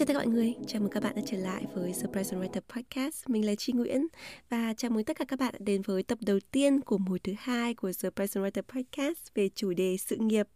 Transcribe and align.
Chào 0.00 0.06
tất 0.06 0.12
cả 0.12 0.18
mọi 0.18 0.26
người, 0.26 0.54
chào 0.66 0.82
mừng 0.82 0.90
các 0.90 1.02
bạn 1.02 1.12
đã 1.16 1.22
trở 1.26 1.36
lại 1.36 1.64
với 1.74 1.92
The 1.92 2.06
Present 2.12 2.42
Writer 2.42 2.60
Podcast. 2.68 3.28
Mình 3.28 3.46
là 3.46 3.54
Chi 3.54 3.72
Nguyễn 3.72 4.06
và 4.48 4.74
chào 4.76 4.90
mừng 4.90 5.04
tất 5.04 5.18
cả 5.18 5.24
các 5.24 5.38
bạn 5.38 5.52
đã 5.52 5.58
đến 5.62 5.82
với 5.82 6.02
tập 6.02 6.18
đầu 6.20 6.38
tiên 6.50 6.80
của 6.80 6.98
mùa 6.98 7.18
thứ 7.24 7.32
hai 7.38 7.74
của 7.74 7.92
The 8.02 8.10
Present 8.10 8.44
Writer 8.44 8.62
Podcast 8.62 9.34
về 9.34 9.48
chủ 9.54 9.72
đề 9.72 9.96
sự 9.96 10.16
nghiệp. 10.16 10.48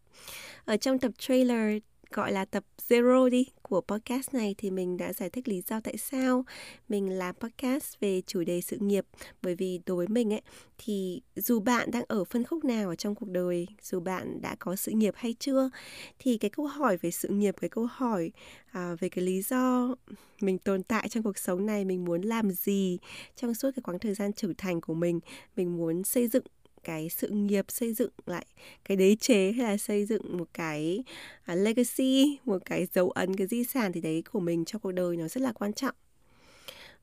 Ở 0.65 0.77
trong 0.77 0.99
tập 0.99 1.13
trailer 1.19 1.83
gọi 2.15 2.33
là 2.33 2.45
tập 2.45 2.65
zero 2.89 3.29
đi 3.29 3.47
của 3.63 3.81
podcast 3.81 4.35
này 4.35 4.55
thì 4.59 4.71
mình 4.71 4.97
đã 4.97 5.13
giải 5.13 5.31
thích 5.31 5.49
lý 5.49 5.63
do 5.69 5.81
tại 5.81 5.97
sao 5.97 6.45
mình 6.89 7.11
làm 7.11 7.35
podcast 7.35 8.01
về 8.01 8.23
chủ 8.27 8.45
đề 8.45 8.61
sự 8.61 8.77
nghiệp. 8.81 9.07
Bởi 9.43 9.55
vì 9.55 9.81
đối 9.87 9.97
với 9.97 10.09
mình 10.09 10.33
ấy 10.33 10.43
thì 10.79 11.23
dù 11.37 11.61
bạn 11.61 11.91
đang 11.91 12.05
ở 12.09 12.25
phân 12.25 12.45
khúc 12.45 12.65
nào 12.65 12.89
ở 12.89 12.95
trong 12.95 13.15
cuộc 13.15 13.29
đời 13.29 13.67
dù 13.83 14.01
bạn 14.01 14.41
đã 14.41 14.57
có 14.59 14.77
sự 14.77 14.93
nghiệp 14.93 15.15
hay 15.17 15.35
chưa 15.39 15.71
thì 16.19 16.39
cái 16.39 16.51
câu 16.51 16.67
hỏi 16.67 16.97
về 16.97 17.11
sự 17.11 17.29
nghiệp 17.29 17.55
cái 17.61 17.71
câu 17.71 17.89
hỏi 17.91 18.33
à, 18.73 18.95
về 19.01 19.09
cái 19.09 19.25
lý 19.25 19.43
do 19.43 19.95
mình 20.41 20.59
tồn 20.59 20.83
tại 20.83 21.09
trong 21.09 21.23
cuộc 21.23 21.39
sống 21.39 21.67
này 21.67 21.85
mình 21.85 22.05
muốn 22.05 22.23
làm 22.23 22.51
gì 22.51 22.99
trong 23.37 23.55
suốt 23.55 23.71
cái 23.77 23.83
quãng 23.83 23.99
thời 23.99 24.15
gian 24.15 24.33
trưởng 24.33 24.55
thành 24.55 24.81
của 24.81 24.95
mình 24.95 25.21
mình 25.57 25.77
muốn 25.77 26.05
xây 26.05 26.29
dựng 26.29 26.45
cái 26.85 27.09
sự 27.09 27.29
nghiệp 27.29 27.65
xây 27.69 27.95
dựng 27.95 28.11
lại 28.27 28.47
cái 28.85 28.97
đế 28.97 29.17
chế 29.21 29.53
hay 29.53 29.67
là 29.67 29.77
xây 29.77 30.05
dựng 30.05 30.39
một 30.39 30.49
cái 30.55 31.05
uh, 31.53 31.59
legacy 31.59 32.39
một 32.45 32.59
cái 32.65 32.87
dấu 32.93 33.11
ấn 33.11 33.37
cái 33.37 33.47
di 33.47 33.65
sản 33.65 33.93
thì 33.93 34.01
đấy 34.01 34.23
của 34.33 34.41
mình 34.41 34.65
trong 34.65 34.81
cuộc 34.81 34.93
đời 34.93 35.17
nó 35.17 35.29
rất 35.29 35.41
là 35.41 35.53
quan 35.53 35.73
trọng. 35.73 35.95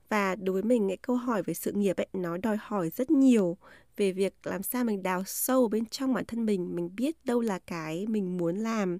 Và 0.08 0.34
đối 0.34 0.52
với 0.52 0.62
mình 0.62 0.88
cái 0.88 0.96
câu 0.96 1.16
hỏi 1.16 1.42
về 1.42 1.54
sự 1.54 1.72
nghiệp 1.72 1.96
ấy 1.96 2.06
nó 2.12 2.36
đòi 2.36 2.56
hỏi 2.60 2.90
rất 2.90 3.10
nhiều 3.10 3.56
về 3.96 4.12
việc 4.12 4.34
làm 4.44 4.62
sao 4.62 4.84
mình 4.84 5.02
đào 5.02 5.22
sâu 5.26 5.68
bên 5.68 5.86
trong 5.86 6.14
bản 6.14 6.24
thân 6.24 6.46
mình 6.46 6.76
mình 6.76 6.90
biết 6.96 7.24
đâu 7.24 7.40
là 7.40 7.58
cái 7.58 8.06
mình 8.06 8.36
muốn 8.36 8.56
làm 8.56 8.98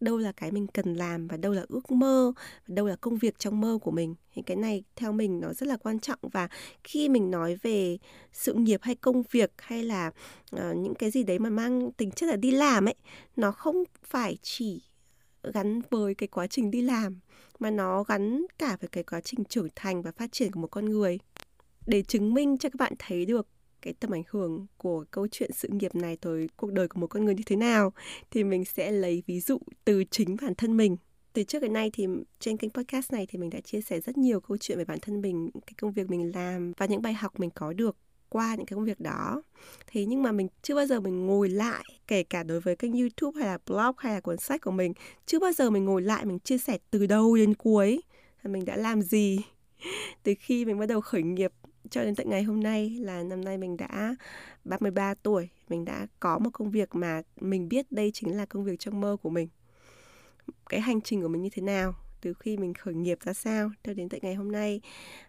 đâu 0.00 0.18
là 0.18 0.32
cái 0.32 0.52
mình 0.52 0.66
cần 0.66 0.94
làm 0.94 1.28
và 1.28 1.36
đâu 1.36 1.52
là 1.52 1.64
ước 1.68 1.90
mơ 1.90 2.32
và 2.66 2.74
đâu 2.74 2.86
là 2.86 2.96
công 2.96 3.16
việc 3.16 3.38
trong 3.38 3.60
mơ 3.60 3.78
của 3.82 3.90
mình. 3.90 4.14
Thì 4.34 4.42
cái 4.42 4.56
này 4.56 4.84
theo 4.96 5.12
mình 5.12 5.40
nó 5.40 5.52
rất 5.52 5.66
là 5.66 5.76
quan 5.76 5.98
trọng 5.98 6.18
và 6.22 6.48
khi 6.84 7.08
mình 7.08 7.30
nói 7.30 7.56
về 7.62 7.98
sự 8.32 8.54
nghiệp 8.54 8.80
hay 8.82 8.94
công 8.94 9.22
việc 9.30 9.52
hay 9.58 9.82
là 9.82 10.10
uh, 10.56 10.76
những 10.76 10.94
cái 10.94 11.10
gì 11.10 11.22
đấy 11.22 11.38
mà 11.38 11.50
mang 11.50 11.92
tính 11.92 12.10
chất 12.10 12.26
là 12.26 12.36
đi 12.36 12.50
làm 12.50 12.88
ấy 12.88 12.94
nó 13.36 13.52
không 13.52 13.84
phải 14.02 14.38
chỉ 14.42 14.82
gắn 15.42 15.80
với 15.90 16.14
cái 16.14 16.26
quá 16.28 16.46
trình 16.46 16.70
đi 16.70 16.82
làm 16.82 17.20
mà 17.58 17.70
nó 17.70 18.02
gắn 18.02 18.46
cả 18.58 18.76
với 18.80 18.88
cái 18.88 19.04
quá 19.04 19.20
trình 19.20 19.44
trưởng 19.44 19.68
thành 19.74 20.02
và 20.02 20.12
phát 20.12 20.32
triển 20.32 20.52
của 20.52 20.60
một 20.60 20.68
con 20.70 20.84
người. 20.84 21.18
Để 21.86 22.02
chứng 22.02 22.34
minh 22.34 22.58
cho 22.58 22.68
các 22.68 22.78
bạn 22.78 22.92
thấy 22.98 23.26
được 23.26 23.46
cái 23.84 23.94
tầm 24.00 24.10
ảnh 24.10 24.22
hưởng 24.30 24.66
của 24.76 25.04
câu 25.10 25.26
chuyện 25.30 25.50
sự 25.52 25.68
nghiệp 25.68 25.94
này 25.94 26.16
tới 26.16 26.48
cuộc 26.56 26.72
đời 26.72 26.88
của 26.88 27.00
một 27.00 27.06
con 27.06 27.24
người 27.24 27.34
như 27.34 27.42
thế 27.46 27.56
nào, 27.56 27.92
thì 28.30 28.44
mình 28.44 28.64
sẽ 28.64 28.90
lấy 28.90 29.22
ví 29.26 29.40
dụ 29.40 29.58
từ 29.84 30.04
chính 30.10 30.36
bản 30.42 30.54
thân 30.54 30.76
mình. 30.76 30.96
Từ 31.32 31.42
trước 31.42 31.62
đến 31.62 31.72
nay 31.72 31.90
thì 31.92 32.06
trên 32.40 32.56
kênh 32.56 32.70
podcast 32.70 33.12
này 33.12 33.26
thì 33.28 33.38
mình 33.38 33.50
đã 33.50 33.60
chia 33.60 33.80
sẻ 33.80 34.00
rất 34.00 34.18
nhiều 34.18 34.40
câu 34.40 34.56
chuyện 34.56 34.78
về 34.78 34.84
bản 34.84 34.98
thân 35.02 35.20
mình, 35.20 35.50
cái 35.66 35.74
công 35.80 35.92
việc 35.92 36.10
mình 36.10 36.32
làm 36.34 36.72
và 36.76 36.86
những 36.86 37.02
bài 37.02 37.14
học 37.14 37.40
mình 37.40 37.50
có 37.50 37.72
được 37.72 37.96
qua 38.28 38.54
những 38.54 38.66
cái 38.66 38.74
công 38.74 38.84
việc 38.84 39.00
đó. 39.00 39.42
Thế 39.86 40.04
nhưng 40.04 40.22
mà 40.22 40.32
mình 40.32 40.48
chưa 40.62 40.74
bao 40.74 40.86
giờ 40.86 41.00
mình 41.00 41.26
ngồi 41.26 41.48
lại, 41.48 41.84
kể 42.06 42.22
cả 42.22 42.42
đối 42.42 42.60
với 42.60 42.76
kênh 42.76 42.92
youtube 42.92 43.40
hay 43.40 43.48
là 43.48 43.58
blog 43.66 43.94
hay 43.98 44.14
là 44.14 44.20
cuốn 44.20 44.38
sách 44.38 44.60
của 44.60 44.70
mình, 44.70 44.92
chưa 45.26 45.38
bao 45.38 45.52
giờ 45.52 45.70
mình 45.70 45.84
ngồi 45.84 46.02
lại 46.02 46.24
mình 46.24 46.38
chia 46.38 46.58
sẻ 46.58 46.78
từ 46.90 47.06
đầu 47.06 47.36
đến 47.36 47.54
cuối 47.54 48.00
mình 48.48 48.64
đã 48.64 48.76
làm 48.76 49.02
gì. 49.02 49.38
Từ 50.22 50.34
khi 50.40 50.64
mình 50.64 50.78
bắt 50.78 50.86
đầu 50.86 51.00
khởi 51.00 51.22
nghiệp 51.22 51.52
cho 51.90 52.04
đến 52.04 52.14
tận 52.14 52.30
ngày 52.30 52.42
hôm 52.42 52.62
nay 52.62 52.90
là 53.00 53.22
năm 53.22 53.44
nay 53.44 53.58
mình 53.58 53.76
đã 53.76 54.16
33 54.64 55.14
tuổi, 55.14 55.48
mình 55.68 55.84
đã 55.84 56.06
có 56.20 56.38
một 56.38 56.50
công 56.52 56.70
việc 56.70 56.94
mà 56.94 57.22
mình 57.40 57.68
biết 57.68 57.92
đây 57.92 58.10
chính 58.14 58.36
là 58.36 58.46
công 58.46 58.64
việc 58.64 58.80
trong 58.80 59.00
mơ 59.00 59.16
của 59.22 59.30
mình. 59.30 59.48
Cái 60.68 60.80
hành 60.80 61.00
trình 61.00 61.22
của 61.22 61.28
mình 61.28 61.42
như 61.42 61.48
thế 61.52 61.62
nào, 61.62 61.94
từ 62.24 62.34
khi 62.34 62.56
mình 62.56 62.74
khởi 62.74 62.94
nghiệp 62.94 63.18
ra 63.24 63.32
sao 63.32 63.70
cho 63.84 63.94
đến 63.94 64.08
tận 64.08 64.20
ngày 64.22 64.34
hôm 64.34 64.52
nay 64.52 64.80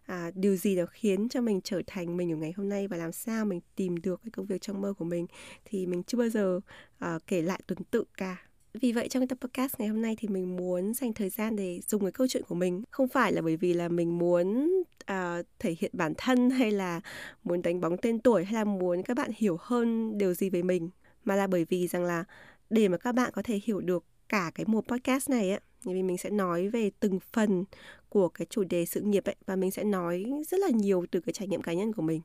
à, 0.06 0.32
điều 0.36 0.56
gì 0.56 0.76
đã 0.76 0.86
khiến 0.86 1.30
cho 1.30 1.42
mình 1.42 1.62
trở 1.64 1.82
thành 1.88 2.18
mình 2.18 2.32
ở 2.32 2.36
ngày 2.36 2.54
hôm 2.58 2.70
nay 2.70 2.88
và 2.88 2.98
làm 2.98 3.12
sao 3.12 3.46
mình 3.46 3.60
tìm 3.76 3.98
được 3.98 4.22
cái 4.24 4.32
công 4.32 4.46
việc 4.46 4.62
trong 4.62 4.82
mơ 4.82 4.94
của 4.94 5.06
mình 5.06 5.28
thì 5.66 5.86
mình 5.86 6.04
chưa 6.04 6.18
bao 6.18 6.30
giờ 6.30 6.60
à, 6.98 7.20
kể 7.28 7.42
lại 7.42 7.62
tuần 7.68 7.84
tự 7.92 8.04
cả 8.18 8.38
vì 8.82 8.92
vậy 8.92 9.08
trong 9.10 9.28
tập 9.28 9.38
podcast 9.42 9.74
ngày 9.78 9.88
hôm 9.88 10.02
nay 10.02 10.16
thì 10.20 10.28
mình 10.28 10.56
muốn 10.56 10.94
dành 10.94 11.14
thời 11.14 11.30
gian 11.30 11.56
để 11.56 11.80
dùng 11.88 12.02
cái 12.02 12.12
câu 12.12 12.28
chuyện 12.28 12.44
của 12.48 12.56
mình. 12.56 12.84
Không 12.92 13.08
phải 13.08 13.34
là 13.34 13.42
bởi 13.42 13.58
vì 13.58 13.74
là 13.74 13.88
mình 13.88 14.18
muốn 14.18 14.70
uh, 15.12 15.46
thể 15.60 15.76
hiện 15.80 15.92
bản 15.94 16.14
thân 16.18 16.50
hay 16.50 16.72
là 16.72 17.02
muốn 17.44 17.62
đánh 17.62 17.82
bóng 17.82 17.98
tên 17.98 18.20
tuổi 18.20 18.44
hay 18.44 18.54
là 18.54 18.64
muốn 18.64 19.04
các 19.04 19.18
bạn 19.18 19.32
hiểu 19.38 19.58
hơn 19.62 20.18
điều 20.18 20.34
gì 20.34 20.50
về 20.50 20.62
mình 20.64 20.90
mà 21.24 21.36
là 21.36 21.48
bởi 21.48 21.66
vì 21.70 21.88
rằng 21.88 22.04
là 22.04 22.24
để 22.70 22.88
mà 22.88 22.98
các 22.98 23.12
bạn 23.12 23.32
có 23.34 23.42
thể 23.42 23.60
hiểu 23.64 23.82
được 23.82 24.04
cả 24.30 24.52
cái 24.56 24.66
mùa 24.70 24.82
podcast 24.82 25.30
này 25.30 25.52
á 25.52 25.60
vì 25.84 26.04
mình 26.04 26.18
sẽ 26.18 26.30
nói 26.30 26.68
về 26.68 26.92
từng 27.00 27.20
phần 27.34 27.66
của 28.10 28.30
cái 28.30 28.48
chủ 28.50 28.64
đề 28.64 28.86
sự 28.86 29.02
nghiệp 29.02 29.26
ấy 29.26 29.36
và 29.46 29.56
mình 29.56 29.72
sẽ 29.72 29.84
nói 29.84 30.26
rất 30.48 30.60
là 30.60 30.70
nhiều 30.70 31.06
từ 31.12 31.20
cái 31.20 31.34
trải 31.34 31.48
nghiệm 31.48 31.62
cá 31.62 31.74
nhân 31.74 31.94
của 31.94 32.02
mình. 32.02 32.22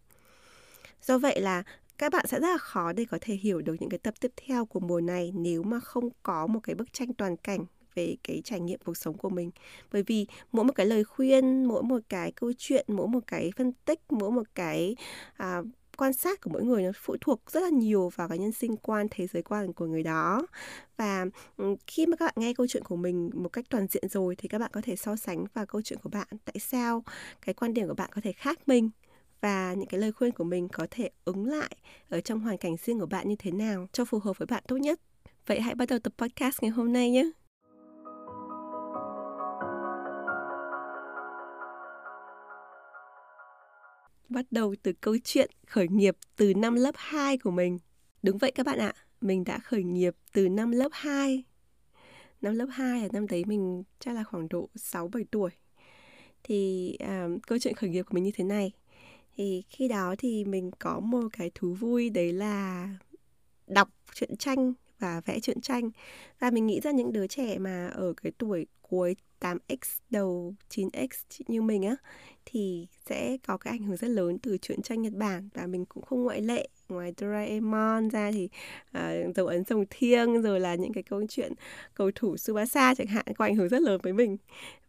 Do 1.02 1.18
vậy 1.18 1.40
là 1.40 1.62
các 2.00 2.12
bạn 2.12 2.26
sẽ 2.28 2.40
rất 2.40 2.48
là 2.48 2.58
khó 2.58 2.92
để 2.92 3.04
có 3.10 3.18
thể 3.20 3.34
hiểu 3.34 3.60
được 3.60 3.76
những 3.80 3.90
cái 3.90 3.98
tập 3.98 4.14
tiếp 4.20 4.32
theo 4.46 4.64
của 4.66 4.80
mùa 4.80 5.00
này 5.00 5.32
nếu 5.34 5.62
mà 5.62 5.80
không 5.80 6.08
có 6.22 6.46
một 6.46 6.60
cái 6.62 6.74
bức 6.74 6.92
tranh 6.92 7.14
toàn 7.14 7.36
cảnh 7.36 7.64
về 7.94 8.16
cái 8.24 8.42
trải 8.44 8.60
nghiệm 8.60 8.80
cuộc 8.84 8.96
sống 8.96 9.18
của 9.18 9.28
mình. 9.28 9.50
Bởi 9.92 10.02
vì 10.06 10.26
mỗi 10.52 10.64
một 10.64 10.72
cái 10.76 10.86
lời 10.86 11.04
khuyên 11.04 11.64
mỗi 11.64 11.82
một 11.82 11.98
cái 12.08 12.32
câu 12.32 12.52
chuyện 12.58 12.86
mỗi 12.88 13.08
một 13.08 13.20
cái 13.26 13.50
phân 13.56 13.72
tích 13.72 14.00
mỗi 14.10 14.30
một 14.30 14.42
cái 14.54 14.96
à, 15.36 15.62
quan 15.96 16.12
sát 16.12 16.40
của 16.40 16.50
mỗi 16.50 16.64
người 16.64 16.82
nó 16.82 16.90
phụ 16.94 17.16
thuộc 17.20 17.40
rất 17.50 17.60
là 17.62 17.68
nhiều 17.68 18.10
vào 18.16 18.28
cái 18.28 18.38
nhân 18.38 18.52
sinh 18.52 18.76
quan 18.76 19.06
thế 19.10 19.26
giới 19.26 19.42
quan 19.42 19.72
của 19.72 19.86
người 19.86 20.02
đó. 20.02 20.46
Và 20.96 21.26
ừ, 21.56 21.76
khi 21.86 22.06
mà 22.06 22.16
các 22.16 22.24
bạn 22.24 22.34
nghe 22.36 22.54
câu 22.54 22.66
chuyện 22.66 22.84
của 22.84 22.96
mình 22.96 23.30
một 23.34 23.48
cách 23.48 23.64
toàn 23.70 23.86
diện 23.86 24.08
rồi 24.08 24.36
thì 24.36 24.48
các 24.48 24.58
bạn 24.58 24.70
có 24.74 24.80
thể 24.84 24.96
so 24.96 25.16
sánh 25.16 25.44
vào 25.54 25.66
câu 25.66 25.82
chuyện 25.82 25.98
của 26.02 26.10
bạn. 26.10 26.28
Tại 26.44 26.56
sao 26.60 27.04
cái 27.46 27.54
quan 27.54 27.74
điểm 27.74 27.88
của 27.88 27.94
bạn 27.94 28.10
có 28.14 28.20
thể 28.24 28.32
khác 28.32 28.58
mình? 28.68 28.90
Và 29.40 29.74
những 29.74 29.88
cái 29.88 30.00
lời 30.00 30.12
khuyên 30.12 30.32
của 30.32 30.44
mình 30.44 30.68
có 30.68 30.86
thể 30.90 31.10
ứng 31.24 31.46
lại 31.46 31.76
ở 32.08 32.20
trong 32.20 32.40
hoàn 32.40 32.58
cảnh 32.58 32.76
riêng 32.76 33.00
của 33.00 33.06
bạn 33.06 33.28
như 33.28 33.36
thế 33.38 33.50
nào 33.50 33.86
cho 33.92 34.04
phù 34.04 34.18
hợp 34.18 34.38
với 34.38 34.46
bạn 34.46 34.62
tốt 34.68 34.76
nhất. 34.76 35.00
Vậy 35.46 35.60
hãy 35.60 35.74
bắt 35.74 35.88
đầu 35.88 35.98
tập 35.98 36.12
podcast 36.18 36.62
ngày 36.62 36.70
hôm 36.70 36.92
nay 36.92 37.10
nhé. 37.10 37.30
Bắt 44.28 44.44
đầu 44.50 44.74
từ 44.82 44.92
câu 45.00 45.16
chuyện 45.24 45.50
khởi 45.66 45.88
nghiệp 45.88 46.16
từ 46.36 46.54
năm 46.54 46.74
lớp 46.74 46.94
2 46.96 47.38
của 47.38 47.50
mình. 47.50 47.78
Đúng 48.22 48.38
vậy 48.38 48.50
các 48.50 48.66
bạn 48.66 48.78
ạ, 48.78 48.92
mình 49.20 49.44
đã 49.44 49.58
khởi 49.58 49.82
nghiệp 49.82 50.14
từ 50.32 50.48
năm 50.48 50.70
lớp 50.70 50.88
2. 50.92 51.44
Năm 52.40 52.54
lớp 52.54 52.66
2 52.70 53.00
là 53.00 53.08
năm 53.12 53.26
đấy 53.26 53.44
mình 53.46 53.82
chắc 53.98 54.14
là 54.14 54.24
khoảng 54.24 54.48
độ 54.48 54.68
6-7 54.74 55.24
tuổi. 55.30 55.50
Thì 56.42 56.94
à, 56.98 57.28
câu 57.46 57.58
chuyện 57.58 57.74
khởi 57.74 57.90
nghiệp 57.90 58.02
của 58.02 58.14
mình 58.14 58.24
như 58.24 58.30
thế 58.34 58.44
này 58.44 58.72
thì 59.36 59.62
khi 59.68 59.88
đó 59.88 60.14
thì 60.18 60.44
mình 60.44 60.70
có 60.78 61.00
một 61.00 61.28
cái 61.32 61.50
thú 61.54 61.74
vui, 61.74 62.10
đấy 62.10 62.32
là 62.32 62.88
đọc 63.66 63.88
truyện 64.14 64.36
tranh 64.36 64.72
và 65.00 65.20
vẽ 65.26 65.40
truyện 65.40 65.60
tranh. 65.60 65.90
Và 66.38 66.50
mình 66.50 66.66
nghĩ 66.66 66.80
ra 66.80 66.90
những 66.90 67.12
đứa 67.12 67.26
trẻ 67.26 67.58
mà 67.58 67.88
ở 67.88 68.12
cái 68.22 68.32
tuổi 68.38 68.66
cuối 68.82 69.16
8x 69.40 69.98
đầu 70.10 70.54
9x 70.70 71.08
như 71.48 71.62
mình 71.62 71.82
á 71.82 71.96
thì 72.46 72.86
sẽ 73.06 73.36
có 73.46 73.56
cái 73.56 73.70
ảnh 73.74 73.82
hưởng 73.82 73.96
rất 73.96 74.08
lớn 74.08 74.38
từ 74.38 74.58
truyện 74.58 74.82
tranh 74.82 75.02
Nhật 75.02 75.12
Bản. 75.12 75.48
Và 75.54 75.66
mình 75.66 75.84
cũng 75.84 76.02
không 76.02 76.22
ngoại 76.22 76.40
lệ 76.40 76.68
ngoài 76.88 77.12
Doraemon 77.20 78.08
ra 78.08 78.30
thì 78.32 78.48
uh, 78.98 79.36
dấu 79.36 79.46
ấn 79.46 79.64
rồng 79.64 79.84
thiêng 79.90 80.42
rồi 80.42 80.60
là 80.60 80.74
những 80.74 80.92
cái 80.92 81.02
câu 81.02 81.22
chuyện 81.28 81.52
cầu 81.94 82.10
thủ 82.14 82.36
Subasa 82.36 82.94
chẳng 82.94 83.06
hạn 83.06 83.24
có 83.36 83.44
ảnh 83.44 83.56
hưởng 83.56 83.68
rất 83.68 83.82
lớn 83.82 84.00
với 84.02 84.12
mình. 84.12 84.36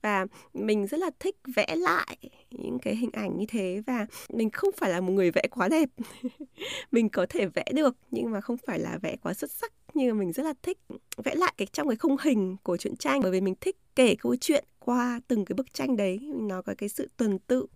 Và 0.02 0.26
mình 0.54 0.88
rất 0.88 1.00
là 1.00 1.10
thích 1.20 1.36
vẽ 1.56 1.76
lại 1.76 2.18
những 2.52 2.80
cái 2.82 2.96
hình 2.96 3.12
ảnh 3.14 3.38
như 3.38 3.46
thế. 3.50 3.82
Và 3.88 4.06
mình 4.30 4.50
không 4.50 4.70
phải 4.78 4.90
là 4.90 5.02
một 5.02 5.12
người 5.12 5.32
vẽ 5.32 5.42
quá 5.52 5.68
đẹp. 5.68 5.90
Mình 6.92 7.10
có 7.10 7.26
thể 7.30 7.46
vẽ 7.46 7.66
được 7.74 7.96
nhưng 8.12 8.32
mà 8.32 8.42
không 8.42 8.58
phải 8.58 8.80
là 8.80 8.98
vẽ 9.02 9.16
quá 9.24 9.34
xuất 9.34 9.52
sắc 9.52 9.74
nhưng 9.94 10.08
mà 10.08 10.20
mình 10.20 10.32
rất 10.32 10.44
là 10.44 10.54
thích 10.62 10.78
vẽ 11.18 11.36
lại 11.36 11.54
cái 11.58 11.68
trong 11.74 11.88
cái 11.88 11.98
khung 11.98 12.16
hình 12.22 12.58
của 12.64 12.78
truyện 12.78 12.96
tranh 12.96 13.20
bởi 13.22 13.32
vì 13.32 13.42
mình 13.42 13.56
thích 13.62 13.78
kể 13.96 14.16
câu 14.16 14.36
chuyện 14.36 14.66
qua 14.80 15.22
từng 15.28 15.46
cái 15.46 15.54
bức 15.54 15.74
tranh 15.74 15.98
đấy 15.98 16.20
nó 16.22 16.62
có 16.62 16.74
cái 16.78 16.90
sự 16.90 17.10
tuần 17.18 17.40
tự 17.40 17.68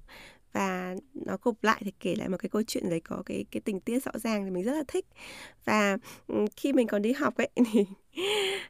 và 0.56 0.95
nó 1.13 1.38
gộp 1.41 1.63
lại 1.63 1.81
thì 1.85 1.91
kể 2.00 2.15
lại 2.15 2.29
một 2.29 2.38
cái 2.39 2.50
câu 2.50 2.62
chuyện 2.67 2.89
đấy 2.89 3.00
có 3.00 3.23
cái 3.25 3.45
cái 3.51 3.62
tình 3.62 3.79
tiết 3.79 4.03
rõ 4.03 4.12
ràng 4.13 4.45
thì 4.45 4.51
mình 4.51 4.63
rất 4.63 4.73
là 4.73 4.83
thích. 4.88 5.06
Và 5.65 5.97
ừ, 6.27 6.45
khi 6.57 6.73
mình 6.73 6.88
còn 6.88 7.01
đi 7.01 7.12
học 7.13 7.38
ấy 7.38 7.50
thì 7.71 7.85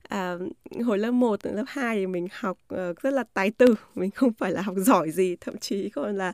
à, 0.09 0.35
hồi 0.85 0.97
lớp 0.97 1.11
1 1.11 1.39
lớp 1.43 1.63
2 1.67 1.97
thì 1.97 2.07
mình 2.07 2.27
học 2.31 2.57
uh, 2.73 3.01
rất 3.01 3.13
là 3.13 3.23
tài 3.33 3.51
tử 3.51 3.75
mình 3.95 4.11
không 4.11 4.33
phải 4.33 4.51
là 4.51 4.61
học 4.61 4.75
giỏi 4.77 5.11
gì 5.11 5.35
thậm 5.41 5.57
chí 5.57 5.89
còn 5.89 6.17
là 6.17 6.33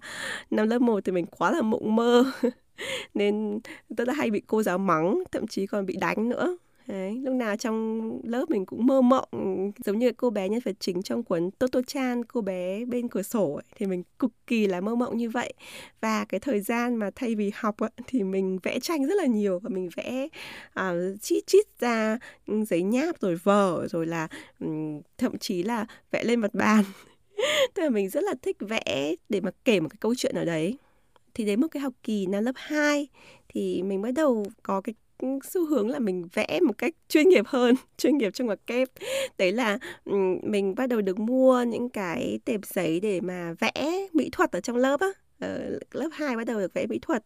năm 0.51 0.67
lớp 0.67 0.81
1 0.81 1.05
thì 1.05 1.11
mình 1.11 1.25
quá 1.25 1.51
là 1.51 1.61
mộng 1.61 1.95
mơ 1.95 2.31
nên 3.13 3.59
rất 3.97 4.07
là 4.07 4.13
hay 4.13 4.31
bị 4.31 4.41
cô 4.47 4.63
giáo 4.63 4.77
mắng 4.77 5.23
thậm 5.31 5.47
chí 5.47 5.67
còn 5.67 5.85
bị 5.85 5.97
đánh 6.01 6.29
nữa. 6.29 6.57
Đấy, 6.91 7.19
lúc 7.23 7.33
nào 7.33 7.57
trong 7.57 8.11
lớp 8.23 8.49
mình 8.49 8.65
cũng 8.65 8.85
mơ 8.85 9.01
mộng 9.01 9.29
giống 9.85 9.99
như 9.99 10.11
cô 10.11 10.29
bé 10.29 10.49
nhân 10.49 10.59
vật 10.65 10.75
chính 10.79 11.01
trong 11.01 11.23
cuốn 11.23 11.51
Toto 11.51 11.81
Chan, 11.87 12.25
cô 12.25 12.41
bé 12.41 12.85
bên 12.85 13.07
cửa 13.07 13.21
sổ 13.21 13.53
ấy, 13.53 13.63
thì 13.75 13.85
mình 13.85 14.03
cực 14.19 14.31
kỳ 14.47 14.67
là 14.67 14.81
mơ 14.81 14.95
mộng 14.95 15.17
như 15.17 15.29
vậy. 15.29 15.53
Và 16.01 16.25
cái 16.25 16.39
thời 16.39 16.61
gian 16.61 16.95
mà 16.95 17.09
thay 17.15 17.35
vì 17.35 17.51
học 17.55 17.77
ấy, 17.77 17.89
thì 18.07 18.23
mình 18.23 18.59
vẽ 18.63 18.79
tranh 18.79 19.05
rất 19.05 19.15
là 19.15 19.25
nhiều 19.25 19.59
và 19.59 19.69
mình 19.69 19.89
vẽ 19.95 20.27
à, 20.73 20.89
uh, 20.89 21.21
chít 21.21 21.47
chít 21.47 21.65
ra 21.79 22.17
ừ, 22.47 22.63
giấy 22.65 22.81
nháp 22.81 23.19
rồi 23.19 23.35
vở 23.43 23.87
rồi 23.87 24.05
là 24.05 24.27
um, 24.59 25.01
thậm 25.17 25.37
chí 25.37 25.63
là 25.63 25.85
vẽ 26.11 26.23
lên 26.23 26.39
mặt 26.39 26.53
bàn. 26.53 26.83
Tức 27.73 27.83
là 27.83 27.89
mình 27.89 28.09
rất 28.09 28.23
là 28.23 28.33
thích 28.41 28.57
vẽ 28.59 29.15
để 29.29 29.41
mà 29.41 29.51
kể 29.65 29.79
một 29.79 29.89
cái 29.89 29.97
câu 29.99 30.15
chuyện 30.15 30.35
ở 30.35 30.45
đấy 30.45 30.77
thì 31.33 31.45
đến 31.45 31.61
một 31.61 31.67
cái 31.71 31.81
học 31.81 31.93
kỳ 32.03 32.25
năm 32.25 32.43
lớp 32.43 32.55
2 32.55 33.07
thì 33.49 33.83
mình 33.83 34.01
bắt 34.01 34.11
đầu 34.11 34.45
có 34.63 34.81
cái 34.81 34.95
xu 35.43 35.65
hướng 35.65 35.89
là 35.89 35.99
mình 35.99 36.27
vẽ 36.33 36.59
một 36.67 36.77
cách 36.77 36.93
chuyên 37.09 37.29
nghiệp 37.29 37.45
hơn 37.47 37.75
chuyên 37.97 38.17
nghiệp 38.17 38.33
trong 38.33 38.47
ngoặc 38.47 38.67
kép. 38.67 38.87
Đấy 39.37 39.51
là 39.51 39.77
mình 40.43 40.75
bắt 40.75 40.89
đầu 40.89 41.01
được 41.01 41.19
mua 41.19 41.63
những 41.63 41.89
cái 41.89 42.39
tệp 42.45 42.65
giấy 42.65 42.99
để 42.99 43.21
mà 43.21 43.53
vẽ 43.59 44.07
mỹ 44.13 44.29
thuật 44.31 44.51
ở 44.51 44.61
trong 44.61 44.77
lớp 44.77 44.99
á. 44.99 45.07
Ở 45.39 45.79
lớp 45.91 46.09
2 46.13 46.35
bắt 46.35 46.47
đầu 46.47 46.59
được 46.59 46.73
vẽ 46.73 46.85
mỹ 46.87 46.99
thuật. 47.01 47.23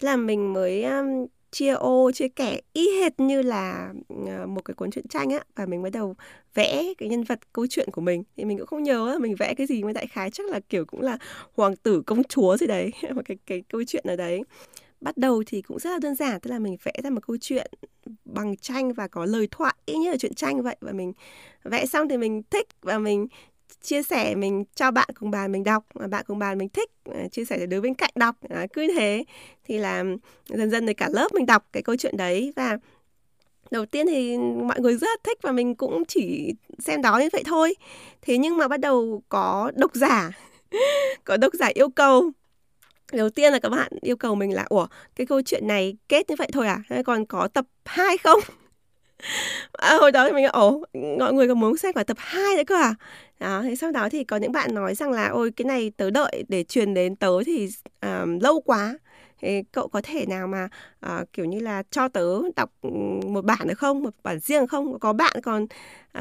Thế 0.00 0.06
là 0.06 0.16
mình 0.16 0.52
mới 0.52 0.84
um, 0.84 1.26
chia 1.50 1.72
ô 1.72 2.10
chia 2.12 2.28
kẻ 2.28 2.60
y 2.72 3.00
hệt 3.00 3.20
như 3.20 3.42
là 3.42 3.92
ờ, 4.26 4.46
một 4.46 4.64
cái 4.64 4.74
cuốn 4.74 4.90
truyện 4.90 5.08
tranh 5.08 5.30
á 5.30 5.40
và 5.56 5.66
mình 5.66 5.82
bắt 5.82 5.90
đầu 5.92 6.16
vẽ 6.54 6.84
cái 6.98 7.08
nhân 7.08 7.24
vật 7.24 7.38
câu 7.52 7.66
chuyện 7.70 7.88
của 7.90 8.00
mình. 8.00 8.22
Thì 8.36 8.44
mình 8.44 8.58
cũng 8.58 8.66
không 8.66 8.82
nhớ 8.82 9.18
mình 9.20 9.34
vẽ 9.34 9.54
cái 9.54 9.66
gì 9.66 9.82
mà 9.82 9.92
đại 9.92 10.06
khái 10.06 10.30
chắc 10.30 10.46
là 10.46 10.60
kiểu 10.68 10.84
cũng 10.84 11.00
là 11.00 11.18
hoàng 11.56 11.76
tử 11.76 12.02
công 12.06 12.24
chúa 12.24 12.56
gì 12.56 12.66
đấy 12.66 12.90
một 13.14 13.22
cái 13.24 13.36
cái 13.46 13.62
câu 13.68 13.82
chuyện 13.86 14.04
ở 14.06 14.16
đấy 14.16 14.42
bắt 15.00 15.16
đầu 15.16 15.42
thì 15.46 15.62
cũng 15.62 15.78
rất 15.78 15.90
là 15.90 15.98
đơn 15.98 16.14
giản 16.14 16.40
tức 16.40 16.50
là 16.50 16.58
mình 16.58 16.76
vẽ 16.82 16.92
ra 17.04 17.10
một 17.10 17.20
câu 17.26 17.36
chuyện 17.40 17.70
bằng 18.24 18.56
tranh 18.56 18.92
và 18.92 19.08
có 19.08 19.24
lời 19.24 19.48
thoại 19.50 19.74
y 19.86 19.94
như 19.94 20.10
là 20.10 20.16
chuyện 20.16 20.34
tranh 20.34 20.62
vậy. 20.62 20.76
Và 20.80 20.92
mình 20.92 21.12
vẽ 21.64 21.86
xong 21.86 22.08
thì 22.08 22.16
mình 22.16 22.42
thích 22.50 22.66
và 22.82 22.98
mình 22.98 23.26
chia 23.82 24.02
sẻ 24.02 24.34
mình 24.34 24.64
cho 24.74 24.90
bạn 24.90 25.08
cùng 25.14 25.30
bàn 25.30 25.52
mình 25.52 25.64
đọc. 25.64 25.84
Và 25.94 26.06
bạn 26.06 26.24
cùng 26.28 26.38
bàn 26.38 26.58
mình 26.58 26.68
thích 26.68 26.90
à, 27.04 27.28
chia 27.32 27.44
sẻ 27.44 27.58
để 27.58 27.66
đứa 27.66 27.80
bên 27.80 27.94
cạnh 27.94 28.10
đọc. 28.14 28.36
À, 28.48 28.66
cứ 28.72 28.86
thế. 28.96 29.24
Thì 29.64 29.78
là 29.78 30.04
dần 30.48 30.70
dần 30.70 30.86
thì 30.86 30.94
cả 30.94 31.08
lớp 31.12 31.28
mình 31.34 31.46
đọc 31.46 31.66
cái 31.72 31.82
câu 31.82 31.96
chuyện 31.96 32.16
đấy. 32.16 32.52
Và 32.56 32.78
đầu 33.70 33.86
tiên 33.86 34.06
thì 34.06 34.38
mọi 34.38 34.80
người 34.80 34.96
rất 34.96 35.24
thích 35.24 35.38
và 35.42 35.52
mình 35.52 35.74
cũng 35.74 36.04
chỉ 36.04 36.54
xem 36.78 37.02
đó 37.02 37.18
như 37.18 37.28
vậy 37.32 37.42
thôi. 37.46 37.74
Thế 38.22 38.38
nhưng 38.38 38.56
mà 38.56 38.68
bắt 38.68 38.80
đầu 38.80 39.22
có 39.28 39.72
độc 39.76 39.94
giả 39.94 40.30
có 41.24 41.36
độc 41.36 41.54
giả 41.54 41.66
yêu 41.74 41.88
cầu 41.88 42.30
đầu 43.12 43.30
tiên 43.30 43.52
là 43.52 43.58
các 43.58 43.68
bạn 43.68 43.92
yêu 44.00 44.16
cầu 44.16 44.34
mình 44.34 44.54
là 44.54 44.64
ủa 44.68 44.86
cái 45.16 45.26
câu 45.26 45.42
chuyện 45.42 45.66
này 45.66 45.96
kết 46.08 46.30
như 46.30 46.36
vậy 46.38 46.48
thôi 46.52 46.66
à? 46.66 46.82
Hay 46.88 47.04
còn 47.04 47.26
có 47.26 47.48
tập 47.48 47.64
2 47.84 48.18
không? 48.18 48.40
À, 49.72 49.94
hồi 50.00 50.12
đó 50.12 50.28
thì 50.28 50.34
mình 50.34 50.46
ồ 50.46 50.84
mọi 51.18 51.32
người 51.32 51.48
có 51.48 51.54
muốn 51.54 51.76
xem 51.76 51.92
cả 51.92 52.04
tập 52.04 52.16
2 52.20 52.56
nữa 52.56 52.62
cơ 52.66 52.76
à? 52.76 52.94
Đó 53.40 53.62
thế 53.62 53.76
sau 53.76 53.92
đó 53.92 54.08
thì 54.08 54.24
có 54.24 54.36
những 54.36 54.52
bạn 54.52 54.74
nói 54.74 54.94
rằng 54.94 55.10
là 55.10 55.28
ôi 55.28 55.50
cái 55.50 55.64
này 55.64 55.92
tớ 55.96 56.10
đợi 56.10 56.44
để 56.48 56.64
truyền 56.64 56.94
đến 56.94 57.16
tớ 57.16 57.44
thì 57.46 57.68
um, 58.02 58.38
lâu 58.38 58.60
quá. 58.60 58.98
Thì 59.42 59.62
cậu 59.72 59.88
có 59.88 60.00
thể 60.04 60.26
nào 60.26 60.46
mà 60.46 60.68
uh, 61.06 61.32
kiểu 61.32 61.46
như 61.46 61.60
là 61.60 61.82
cho 61.90 62.08
tớ 62.08 62.26
đọc 62.56 62.70
một 63.26 63.44
bản 63.44 63.68
được 63.68 63.78
không? 63.78 64.02
Một 64.02 64.14
bản 64.22 64.38
riêng 64.40 64.66
không? 64.66 64.98
Có 64.98 65.12
bạn 65.12 65.36
còn 65.42 65.66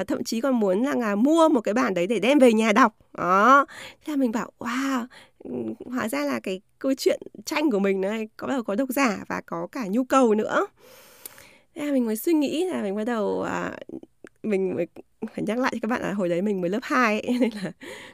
uh, 0.02 0.08
thậm 0.08 0.24
chí 0.24 0.42
còn 0.42 0.60
muốn 0.60 0.84
là, 0.84 0.96
là 0.96 1.16
mua 1.16 1.50
một 1.50 1.62
cái 1.62 1.74
bản 1.74 1.94
đấy 1.94 2.08
để 2.08 2.20
đem 2.20 2.40
về 2.40 2.54
nhà 2.54 2.72
đọc. 2.72 2.96
Đó. 3.18 3.66
Thế 4.06 4.14
là 4.14 4.18
mình 4.18 4.32
bảo 4.32 4.52
wow 4.60 5.06
hóa 5.86 6.10
ra 6.10 6.26
là 6.26 6.40
cái 6.40 6.62
câu 6.80 6.94
chuyện 6.98 7.22
tranh 7.46 7.72
của 7.72 7.80
mình 7.80 8.02
này 8.02 8.28
có 8.38 8.48
bắt 8.48 8.54
đầu 8.54 8.64
có 8.64 8.76
độc 8.76 8.90
giả 8.90 9.24
và 9.28 9.42
có 9.46 9.68
cả 9.72 9.88
nhu 9.90 10.04
cầu 10.04 10.36
nữa. 10.36 10.68
Thế 11.76 11.86
là 11.86 11.92
mình 11.92 12.06
mới 12.06 12.16
suy 12.16 12.34
nghĩ 12.34 12.66
là 12.66 12.84
mình 12.84 12.96
bắt 12.96 13.04
đầu 13.04 13.42
à, 13.42 13.80
mình 14.44 14.76
mới 14.76 14.88
phải 15.36 15.44
nhắc 15.48 15.58
lại 15.58 15.72
cho 15.74 15.80
các 15.82 15.88
bạn 15.88 16.02
là 16.02 16.14
hồi 16.14 16.30
đấy 16.30 16.42
mình 16.42 16.62
mới 16.62 16.70
lớp 16.70 16.80
2 16.82 17.22
ấy, 17.22 17.38
nên 17.40 17.50
là 17.64 17.72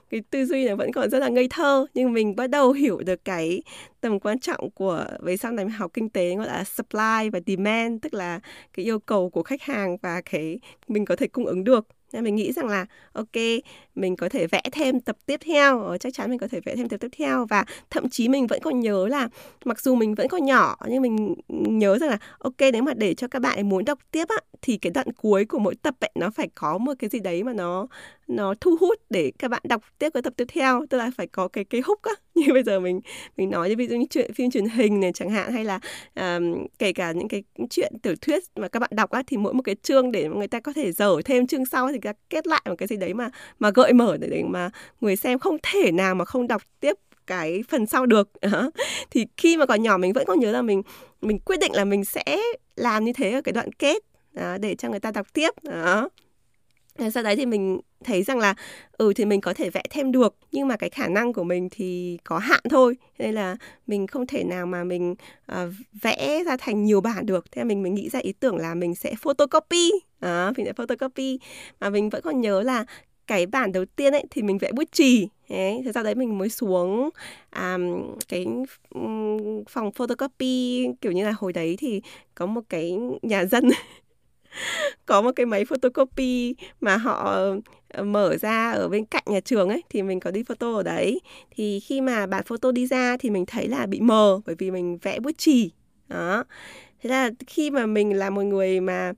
cái 0.09 0.21
tư 0.29 0.45
duy 0.45 0.65
này 0.65 0.75
vẫn 0.75 0.91
còn 0.91 1.09
rất 1.09 1.19
là 1.19 1.27
ngây 1.29 1.47
thơ. 1.49 1.85
Nhưng 1.93 2.13
mình 2.13 2.35
bắt 2.35 2.47
đầu 2.49 2.71
hiểu 2.71 2.97
được 2.97 3.25
cái 3.25 3.61
tầm 4.01 4.19
quan 4.19 4.39
trọng 4.39 4.69
của 4.71 5.05
về 5.19 5.37
sau 5.37 5.51
này 5.51 5.69
học 5.69 5.91
kinh 5.93 6.09
tế 6.09 6.35
gọi 6.35 6.47
là 6.47 6.63
supply 6.63 7.29
và 7.33 7.39
demand 7.47 8.01
tức 8.01 8.13
là 8.13 8.39
cái 8.73 8.85
yêu 8.85 8.99
cầu 8.99 9.29
của 9.29 9.43
khách 9.43 9.61
hàng 9.61 9.97
và 9.97 10.21
cái 10.21 10.59
mình 10.87 11.05
có 11.05 11.15
thể 11.15 11.27
cung 11.27 11.45
ứng 11.45 11.63
được 11.63 11.87
nên 12.15 12.23
mình 12.23 12.35
nghĩ 12.35 12.51
rằng 12.51 12.67
là 12.67 12.85
ok 13.13 13.35
mình 13.95 14.15
có 14.15 14.29
thể 14.29 14.47
vẽ 14.47 14.61
thêm 14.71 14.99
tập 14.99 15.17
tiếp 15.25 15.39
theo 15.45 15.81
ờ, 15.81 15.97
chắc 15.97 16.13
chắn 16.13 16.29
mình 16.29 16.39
có 16.39 16.47
thể 16.47 16.59
vẽ 16.65 16.75
thêm 16.75 16.89
tập 16.89 16.97
tiếp 16.97 17.07
theo. 17.17 17.45
Và 17.45 17.65
thậm 17.89 18.09
chí 18.09 18.27
mình 18.29 18.47
vẫn 18.47 18.59
còn 18.63 18.79
nhớ 18.79 19.07
là 19.07 19.29
mặc 19.65 19.81
dù 19.81 19.95
mình 19.95 20.15
vẫn 20.15 20.27
còn 20.27 20.45
nhỏ 20.45 20.77
nhưng 20.87 21.01
mình 21.01 21.35
nhớ 21.79 21.97
rằng 21.97 22.09
là 22.09 22.17
ok 22.39 22.55
nếu 22.73 22.83
mà 22.83 22.93
để 22.93 23.13
cho 23.13 23.27
các 23.27 23.41
bạn 23.41 23.69
muốn 23.69 23.85
đọc 23.85 23.99
tiếp 24.11 24.25
á 24.27 24.37
thì 24.61 24.77
cái 24.77 24.91
đoạn 24.91 25.07
cuối 25.11 25.45
của 25.45 25.59
mỗi 25.59 25.75
tập 25.75 25.95
ấy 25.99 26.11
nó 26.15 26.29
phải 26.29 26.49
có 26.55 26.77
một 26.77 26.93
cái 26.99 27.09
gì 27.09 27.19
đấy 27.19 27.43
mà 27.43 27.53
nó 27.53 27.87
nó 28.27 28.53
thu 28.61 28.77
hút 28.79 28.99
để 29.09 29.31
các 29.39 29.51
bạn 29.51 29.61
đọc 29.65 29.81
tiếp 29.99 30.09
cái 30.13 30.23
tập 30.23 30.33
tiếp 30.37 30.45
theo. 30.53 30.85
Tức 30.89 30.97
là 30.97 31.11
phải 31.17 31.27
có 31.27 31.47
cái 31.47 31.63
cái 31.63 31.81
hút 31.85 31.99
á. 32.03 32.11
như 32.45 32.53
bây 32.53 32.63
giờ 32.63 32.79
mình 32.79 33.01
mình 33.37 33.49
nói 33.49 33.69
như 33.69 33.75
ví 33.77 33.87
dụ 33.87 33.95
như 33.95 34.05
chuyện 34.09 34.33
phim 34.33 34.51
truyền 34.51 34.65
hình 34.65 34.99
này 34.99 35.11
chẳng 35.13 35.29
hạn 35.29 35.51
hay 35.51 35.65
là 35.65 35.79
um, 36.15 36.65
kể 36.79 36.93
cả 36.93 37.11
những 37.11 37.27
cái 37.27 37.43
chuyện 37.69 37.93
tiểu 38.01 38.15
thuyết 38.21 38.43
mà 38.55 38.67
các 38.67 38.79
bạn 38.79 38.89
đọc 38.93 39.11
á 39.11 39.23
thì 39.27 39.37
mỗi 39.37 39.53
một 39.53 39.61
cái 39.61 39.75
chương 39.83 40.11
để 40.11 40.29
người 40.29 40.47
ta 40.47 40.59
có 40.59 40.73
thể 40.73 40.91
dở 40.91 41.21
thêm 41.25 41.47
chương 41.47 41.65
sau 41.65 41.91
thì 41.91 41.99
ta 41.99 42.13
kết 42.29 42.47
lại 42.47 42.61
một 42.65 42.75
cái 42.77 42.87
gì 42.87 42.95
đấy 42.97 43.13
mà 43.13 43.29
mà 43.59 43.71
gợi 43.75 43.93
mở 43.93 44.17
để, 44.17 44.27
để 44.27 44.43
mà 44.43 44.69
người 45.01 45.15
xem 45.15 45.39
không 45.39 45.57
thể 45.63 45.91
nào 45.91 46.15
mà 46.15 46.25
không 46.25 46.47
đọc 46.47 46.61
tiếp 46.79 46.97
cái 47.27 47.63
phần 47.69 47.85
sau 47.85 48.05
được. 48.05 48.29
Thì 49.11 49.25
khi 49.37 49.57
mà 49.57 49.65
còn 49.65 49.83
nhỏ 49.83 49.97
mình 49.97 50.13
vẫn 50.13 50.25
còn 50.27 50.39
nhớ 50.39 50.51
là 50.51 50.61
mình 50.61 50.81
mình 51.21 51.39
quyết 51.39 51.59
định 51.59 51.73
là 51.73 51.85
mình 51.85 52.05
sẽ 52.05 52.37
làm 52.75 53.05
như 53.05 53.13
thế 53.13 53.31
ở 53.31 53.41
cái 53.41 53.53
đoạn 53.53 53.71
kết 53.71 54.03
đó, 54.33 54.57
để 54.57 54.75
cho 54.75 54.89
người 54.89 54.99
ta 54.99 55.11
đọc 55.11 55.33
tiếp. 55.33 55.49
Đó 55.63 56.09
sau 57.13 57.23
đấy 57.23 57.35
thì 57.35 57.45
mình 57.45 57.79
thấy 58.03 58.23
rằng 58.23 58.39
là 58.39 58.53
ừ 58.97 59.13
thì 59.13 59.25
mình 59.25 59.41
có 59.41 59.53
thể 59.53 59.69
vẽ 59.69 59.81
thêm 59.89 60.11
được 60.11 60.35
nhưng 60.51 60.67
mà 60.67 60.77
cái 60.77 60.89
khả 60.89 61.07
năng 61.07 61.33
của 61.33 61.43
mình 61.43 61.67
thì 61.71 62.17
có 62.23 62.37
hạn 62.37 62.61
thôi. 62.69 62.97
Nên 63.19 63.33
là 63.33 63.57
mình 63.87 64.07
không 64.07 64.27
thể 64.27 64.43
nào 64.43 64.65
mà 64.65 64.83
mình 64.83 65.15
uh, 65.51 65.57
vẽ 66.01 66.43
ra 66.45 66.57
thành 66.57 66.83
nhiều 66.83 67.01
bản 67.01 67.25
được. 67.25 67.51
Thế 67.51 67.59
là 67.59 67.63
mình 67.63 67.83
mình 67.83 67.95
nghĩ 67.95 68.09
ra 68.09 68.19
ý 68.19 68.31
tưởng 68.31 68.57
là 68.57 68.75
mình 68.75 68.95
sẽ 68.95 69.15
photocopy. 69.21 69.91
À, 70.19 70.51
mình 70.57 70.65
sẽ 70.65 70.73
photocopy. 70.73 71.39
Mà 71.79 71.89
mình 71.89 72.09
vẫn 72.09 72.21
còn 72.21 72.41
nhớ 72.41 72.61
là 72.61 72.85
cái 73.27 73.45
bản 73.45 73.71
đầu 73.71 73.85
tiên 73.85 74.13
ấy 74.13 74.23
thì 74.29 74.41
mình 74.41 74.57
vẽ 74.57 74.71
bút 74.71 74.91
chì. 74.91 75.27
Đấy, 75.49 75.81
thế 75.85 75.91
sau 75.93 76.03
đấy 76.03 76.15
mình 76.15 76.37
mới 76.37 76.49
xuống 76.49 77.09
um, 77.55 78.15
cái 78.27 78.45
um, 78.89 79.63
phòng 79.69 79.91
photocopy. 79.91 80.87
Kiểu 81.01 81.11
như 81.11 81.25
là 81.25 81.33
hồi 81.37 81.53
đấy 81.53 81.75
thì 81.79 82.01
có 82.35 82.45
một 82.45 82.61
cái 82.69 82.97
nhà 83.21 83.45
dân 83.45 83.69
có 85.05 85.21
một 85.21 85.31
cái 85.35 85.45
máy 85.45 85.65
photocopy 85.65 86.55
mà 86.81 86.97
họ 86.97 87.37
ờ, 87.89 88.03
mở 88.03 88.37
ra 88.37 88.71
ở 88.71 88.89
bên 88.89 89.05
cạnh 89.05 89.23
nhà 89.25 89.39
trường 89.39 89.69
ấy, 89.69 89.83
thì 89.89 90.03
mình 90.03 90.19
có 90.19 90.31
đi 90.31 90.43
photo 90.43 90.75
ở 90.75 90.83
đấy. 90.83 91.21
Thì 91.55 91.79
khi 91.79 92.01
mà 92.01 92.25
bản 92.25 92.43
photo 92.45 92.71
đi 92.71 92.87
ra 92.87 93.17
thì 93.19 93.29
mình 93.29 93.45
thấy 93.45 93.67
là 93.67 93.85
bị 93.85 93.99
mờ, 94.01 94.39
bởi 94.45 94.55
vì 94.59 94.71
mình 94.71 94.97
vẽ 95.01 95.19
bút 95.19 95.37
chì. 95.37 95.71
Đó. 96.07 96.43
Thế 97.03 97.09
là 97.09 97.29
khi 97.47 97.71
mà 97.71 97.85
mình 97.85 98.17
là 98.17 98.29
một 98.29 98.41
người 98.43 98.79
mà, 98.81 99.13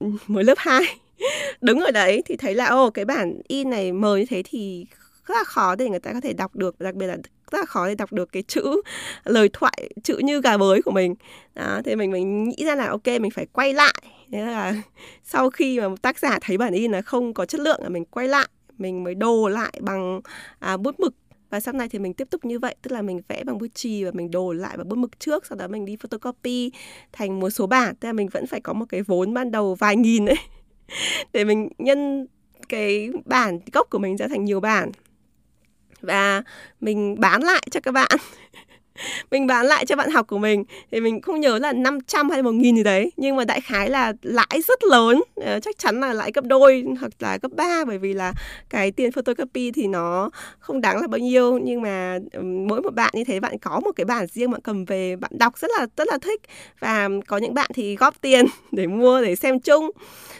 mới 0.26 0.44
lớp 0.44 0.58
2 0.58 0.82
đứng 1.60 1.80
ở 1.80 1.90
đấy 1.90 2.22
thì 2.26 2.36
thấy 2.36 2.54
là 2.54 2.66
ô 2.66 2.90
cái 2.90 3.04
bản 3.04 3.40
in 3.48 3.70
này 3.70 3.92
mờ 3.92 4.16
như 4.16 4.24
thế 4.28 4.42
thì 4.44 4.86
rất 5.26 5.34
là 5.34 5.44
khó 5.44 5.74
để 5.76 5.88
người 5.88 6.00
ta 6.00 6.12
có 6.12 6.20
thể 6.20 6.32
đọc 6.32 6.56
được 6.56 6.80
đặc 6.80 6.94
biệt 6.94 7.06
là 7.06 7.16
ra 7.58 7.64
khỏi 7.64 7.82
khó 7.82 7.88
để 7.88 7.94
đọc 7.94 8.12
được 8.12 8.32
cái 8.32 8.42
chữ 8.42 8.82
lời 9.24 9.48
thoại 9.52 9.90
chữ 10.02 10.18
như 10.18 10.40
gà 10.40 10.56
bới 10.56 10.82
của 10.82 10.90
mình. 10.90 11.14
Đó 11.54 11.80
thì 11.84 11.96
mình 11.96 12.10
mình 12.10 12.48
nghĩ 12.48 12.64
ra 12.64 12.74
là 12.74 12.86
ok 12.86 13.06
mình 13.06 13.30
phải 13.30 13.46
quay 13.52 13.72
lại. 13.72 13.94
Thế 14.32 14.40
là 14.40 14.74
sau 15.24 15.50
khi 15.50 15.80
mà 15.80 15.88
tác 16.02 16.18
giả 16.18 16.38
thấy 16.42 16.58
bản 16.58 16.72
in 16.72 16.92
là 16.92 17.02
không 17.02 17.34
có 17.34 17.46
chất 17.46 17.60
lượng 17.60 17.80
là 17.82 17.88
mình 17.88 18.04
quay 18.04 18.28
lại 18.28 18.48
mình 18.78 19.04
mới 19.04 19.14
đồ 19.14 19.48
lại 19.48 19.72
bằng 19.80 20.20
à, 20.58 20.76
bút 20.76 21.00
mực. 21.00 21.14
Và 21.50 21.60
sau 21.60 21.74
này 21.74 21.88
thì 21.88 21.98
mình 21.98 22.14
tiếp 22.14 22.30
tục 22.30 22.44
như 22.44 22.58
vậy 22.58 22.74
tức 22.82 22.92
là 22.92 23.02
mình 23.02 23.20
vẽ 23.28 23.44
bằng 23.44 23.58
bút 23.58 23.66
chì 23.74 24.04
và 24.04 24.10
mình 24.14 24.30
đồ 24.30 24.52
lại 24.52 24.76
bằng 24.76 24.88
bút 24.88 24.96
mực 24.96 25.20
trước 25.20 25.46
sau 25.46 25.58
đó 25.58 25.68
mình 25.68 25.84
đi 25.84 25.96
photocopy 25.96 26.70
thành 27.12 27.40
một 27.40 27.50
số 27.50 27.66
bản 27.66 27.94
tức 27.96 28.08
là 28.08 28.12
mình 28.12 28.28
vẫn 28.28 28.46
phải 28.46 28.60
có 28.60 28.72
một 28.72 28.84
cái 28.88 29.02
vốn 29.02 29.34
ban 29.34 29.50
đầu 29.50 29.74
vài 29.74 29.96
nghìn 29.96 30.26
ấy 30.26 30.36
để 31.32 31.44
mình 31.44 31.68
nhân 31.78 32.26
cái 32.68 33.10
bản 33.24 33.58
gốc 33.72 33.86
của 33.90 33.98
mình 33.98 34.16
ra 34.16 34.28
thành 34.28 34.44
nhiều 34.44 34.60
bản 34.60 34.90
và 36.02 36.42
mình 36.80 37.20
bán 37.20 37.42
lại 37.42 37.62
cho 37.70 37.80
các 37.80 37.92
bạn. 37.92 38.18
mình 39.30 39.46
bán 39.46 39.66
lại 39.66 39.86
cho 39.86 39.96
bạn 39.96 40.10
học 40.10 40.26
của 40.26 40.38
mình. 40.38 40.64
Thì 40.90 41.00
mình 41.00 41.20
không 41.20 41.40
nhớ 41.40 41.58
là 41.58 41.72
500 41.72 42.30
hay 42.30 42.42
1 42.42 42.52
nghìn 42.52 42.76
gì 42.76 42.82
đấy, 42.82 43.12
nhưng 43.16 43.36
mà 43.36 43.44
đại 43.44 43.60
khái 43.60 43.90
là 43.90 44.12
lãi 44.22 44.62
rất 44.68 44.84
lớn. 44.84 45.22
Ờ, 45.36 45.60
chắc 45.60 45.78
chắn 45.78 46.00
là 46.00 46.12
lãi 46.12 46.30
gấp 46.34 46.44
đôi 46.44 46.84
hoặc 47.00 47.12
là 47.18 47.38
gấp 47.42 47.52
ba, 47.52 47.84
bởi 47.84 47.98
vì 47.98 48.14
là 48.14 48.32
cái 48.70 48.90
tiền 48.90 49.12
photocopy 49.12 49.70
thì 49.70 49.86
nó 49.86 50.30
không 50.58 50.80
đáng 50.80 51.00
là 51.00 51.06
bao 51.06 51.18
nhiêu. 51.18 51.58
Nhưng 51.58 51.82
mà 51.82 52.18
mỗi 52.42 52.82
một 52.82 52.94
bạn 52.94 53.10
như 53.14 53.24
thế, 53.24 53.40
bạn 53.40 53.58
có 53.58 53.80
một 53.80 53.92
cái 53.96 54.04
bản 54.04 54.26
riêng 54.26 54.50
bạn 54.50 54.60
cầm 54.60 54.84
về, 54.84 55.16
bạn 55.16 55.30
đọc 55.38 55.58
rất 55.58 55.70
là 55.78 55.86
rất 55.96 56.08
là 56.08 56.18
thích. 56.18 56.40
Và 56.80 57.08
có 57.26 57.36
những 57.36 57.54
bạn 57.54 57.70
thì 57.74 57.96
góp 57.96 58.20
tiền 58.20 58.46
để 58.72 58.86
mua, 58.86 59.22
để 59.22 59.36
xem 59.36 59.60
chung. 59.60 59.90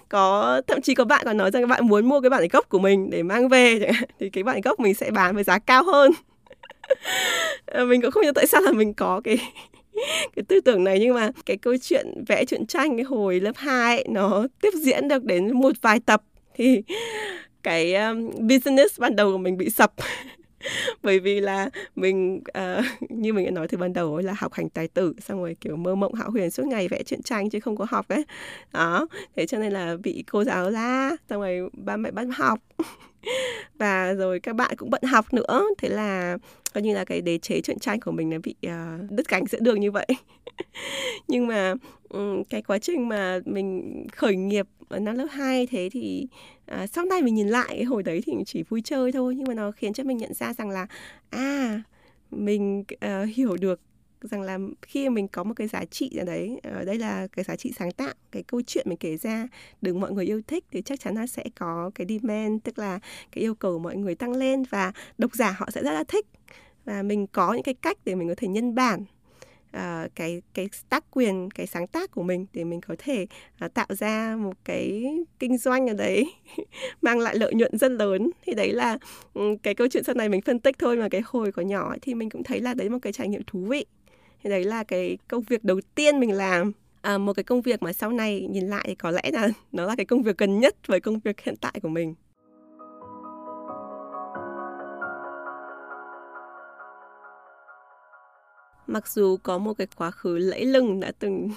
Có, 0.08 0.62
thậm 0.66 0.80
chí 0.80 0.94
có 0.94 1.04
bạn 1.04 1.22
còn 1.24 1.36
nói 1.36 1.50
rằng 1.50 1.62
các 1.62 1.66
bạn 1.66 1.86
muốn 1.86 2.08
mua 2.08 2.20
cái 2.20 2.30
bản 2.30 2.48
gốc 2.52 2.68
của 2.68 2.78
mình 2.78 3.10
để 3.10 3.22
mang 3.22 3.48
về 3.48 3.90
thì 4.20 4.30
cái 4.30 4.44
bản 4.44 4.60
gốc 4.60 4.80
mình 4.80 4.94
sẽ 4.94 5.10
bán 5.10 5.34
với 5.34 5.44
giá 5.44 5.58
cao 5.58 5.84
hơn. 5.84 6.12
Ờ, 7.66 7.84
mình 7.84 8.02
cũng 8.02 8.10
không 8.10 8.22
hiểu 8.22 8.32
tại 8.32 8.46
sao 8.46 8.60
là 8.60 8.72
mình 8.72 8.94
có 8.94 9.20
cái 9.24 9.36
cái 10.36 10.42
tư 10.48 10.60
tưởng 10.60 10.84
này 10.84 10.98
nhưng 11.00 11.14
mà 11.14 11.30
cái 11.46 11.56
câu 11.56 11.76
chuyện 11.82 12.24
vẽ 12.28 12.44
truyện 12.44 12.66
tranh 12.66 12.96
cái 12.96 13.04
hồi 13.04 13.40
lớp 13.40 13.56
2 13.56 13.96
ấy, 13.96 14.06
nó 14.08 14.46
tiếp 14.60 14.70
diễn 14.74 15.08
được 15.08 15.24
đến 15.24 15.52
một 15.52 15.72
vài 15.82 16.00
tập. 16.00 16.22
Thì 16.54 16.82
cái 17.62 17.94
um, 17.94 18.30
business 18.48 19.00
ban 19.00 19.16
đầu 19.16 19.32
của 19.32 19.38
mình 19.38 19.56
bị 19.56 19.70
sập. 19.70 19.92
Bởi 21.02 21.18
vì 21.20 21.40
là 21.40 21.70
mình 21.96 22.42
uh, 22.58 22.84
như 23.10 23.32
mình 23.32 23.44
đã 23.44 23.50
nói 23.50 23.68
từ 23.68 23.78
ban 23.78 23.92
đầu 23.92 24.14
ấy 24.14 24.22
là 24.22 24.34
học 24.38 24.52
hành 24.52 24.68
tài 24.68 24.88
tử 24.88 25.14
xong 25.20 25.38
rồi 25.38 25.56
kiểu 25.60 25.76
mơ 25.76 25.94
mộng 25.94 26.14
hão 26.14 26.30
huyền 26.30 26.50
suốt 26.50 26.66
ngày 26.66 26.88
vẽ 26.88 27.02
truyện 27.02 27.22
tranh 27.22 27.50
chứ 27.50 27.60
không 27.60 27.76
có 27.76 27.86
học 27.90 28.08
ấy. 28.08 28.24
Đó 28.72 29.06
thế 29.36 29.46
cho 29.46 29.58
nên 29.58 29.72
là 29.72 29.96
bị 30.02 30.24
cô 30.32 30.44
giáo 30.44 30.70
la 30.70 31.16
xong 31.30 31.40
rồi 31.40 31.70
ba 31.72 31.96
mẹ 31.96 32.10
bắt 32.10 32.26
học. 32.32 32.58
và 33.78 34.14
rồi 34.14 34.40
các 34.40 34.56
bạn 34.56 34.70
cũng 34.76 34.90
bận 34.90 35.02
học 35.02 35.34
nữa. 35.34 35.64
Thế 35.78 35.88
là 35.88 36.38
coi 36.74 36.82
như 36.82 36.94
là 36.94 37.04
cái 37.04 37.20
đế 37.20 37.38
chế 37.38 37.60
truyện 37.60 37.78
tranh 37.78 38.00
của 38.00 38.10
mình 38.10 38.30
nó 38.30 38.36
bị 38.42 38.54
uh, 38.66 39.10
đứt 39.10 39.28
cánh 39.28 39.46
giữa 39.46 39.58
đường 39.60 39.80
như 39.80 39.90
vậy. 39.90 40.06
Nhưng 41.28 41.46
mà 41.46 41.74
um, 42.08 42.44
cái 42.44 42.62
quá 42.62 42.78
trình 42.78 43.08
mà 43.08 43.40
mình 43.44 44.06
khởi 44.12 44.36
nghiệp 44.36 44.66
ở 44.88 44.98
năm 44.98 45.16
lớp 45.16 45.26
2 45.30 45.66
thế 45.66 45.88
thì 45.92 46.26
uh, 46.72 46.90
sau 46.90 47.04
này 47.04 47.22
mình 47.22 47.34
nhìn 47.34 47.48
lại 47.48 47.68
cái 47.68 47.84
hồi 47.84 48.02
đấy 48.02 48.22
thì 48.26 48.32
chỉ 48.46 48.62
vui 48.62 48.82
chơi 48.84 49.12
thôi. 49.12 49.34
Nhưng 49.34 49.46
mà 49.48 49.54
nó 49.54 49.70
khiến 49.70 49.92
cho 49.92 50.04
mình 50.04 50.16
nhận 50.16 50.34
ra 50.34 50.54
rằng 50.54 50.70
là 50.70 50.86
à 51.30 51.82
mình 52.30 52.84
uh, 52.94 53.28
hiểu 53.34 53.56
được 53.56 53.80
rằng 54.30 54.40
là 54.40 54.58
khi 54.82 55.08
mình 55.08 55.28
có 55.28 55.44
một 55.44 55.54
cái 55.56 55.68
giá 55.68 55.84
trị 55.84 56.16
ở 56.18 56.24
đấy 56.24 56.60
ở 56.62 56.84
đây 56.84 56.98
là 56.98 57.26
cái 57.26 57.44
giá 57.44 57.56
trị 57.56 57.72
sáng 57.78 57.92
tạo 57.92 58.14
cái 58.32 58.42
câu 58.42 58.62
chuyện 58.66 58.86
mình 58.88 58.98
kể 58.98 59.16
ra 59.16 59.48
được 59.82 59.96
mọi 59.96 60.12
người 60.12 60.26
yêu 60.26 60.42
thích 60.46 60.64
thì 60.70 60.82
chắc 60.82 61.00
chắn 61.00 61.14
nó 61.14 61.26
sẽ 61.26 61.44
có 61.54 61.90
cái 61.94 62.06
demand 62.06 62.60
tức 62.64 62.78
là 62.78 62.98
cái 63.32 63.44
yêu 63.44 63.54
cầu 63.54 63.78
mọi 63.78 63.96
người 63.96 64.14
tăng 64.14 64.32
lên 64.32 64.62
và 64.70 64.92
độc 65.18 65.34
giả 65.34 65.50
họ 65.58 65.70
sẽ 65.70 65.82
rất 65.82 65.92
là 65.92 66.04
thích. 66.04 66.26
Và 66.84 67.02
mình 67.02 67.26
có 67.26 67.52
những 67.52 67.62
cái 67.62 67.74
cách 67.74 67.98
để 68.04 68.14
mình 68.14 68.28
có 68.28 68.34
thể 68.36 68.48
nhân 68.48 68.74
bản 68.74 69.04
uh, 69.76 70.14
cái 70.14 70.42
cái 70.54 70.68
tác 70.88 71.04
quyền 71.10 71.50
cái 71.50 71.66
sáng 71.66 71.86
tác 71.86 72.10
của 72.10 72.22
mình 72.22 72.46
để 72.52 72.64
mình 72.64 72.80
có 72.80 72.94
thể 72.98 73.26
uh, 73.64 73.74
tạo 73.74 73.86
ra 73.88 74.36
một 74.36 74.52
cái 74.64 75.04
kinh 75.38 75.58
doanh 75.58 75.86
ở 75.86 75.94
đấy 75.94 76.32
mang 77.02 77.18
lại 77.18 77.36
lợi 77.36 77.54
nhuận 77.54 77.78
rất 77.78 77.90
lớn. 77.90 78.30
Thì 78.46 78.54
đấy 78.54 78.72
là 78.72 78.98
um, 79.34 79.56
cái 79.56 79.74
câu 79.74 79.88
chuyện 79.88 80.04
sau 80.04 80.14
này 80.14 80.28
mình 80.28 80.40
phân 80.40 80.60
tích 80.60 80.78
thôi 80.78 80.96
mà 80.96 81.08
cái 81.08 81.20
hồi 81.24 81.52
có 81.52 81.62
nhỏ 81.62 81.88
ấy, 81.88 81.98
thì 82.02 82.14
mình 82.14 82.30
cũng 82.30 82.42
thấy 82.42 82.60
là 82.60 82.74
đấy 82.74 82.88
một 82.88 82.98
cái 83.02 83.12
trải 83.12 83.28
nghiệm 83.28 83.42
thú 83.46 83.60
vị 83.60 83.84
thì 84.42 84.50
đấy 84.50 84.64
là 84.64 84.84
cái 84.84 85.18
công 85.28 85.42
việc 85.42 85.64
đầu 85.64 85.80
tiên 85.94 86.20
mình 86.20 86.32
làm. 86.32 86.72
À, 87.02 87.18
một 87.18 87.32
cái 87.32 87.44
công 87.44 87.62
việc 87.62 87.82
mà 87.82 87.92
sau 87.92 88.12
này 88.12 88.46
nhìn 88.50 88.68
lại 88.68 88.84
thì 88.86 88.94
có 88.94 89.10
lẽ 89.10 89.30
là 89.32 89.48
nó 89.72 89.86
là 89.86 89.96
cái 89.96 90.06
công 90.06 90.22
việc 90.22 90.38
gần 90.38 90.60
nhất 90.60 90.76
với 90.86 91.00
công 91.00 91.20
việc 91.20 91.40
hiện 91.40 91.56
tại 91.60 91.80
của 91.82 91.88
mình. 91.88 92.14
Mặc 98.86 99.08
dù 99.08 99.36
có 99.42 99.58
một 99.58 99.74
cái 99.74 99.86
quá 99.96 100.10
khứ 100.10 100.38
lẫy 100.38 100.64
lừng 100.64 101.00
đã 101.00 101.12
từng 101.18 101.50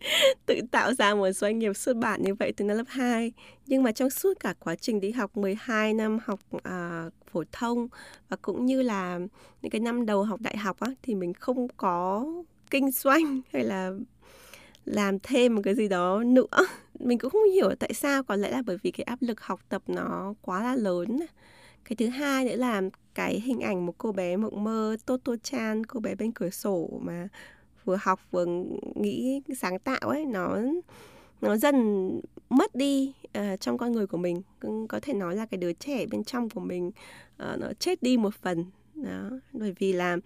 tự 0.46 0.60
tạo 0.70 0.94
ra 0.94 1.14
một 1.14 1.32
doanh 1.32 1.58
nghiệp 1.58 1.76
xuất 1.76 1.96
bản 1.96 2.22
như 2.22 2.34
vậy 2.34 2.52
từ 2.56 2.64
năm 2.64 2.76
lớp 2.76 2.84
2 2.88 3.32
nhưng 3.66 3.82
mà 3.82 3.92
trong 3.92 4.10
suốt 4.10 4.40
cả 4.40 4.54
quá 4.58 4.74
trình 4.74 5.00
đi 5.00 5.10
học 5.10 5.36
12 5.36 5.94
năm 5.94 6.18
học 6.24 6.40
à, 6.62 7.10
phổ 7.32 7.44
thông 7.52 7.88
và 8.28 8.36
cũng 8.42 8.66
như 8.66 8.82
là 8.82 9.18
những 9.62 9.70
cái 9.70 9.80
năm 9.80 10.06
đầu 10.06 10.24
học 10.24 10.40
đại 10.40 10.56
học 10.56 10.80
á, 10.80 10.88
thì 11.02 11.14
mình 11.14 11.34
không 11.34 11.68
có 11.76 12.26
kinh 12.70 12.90
doanh 12.90 13.40
hay 13.52 13.64
là 13.64 13.90
làm 14.84 15.18
thêm 15.18 15.54
một 15.54 15.60
cái 15.64 15.74
gì 15.74 15.88
đó 15.88 16.22
nữa. 16.26 16.66
Mình 16.98 17.18
cũng 17.18 17.30
không 17.30 17.50
hiểu 17.54 17.74
tại 17.78 17.94
sao, 17.94 18.22
có 18.22 18.36
lẽ 18.36 18.50
là 18.50 18.62
bởi 18.66 18.76
vì 18.82 18.90
cái 18.90 19.04
áp 19.04 19.22
lực 19.22 19.40
học 19.40 19.60
tập 19.68 19.82
nó 19.86 20.34
quá 20.42 20.62
là 20.62 20.76
lớn 20.76 21.18
cái 21.88 21.96
thứ 21.96 22.08
hai 22.08 22.44
nữa 22.44 22.56
là 22.56 22.82
cái 23.14 23.40
hình 23.40 23.60
ảnh 23.60 23.86
một 23.86 23.94
cô 23.98 24.12
bé 24.12 24.36
mộng 24.36 24.64
mơ 24.64 24.96
Toto 25.06 25.32
Chan 25.42 25.86
cô 25.86 26.00
bé 26.00 26.14
bên 26.14 26.32
cửa 26.32 26.50
sổ 26.50 27.00
mà 27.02 27.28
vừa 27.84 27.96
học 28.00 28.20
vừa 28.30 28.46
nghĩ 28.94 29.42
sáng 29.58 29.78
tạo 29.78 30.00
ấy, 30.00 30.24
nó 30.24 30.58
nó 31.40 31.56
dần 31.56 32.20
mất 32.50 32.74
đi 32.74 33.12
uh, 33.38 33.60
trong 33.60 33.78
con 33.78 33.92
người 33.92 34.06
của 34.06 34.18
mình. 34.18 34.42
Có 34.88 35.00
thể 35.02 35.14
nói 35.14 35.36
là 35.36 35.46
cái 35.46 35.58
đứa 35.58 35.72
trẻ 35.72 36.06
bên 36.06 36.24
trong 36.24 36.50
của 36.50 36.60
mình 36.60 36.88
uh, 36.88 37.58
nó 37.58 37.72
chết 37.78 38.02
đi 38.02 38.16
một 38.16 38.34
phần. 38.34 38.64
Đó 38.94 39.30
bởi 39.52 39.74
vì 39.78 39.92
là 39.92 40.16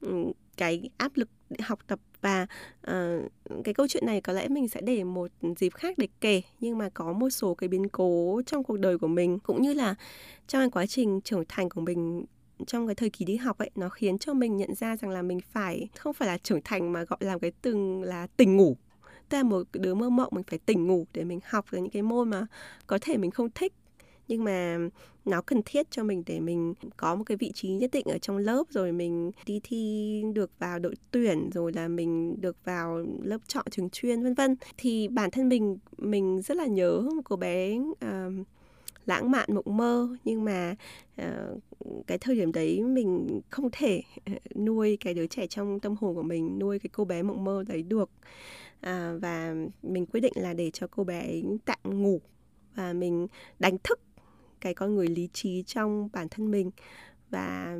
um, 0.00 0.32
cái 0.56 0.90
áp 0.96 1.12
lực 1.14 1.28
học 1.60 1.78
tập 1.86 2.00
và 2.20 2.46
uh, 2.90 3.32
cái 3.64 3.74
câu 3.74 3.88
chuyện 3.88 4.06
này 4.06 4.20
có 4.20 4.32
lẽ 4.32 4.48
mình 4.48 4.68
sẽ 4.68 4.80
để 4.80 5.04
một 5.04 5.30
dịp 5.56 5.74
khác 5.74 5.98
để 5.98 6.08
kể 6.20 6.42
nhưng 6.60 6.78
mà 6.78 6.88
có 6.88 7.12
một 7.12 7.30
số 7.30 7.54
cái 7.54 7.68
biến 7.68 7.88
cố 7.88 8.42
trong 8.46 8.64
cuộc 8.64 8.76
đời 8.76 8.98
của 8.98 9.08
mình 9.08 9.38
cũng 9.38 9.62
như 9.62 9.72
là 9.72 9.94
trong 10.48 10.60
cái 10.62 10.70
quá 10.70 10.86
trình 10.86 11.20
trưởng 11.20 11.44
thành 11.48 11.68
của 11.68 11.80
mình 11.80 12.24
trong 12.66 12.86
cái 12.86 12.94
thời 12.94 13.10
kỳ 13.10 13.24
đi 13.24 13.36
học 13.36 13.58
ấy 13.58 13.70
nó 13.74 13.88
khiến 13.88 14.18
cho 14.18 14.34
mình 14.34 14.56
nhận 14.56 14.74
ra 14.74 14.96
rằng 14.96 15.10
là 15.10 15.22
mình 15.22 15.40
phải 15.52 15.88
không 15.96 16.12
phải 16.12 16.28
là 16.28 16.38
trưởng 16.38 16.60
thành 16.64 16.92
mà 16.92 17.04
gọi 17.04 17.18
là 17.20 17.38
cái 17.38 17.52
từng 17.62 18.02
là 18.02 18.26
tỉnh 18.26 18.56
ngủ 18.56 18.76
ta 19.32 19.38
là 19.38 19.44
một 19.44 19.62
đứa 19.72 19.94
mơ 19.94 20.10
mộng 20.10 20.28
mình 20.32 20.44
phải 20.46 20.58
tỉnh 20.58 20.86
ngủ 20.86 21.06
để 21.12 21.24
mình 21.24 21.40
học 21.44 21.64
được 21.72 21.78
những 21.78 21.90
cái 21.90 22.02
môn 22.02 22.30
mà 22.30 22.46
có 22.86 22.98
thể 23.00 23.16
mình 23.16 23.30
không 23.30 23.48
thích. 23.54 23.72
Nhưng 24.28 24.44
mà 24.44 24.78
nó 25.24 25.42
cần 25.42 25.62
thiết 25.64 25.90
cho 25.90 26.04
mình 26.04 26.22
để 26.26 26.40
mình 26.40 26.74
có 26.96 27.14
một 27.14 27.24
cái 27.26 27.36
vị 27.36 27.52
trí 27.54 27.68
nhất 27.68 27.90
định 27.92 28.06
ở 28.06 28.18
trong 28.18 28.36
lớp 28.36 28.64
rồi 28.70 28.92
mình 28.92 29.30
đi 29.46 29.60
thi 29.62 30.22
được 30.34 30.50
vào 30.58 30.78
đội 30.78 30.94
tuyển 31.10 31.50
rồi 31.50 31.72
là 31.72 31.88
mình 31.88 32.40
được 32.40 32.56
vào 32.64 33.04
lớp 33.22 33.38
chọn 33.46 33.64
trường 33.70 33.90
chuyên 33.90 34.22
vân 34.22 34.34
vân. 34.34 34.56
Thì 34.76 35.08
bản 35.08 35.30
thân 35.30 35.48
mình 35.48 35.78
mình 35.98 36.42
rất 36.42 36.56
là 36.56 36.66
nhớ 36.66 37.00
một 37.00 37.22
cô 37.24 37.36
bé 37.36 37.78
uh, 37.78 38.46
lãng 39.06 39.30
mạn 39.30 39.54
mộng 39.54 39.76
mơ. 39.76 40.08
Nhưng 40.24 40.44
mà 40.44 40.74
uh, 41.22 41.62
cái 42.06 42.18
thời 42.18 42.34
điểm 42.34 42.52
đấy 42.52 42.82
mình 42.82 43.40
không 43.50 43.68
thể 43.72 44.02
ờ, 44.26 44.32
nuôi 44.56 44.96
cái 45.00 45.14
đứa 45.14 45.26
trẻ 45.26 45.46
trong 45.46 45.80
tâm 45.80 45.94
hồn 46.00 46.14
của 46.14 46.22
mình 46.22 46.58
nuôi 46.58 46.78
cái 46.78 46.90
cô 46.92 47.04
bé 47.04 47.22
mộng 47.22 47.44
mơ 47.44 47.64
đấy 47.68 47.82
được 47.82 48.10
à, 48.82 49.14
và 49.20 49.54
mình 49.82 50.06
quyết 50.06 50.20
định 50.20 50.32
là 50.36 50.54
để 50.54 50.70
cho 50.70 50.86
cô 50.90 51.04
bé 51.04 51.20
ấy 51.20 51.44
tạm 51.64 52.02
ngủ 52.02 52.20
và 52.74 52.92
mình 52.92 53.26
đánh 53.58 53.76
thức 53.84 54.00
cái 54.60 54.74
con 54.74 54.94
người 54.94 55.06
lý 55.06 55.28
trí 55.32 55.62
trong 55.62 56.08
bản 56.12 56.28
thân 56.28 56.50
mình. 56.50 56.70
Và 57.30 57.78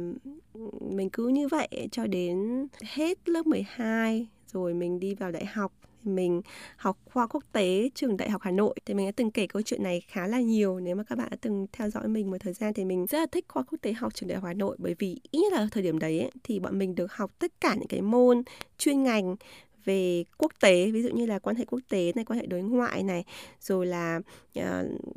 mình 0.81 1.11
cứ 1.11 1.29
như 1.29 1.49
vậy 1.49 1.89
cho 1.93 2.07
đến 2.07 2.67
hết 2.83 3.29
lớp 3.29 3.47
12 3.47 4.27
rồi 4.47 4.75
mình 4.75 5.01
đi 5.01 5.15
vào 5.15 5.31
đại 5.31 5.47
học. 5.47 5.73
Mình 6.03 6.43
học 6.77 6.99
khoa 7.05 7.27
quốc 7.27 7.45
tế 7.53 7.91
trường 7.95 8.17
đại 8.17 8.31
học 8.31 8.43
Hà 8.43 8.51
Nội. 8.51 8.75
Thì 8.87 8.95
mình 8.95 9.07
đã 9.07 9.13
từng 9.17 9.31
kể 9.31 9.47
câu 9.47 9.63
chuyện 9.63 9.83
này 9.83 10.01
khá 10.09 10.27
là 10.27 10.41
nhiều. 10.41 10.81
Nếu 10.81 10.97
mà 10.97 11.05
các 11.05 11.19
bạn 11.19 11.29
đã 11.31 11.37
từng 11.41 11.67
theo 11.73 11.91
dõi 11.91 12.09
mình 12.09 12.31
một 12.31 12.37
thời 12.41 12.53
gian 12.53 12.75
thì 12.75 12.85
mình 12.85 13.07
rất 13.07 13.19
là 13.19 13.27
thích 13.33 13.45
khoa 13.49 13.63
quốc 13.63 13.79
tế 13.83 13.93
học 13.93 14.15
trường 14.15 14.29
đại 14.29 14.37
học 14.39 14.45
Hà 14.45 14.55
Nội. 14.55 14.77
Bởi 14.79 14.95
vì 14.99 15.21
ít 15.31 15.41
nhất 15.41 15.53
là 15.53 15.69
thời 15.71 15.83
điểm 15.83 15.99
đấy 15.99 16.21
ấy, 16.21 16.31
thì 16.45 16.61
bọn 16.61 16.79
mình 16.79 16.95
được 16.95 17.13
học 17.13 17.31
tất 17.39 17.61
cả 17.61 17.75
những 17.75 17.89
cái 17.89 18.03
môn 18.03 18.43
chuyên 18.79 19.03
ngành 19.03 19.37
về 19.85 20.25
quốc 20.39 20.53
tế 20.61 20.91
ví 20.91 21.03
dụ 21.03 21.09
như 21.11 21.27
là 21.27 21.39
quan 21.39 21.57
hệ 21.57 21.65
quốc 21.65 21.81
tế 21.89 22.13
này 22.15 22.25
quan 22.25 22.39
hệ 22.39 22.47
đối 22.47 22.63
ngoại 22.63 23.03
này 23.03 23.25
rồi 23.61 23.87
là 23.87 24.21
uh, 24.59 24.65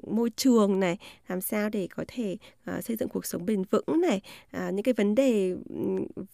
môi 0.08 0.30
trường 0.30 0.80
này 0.80 0.98
làm 1.28 1.42
sao 1.42 1.70
để 1.70 1.88
có 1.96 2.04
thể 2.08 2.38
uh, 2.78 2.84
xây 2.84 2.96
dựng 2.96 3.10
cuộc 3.10 3.26
sống 3.26 3.46
bền 3.46 3.64
vững 3.64 4.02
này 4.02 4.22
uh, 4.58 4.74
những 4.74 4.84
cái 4.84 4.94
vấn 4.94 5.16
đề 5.16 5.56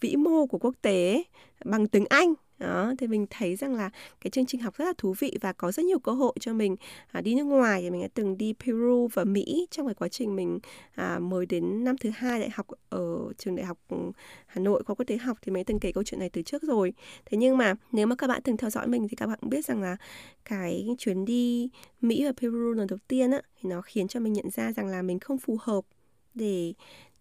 vĩ 0.01 0.15
mô 0.15 0.45
của 0.45 0.57
quốc 0.57 0.75
tế 0.81 1.23
bằng 1.65 1.87
tiếng 1.87 2.05
Anh 2.09 2.33
đó 2.61 2.93
thì 2.97 3.07
mình 3.07 3.25
thấy 3.29 3.55
rằng 3.55 3.75
là 3.75 3.89
cái 4.21 4.31
chương 4.31 4.45
trình 4.45 4.61
học 4.61 4.75
rất 4.77 4.85
là 4.85 4.93
thú 4.97 5.15
vị 5.19 5.37
và 5.41 5.53
có 5.53 5.71
rất 5.71 5.85
nhiều 5.85 5.99
cơ 5.99 6.11
hội 6.11 6.33
cho 6.39 6.53
mình 6.53 6.75
à, 7.11 7.21
đi 7.21 7.35
nước 7.35 7.43
ngoài 7.43 7.81
thì 7.81 7.89
mình 7.89 8.01
đã 8.01 8.07
từng 8.13 8.37
đi 8.37 8.53
Peru 8.53 9.07
và 9.13 9.23
Mỹ 9.23 9.67
trong 9.71 9.85
cái 9.85 9.95
quá 9.95 10.07
trình 10.07 10.35
mình 10.35 10.59
à, 10.95 11.19
mới 11.19 11.45
đến 11.45 11.83
năm 11.83 11.97
thứ 11.97 12.09
hai 12.15 12.39
đại 12.39 12.49
học 12.53 12.67
ở 12.89 13.33
trường 13.37 13.55
đại 13.55 13.65
học 13.65 13.77
ừ, 13.89 13.97
Hà 14.45 14.61
Nội 14.61 14.83
khoa 14.83 14.95
quốc 14.95 15.05
tế 15.07 15.17
học 15.17 15.37
thì 15.41 15.51
mình 15.51 15.65
từng 15.65 15.79
kể 15.79 15.91
câu 15.91 16.03
chuyện 16.03 16.19
này 16.19 16.29
từ 16.29 16.41
trước 16.41 16.63
rồi. 16.63 16.93
Thế 17.25 17.37
nhưng 17.37 17.57
mà 17.57 17.75
nếu 17.91 18.07
mà 18.07 18.15
các 18.15 18.27
bạn 18.27 18.41
từng 18.43 18.57
theo 18.57 18.69
dõi 18.69 18.87
mình 18.87 19.07
thì 19.07 19.15
các 19.15 19.27
bạn 19.27 19.39
cũng 19.41 19.49
biết 19.49 19.65
rằng 19.65 19.81
là 19.81 19.97
cái 20.45 20.87
chuyến 20.97 21.25
đi 21.25 21.69
Mỹ 22.01 22.25
và 22.25 22.31
Peru 22.41 22.73
lần 22.73 22.87
đầu 22.87 22.99
tiên 23.07 23.31
á 23.31 23.41
thì 23.61 23.69
nó 23.69 23.81
khiến 23.81 24.07
cho 24.07 24.19
mình 24.19 24.33
nhận 24.33 24.49
ra 24.49 24.71
rằng 24.71 24.87
là 24.87 25.01
mình 25.01 25.19
không 25.19 25.37
phù 25.37 25.57
hợp 25.61 25.85
để 26.33 26.73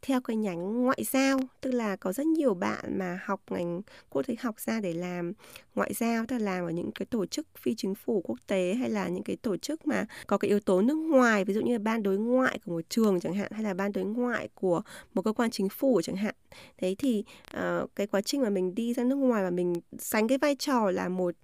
theo 0.02 0.20
cái 0.20 0.36
nhánh 0.36 0.82
ngoại 0.82 1.04
giao 1.04 1.38
tức 1.60 1.70
là 1.70 1.96
có 1.96 2.12
rất 2.12 2.26
nhiều 2.26 2.54
bạn 2.54 2.98
mà 2.98 3.20
học 3.24 3.40
ngành 3.50 3.82
quốc 4.10 4.26
tế 4.26 4.34
học 4.40 4.60
ra 4.60 4.80
để 4.80 4.92
làm 4.92 5.32
ngoại 5.74 5.94
giao 5.94 6.26
tức 6.26 6.38
là 6.38 6.44
làm 6.44 6.64
ở 6.64 6.70
những 6.70 6.92
cái 6.92 7.06
tổ 7.06 7.26
chức 7.26 7.46
phi 7.58 7.74
chính 7.74 7.94
phủ 7.94 8.22
quốc 8.24 8.38
tế 8.46 8.74
hay 8.74 8.90
là 8.90 9.08
những 9.08 9.22
cái 9.22 9.36
tổ 9.36 9.56
chức 9.56 9.86
mà 9.86 10.06
có 10.26 10.38
cái 10.38 10.48
yếu 10.48 10.60
tố 10.60 10.82
nước 10.82 10.94
ngoài 10.94 11.44
ví 11.44 11.54
dụ 11.54 11.60
như 11.60 11.72
là 11.72 11.78
ban 11.78 12.02
đối 12.02 12.18
ngoại 12.18 12.58
của 12.64 12.72
một 12.72 12.80
trường 12.88 13.20
chẳng 13.20 13.34
hạn 13.34 13.52
hay 13.52 13.62
là 13.62 13.74
ban 13.74 13.92
đối 13.92 14.04
ngoại 14.04 14.48
của 14.54 14.82
một 15.14 15.22
cơ 15.22 15.32
quan 15.32 15.50
chính 15.50 15.68
phủ 15.68 16.00
chẳng 16.04 16.16
hạn. 16.16 16.34
Thế 16.78 16.94
thì 16.98 17.24
uh, 17.56 17.90
cái 17.96 18.06
quá 18.06 18.20
trình 18.20 18.42
mà 18.42 18.50
mình 18.50 18.74
đi 18.74 18.94
ra 18.94 19.04
nước 19.04 19.16
ngoài 19.16 19.42
và 19.42 19.50
mình 19.50 19.74
sánh 19.98 20.28
cái 20.28 20.38
vai 20.38 20.56
trò 20.58 20.90
là 20.90 21.08
một 21.08 21.34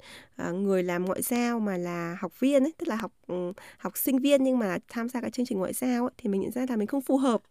uh, 0.48 0.54
người 0.54 0.82
làm 0.82 1.04
ngoại 1.04 1.22
giao 1.22 1.60
mà 1.60 1.76
là 1.76 2.16
học 2.20 2.40
viên 2.40 2.64
ấy 2.64 2.72
tức 2.78 2.88
là 2.88 2.96
học 2.96 3.12
um, 3.26 3.52
học 3.78 3.96
sinh 3.96 4.18
viên 4.18 4.44
nhưng 4.44 4.58
mà 4.58 4.78
tham 4.88 5.08
gia 5.08 5.20
các 5.20 5.32
chương 5.32 5.46
trình 5.46 5.58
ngoại 5.58 5.72
giao 5.72 6.04
ấy, 6.04 6.10
thì 6.18 6.28
mình 6.28 6.40
nhận 6.40 6.50
ra 6.50 6.66
là 6.68 6.76
mình 6.76 6.86
không 6.86 7.02
phù 7.02 7.16
hợp 7.16 7.42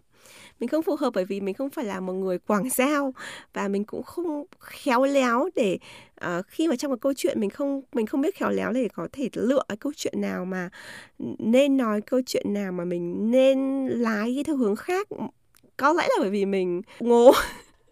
mình 0.60 0.70
không 0.70 0.84
phù 0.84 0.96
hợp 0.96 1.14
bởi 1.14 1.26
vì 1.26 1.42
mình 1.42 1.54
không 1.54 1.70
phải 1.70 1.86
là 1.86 2.00
một 2.00 2.14
người 2.14 2.40
quảng 2.40 2.70
giao 2.70 3.14
và 3.54 3.68
mình 3.68 3.84
cũng 3.84 4.04
không 4.04 4.46
khéo 4.60 5.06
léo 5.06 5.50
để 5.56 5.78
uh, 6.26 6.46
khi 6.48 6.68
mà 6.68 6.76
trong 6.76 6.92
một 6.92 7.02
câu 7.02 7.14
chuyện 7.14 7.40
mình 7.40 7.50
không 7.50 7.82
mình 7.94 8.06
không 8.06 8.22
biết 8.22 8.36
khéo 8.36 8.50
léo 8.50 8.72
để 8.72 8.88
có 8.94 9.08
thể 9.12 9.30
lựa 9.34 9.64
cái 9.68 9.78
câu 9.78 9.92
chuyện 9.96 10.22
nào 10.22 10.46
mà 10.46 10.70
nên 11.40 11.78
nói 11.78 12.02
câu 12.02 12.22
chuyện 12.26 12.54
nào 12.54 12.72
mà 12.72 12.86
mình 12.86 13.32
nên 13.32 13.88
lái 13.88 14.32
cái 14.36 14.44
theo 14.44 14.56
hướng 14.56 14.76
khác. 14.76 15.08
Có 15.78 15.94
lẽ 15.94 16.04
là 16.04 16.16
bởi 16.20 16.30
vì 16.30 16.46
mình 16.46 16.82
ngố 17.00 17.32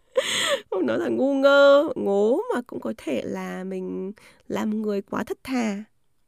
không 0.72 0.86
nói 0.86 1.00
là 1.00 1.10
ngu 1.10 1.34
ngơ 1.34 1.90
ngố 1.96 2.42
mà 2.56 2.62
cũng 2.68 2.80
có 2.80 2.94
thể 2.98 3.22
là 3.26 3.64
mình 3.64 4.12
làm 4.48 4.82
người 4.82 5.02
quá 5.02 5.24
thất 5.24 5.38
thà 5.44 5.84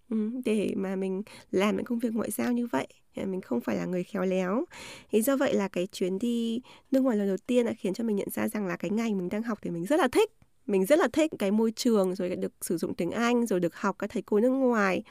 ừ, 0.09 0.17
để 0.45 0.74
mà 0.75 0.95
mình 0.95 1.24
làm 1.51 1.75
những 1.75 1.85
công 1.85 2.00
việc 2.00 2.13
ngoại 2.13 2.31
giao 2.31 2.51
như 2.51 2.67
vậy 2.67 2.88
mình 3.15 3.41
không 3.41 3.62
phải 3.62 3.75
là 3.75 3.86
người 3.86 4.03
khéo 4.03 4.25
léo. 4.25 4.65
Thì 5.12 5.22
do 5.22 5.38
vậy 5.38 5.53
là 5.53 5.67
cái 5.67 5.88
chuyến 5.88 6.19
đi 6.19 6.62
nước 6.91 7.01
ngoài 7.01 7.17
lần 7.17 7.27
đầu 7.27 7.38
tiên 7.48 7.65
đã 7.65 7.74
khiến 7.74 7.93
cho 7.93 8.03
mình 8.03 8.15
nhận 8.15 8.29
ra 8.29 8.48
rằng 8.48 8.67
là 8.67 8.75
cái 8.75 8.91
ngành 8.91 9.17
mình 9.17 9.29
đang 9.29 9.43
học 9.43 9.60
thì 9.62 9.69
mình 9.69 9.86
rất 9.86 10.00
là 10.00 10.07
thích. 10.07 10.31
Mình 10.65 10.86
rất 10.86 11.00
là 11.00 11.07
thích 11.13 11.31
cái 11.39 11.51
môi 11.51 11.72
trường, 11.72 12.15
rồi 12.15 12.36
được 12.36 12.51
sử 12.62 12.77
dụng 12.77 12.93
tiếng 12.93 13.12
Anh, 13.12 13.45
rồi 13.45 13.60
được 13.60 13.75
học 13.75 13.95
các 14.00 14.10
thầy 14.10 14.22
cô 14.22 14.39
nước 14.39 14.50
ngoài. 14.50 15.03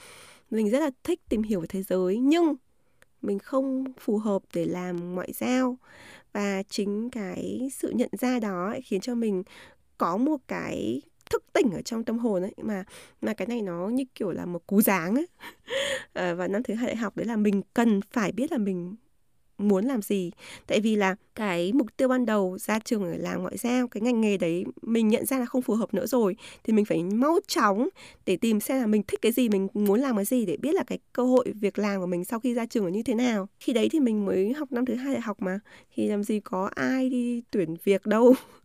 Mình 0.50 0.70
rất 0.70 0.80
là 0.80 0.90
thích 1.04 1.20
tìm 1.28 1.42
hiểu 1.42 1.61
về 1.61 1.66
thế 1.68 1.82
giới, 1.82 2.18
nhưng 2.18 2.54
mình 3.23 3.38
không 3.38 3.84
phù 4.00 4.18
hợp 4.18 4.42
để 4.54 4.64
làm 4.64 5.14
ngoại 5.14 5.32
giao. 5.32 5.78
Và 6.32 6.62
chính 6.68 7.11
cái 7.11 7.68
sự 7.73 7.90
nhận 7.90 8.11
ra 8.20 8.38
đó 8.38 8.75
khiến 8.84 9.00
cho 9.00 9.14
mình 9.14 9.42
có 9.99 10.16
một 10.16 10.37
cái 10.49 11.02
thức 11.31 11.45
tỉnh 11.52 11.71
ở 11.73 11.83
trong 11.83 12.04
tâm 12.04 12.19
hồn 12.19 12.43
ấy 12.43 12.54
mà 12.62 12.85
mà 13.23 13.35
cái 13.35 13.49
này 13.49 13.62
nó 13.62 13.88
như 13.88 14.04
kiểu 14.14 14.31
là 14.33 14.47
một 14.47 14.66
cú 14.66 14.83
dáng 14.83 15.14
ấy. 15.14 15.26
Ờ, 16.12 16.31
à, 16.31 16.35
và 16.35 16.49
năm 16.49 16.62
thứ 16.62 16.75
hai 16.75 16.87
đại 16.87 16.97
học 16.97 17.16
đấy 17.16 17.26
là 17.26 17.37
mình 17.37 17.62
cần 17.75 18.00
phải 18.12 18.33
biết 18.33 18.52
là 18.52 18.59
mình 18.59 18.97
muốn 19.59 19.85
làm 19.85 20.02
gì. 20.02 20.31
Tại 20.66 20.81
vì 20.81 20.97
là 20.97 21.16
cái 21.35 21.73
mục 21.73 21.97
tiêu 21.97 22.09
ban 22.09 22.26
đầu 22.26 22.59
ra 22.59 22.78
trường 22.78 23.12
để 23.12 23.19
làm 23.19 23.43
ngoại 23.43 23.57
giao 23.57 23.88
cái 23.88 24.00
ngành 24.00 24.21
nghề 24.21 24.37
đấy 24.37 24.64
mình 24.83 25.09
nhận 25.09 25.26
ra 25.26 25.38
là 25.38 25.47
không 25.47 25.62
phù 25.62 25.75
hợp 25.75 25.95
nữa 25.95 26.07
rồi 26.07 26.37
thì 26.64 26.73
mình 26.73 26.85
phải 26.85 27.02
mau 27.04 27.38
chóng 27.47 27.88
để 28.26 28.37
tìm 28.37 28.61
xem 28.61 28.81
là 28.81 28.87
mình 28.87 29.02
thích 29.09 29.23
cái 29.23 29.33
gì 29.33 29.49
mình 29.49 29.69
muốn 29.75 30.00
làm 30.00 30.16
cái 30.16 30.25
gì 30.25 30.47
để 30.47 30.57
biết 30.57 30.75
là 30.75 30.85
cái 30.87 30.99
cơ 31.12 31.23
hội 31.25 31.52
việc 31.61 31.78
làm 31.78 32.00
của 32.00 32.07
mình 32.07 32.25
sau 32.25 32.40
khi 32.40 32.54
ra 32.54 32.66
trường 32.66 32.85
là 32.85 32.90
như 32.90 33.02
thế 33.02 33.14
nào. 33.14 33.49
Khi 33.61 33.73
đấy 33.73 33.88
thì 33.93 34.00
mình 34.00 34.26
mới 34.26 34.52
học 34.52 34.73
năm 34.73 34.85
thứ 34.87 34.95
hai 34.95 35.12
đại 35.14 35.23
học 35.23 35.43
mà 35.43 35.61
thì 35.95 36.09
làm 36.09 36.25
gì 36.25 36.40
có 36.40 36.71
ai 36.75 37.11
đi 37.11 37.43
tuyển 37.50 37.76
việc 37.85 38.07
đâu. 38.07 38.35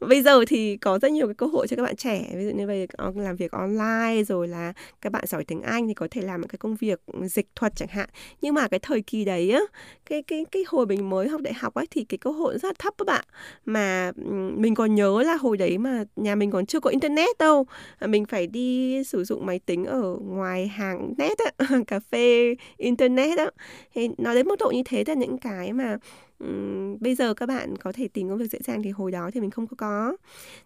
bây 0.00 0.22
giờ 0.22 0.44
thì 0.48 0.76
có 0.76 0.98
rất 0.98 1.12
nhiều 1.12 1.26
cái 1.26 1.34
cơ 1.34 1.46
hội 1.46 1.66
cho 1.68 1.76
các 1.76 1.82
bạn 1.82 1.96
trẻ, 1.96 2.24
ví 2.34 2.44
dụ 2.44 2.50
như 2.50 2.66
bây 2.66 2.86
giờ 2.86 3.10
làm 3.16 3.36
việc 3.36 3.52
online 3.52 4.22
rồi 4.24 4.48
là 4.48 4.72
các 5.00 5.12
bạn 5.12 5.24
giỏi 5.26 5.44
tiếng 5.44 5.62
Anh 5.62 5.88
thì 5.88 5.94
có 5.94 6.08
thể 6.10 6.22
làm 6.22 6.42
cái 6.42 6.58
công 6.58 6.76
việc 6.76 7.00
dịch 7.22 7.46
thuật 7.54 7.76
chẳng 7.76 7.88
hạn. 7.88 8.08
Nhưng 8.40 8.54
mà 8.54 8.68
cái 8.68 8.80
thời 8.80 9.02
kỳ 9.02 9.24
đấy 9.24 9.50
á, 9.50 9.60
cái 10.06 10.22
cái 10.22 10.44
cái 10.52 10.64
hồi 10.68 10.86
mình 10.86 11.10
mới 11.10 11.28
học 11.28 11.40
đại 11.40 11.54
học 11.54 11.74
ấy 11.74 11.86
thì 11.90 12.04
cái 12.04 12.18
cơ 12.18 12.30
hội 12.30 12.58
rất 12.58 12.68
là 12.68 12.74
thấp 12.78 12.94
các 12.98 13.06
bạn. 13.06 13.24
Mà 13.64 14.12
mình 14.56 14.74
còn 14.74 14.94
nhớ 14.94 15.22
là 15.22 15.36
hồi 15.36 15.56
đấy 15.56 15.78
mà 15.78 16.04
nhà 16.16 16.34
mình 16.34 16.50
còn 16.50 16.66
chưa 16.66 16.80
có 16.80 16.90
internet 16.90 17.38
đâu 17.38 17.66
à, 17.98 18.06
mình 18.06 18.24
phải 18.26 18.46
đi 18.46 19.04
sử 19.04 19.24
dụng 19.24 19.46
máy 19.46 19.58
tính 19.66 19.84
ở 19.84 20.16
ngoài 20.20 20.68
hàng 20.68 21.14
net 21.18 21.38
á, 21.38 21.66
cà 21.86 22.00
phê 22.00 22.54
internet 22.76 23.38
á. 23.38 23.50
Thì 23.94 24.08
nói 24.18 24.34
đến 24.34 24.46
mức 24.48 24.56
độ 24.58 24.70
như 24.70 24.82
thế 24.84 25.04
là 25.06 25.14
những 25.14 25.38
cái 25.38 25.72
mà 25.72 25.98
um, 26.38 26.98
bây 27.00 27.14
giờ 27.14 27.34
các 27.34 27.46
bạn 27.46 27.76
có 27.76 27.92
thể 27.92 28.08
tìm 28.08 28.28
công 28.28 28.38
việc 28.38 28.50
dễ 28.50 28.58
dàng 28.64 28.82
thì 28.82 28.90
hồi 28.90 29.12
đó 29.12 29.30
thì 29.34 29.40
mình 29.40 29.50
không 29.50 29.66
có 29.66 29.76
có. 29.76 30.16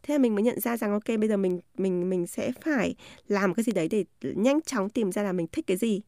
Thế 0.02 0.14
là 0.14 0.18
mình 0.18 0.34
mới 0.34 0.44
nhận 0.44 0.60
ra 0.60 0.76
rằng 0.76 0.92
ok 0.92 1.18
bây 1.18 1.28
giờ 1.28 1.36
mình 1.36 1.60
mình 1.78 2.10
mình 2.10 2.26
sẽ 2.26 2.52
phải 2.60 2.94
làm 3.28 3.54
cái 3.54 3.64
gì 3.64 3.72
đấy 3.72 3.88
để 3.88 4.04
nhanh 4.22 4.60
chóng 4.62 4.90
tìm 4.90 5.12
ra 5.12 5.22
là 5.22 5.32
mình 5.32 5.46
thích 5.52 5.66
cái 5.66 5.76
gì. 5.76 6.00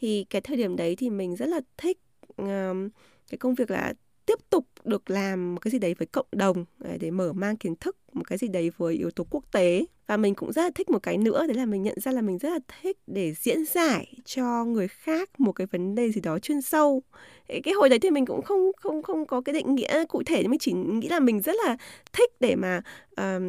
Thì 0.00 0.26
cái 0.30 0.40
thời 0.40 0.56
điểm 0.56 0.76
đấy 0.76 0.96
thì 0.96 1.10
mình 1.10 1.36
rất 1.36 1.46
là 1.46 1.60
thích 1.76 1.98
um, 2.36 2.88
cái 3.30 3.38
công 3.38 3.54
việc 3.54 3.70
là 3.70 3.94
tiếp 4.28 4.38
tục 4.50 4.66
được 4.84 5.10
làm 5.10 5.54
một 5.54 5.60
cái 5.60 5.70
gì 5.70 5.78
đấy 5.78 5.94
với 5.98 6.06
cộng 6.06 6.26
đồng 6.32 6.64
à, 6.84 6.90
để 7.00 7.10
mở 7.10 7.32
mang 7.32 7.56
kiến 7.56 7.74
thức 7.80 7.96
một 8.12 8.22
cái 8.26 8.38
gì 8.38 8.48
đấy 8.48 8.70
với 8.76 8.94
yếu 8.94 9.10
tố 9.10 9.26
quốc 9.30 9.44
tế. 9.52 9.86
Và 10.06 10.16
mình 10.16 10.34
cũng 10.34 10.52
rất 10.52 10.62
là 10.62 10.70
thích 10.74 10.90
một 10.90 11.02
cái 11.02 11.18
nữa 11.18 11.46
đấy 11.46 11.56
là 11.56 11.66
mình 11.66 11.82
nhận 11.82 12.00
ra 12.00 12.12
là 12.12 12.20
mình 12.20 12.38
rất 12.38 12.48
là 12.48 12.58
thích 12.82 12.98
để 13.06 13.34
diễn 13.34 13.64
giải 13.64 14.14
cho 14.24 14.64
người 14.64 14.88
khác 14.88 15.40
một 15.40 15.52
cái 15.52 15.66
vấn 15.66 15.94
đề 15.94 16.12
gì 16.12 16.20
đó 16.20 16.38
chuyên 16.38 16.62
sâu. 16.62 17.02
Cái 17.48 17.74
hồi 17.74 17.88
đấy 17.88 17.98
thì 17.98 18.10
mình 18.10 18.26
cũng 18.26 18.42
không 18.42 18.70
không 18.76 19.02
không 19.02 19.26
có 19.26 19.40
cái 19.40 19.52
định 19.52 19.74
nghĩa 19.74 20.04
cụ 20.04 20.22
thể 20.26 20.38
nhưng 20.42 20.50
mình 20.50 20.58
chỉ 20.58 20.72
nghĩ 20.72 21.08
là 21.08 21.20
mình 21.20 21.40
rất 21.40 21.56
là 21.64 21.76
thích 22.12 22.30
để 22.40 22.56
mà 22.56 22.82
uh, 23.20 23.42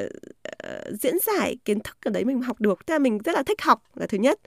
uh, 0.00 0.08
diễn 1.02 1.14
giải 1.26 1.56
kiến 1.64 1.80
thức 1.80 1.96
ở 2.04 2.10
đấy 2.10 2.24
mình 2.24 2.42
học 2.42 2.60
được. 2.60 2.86
Tức 2.86 2.94
là 2.94 2.98
mình 2.98 3.18
rất 3.18 3.32
là 3.34 3.42
thích 3.42 3.62
học 3.62 3.82
là 3.94 4.06
thứ 4.06 4.18
nhất. 4.18 4.40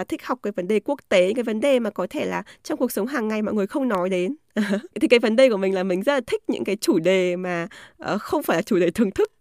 Uh, 0.00 0.08
thích 0.08 0.24
học 0.24 0.38
cái 0.42 0.52
vấn 0.56 0.68
đề 0.68 0.80
quốc 0.80 1.00
tế 1.08 1.32
cái 1.34 1.42
vấn 1.42 1.60
đề 1.60 1.78
mà 1.78 1.90
có 1.90 2.06
thể 2.10 2.24
là 2.24 2.42
trong 2.62 2.78
cuộc 2.78 2.92
sống 2.92 3.06
hàng 3.06 3.28
ngày 3.28 3.42
mọi 3.42 3.54
người 3.54 3.66
không 3.66 3.88
nói 3.88 4.08
đến. 4.08 4.36
Thì 5.00 5.08
cái 5.08 5.18
vấn 5.18 5.36
đề 5.36 5.48
của 5.48 5.56
mình 5.56 5.74
là 5.74 5.82
mình 5.82 6.02
rất 6.02 6.14
là 6.14 6.20
thích 6.26 6.42
những 6.48 6.64
cái 6.64 6.76
chủ 6.76 6.98
đề 6.98 7.36
mà 7.36 7.68
uh, 8.14 8.20
không 8.20 8.42
phải 8.42 8.56
là 8.58 8.62
chủ 8.62 8.78
đề 8.78 8.90
thưởng 8.90 9.10
thức. 9.10 9.32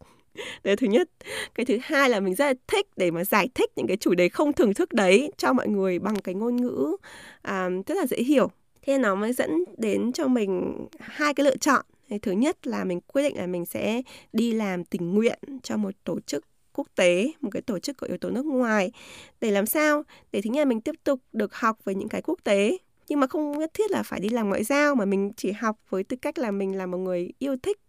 Đấy 0.63 0.75
thứ 0.75 0.87
nhất. 0.87 1.09
Cái 1.55 1.65
thứ 1.65 1.77
hai 1.81 2.09
là 2.09 2.19
mình 2.19 2.35
rất 2.35 2.45
là 2.45 2.53
thích 2.67 2.87
để 2.97 3.11
mà 3.11 3.23
giải 3.23 3.49
thích 3.55 3.71
những 3.75 3.87
cái 3.87 3.97
chủ 3.97 4.13
đề 4.13 4.29
không 4.29 4.53
thưởng 4.53 4.73
thức 4.73 4.93
đấy 4.93 5.31
cho 5.37 5.53
mọi 5.53 5.67
người 5.67 5.99
bằng 5.99 6.15
cái 6.15 6.35
ngôn 6.35 6.55
ngữ 6.55 6.95
à, 7.41 7.69
rất 7.87 7.97
là 7.97 8.05
dễ 8.05 8.17
hiểu. 8.17 8.51
Thế 8.81 8.97
nó 8.97 9.15
mới 9.15 9.33
dẫn 9.33 9.63
đến 9.77 10.11
cho 10.11 10.27
mình 10.27 10.85
hai 10.99 11.33
cái 11.33 11.45
lựa 11.45 11.57
chọn 11.57 11.85
thứ 12.19 12.31
nhất 12.31 12.67
là 12.67 12.83
mình 12.83 13.01
quyết 13.01 13.23
định 13.23 13.37
là 13.37 13.47
mình 13.47 13.65
sẽ 13.65 14.01
đi 14.33 14.53
làm 14.53 14.85
tình 14.85 15.13
nguyện 15.13 15.39
cho 15.63 15.77
một 15.77 15.91
tổ 16.03 16.19
chức 16.19 16.45
quốc 16.73 16.87
tế 16.95 17.31
một 17.41 17.49
cái 17.53 17.61
tổ 17.61 17.79
chức 17.79 17.97
có 17.97 18.07
yếu 18.07 18.17
tố 18.17 18.29
nước 18.29 18.45
ngoài. 18.45 18.91
Để 19.41 19.51
làm 19.51 19.65
sao? 19.65 20.03
Để 20.31 20.41
thứ 20.41 20.49
nhất 20.49 20.67
mình 20.67 20.81
tiếp 20.81 20.95
tục 21.03 21.19
được 21.33 21.55
học 21.55 21.79
về 21.85 21.95
những 21.95 22.09
cái 22.09 22.21
quốc 22.21 22.39
tế. 22.43 22.77
Nhưng 23.07 23.19
mà 23.19 23.27
không 23.27 23.59
nhất 23.59 23.71
thiết 23.73 23.91
là 23.91 24.03
phải 24.03 24.19
đi 24.19 24.29
làm 24.29 24.49
ngoại 24.49 24.63
giao 24.63 24.95
mà 24.95 25.05
mình 25.05 25.31
chỉ 25.37 25.51
học 25.51 25.77
với 25.89 26.03
tư 26.03 26.17
cách 26.21 26.37
là 26.37 26.51
mình 26.51 26.77
là 26.77 26.85
một 26.85 26.97
người 26.97 27.29
yêu 27.39 27.55
thích 27.63 27.79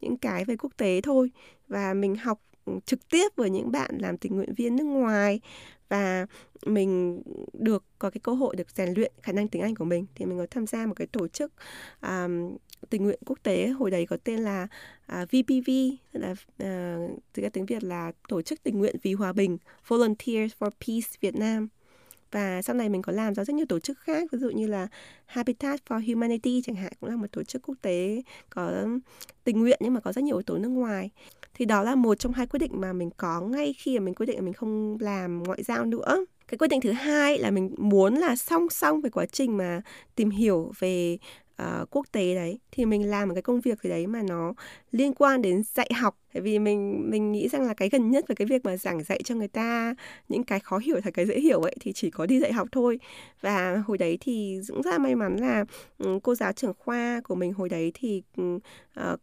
những 0.00 0.16
cái 0.16 0.44
về 0.44 0.56
quốc 0.56 0.72
tế 0.76 1.00
thôi. 1.00 1.30
Và 1.68 1.94
mình 1.94 2.16
học 2.16 2.40
ừ, 2.64 2.72
trực 2.86 3.08
tiếp 3.08 3.28
với 3.36 3.50
những 3.50 3.72
bạn 3.72 3.98
làm 3.98 4.18
tình 4.18 4.36
nguyện 4.36 4.54
viên 4.54 4.76
nước 4.76 4.84
ngoài. 4.84 5.40
Và 5.88 6.26
mình 6.66 7.22
được 7.52 7.84
có 7.98 8.10
cái 8.10 8.20
cơ 8.22 8.32
hội 8.32 8.56
được 8.56 8.70
rèn 8.70 8.94
luyện 8.96 9.12
khả 9.22 9.32
năng 9.32 9.48
tiếng 9.48 9.62
Anh 9.62 9.74
của 9.74 9.84
mình. 9.84 10.06
Thì 10.14 10.24
mình 10.24 10.38
có 10.38 10.46
tham 10.50 10.66
gia 10.66 10.86
một 10.86 10.94
cái 10.96 11.06
tổ 11.06 11.28
chức 11.28 11.52
um, 12.02 12.56
tình 12.90 13.04
nguyện 13.04 13.18
quốc 13.26 13.38
tế 13.42 13.68
hồi 13.68 13.90
đấy 13.90 14.06
có 14.06 14.16
tên 14.24 14.40
là 14.40 14.66
à, 15.06 15.24
VPV 15.24 15.70
là 16.12 16.34
à, 16.58 16.96
từ 17.32 17.42
các 17.42 17.52
tiếng 17.52 17.66
Việt 17.66 17.84
là 17.84 18.12
tổ 18.28 18.42
chức 18.42 18.62
tình 18.62 18.78
nguyện 18.78 18.96
vì 19.02 19.12
hòa 19.12 19.32
bình 19.32 19.58
Volunteers 19.88 20.52
for 20.58 20.70
Peace 20.86 21.08
Việt 21.20 21.34
Nam. 21.34 21.68
Và 22.30 22.62
sau 22.62 22.76
này 22.76 22.88
mình 22.88 23.02
có 23.02 23.12
làm 23.12 23.34
cho 23.34 23.44
rất 23.44 23.54
nhiều 23.54 23.66
tổ 23.68 23.78
chức 23.78 23.98
khác 23.98 24.28
ví 24.32 24.38
dụ 24.38 24.50
như 24.50 24.66
là 24.66 24.88
Habitat 25.26 25.80
for 25.88 26.08
Humanity 26.08 26.62
chẳng 26.64 26.76
hạn 26.76 26.92
cũng 27.00 27.10
là 27.10 27.16
một 27.16 27.32
tổ 27.32 27.42
chức 27.42 27.62
quốc 27.62 27.74
tế 27.82 28.22
có 28.50 28.86
tình 29.44 29.60
nguyện 29.60 29.78
nhưng 29.82 29.94
mà 29.94 30.00
có 30.00 30.12
rất 30.12 30.24
nhiều 30.24 30.36
yếu 30.36 30.42
tố 30.42 30.58
nước 30.58 30.68
ngoài. 30.68 31.10
Thì 31.54 31.64
đó 31.64 31.82
là 31.82 31.94
một 31.94 32.14
trong 32.14 32.32
hai 32.32 32.46
quyết 32.46 32.58
định 32.58 32.80
mà 32.80 32.92
mình 32.92 33.10
có 33.16 33.40
ngay 33.40 33.72
khi 33.78 33.98
mà 33.98 34.04
mình 34.04 34.14
quyết 34.14 34.26
định 34.26 34.36
là 34.36 34.42
mình 34.42 34.52
không 34.52 34.96
làm 35.00 35.42
ngoại 35.42 35.62
giao 35.62 35.84
nữa. 35.84 36.24
Cái 36.48 36.58
quyết 36.58 36.68
định 36.68 36.80
thứ 36.80 36.92
hai 36.92 37.38
là 37.38 37.50
mình 37.50 37.74
muốn 37.78 38.14
là 38.14 38.36
song 38.36 38.70
song 38.70 39.00
với 39.00 39.10
quá 39.10 39.26
trình 39.26 39.56
mà 39.56 39.82
tìm 40.14 40.30
hiểu 40.30 40.72
về 40.78 41.18
uh, 41.62 41.90
quốc 41.90 42.06
tế 42.12 42.34
đấy 42.34 42.58
thì 42.72 42.84
mình 42.84 43.10
làm 43.10 43.28
một 43.28 43.34
cái 43.34 43.42
công 43.42 43.60
việc 43.60 43.82
gì 43.82 43.90
đấy 43.90 44.06
mà 44.06 44.22
nó 44.22 44.54
liên 44.90 45.14
quan 45.14 45.42
đến 45.42 45.62
dạy 45.74 45.90
học. 46.00 46.18
Tại 46.34 46.40
vì 46.40 46.58
mình 46.58 47.10
mình 47.10 47.32
nghĩ 47.32 47.48
rằng 47.48 47.62
là 47.62 47.74
cái 47.74 47.88
gần 47.88 48.10
nhất 48.10 48.24
với 48.28 48.34
cái 48.36 48.46
việc 48.46 48.64
mà 48.64 48.76
giảng 48.76 49.02
dạy 49.02 49.20
cho 49.24 49.34
người 49.34 49.48
ta 49.48 49.94
những 50.28 50.44
cái 50.44 50.60
khó 50.60 50.78
hiểu 50.78 51.00
thành 51.00 51.12
cái 51.12 51.26
dễ 51.26 51.40
hiểu 51.40 51.60
ấy 51.60 51.76
thì 51.80 51.92
chỉ 51.92 52.10
có 52.10 52.26
đi 52.26 52.40
dạy 52.40 52.52
học 52.52 52.68
thôi. 52.72 52.98
Và 53.40 53.82
hồi 53.86 53.98
đấy 53.98 54.18
thì 54.20 54.60
cũng 54.68 54.82
rất 54.82 54.90
là 54.90 54.98
may 54.98 55.14
mắn 55.14 55.36
là 55.36 55.64
um, 55.98 56.20
cô 56.20 56.34
giáo 56.34 56.52
trưởng 56.52 56.74
khoa 56.78 57.20
của 57.24 57.34
mình 57.34 57.52
hồi 57.52 57.68
đấy 57.68 57.92
thì 57.94 58.22
uh, 58.40 58.62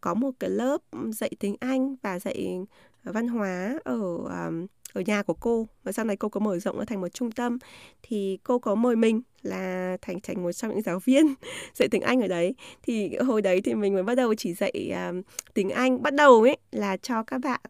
có 0.00 0.14
một 0.14 0.30
cái 0.40 0.50
lớp 0.50 0.78
dạy 1.08 1.30
tiếng 1.38 1.56
Anh 1.60 1.96
và 2.02 2.18
dạy 2.18 2.58
văn 3.04 3.28
hóa 3.28 3.78
ở 3.84 4.00
um, 4.16 4.66
ở 4.92 5.02
nhà 5.06 5.22
của 5.22 5.34
cô. 5.34 5.68
Và 5.84 5.92
sau 5.92 6.04
này 6.04 6.16
cô 6.16 6.28
có 6.28 6.40
mở 6.40 6.58
rộng 6.58 6.78
nó 6.78 6.84
thành 6.84 7.00
một 7.00 7.08
trung 7.08 7.30
tâm 7.30 7.58
thì 8.02 8.38
cô 8.42 8.58
có 8.58 8.74
mời 8.74 8.96
mình 8.96 9.22
là 9.42 9.96
thành 10.02 10.20
thành 10.22 10.42
một 10.42 10.52
trong 10.52 10.70
những 10.70 10.82
giáo 10.82 10.98
viên 11.04 11.34
dạy 11.74 11.88
tiếng 11.88 12.02
Anh 12.02 12.20
ở 12.20 12.28
đấy. 12.28 12.54
Thì 12.82 13.16
hồi 13.16 13.42
đấy 13.42 13.60
thì 13.60 13.74
mình 13.74 13.94
mới 13.94 14.02
bắt 14.02 14.14
đầu 14.14 14.34
chỉ 14.34 14.54
dạy 14.54 14.92
um, 15.08 15.22
tiếng 15.54 15.70
Anh. 15.70 16.02
Bắt 16.02 16.14
đầu 16.14 16.42
ấy 16.42 16.56
là 16.72 16.96
cho 16.96 17.22
các 17.22 17.38
bạn 17.38 17.60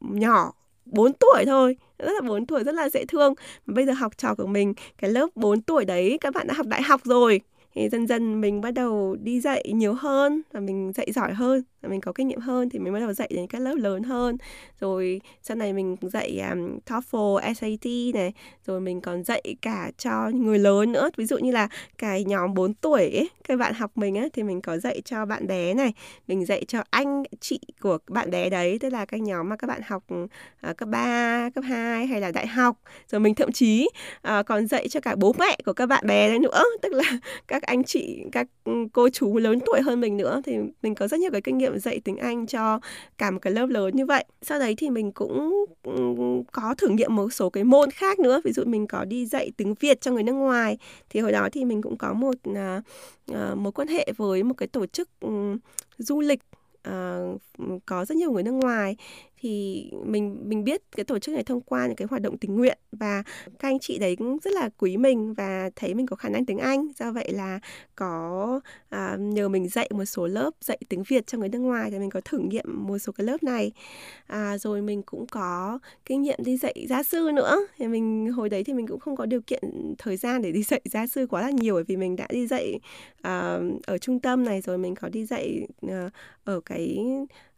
nhỏ 0.00 0.52
4 0.84 1.12
tuổi 1.12 1.44
thôi 1.46 1.76
rất 1.98 2.12
là 2.12 2.28
4 2.28 2.46
tuổi 2.46 2.64
rất 2.64 2.74
là 2.74 2.88
dễ 2.88 3.04
thương. 3.04 3.34
Bây 3.66 3.86
giờ 3.86 3.92
học 3.92 4.18
trò 4.18 4.34
của 4.34 4.46
mình 4.46 4.74
cái 4.98 5.10
lớp 5.10 5.28
4 5.34 5.62
tuổi 5.62 5.84
đấy 5.84 6.18
các 6.20 6.34
bạn 6.34 6.46
đã 6.46 6.54
học 6.54 6.66
đại 6.66 6.82
học 6.82 7.00
rồi. 7.04 7.40
Thì 7.74 7.88
dần 7.88 8.06
dần 8.06 8.40
mình 8.40 8.60
bắt 8.60 8.70
đầu 8.70 9.16
đi 9.20 9.40
dạy 9.40 9.64
nhiều 9.74 9.94
hơn 9.94 10.42
và 10.52 10.60
mình 10.60 10.92
dạy 10.94 11.12
giỏi 11.12 11.32
hơn 11.34 11.62
mình 11.88 12.00
có 12.00 12.12
kinh 12.12 12.28
nghiệm 12.28 12.40
hơn 12.40 12.70
thì 12.70 12.78
mình 12.78 12.92
bắt 12.92 13.00
đầu 13.00 13.12
dạy 13.12 13.28
đến 13.34 13.46
các 13.46 13.58
lớp 13.58 13.74
lớn 13.74 14.02
hơn. 14.02 14.36
Rồi 14.80 15.20
sau 15.42 15.56
này 15.56 15.72
mình 15.72 15.96
dạy 16.02 16.40
um, 16.50 16.78
TOEFL, 16.86 17.54
SAT 17.54 18.14
này 18.14 18.32
rồi 18.66 18.80
mình 18.80 19.00
còn 19.00 19.24
dạy 19.24 19.42
cả 19.62 19.90
cho 19.98 20.30
người 20.34 20.58
lớn 20.58 20.92
nữa. 20.92 21.10
Ví 21.16 21.26
dụ 21.26 21.38
như 21.38 21.50
là 21.50 21.68
cái 21.98 22.24
nhóm 22.24 22.54
4 22.54 22.74
tuổi 22.74 23.02
ấy, 23.02 23.30
các 23.48 23.58
bạn 23.58 23.74
học 23.74 23.90
mình 23.94 24.14
á 24.14 24.26
thì 24.32 24.42
mình 24.42 24.60
có 24.60 24.78
dạy 24.78 25.00
cho 25.04 25.26
bạn 25.26 25.46
bé 25.46 25.74
này 25.74 25.92
mình 26.28 26.44
dạy 26.44 26.64
cho 26.68 26.82
anh 26.90 27.22
chị 27.40 27.60
của 27.80 27.98
bạn 28.08 28.30
bé 28.30 28.50
đấy 28.50 28.78
tức 28.78 28.92
là 28.92 29.04
cái 29.04 29.20
nhóm 29.20 29.48
mà 29.48 29.56
các 29.56 29.66
bạn 29.66 29.80
học 29.86 30.04
uh, 30.70 30.76
cấp 30.76 30.88
3, 30.88 31.50
cấp 31.54 31.64
2 31.68 32.06
hay 32.06 32.20
là 32.20 32.30
đại 32.30 32.46
học. 32.46 32.76
Rồi 33.10 33.20
mình 33.20 33.34
thậm 33.34 33.52
chí 33.52 33.88
uh, 34.28 34.46
còn 34.46 34.66
dạy 34.66 34.88
cho 34.88 35.00
cả 35.00 35.14
bố 35.16 35.34
mẹ 35.38 35.58
của 35.64 35.72
các 35.72 35.86
bạn 35.86 36.06
bé 36.06 36.28
đấy 36.28 36.38
nữa. 36.38 36.62
Tức 36.82 36.92
là 36.92 37.18
các 37.48 37.62
anh 37.62 37.84
chị 37.84 38.24
các 38.32 38.46
ừ, 38.64 38.72
cô 38.92 39.08
chú 39.08 39.38
lớn 39.38 39.58
tuổi 39.66 39.80
hơn 39.80 40.00
mình 40.00 40.16
nữa. 40.16 40.40
Thì 40.44 40.52
mình 40.82 40.94
có 40.94 41.08
rất 41.08 41.20
nhiều 41.20 41.30
cái 41.30 41.40
kinh 41.40 41.58
nghiệm 41.58 41.73
dạy 41.78 42.00
tiếng 42.04 42.16
Anh 42.16 42.46
cho 42.46 42.80
cả 43.18 43.30
một 43.30 43.38
cái 43.42 43.52
lớp 43.52 43.66
lớn 43.66 43.96
như 43.96 44.06
vậy. 44.06 44.24
Sau 44.42 44.58
đấy 44.58 44.74
thì 44.78 44.90
mình 44.90 45.12
cũng 45.12 45.64
có 46.52 46.74
thử 46.78 46.88
nghiệm 46.88 47.16
một 47.16 47.32
số 47.32 47.50
cái 47.50 47.64
môn 47.64 47.90
khác 47.90 48.18
nữa. 48.18 48.40
Ví 48.44 48.52
dụ 48.52 48.62
mình 48.66 48.86
có 48.86 49.04
đi 49.04 49.26
dạy 49.26 49.52
tiếng 49.56 49.74
Việt 49.74 50.00
cho 50.00 50.10
người 50.10 50.22
nước 50.22 50.32
ngoài. 50.32 50.78
Thì 51.10 51.20
hồi 51.20 51.32
đó 51.32 51.48
thì 51.52 51.64
mình 51.64 51.82
cũng 51.82 51.96
có 51.96 52.12
một 52.12 52.34
uh, 52.50 53.56
mối 53.56 53.72
quan 53.72 53.88
hệ 53.88 54.12
với 54.16 54.42
một 54.42 54.54
cái 54.54 54.66
tổ 54.66 54.86
chức 54.86 55.08
um, 55.20 55.56
du 55.98 56.20
lịch 56.20 56.40
uh, 56.88 57.40
có 57.86 58.04
rất 58.04 58.16
nhiều 58.16 58.32
người 58.32 58.42
nước 58.42 58.52
ngoài 58.52 58.96
thì 59.44 59.90
mình 60.04 60.38
mình 60.48 60.64
biết 60.64 60.82
cái 60.96 61.04
tổ 61.04 61.18
chức 61.18 61.34
này 61.34 61.44
thông 61.44 61.60
qua 61.60 61.86
những 61.86 61.96
cái 61.96 62.08
hoạt 62.10 62.22
động 62.22 62.38
tình 62.38 62.56
nguyện 62.56 62.78
và 62.92 63.22
các 63.58 63.68
anh 63.68 63.78
chị 63.78 63.98
đấy 63.98 64.16
cũng 64.16 64.38
rất 64.42 64.52
là 64.52 64.68
quý 64.78 64.96
mình 64.96 65.34
và 65.34 65.70
thấy 65.76 65.94
mình 65.94 66.06
có 66.06 66.16
khả 66.16 66.28
năng 66.28 66.46
tiếng 66.46 66.58
Anh. 66.58 66.88
Do 66.98 67.12
vậy 67.12 67.32
là 67.32 67.60
có 67.94 68.60
à, 68.88 69.16
nhờ 69.18 69.48
mình 69.48 69.68
dạy 69.68 69.90
một 69.94 70.04
số 70.04 70.26
lớp 70.26 70.50
dạy 70.60 70.78
tiếng 70.88 71.02
Việt 71.02 71.26
cho 71.26 71.38
người 71.38 71.48
nước 71.48 71.58
ngoài 71.58 71.90
thì 71.90 71.98
mình 71.98 72.10
có 72.10 72.20
thử 72.24 72.38
nghiệm 72.38 72.64
một 72.86 72.98
số 72.98 73.12
cái 73.12 73.24
lớp 73.24 73.42
này. 73.42 73.72
À, 74.26 74.58
rồi 74.58 74.82
mình 74.82 75.02
cũng 75.02 75.26
có 75.26 75.78
kinh 76.04 76.22
nghiệm 76.22 76.38
đi 76.44 76.56
dạy 76.56 76.86
gia 76.88 77.02
sư 77.02 77.30
nữa. 77.34 77.66
Thì 77.76 77.88
mình 77.88 78.32
hồi 78.32 78.48
đấy 78.48 78.64
thì 78.64 78.72
mình 78.72 78.86
cũng 78.86 79.00
không 79.00 79.16
có 79.16 79.26
điều 79.26 79.40
kiện 79.40 79.94
thời 79.98 80.16
gian 80.16 80.42
để 80.42 80.52
đi 80.52 80.62
dạy 80.68 80.80
gia 80.84 81.06
sư 81.06 81.26
quá 81.26 81.42
là 81.42 81.50
nhiều 81.50 81.74
bởi 81.74 81.84
vì 81.84 81.96
mình 81.96 82.16
đã 82.16 82.26
đi 82.30 82.46
dạy 82.46 82.80
uh, 83.18 83.82
ở 83.86 83.98
trung 84.00 84.20
tâm 84.20 84.44
này 84.44 84.60
rồi 84.60 84.78
mình 84.78 84.94
có 84.94 85.08
đi 85.08 85.24
dạy 85.24 85.66
uh, 85.86 85.92
ở 86.44 86.60
cái 86.60 87.04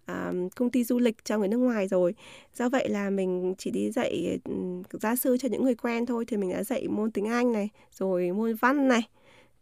à, 0.06 0.32
công 0.56 0.70
ty 0.70 0.84
du 0.84 0.98
lịch 0.98 1.24
cho 1.24 1.38
người 1.38 1.48
nước 1.48 1.56
ngoài 1.56 1.88
rồi. 1.88 2.14
Do 2.54 2.68
vậy 2.68 2.88
là 2.88 3.10
mình 3.10 3.54
chỉ 3.58 3.70
đi 3.70 3.90
dạy 3.90 4.38
ừ, 4.44 4.52
gia 4.92 5.16
sư 5.16 5.36
cho 5.38 5.48
những 5.48 5.64
người 5.64 5.74
quen 5.74 6.06
thôi. 6.06 6.24
Thì 6.24 6.36
mình 6.36 6.52
đã 6.52 6.62
dạy 6.62 6.88
môn 6.88 7.10
tiếng 7.10 7.26
anh 7.28 7.52
này 7.52 7.68
rồi 7.92 8.32
môn 8.32 8.54
văn 8.54 8.88
này 8.88 9.08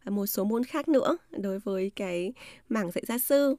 và 0.03 0.09
một 0.11 0.25
số 0.25 0.43
môn 0.43 0.63
khác 0.63 0.87
nữa 0.87 1.17
đối 1.31 1.59
với 1.59 1.91
cái 1.95 2.33
mảng 2.69 2.91
dạy 2.91 3.03
gia 3.07 3.17
sư. 3.17 3.55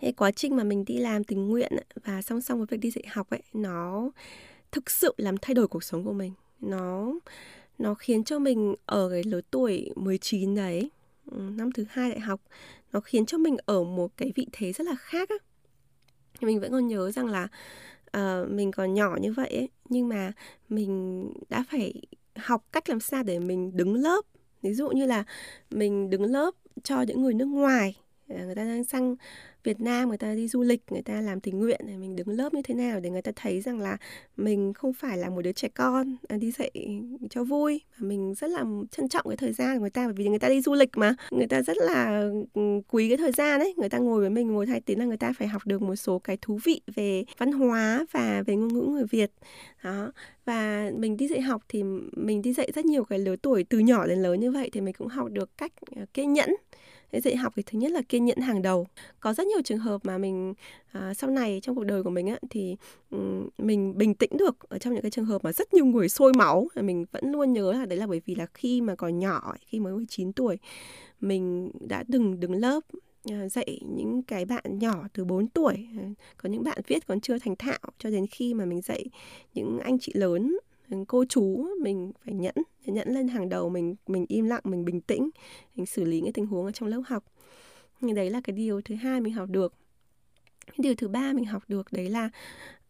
Cái 0.00 0.12
quá 0.12 0.30
trình 0.30 0.56
mà 0.56 0.64
mình 0.64 0.84
đi 0.84 0.96
làm 0.98 1.24
tình 1.24 1.48
nguyện 1.48 1.72
và 2.04 2.22
song 2.22 2.40
song 2.40 2.58
với 2.58 2.66
việc 2.70 2.80
đi 2.80 2.90
dạy 2.90 3.04
học 3.08 3.30
ấy 3.30 3.42
nó 3.52 4.10
thực 4.72 4.90
sự 4.90 5.14
làm 5.16 5.36
thay 5.36 5.54
đổi 5.54 5.68
cuộc 5.68 5.84
sống 5.84 6.04
của 6.04 6.12
mình. 6.12 6.32
Nó 6.60 7.12
nó 7.78 7.94
khiến 7.94 8.24
cho 8.24 8.38
mình 8.38 8.74
ở 8.86 9.08
cái 9.10 9.22
lứa 9.24 9.40
tuổi 9.50 9.90
19 9.96 10.54
đấy 10.54 10.90
ừ, 11.30 11.38
năm 11.56 11.72
thứ 11.72 11.84
hai 11.88 12.10
đại 12.10 12.20
học 12.20 12.40
nó 12.92 13.00
khiến 13.00 13.26
cho 13.26 13.38
mình 13.38 13.56
ở 13.66 13.84
một 13.84 14.16
cái 14.16 14.32
vị 14.34 14.46
thế 14.52 14.72
rất 14.72 14.86
là 14.86 14.94
khác 14.98 15.28
á 15.28 15.36
mình 16.40 16.60
vẫn 16.60 16.72
còn 16.72 16.86
nhớ 16.86 17.10
rằng 17.10 17.26
là 17.26 17.48
uh, 18.16 18.50
mình 18.50 18.72
còn 18.72 18.94
nhỏ 18.94 19.16
như 19.20 19.32
vậy 19.32 19.48
ấy, 19.48 19.68
nhưng 19.88 20.08
mà 20.08 20.32
mình 20.68 21.24
đã 21.48 21.64
phải 21.70 22.02
học 22.36 22.64
cách 22.72 22.88
làm 22.88 23.00
sao 23.00 23.22
để 23.22 23.38
mình 23.38 23.76
đứng 23.76 23.94
lớp. 23.94 24.24
Ví 24.62 24.74
dụ 24.74 24.88
như 24.88 25.06
là 25.06 25.24
mình 25.70 26.10
đứng 26.10 26.24
lớp 26.24 26.54
cho 26.82 27.02
những 27.02 27.22
người 27.22 27.34
nước 27.34 27.44
ngoài 27.44 27.96
ờ, 28.28 28.44
người 28.44 28.54
ta 28.54 28.64
đang 28.64 28.84
sang 28.84 29.16
Việt 29.66 29.80
Nam, 29.80 30.08
người 30.08 30.18
ta 30.18 30.34
đi 30.34 30.48
du 30.48 30.62
lịch, 30.62 30.82
người 30.90 31.02
ta 31.02 31.20
làm 31.20 31.40
tình 31.40 31.58
nguyện 31.58 31.80
này 31.84 31.98
mình 31.98 32.16
đứng 32.16 32.28
lớp 32.28 32.54
như 32.54 32.62
thế 32.62 32.74
nào 32.74 33.00
để 33.00 33.10
người 33.10 33.22
ta 33.22 33.32
thấy 33.36 33.60
rằng 33.60 33.80
là 33.80 33.96
mình 34.36 34.72
không 34.72 34.92
phải 34.92 35.18
là 35.18 35.30
một 35.30 35.42
đứa 35.42 35.52
trẻ 35.52 35.68
con 35.74 36.16
à, 36.28 36.36
đi 36.36 36.50
dạy 36.50 36.70
cho 37.30 37.44
vui. 37.44 37.80
Mà 37.98 38.08
mình 38.08 38.34
rất 38.34 38.50
là 38.50 38.64
trân 38.90 39.08
trọng 39.08 39.28
cái 39.28 39.36
thời 39.36 39.52
gian 39.52 39.76
của 39.76 39.80
người 39.80 39.90
ta, 39.90 40.04
bởi 40.04 40.14
vì 40.16 40.28
người 40.28 40.38
ta 40.38 40.48
đi 40.48 40.60
du 40.60 40.74
lịch 40.74 40.90
mà. 40.96 41.14
Người 41.30 41.46
ta 41.46 41.62
rất 41.62 41.76
là 41.76 42.30
ừ, 42.54 42.80
quý 42.88 43.08
cái 43.08 43.16
thời 43.16 43.32
gian 43.32 43.60
đấy 43.60 43.74
người 43.76 43.88
ta 43.88 43.98
ngồi 43.98 44.20
với 44.20 44.30
mình 44.30 44.48
ngồi 44.48 44.66
hai 44.66 44.80
tiếng 44.80 44.98
là 44.98 45.04
người 45.04 45.16
ta 45.16 45.32
phải 45.38 45.48
học 45.48 45.62
được 45.66 45.82
một 45.82 45.96
số 45.96 46.18
cái 46.18 46.38
thú 46.40 46.58
vị 46.64 46.80
về 46.94 47.24
văn 47.38 47.52
hóa 47.52 48.06
và 48.12 48.42
về 48.46 48.56
ngôn 48.56 48.74
ngữ 48.74 48.80
người 48.80 49.04
Việt. 49.10 49.30
Đó. 49.84 50.12
Và 50.44 50.90
mình 50.96 51.16
đi 51.16 51.28
dạy 51.28 51.40
học 51.40 51.62
thì 51.68 51.82
mình 52.12 52.42
đi 52.42 52.52
dạy 52.52 52.70
rất 52.74 52.84
nhiều 52.84 53.04
cái 53.04 53.18
lứa 53.18 53.36
tuổi 53.36 53.64
từ 53.64 53.78
nhỏ 53.78 54.06
đến 54.06 54.22
lớn 54.22 54.40
như 54.40 54.50
vậy 54.50 54.70
thì 54.72 54.80
mình 54.80 54.94
cũng 54.98 55.08
học 55.08 55.30
được 55.30 55.58
cách 55.58 55.72
à, 55.96 56.06
kiên 56.14 56.32
nhẫn. 56.32 56.50
Thế 57.12 57.20
dạy 57.20 57.36
học 57.36 57.52
thì 57.56 57.62
thứ 57.66 57.78
nhất 57.78 57.92
là 57.92 58.02
kiên 58.02 58.24
nhẫn 58.24 58.38
hàng 58.38 58.62
đầu. 58.62 58.86
Có 59.20 59.32
rất 59.32 59.46
nhiều 59.46 59.62
trường 59.64 59.78
hợp 59.78 60.04
mà 60.04 60.18
mình 60.18 60.54
à, 60.92 61.14
sau 61.14 61.30
này 61.30 61.60
trong 61.62 61.76
cuộc 61.76 61.84
đời 61.84 62.02
của 62.02 62.10
mình 62.10 62.26
á, 62.26 62.38
thì 62.50 62.76
um, 63.10 63.48
mình 63.58 63.98
bình 63.98 64.14
tĩnh 64.14 64.30
được 64.38 64.68
ở 64.68 64.78
trong 64.78 64.94
những 64.94 65.02
cái 65.02 65.10
trường 65.10 65.24
hợp 65.24 65.44
mà 65.44 65.52
rất 65.52 65.74
nhiều 65.74 65.84
người 65.84 66.08
sôi 66.08 66.32
máu. 66.32 66.68
Mình 66.74 67.04
vẫn 67.12 67.32
luôn 67.32 67.52
nhớ 67.52 67.72
là 67.72 67.86
đấy 67.86 67.98
là 67.98 68.06
bởi 68.06 68.20
vì 68.26 68.34
là 68.34 68.46
khi 68.54 68.80
mà 68.80 68.94
còn 68.94 69.18
nhỏ, 69.18 69.54
khi 69.66 69.80
mới 69.80 69.92
19 69.92 70.32
tuổi, 70.32 70.58
mình 71.20 71.70
đã 71.80 72.04
từng 72.12 72.40
đứng 72.40 72.54
lớp 72.54 72.80
à, 73.30 73.48
dạy 73.48 73.80
những 73.96 74.22
cái 74.22 74.44
bạn 74.44 74.78
nhỏ 74.78 75.04
từ 75.12 75.24
4 75.24 75.48
tuổi 75.48 75.88
có 76.36 76.48
những 76.48 76.64
bạn 76.64 76.78
viết 76.86 77.06
còn 77.06 77.20
chưa 77.20 77.38
thành 77.38 77.56
thạo 77.56 77.78
cho 77.98 78.10
đến 78.10 78.26
khi 78.26 78.54
mà 78.54 78.64
mình 78.64 78.80
dạy 78.80 79.04
những 79.54 79.78
anh 79.78 79.98
chị 79.98 80.12
lớn 80.14 80.56
cô 81.08 81.24
chú 81.24 81.68
mình 81.80 82.12
phải 82.24 82.34
nhẫn 82.34 82.54
nhẫn 82.86 83.08
lên 83.08 83.28
hàng 83.28 83.48
đầu 83.48 83.68
mình 83.68 83.94
mình 84.06 84.26
im 84.28 84.44
lặng 84.44 84.60
mình 84.64 84.84
bình 84.84 85.00
tĩnh 85.00 85.30
mình 85.74 85.86
xử 85.86 86.04
lý 86.04 86.20
những 86.20 86.32
tình 86.32 86.46
huống 86.46 86.64
ở 86.64 86.72
trong 86.72 86.88
lớp 86.88 87.02
học. 87.06 87.24
Thì 88.00 88.12
đấy 88.12 88.30
là 88.30 88.40
cái 88.44 88.56
điều 88.56 88.80
thứ 88.80 88.94
hai 88.94 89.20
mình 89.20 89.32
học 89.32 89.48
được. 89.48 89.74
Cái 90.66 90.76
điều 90.78 90.94
thứ 90.94 91.08
ba 91.08 91.32
mình 91.32 91.44
học 91.44 91.62
được 91.68 91.92
đấy 91.92 92.10
là 92.10 92.24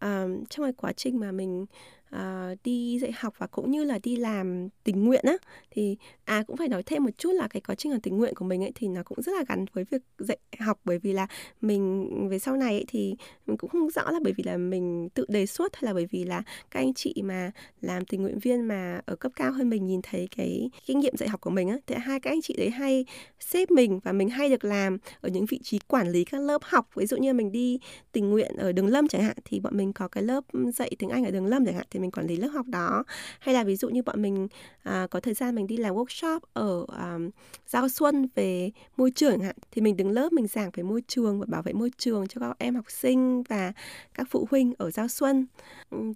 uh, 0.05 0.49
trong 0.51 0.65
cái 0.65 0.73
quá 0.73 0.93
trình 0.93 1.21
mà 1.21 1.33
mình 1.33 1.67
uh, 2.15 2.59
đi 2.65 2.99
dạy 2.99 3.13
học 3.17 3.35
và 3.39 3.47
cũng 3.47 3.71
như 3.71 3.85
là 3.85 3.99
đi 4.03 4.17
làm 4.17 4.69
tình 4.85 5.05
nguyện 5.05 5.25
á 5.25 5.37
thì 5.71 5.97
à 6.25 6.45
cũng 6.47 6.57
phải 6.57 6.69
nói 6.69 6.83
thêm 6.83 7.05
một 7.05 7.11
chút 7.19 7.33
là 7.33 7.49
cái 7.49 7.61
quá 7.61 7.75
trình 7.75 7.93
làm 7.93 8.01
tình 8.01 8.17
nguyện 8.17 8.35
của 8.35 8.45
mình 8.45 8.65
ấy 8.65 8.73
thì 8.75 8.89
nó 8.89 9.03
cũng 9.03 9.23
rất 9.23 9.33
là 9.33 9.45
gắn 9.49 9.65
với 9.73 9.85
việc 9.85 10.03
dạy 10.19 10.39
học. 10.59 10.81
Bởi 10.85 10.99
vì 10.99 11.13
là 11.13 11.27
mình 11.61 12.09
về 12.29 12.39
sau 12.39 12.57
này 12.57 12.73
ấy, 12.73 12.85
thì 12.89 13.15
mình 13.47 13.57
cũng 13.57 13.71
không 13.71 13.91
rõ 13.91 14.11
là 14.11 14.21
bởi 14.23 14.33
vì 14.37 14.45
là 14.45 14.57
mình 14.57 15.09
tự 15.15 15.27
đề 15.29 15.47
xuất 15.47 15.77
hay 15.77 15.83
là 15.83 15.95
bởi 15.95 16.07
vì 16.11 16.25
là 16.25 16.43
các 16.71 16.81
anh 16.81 16.95
chị 16.95 17.15
mà 17.25 17.51
làm 17.81 18.05
tình 18.05 18.23
nguyện 18.23 18.39
viên 18.39 18.61
mà 18.63 19.01
ở 19.07 19.17
cấp 19.17 19.33
cao 19.37 19.53
hơn 19.53 19.71
mình 19.71 19.87
nhìn 19.87 20.01
thấy 20.03 20.29
cái 20.37 20.71
kinh 20.87 21.01
nghiệm 21.01 21.17
dạy 21.17 21.29
học 21.29 21.41
của 21.41 21.51
mình 21.51 21.69
á 21.69 21.79
thì 21.87 21.95
hai 21.99 22.21
các 22.21 22.31
anh 22.31 22.43
chị 22.43 22.55
đấy 22.59 22.71
hay 22.71 23.05
xếp 23.41 23.71
mình 23.71 24.01
và 24.05 24.13
mình 24.13 24.29
hay 24.29 24.49
được 24.49 24.65
làm 24.65 24.99
ở 25.21 25.29
những 25.29 25.47
vị 25.47 25.61
trí 25.63 25.79
quản 25.79 26.09
lý 26.09 26.25
các 26.25 26.41
lớp 26.41 26.63
học. 26.65 26.89
Ví 26.95 27.07
dụ 27.07 27.17
như 27.17 27.33
mình 27.33 27.53
đi 27.53 27.79
tình 28.13 28.31
nguyện 28.31 28.57
ở 28.57 28.73
đường 28.73 28.87
lâm 28.87 29.09
chẳng 29.09 29.23
hạn 29.23 29.37
thì 29.45 29.61
bọn 29.61 29.77
mình 29.77 29.93
có 29.93 30.09
cái 30.09 30.23
lớp 30.23 30.45
dạy 30.75 30.91
tiếng 30.99 31.11
anh 31.11 31.25
ở 31.25 31.31
đường 31.31 31.47
lâm 31.47 31.65
chẳng 31.65 31.75
hạn 31.75 31.87
thì 31.97 32.01
mình 32.01 32.11
quản 32.11 32.27
lý 32.27 32.37
lớp 32.37 32.49
học 32.49 32.67
đó. 32.67 33.05
Hay 33.41 33.55
là 33.55 33.65
ví 33.65 33.77
dụ 33.77 33.89
như 33.89 34.03
bọn 34.03 34.23
mình 34.23 34.49
à, 34.83 35.07
có 35.11 35.21
thời 35.21 35.35
gian 35.35 35.55
mình 35.55 35.67
đi 35.67 35.77
làm 35.77 35.95
workshop 35.95 36.41
ở 36.53 36.87
à, 36.97 37.19
giao 37.67 37.89
xuân 37.89 38.29
về 38.35 38.71
môi 38.97 39.11
trường 39.11 39.41
hạn 39.41 39.57
thì 39.71 39.83
mình 39.83 39.97
đứng 39.97 40.11
lớp 40.11 40.33
mình 40.33 40.47
giảng 40.47 40.71
về 40.75 40.83
môi 40.83 41.03
trường 41.09 41.41
và 41.41 41.47
bảo 41.49 41.63
vệ 41.63 41.73
môi 41.73 41.91
trường 41.99 42.29
cho 42.29 42.41
các 42.41 42.57
em 42.59 42.75
học 42.75 42.91
sinh 42.91 43.43
và 43.43 43.73
các 44.15 44.27
phụ 44.31 44.47
huynh 44.51 44.75
ở 44.79 44.91
giao 44.91 45.09
xuân. 45.09 45.47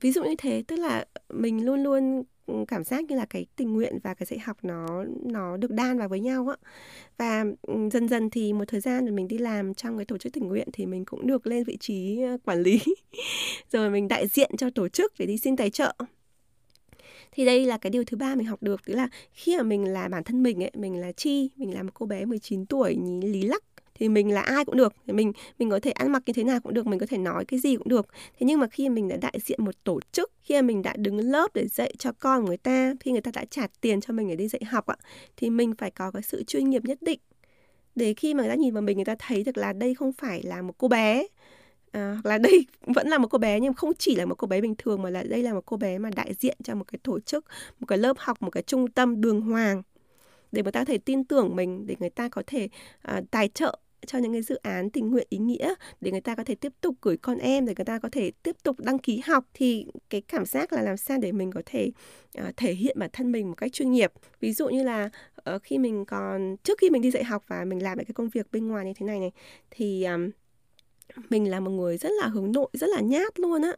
Ví 0.01 0.13
dụ 0.13 0.25
như 0.25 0.35
thế 0.39 0.63
tức 0.69 0.77
là 0.77 1.05
mình 1.29 1.65
luôn 1.65 1.83
luôn 1.83 2.23
cảm 2.69 2.85
giác 2.85 3.05
như 3.05 3.17
là 3.17 3.25
cái 3.25 3.47
tình 3.57 3.73
nguyện 3.73 3.99
và 4.03 4.15
cái 4.15 4.27
dạy 4.27 4.39
học 4.39 4.57
nó 4.63 5.05
nó 5.25 5.57
được 5.57 5.71
đan 5.71 5.99
vào 5.99 6.09
với 6.09 6.21
nhau 6.21 6.49
á. 6.49 6.57
Và 7.17 7.45
dần 7.93 8.09
dần 8.09 8.31
thì 8.31 8.53
một 8.53 8.65
thời 8.69 8.81
gian 8.81 9.05
rồi 9.05 9.13
mình 9.13 9.29
đi 9.29 9.39
làm 9.39 9.75
trong 9.75 9.97
cái 9.99 10.05
tổ 10.05 10.19
chức 10.19 10.33
tình 10.33 10.49
nguyện 10.49 10.69
thì 10.73 10.87
mình 10.87 11.05
cũng 11.05 11.27
được 11.27 11.47
lên 11.47 11.65
vị 11.65 11.77
trí 11.77 12.23
ờ, 12.23 12.37
quản 12.45 12.63
lý. 12.63 12.81
Rồi 13.73 13.91
mình 13.91 14.09
đại 14.09 14.27
diện 14.27 14.51
cho 14.59 14.71
tổ 14.71 14.89
chức 14.89 15.13
để 15.19 15.27
đi 15.27 15.39
xin 15.39 15.57
tài 15.57 15.71
trợ. 15.71 15.95
Thì 17.33 17.45
đây 17.45 17.67
là 17.67 17.79
cái 17.79 17.91
điều 17.91 18.05
thứ 18.05 18.17
ba 18.17 18.35
mình 18.35 18.47
học 18.47 18.63
được, 18.63 18.85
tức 18.85 18.95
là 18.95 19.09
khi 19.33 19.57
mà 19.57 19.63
mình 19.63 19.85
là 19.85 20.09
bản 20.09 20.25
thân 20.25 20.43
mình 20.43 20.63
ấy, 20.63 20.71
mình 20.75 21.01
là 21.01 21.13
chi, 21.13 21.51
mình 21.57 21.75
là 21.75 21.83
một 21.83 21.91
cô 21.95 22.07
bé 22.07 22.25
19 22.25 22.67
tuổi 22.67 22.97
nhí 22.97 23.29
lý 23.29 23.43
lắc 23.43 23.63
thì 24.01 24.09
mình 24.09 24.35
là 24.35 24.41
ai 24.41 24.65
cũng 24.65 24.77
được. 24.77 24.93
Thì 25.07 25.13
mình 25.13 25.33
mình 25.59 25.71
có 25.71 25.81
thể 25.81 25.91
ăn 25.91 26.13
mặc 26.13 26.23
như 26.27 26.33
thế 26.33 26.45
nào 26.45 26.61
cũng 26.61 26.75
được 26.75 26.87
mình 26.87 26.99
có 26.99 27.07
thể 27.07 27.19
nói 27.19 27.45
cái 27.45 27.61
gì 27.61 27.77
cũng 27.77 27.89
được. 27.89 28.07
Thế 28.39 28.47
nhưng 28.47 28.61
mà 28.61 28.67
khi 28.67 28.89
mình 28.89 29.09
đã 29.09 29.17
đại 29.17 29.39
diện 29.45 29.65
một 29.65 29.75
tổ 29.85 30.01
chức 30.13 30.33
khi 30.43 30.55
mà 30.55 30.63
mình 30.63 30.83
đã 30.83 30.95
đứng 30.97 31.19
lớp 31.19 31.55
để 31.55 31.69
dạy 31.69 31.95
cho 31.99 32.13
con 32.13 32.45
người 32.45 32.57
ta 32.57 32.95
khi 33.01 33.13
người 33.13 33.21
ta 33.21 33.31
đã 33.35 33.45
trả 33.51 33.67
tiền 33.81 34.01
cho 34.01 34.15
mình 34.15 34.29
để 34.29 34.37
đi 34.37 34.49
dạy 34.49 34.63
học 34.67 34.87
ạ 34.87 34.97
thì 35.37 35.51
mình 35.51 35.75
phải 35.79 35.91
có 35.91 36.11
cái 36.11 36.23
sự 36.23 36.45
chuyên 36.45 36.71
nghiệp 36.71 36.85
nhất 36.85 36.99
định. 37.01 37.21
Để 37.95 38.15
khi 38.15 38.35
mà 38.35 38.43
người 38.43 38.51
ta 38.51 38.55
nhìn 38.55 38.75
vào 38.75 38.83
mình 38.83 38.97
người 38.97 39.05
ta 39.05 39.15
thấy 39.19 39.45
được 39.45 39.57
là 39.57 39.73
đây 39.73 39.95
không 39.95 40.13
phải 40.13 40.43
là 40.43 40.63
một 40.63 40.75
cô 40.79 40.89
bé 40.89 41.27
à, 41.93 42.13
hoặc 42.13 42.27
là 42.31 42.39
đây 42.39 42.67
vẫn 42.87 43.09
là 43.09 43.19
một 43.19 43.29
cô 43.29 43.39
bé 43.39 43.61
nhưng 43.61 43.75
không 43.75 43.93
chỉ 43.99 44.15
là 44.17 44.25
một 44.25 44.35
cô 44.35 44.47
bé 44.47 44.61
bình 44.61 44.75
thường 44.79 45.03
mà 45.03 45.11
là 45.11 45.23
đây 45.23 45.43
là 45.43 45.55
một 45.55 45.67
cô 45.67 45.77
bé 45.77 45.99
mà 45.99 46.11
đại 46.17 46.35
diện 46.41 46.59
cho 46.65 46.75
một 46.75 46.85
cái 46.93 46.99
tổ 47.03 47.21
chức 47.21 47.45
một 47.81 47.87
cái 47.87 47.99
lớp 47.99 48.19
học 48.19 48.43
một 48.43 48.51
cái 48.51 48.63
trung 48.63 48.91
tâm 48.91 49.21
đường 49.21 49.41
hoàng. 49.41 49.83
Để 50.53 50.63
người 50.63 50.73
ta 50.73 50.81
có 50.81 50.85
thể 50.85 50.99
tin 50.99 51.25
tưởng 51.25 51.57
mình 51.57 51.87
để 51.87 51.97
người 52.01 52.11
ta 52.11 52.29
có 52.29 52.43
thể 52.47 52.69
uh, 53.19 53.31
tài 53.31 53.49
trợ 53.49 53.79
cho 54.07 54.19
những 54.19 54.33
cái 54.33 54.43
dự 54.43 54.55
án 54.55 54.91
tình 54.91 55.11
nguyện 55.11 55.27
ý 55.31 55.39
nghĩa 55.39 55.75
để 56.01 56.11
người 56.11 56.21
ta 56.21 56.35
có 56.35 56.45
thể 56.45 56.55
tiếp 56.55 56.73
tục 56.81 56.95
gửi 57.03 57.17
con 57.17 57.39
em 57.39 57.67
để 57.67 57.75
người 57.77 57.85
ta 57.85 57.99
có 57.99 58.09
thể 58.13 58.31
tiếp 58.43 58.57
tục 58.63 58.81
đăng 58.81 58.99
ký 58.99 59.23
học 59.27 59.45
thì 59.55 59.87
cái 60.11 60.21
cảm 60.21 60.45
giác 60.45 60.73
là 60.73 60.83
làm 60.83 60.97
sao 60.97 61.19
để 61.19 61.33
mình 61.33 61.53
có 61.53 61.63
thể 61.67 61.91
uh, 62.39 62.57
thể 62.57 62.73
hiện 62.73 62.99
bản 62.99 63.11
thân 63.13 63.33
mình 63.33 63.49
một 63.49 63.55
cách 63.57 63.73
chuyên 63.73 63.93
nghiệp. 63.93 64.13
Ví 64.41 64.53
dụ 64.53 64.69
như 64.69 64.83
là 64.83 65.11
uh, 65.55 65.63
khi 65.63 65.79
mình 65.79 66.05
còn 66.05 66.57
trước 66.63 66.79
khi 66.79 66.91
mình 66.91 67.03
đi 67.03 67.11
dạy 67.11 67.25
học 67.25 67.45
và 67.47 67.65
mình 67.65 67.83
làm 67.83 67.99
những 67.99 68.07
cái 68.07 68.15
công 68.15 68.29
việc 68.29 68.47
bên 68.53 68.69
ngoài 68.69 68.85
như 68.85 68.93
thế 68.97 69.07
này 69.07 69.21
này 69.21 69.33
thì 69.71 70.05
um, 70.05 70.31
mình 71.31 71.51
là 71.51 71.61
một 71.61 71.71
người 71.71 71.99
rất 71.99 72.11
là 72.21 72.27
hướng 72.27 72.53
nội 72.53 72.69
rất 72.73 72.87
là 72.91 73.01
nhát 73.01 73.41
luôn 73.41 73.63
á. 73.63 73.73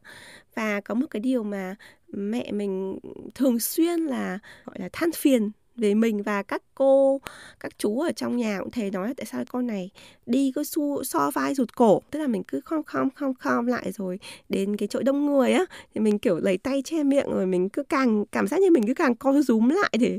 Và 0.55 0.81
có 0.81 0.95
một 0.95 1.07
cái 1.11 1.21
điều 1.21 1.43
mà 1.43 1.77
mẹ 2.09 2.53
mình 2.53 2.99
thường 3.35 3.61
xuyên 3.61 4.01
là 4.01 4.39
gọi 4.65 4.79
là 4.79 4.89
than 4.93 5.13
phiền 5.13 5.51
về 5.77 5.95
mình 5.95 6.23
và 6.23 6.43
các 6.43 6.63
cô 6.75 7.21
các 7.61 7.79
chú 7.79 8.01
ở 8.01 8.13
trong 8.13 8.37
nhà 8.37 8.59
cũng 8.59 8.71
thề 8.71 8.91
nói 8.91 9.15
tại 9.17 9.27
sao 9.27 9.45
con 9.49 9.67
này 9.67 9.91
đi 10.27 10.53
cứ 10.55 10.65
su, 10.65 11.05
so 11.05 11.31
vai 11.31 11.55
rụt 11.55 11.75
cổ? 11.75 12.03
Tức 12.11 12.19
là 12.19 12.27
mình 12.27 12.43
cứ 12.43 12.61
khom 12.61 12.83
khom 12.83 13.11
khom 13.11 13.35
khom 13.35 13.67
lại 13.67 13.93
rồi 13.93 14.19
đến 14.49 14.77
cái 14.77 14.89
chỗ 14.89 15.01
đông 15.03 15.27
người 15.27 15.53
á 15.53 15.65
thì 15.95 16.01
mình 16.01 16.19
kiểu 16.19 16.39
lấy 16.39 16.59
tay 16.59 16.83
che 16.83 17.03
miệng 17.03 17.31
rồi 17.31 17.47
mình 17.47 17.69
cứ 17.69 17.83
càng 17.83 18.25
cảm 18.33 18.47
giác 18.47 18.61
như 18.61 18.71
mình 18.71 18.87
cứ 18.87 18.95
càng 18.95 19.15
co 19.15 19.33
rúm 19.33 19.69
lại 19.69 19.93
để 20.01 20.19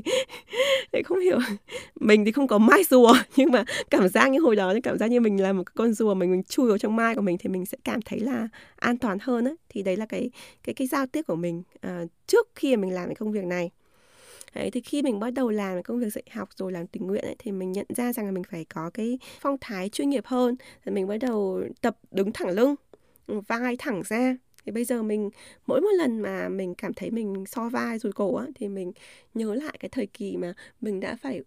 để 0.92 1.02
không 1.04 1.20
hiểu. 1.20 1.38
Mình 2.00 2.24
thì 2.24 2.32
không 2.32 2.46
có 2.46 2.58
mai 2.58 2.84
rùa 2.84 3.14
nhưng 3.36 3.52
mà 3.52 3.64
cảm 3.90 4.08
giác 4.08 4.30
như 4.30 4.38
hồi 4.38 4.56
đó 4.56 4.74
thì 4.74 4.80
cảm 4.80 4.98
giác 4.98 5.06
như 5.10 5.20
mình 5.20 5.42
là 5.42 5.52
một 5.52 5.74
con 5.74 5.92
rùa 5.92 6.14
mình 6.14 6.30
mình 6.30 6.42
chui 6.42 6.68
vào 6.68 6.78
trong 6.78 6.96
mai 6.96 7.14
của 7.14 7.22
mình 7.22 7.38
thì 7.38 7.48
mình 7.48 7.66
sẽ 7.66 7.78
cảm 7.84 8.02
thấy 8.02 8.20
là 8.20 8.48
an 8.76 8.98
toàn 8.98 9.18
hơn 9.20 9.44
á. 9.44 9.52
Thì 9.68 9.82
đấy 9.82 9.96
là 9.96 10.06
cái 10.06 10.30
cái 10.64 10.74
cái 10.74 10.86
giao 10.86 11.06
tiếp 11.06 11.22
của 11.26 11.36
mình 11.36 11.62
uh, 11.86 12.10
trước 12.26 12.48
khi 12.54 12.76
mình 12.76 12.94
làm 12.94 13.06
cái 13.06 13.14
công 13.14 13.32
việc 13.32 13.44
này 13.44 13.70
đấy 14.54 14.70
thì 14.70 14.80
khi 14.80 15.02
mình 15.02 15.20
bắt 15.20 15.30
đầu 15.30 15.50
làm 15.50 15.82
công 15.82 15.98
việc 15.98 16.12
dạy 16.12 16.24
học 16.30 16.48
rồi 16.56 16.72
làm 16.72 16.86
tình 16.86 17.06
nguyện 17.06 17.24
ấy, 17.24 17.36
thì 17.38 17.52
mình 17.52 17.72
nhận 17.72 17.86
ra 17.88 18.12
rằng 18.12 18.26
là 18.26 18.32
mình 18.32 18.44
phải 18.50 18.64
có 18.64 18.90
cái 18.94 19.18
phong 19.40 19.56
thái 19.60 19.88
chuyên 19.88 20.10
nghiệp 20.10 20.26
hơn. 20.26 20.56
Thì 20.84 20.92
mình 20.92 21.08
bắt 21.08 21.16
đầu 21.16 21.62
tập 21.80 21.96
đứng 22.10 22.32
thẳng 22.32 22.50
lưng 22.50 22.74
vai 23.26 23.76
thẳng 23.78 24.02
ra. 24.04 24.36
Thì 24.64 24.72
bây 24.72 24.84
giờ 24.84 25.02
mình 25.02 25.30
mỗi 25.66 25.80
một 25.80 25.92
lần 25.98 26.20
mà 26.20 26.48
mình 26.48 26.74
cảm 26.74 26.94
thấy 26.94 27.10
mình 27.10 27.44
so 27.46 27.68
vai 27.68 27.98
rồi 27.98 28.12
cổ 28.12 28.36
á 28.36 28.46
thì 28.54 28.68
mình 28.68 28.92
nhớ 29.34 29.54
lại 29.54 29.76
cái 29.80 29.88
thời 29.88 30.06
kỳ 30.06 30.36
mà 30.36 30.54
mình 30.80 31.00
đã 31.00 31.16
phải 31.16 31.42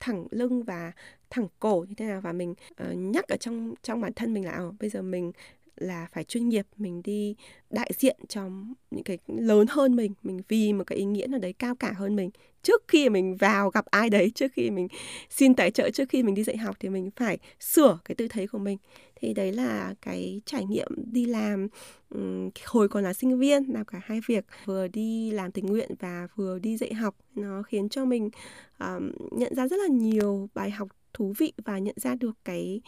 thẳng 0.00 0.26
lưng 0.30 0.62
và 0.62 0.92
thẳng 1.30 1.48
cổ 1.58 1.84
như 1.88 1.94
thế 1.94 2.06
nào 2.06 2.20
và 2.20 2.32
mình 2.32 2.54
uh, 2.82 2.96
nhắc 2.96 3.28
ở 3.28 3.36
trong 3.36 3.74
trong 3.82 4.00
bản 4.00 4.12
thân 4.16 4.34
mình 4.34 4.44
là 4.44 4.64
oh, 4.68 4.74
bây 4.80 4.90
giờ 4.90 5.02
mình 5.02 5.32
là 5.76 6.08
phải 6.12 6.24
chuyên 6.24 6.48
nghiệp 6.48 6.66
mình 6.76 7.02
đi 7.02 7.36
đại 7.70 7.90
diện 7.98 8.16
cho 8.28 8.50
những 8.90 9.04
cái 9.04 9.18
lớn 9.26 9.66
hơn 9.70 9.96
mình 9.96 10.12
mình 10.22 10.40
vì 10.48 10.72
một 10.72 10.84
cái 10.86 10.98
ý 10.98 11.04
nghĩa 11.04 11.26
nào 11.26 11.40
đấy 11.40 11.52
cao 11.52 11.74
cả 11.74 11.92
hơn 11.92 12.16
mình. 12.16 12.30
Trước 12.62 12.82
khi 12.88 13.08
mình 13.08 13.36
vào 13.36 13.70
gặp 13.70 13.86
ai 13.86 14.10
đấy 14.10 14.32
trước 14.34 14.52
khi 14.52 14.70
mình 14.70 14.88
xin 15.30 15.54
tài 15.54 15.70
trợ 15.70 15.90
trước 15.90 16.08
khi 16.08 16.22
mình 16.22 16.34
đi 16.34 16.42
dạy 16.42 16.56
học 16.56 16.76
thì 16.80 16.88
mình 16.88 17.10
phải 17.16 17.38
sửa 17.60 17.98
cái 18.04 18.14
tư 18.14 18.28
thế 18.28 18.46
của 18.46 18.58
mình. 18.58 18.78
Thì 19.16 19.34
đấy 19.34 19.52
là 19.52 19.94
cái 20.02 20.40
trải 20.44 20.64
nghiệm 20.64 20.88
đi 21.12 21.24
làm 21.24 21.68
um, 22.14 22.50
hồi 22.64 22.88
còn 22.88 23.04
là 23.04 23.12
sinh 23.12 23.38
viên 23.38 23.64
làm 23.72 23.84
cả 23.84 24.00
hai 24.04 24.20
việc 24.26 24.44
vừa 24.64 24.88
đi 24.88 25.30
làm 25.30 25.52
tình 25.52 25.66
nguyện 25.66 25.90
và 26.00 26.28
vừa 26.36 26.58
đi 26.58 26.76
dạy 26.76 26.94
học. 26.94 27.16
Nó 27.34 27.62
khiến 27.62 27.88
cho 27.88 28.04
mình 28.04 28.30
um, 28.78 29.12
nhận 29.30 29.54
ra 29.54 29.68
rất 29.68 29.76
là 29.76 29.88
nhiều 29.88 30.48
bài 30.54 30.70
học 30.70 30.88
thú 31.12 31.32
vị 31.38 31.52
và 31.64 31.78
nhận 31.78 31.94
ra 31.98 32.14
được 32.14 32.36
cái 32.44 32.80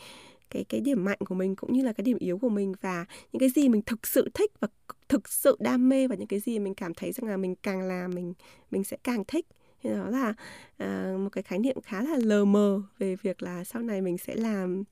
cái 0.51 0.65
cái 0.65 0.81
điểm 0.81 1.05
mạnh 1.05 1.19
của 1.27 1.35
mình 1.35 1.57
cũng 1.57 1.73
như 1.73 1.85
là 1.85 1.93
cái 1.93 2.03
điểm 2.03 2.19
yếu 2.19 2.39
của 2.39 2.49
mình 2.49 2.75
và 2.81 3.05
những 3.33 3.41
cái 3.41 3.49
gì 3.49 3.69
mình 3.69 3.83
thực 3.83 4.07
sự 4.07 4.31
thích 4.35 4.53
và 4.61 4.69
thực 5.09 5.29
sự 5.29 5.57
đam 5.61 5.89
mê 5.89 6.09
và 6.09 6.15
những 6.15 6.29
cái 6.29 6.41
gì 6.41 6.59
mình 6.59 6.75
cảm 6.75 6.95
thấy 6.95 7.13
rằng 7.13 7.31
là 7.31 7.37
mình 7.37 7.55
càng 7.63 7.83
làm 7.83 8.11
mình 8.15 8.35
mình 8.71 8.85
sẽ 8.85 8.97
càng 9.05 9.25
thích. 9.29 9.47
Thì 9.83 9.91
đó 9.91 10.09
là 10.09 10.35
uh, 10.83 11.21
một 11.21 11.29
cái 11.33 11.43
khái 11.43 11.59
niệm 11.59 11.81
khá 11.81 12.03
là 12.03 12.19
lờ 12.23 12.45
mờ 12.45 12.83
về 12.99 13.17
việc 13.17 13.43
là 13.43 13.65
sau 13.65 13.83
này 13.83 14.01
mình 14.03 14.19
sẽ 14.19 14.35
làm 14.35 14.85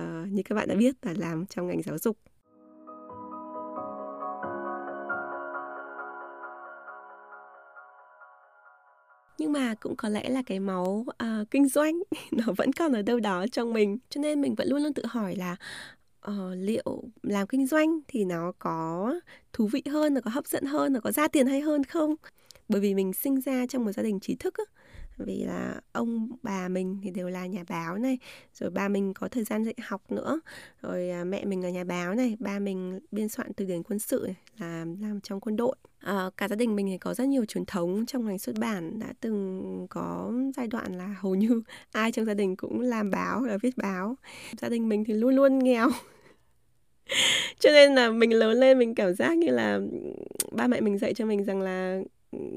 uh, 0.00 0.32
như 0.32 0.42
các 0.42 0.54
bạn 0.54 0.68
đã 0.68 0.74
biết 0.74 0.94
là 1.02 1.14
làm 1.16 1.46
trong 1.46 1.66
ngành 1.66 1.82
giáo 1.82 1.98
dục. 1.98 2.16
Nhưng 9.38 9.52
mà 9.52 9.74
cũng 9.80 9.96
có 9.96 10.08
lẽ 10.08 10.28
là 10.28 10.42
cái 10.46 10.60
máu 10.60 11.04
uh, 11.08 11.50
kinh 11.50 11.68
doanh 11.68 12.02
nó 12.32 12.44
vẫn 12.56 12.72
còn 12.72 12.92
ở 12.92 13.02
đâu 13.02 13.20
đó 13.20 13.46
trong 13.52 13.72
mình. 13.72 13.98
Cho 14.10 14.20
nên 14.20 14.40
mình 14.40 14.54
vẫn 14.54 14.68
luôn 14.68 14.82
luôn 14.82 14.94
tự 14.94 15.02
hỏi 15.06 15.36
là 15.36 15.56
uh, 16.30 16.34
liệu 16.56 17.02
làm 17.22 17.46
kinh 17.46 17.66
doanh 17.66 18.00
thì 18.08 18.24
nó 18.24 18.52
có 18.58 19.14
thú 19.52 19.66
vị 19.66 19.82
hơn 19.90 20.14
nó 20.14 20.20
có 20.20 20.30
hấp 20.30 20.46
dẫn 20.46 20.64
hơn 20.64 20.92
nó 20.92 21.00
có 21.00 21.12
ra 21.12 21.28
tiền 21.28 21.46
hay 21.46 21.60
hơn 21.60 21.84
không? 21.84 22.14
Bởi 22.68 22.80
vì 22.80 22.94
mình 22.94 23.12
sinh 23.12 23.40
ra 23.40 23.66
trong 23.66 23.84
một 23.84 23.92
gia 23.92 24.02
đình 24.02 24.20
trí 24.20 24.34
thức 24.34 24.54
á, 24.58 24.64
vì 25.18 25.44
là 25.44 25.80
ông 25.92 26.28
bà 26.42 26.68
mình 26.68 26.98
thì 27.02 27.10
đều 27.10 27.28
là 27.28 27.46
nhà 27.46 27.64
báo 27.68 27.98
này 27.98 28.18
rồi 28.54 28.70
ba 28.70 28.88
mình 28.88 29.14
có 29.14 29.28
thời 29.28 29.44
gian 29.44 29.64
dạy 29.64 29.74
học 29.82 30.12
nữa. 30.12 30.40
Rồi 30.82 31.10
à, 31.10 31.24
mẹ 31.24 31.44
mình 31.44 31.62
là 31.62 31.70
nhà 31.70 31.84
báo 31.84 32.14
này 32.14 32.36
ba 32.38 32.58
mình 32.58 33.00
biên 33.10 33.28
soạn 33.28 33.52
từ 33.52 33.64
điển 33.64 33.82
quân 33.82 33.98
sự 33.98 34.22
này, 34.26 34.36
làm 34.58 35.00
làm 35.00 35.20
trong 35.20 35.40
quân 35.40 35.56
đội. 35.56 35.76
À, 35.98 36.30
cả 36.36 36.48
gia 36.48 36.56
đình 36.56 36.76
mình 36.76 36.86
thì 36.86 36.98
có 36.98 37.14
rất 37.14 37.28
nhiều 37.28 37.44
truyền 37.44 37.64
thống 37.64 38.06
trong 38.06 38.26
ngành 38.26 38.38
xuất 38.38 38.56
bản 38.58 38.98
đã 38.98 39.12
từng 39.20 39.86
có 39.90 40.32
giai 40.56 40.66
đoạn 40.66 40.98
là 40.98 41.16
hầu 41.20 41.34
như 41.34 41.62
ai 41.92 42.12
trong 42.12 42.24
gia 42.24 42.34
đình 42.34 42.56
cũng 42.56 42.80
làm 42.80 43.10
báo 43.10 43.42
là 43.42 43.58
viết 43.62 43.76
báo. 43.76 44.16
Gia 44.60 44.68
đình 44.68 44.88
mình 44.88 45.04
thì 45.04 45.14
luôn 45.14 45.34
luôn 45.34 45.58
nghèo. 45.58 45.88
Cho 47.58 47.70
nên 47.70 47.94
là 47.94 48.10
mình 48.10 48.32
lớn 48.32 48.58
lên 48.58 48.78
mình 48.78 48.94
cảm 48.94 49.14
giác 49.14 49.38
như 49.38 49.50
là 49.50 49.80
ba 50.52 50.66
mẹ 50.66 50.80
mình 50.80 50.98
dạy 50.98 51.14
cho 51.14 51.26
mình 51.26 51.44
rằng 51.44 51.60
là 51.60 52.00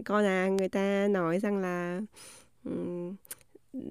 con 0.05 0.25
à 0.25 0.47
người 0.47 0.69
ta 0.69 1.07
nói 1.09 1.39
rằng 1.39 1.57
là 1.57 2.01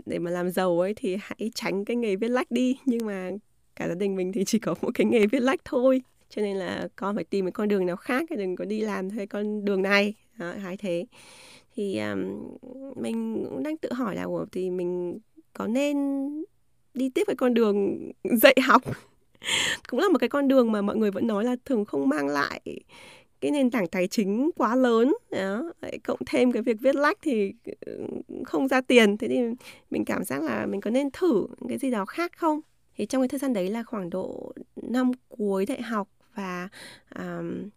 để 0.07 0.19
mà 0.19 0.31
làm 0.31 0.51
giàu 0.51 0.81
ấy 0.81 0.95
thì 0.95 1.17
hãy 1.21 1.51
tránh 1.55 1.85
cái 1.85 1.97
nghề 1.97 2.17
viết 2.17 2.29
lách 2.29 2.51
đi. 2.51 2.79
Nhưng 2.87 3.07
mà 3.07 3.31
cả 3.77 3.89
gia 3.89 3.95
đình 3.95 4.17
mình 4.17 4.33
thì 4.33 4.45
chỉ 4.45 4.59
có 4.59 4.75
một 4.83 4.91
cái 4.95 5.05
nghề 5.05 5.27
viết 5.27 5.41
lách 5.41 5.61
thôi. 5.65 6.03
Cho 6.31 6.43
nên 6.43 6.57
là 6.57 6.89
con 6.97 7.15
phải 7.15 7.25
tìm 7.25 7.45
một 7.45 7.51
con 7.55 7.69
đường 7.69 7.87
nào 7.87 7.97
khác 7.97 8.31
đừng 8.31 8.57
có 8.57 8.65
đi 8.65 8.81
làm 8.81 9.11
theo 9.11 9.27
con 9.27 9.65
đường 9.65 9.83
này. 9.83 10.15
Đó, 10.39 10.53
hay 10.53 10.77
thế. 10.77 11.07
Thì 11.75 11.99
um, 11.99 12.49
mình 12.97 13.47
cũng 13.51 13.63
đang 13.63 13.77
tự 13.77 13.93
hỏi 13.93 14.17
là 14.17 14.23
ủa 14.23 14.45
thì 14.53 14.71
mình 14.71 15.19
có 15.53 15.67
nên 15.67 15.97
đi 16.95 17.11
tiếp 17.11 17.23
với 17.27 17.37
con 17.37 17.55
đường 17.55 18.11
dạy 18.25 18.57
học? 18.63 18.83
Cũng 19.89 20.01
là 20.01 20.09
một 20.09 20.19
cái 20.19 20.29
con 20.29 20.49
đường 20.49 20.73
mà 20.73 20.83
mọi 20.83 20.97
người 20.97 21.11
vẫn 21.11 21.27
nói 21.27 21.45
là 21.45 21.57
thường 21.65 21.85
không 21.85 22.09
mang 22.09 22.29
lại 22.29 22.61
cái 23.41 23.51
nền 23.51 23.71
tảng 23.71 23.87
tài 23.87 24.09
chính 24.09 24.51
quá 24.57 24.77
lớn. 24.77 25.15
Đó 25.31 25.73
cộng 26.05 26.21
thêm 26.27 26.53
cái 26.53 26.63
việc 26.63 26.81
viết 26.81 26.95
lách 26.95 27.19
thì 27.23 27.53
ừ, 27.87 28.07
không 28.45 28.69
ra 28.69 28.81
tiền. 28.81 29.17
Thế 29.17 29.29
thì 29.29 29.41
mình 29.91 30.05
cảm 30.05 30.25
giác 30.25 30.43
là 30.43 30.67
mình 30.67 30.81
có 30.81 30.91
nên 30.91 31.11
thử 31.13 31.47
cái 31.69 31.79
gì 31.79 31.91
đó 31.91 32.05
khác 32.05 32.33
không? 32.37 32.61
Thì 32.97 33.07
trong 33.07 33.23
cái 33.23 33.29
thời 33.29 33.39
gian 33.39 33.53
đấy 33.53 33.71
là 33.71 33.83
khoảng 33.83 34.11
độ 34.11 34.53
năm 34.77 35.11
cuối 35.29 35.67
đại 35.67 35.83
học 35.83 36.09
và 36.35 36.69
um, 37.19 37.69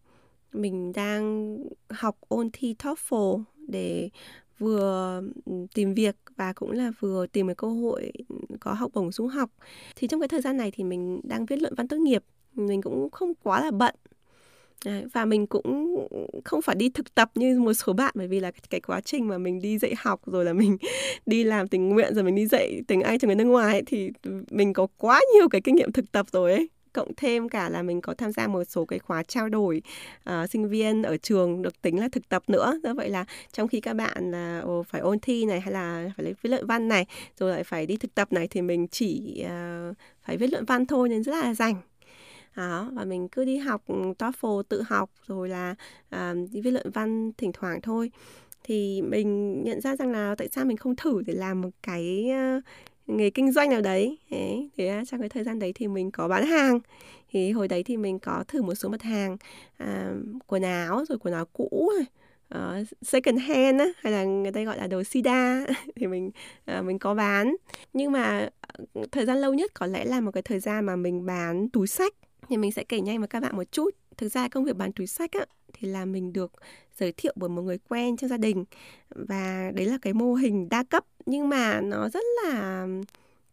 mình 0.54 0.94
đang 0.94 1.58
học 1.90 2.18
ôn 2.28 2.50
thi 2.54 2.76
TOEFL 2.80 3.44
để 3.68 4.10
vừa 4.60 5.22
ừ, 5.46 5.54
tìm 5.74 5.94
việc 5.94 6.16
và 6.36 6.54
cũng 6.54 6.72
là 6.72 6.92
vừa 7.00 7.28
tìm 7.28 7.48
cái 7.48 7.56
cơ 7.56 7.68
hội 7.68 8.12
ừ, 8.30 8.36
có 8.60 8.74
học 8.74 8.92
bổng 8.94 9.12
du 9.12 9.28
học. 9.28 9.50
Thì 9.96 10.08
trong 10.08 10.20
cái 10.20 10.28
thời 10.28 10.42
gian 10.42 10.58
này 10.58 10.72
thì 10.72 10.84
mình 10.84 11.22
đang 11.24 11.46
viết 11.46 11.62
luận 11.62 11.74
văn 11.78 11.88
tốt 11.88 11.98
nghiệp. 11.98 12.24
Mình 12.56 12.82
cũng 12.82 13.10
không 13.10 13.34
quá 13.44 13.62
là 13.62 13.72
bận. 13.72 13.96
Đấy, 14.86 15.06
và 15.14 15.26
mình 15.26 15.48
cũng 15.48 15.96
không 16.46 16.62
phải 16.62 16.76
đi 16.76 16.90
thực 16.90 17.16
tập 17.16 17.32
như 17.36 17.60
một 17.60 17.74
số 17.74 17.94
bạn 17.94 18.14
bởi 18.18 18.28
vì 18.28 18.40
là 18.40 18.52
cái, 18.52 18.62
cái 18.70 18.80
quá 18.80 19.02
trình 19.02 19.28
mà 19.28 19.38
mình 19.38 19.62
đi 19.62 19.78
dạy 19.78 19.94
học 19.98 20.22
rồi 20.26 20.46
là 20.46 20.54
mình 20.54 20.78
đi 21.26 21.44
làm 21.44 21.68
tình 21.68 21.90
nguyện 21.90 22.16
rồi 22.16 22.24
mình 22.24 22.36
đi 22.36 22.46
dạy 22.46 22.82
tiếng 22.88 23.02
Anh 23.02 23.20
cho 23.20 23.26
người 23.26 23.36
nước 23.36 23.44
ngoài 23.44 23.72
ấy, 23.72 23.84
thì 23.86 24.12
mình 24.52 24.74
có 24.74 24.88
quá 24.98 25.22
nhiều 25.34 25.50
cái 25.50 25.62
kinh 25.62 25.76
nghiệm 25.76 25.92
thực 25.92 26.12
tập 26.12 26.26
rồi 26.32 26.54
ấy. 26.54 26.70
Cộng 26.94 27.16
thêm 27.18 27.50
cả 27.50 27.70
là 27.70 27.84
mình 27.84 28.02
có 28.02 28.14
tham 28.14 28.32
gia 28.32 28.48
một 28.48 28.64
số 28.64 28.86
cái 28.86 29.00
khóa 29.00 29.24
trao 29.24 29.50
đổi 29.50 29.82
uh, 30.30 30.50
sinh 30.50 30.70
viên 30.70 31.04
ở 31.04 31.18
trường 31.18 31.62
được 31.62 31.82
tính 31.82 32.00
là 32.00 32.10
thực 32.12 32.30
tập 32.30 32.44
nữa. 32.48 32.80
Do 32.84 32.94
vậy 32.94 33.10
là 33.10 33.26
trong 33.52 33.68
khi 33.68 33.82
các 33.82 33.94
bạn 33.94 34.32
là 34.32 34.62
uh, 34.66 34.88
phải 34.88 35.02
ôn 35.02 35.20
thi 35.20 35.46
này 35.46 35.60
hay 35.60 35.74
là 35.74 36.12
phải 36.18 36.24
lấy 36.24 36.34
viết 36.42 36.50
luận 36.50 36.66
văn 36.66 36.88
này 36.88 37.06
rồi 37.40 37.52
lại 37.52 37.64
phải 37.64 37.86
đi 37.86 37.98
thực 37.98 38.16
tập 38.16 38.34
này 38.34 38.48
thì 38.48 38.62
mình 38.62 38.88
chỉ 38.88 39.44
uh, 39.46 39.96
phải 40.22 40.38
viết 40.38 40.52
luận 40.52 40.66
văn 40.66 40.86
thôi 40.86 41.10
nên 41.10 41.24
rất 41.24 41.32
là 41.32 41.54
rảnh 41.54 41.76
đó 42.56 42.90
và 42.94 43.06
mình 43.06 43.28
cứ 43.28 43.46
đi 43.46 43.58
học 43.58 43.84
ừ, 43.88 43.96
TOEFL 44.20 44.64
tự 44.64 44.82
học 44.82 45.10
rồi 45.28 45.50
là 45.50 45.76
à, 46.10 46.34
đi 46.52 46.62
viết 46.62 46.72
luận 46.72 46.92
văn 46.94 47.32
thỉnh 47.38 47.52
thoảng 47.54 47.82
thôi. 47.82 48.12
Thì 48.64 49.02
mình 49.02 49.64
nhận 49.64 49.82
ra 49.82 49.96
rằng 49.96 50.12
là 50.12 50.36
tại 50.38 50.50
sao 50.52 50.66
mình 50.66 50.78
không 50.78 50.96
thử 50.96 51.22
để 51.26 51.34
làm 51.34 51.62
một 51.62 51.70
cái 51.84 52.30
uh, 52.58 52.64
nghề 53.08 53.30
kinh 53.30 53.52
doanh 53.52 53.70
nào 53.70 53.82
đấy. 53.82 54.18
Thế 54.30 54.70
thì 54.78 54.90
uh, 54.90 55.08
trong 55.08 55.20
cái 55.20 55.30
thời 55.30 55.44
gian 55.44 55.60
đấy 55.60 55.72
thì 55.76 55.88
mình 55.88 56.12
có 56.12 56.28
bán 56.28 56.46
hàng. 56.46 56.80
Thì 57.32 57.52
hồi 57.52 57.68
đấy 57.68 57.84
thì 57.84 57.98
mình 57.98 58.20
có 58.20 58.44
thử 58.48 58.62
một 58.62 58.76
số 58.76 58.90
mặt 58.90 59.02
hàng 59.02 59.38
uh, 59.84 59.88
quần 60.48 60.64
áo 60.64 61.06
rồi 61.10 61.18
quần 61.18 61.34
áo 61.34 61.46
cũ 61.54 61.92
uh, 62.56 62.88
second 63.02 63.40
hand 63.40 63.80
á, 63.80 63.88
hay 63.98 64.14
là 64.14 64.24
người 64.24 64.52
ta 64.52 64.64
gọi 64.64 64.78
là 64.78 64.88
đồ 64.88 65.04
sida 65.04 65.66
thì 65.96 66.08
mình 66.08 66.32
uh, 66.78 66.86
mình 66.86 67.00
có 67.00 67.14
bán. 67.14 67.56
Nhưng 67.94 68.12
mà 68.12 68.50
thời 69.12 69.26
gian 69.26 69.38
lâu 69.38 69.54
nhất 69.54 69.72
có 69.74 69.86
lẽ 69.86 70.06
là 70.06 70.22
một 70.22 70.32
cái 70.32 70.44
thời 70.44 70.60
gian 70.60 70.86
mà 70.86 70.96
mình 70.96 71.26
bán 71.26 71.70
túi 71.70 71.88
sách 71.88 72.14
thì 72.52 72.58
mình 72.58 72.72
sẽ 72.72 72.84
kể 72.84 73.02
nhanh 73.02 73.20
với 73.20 73.28
các 73.28 73.40
bạn 73.40 73.56
một 73.58 73.72
chút. 73.72 73.90
Thực 74.18 74.30
ra 74.30 74.48
công 74.48 74.64
việc 74.64 74.76
bán 74.76 74.92
túi 74.92 75.08
sách 75.08 75.32
á, 75.32 75.46
thì 75.74 75.88
là 75.88 76.06
mình 76.06 76.34
được 76.34 76.52
giới 76.98 77.12
thiệu 77.12 77.34
bởi 77.36 77.50
một 77.50 77.62
người 77.62 77.78
quen 77.90 78.18
trong 78.18 78.30
gia 78.30 78.38
đình. 78.38 78.66
Và 79.10 79.72
đấy 79.76 79.86
là 79.86 79.98
cái 80.02 80.14
mô 80.14 80.34
hình 80.34 80.70
đa 80.70 80.84
cấp 80.84 81.06
nhưng 81.26 81.50
mà 81.50 81.82
nó 81.82 82.10
rất 82.10 82.24
là 82.44 82.88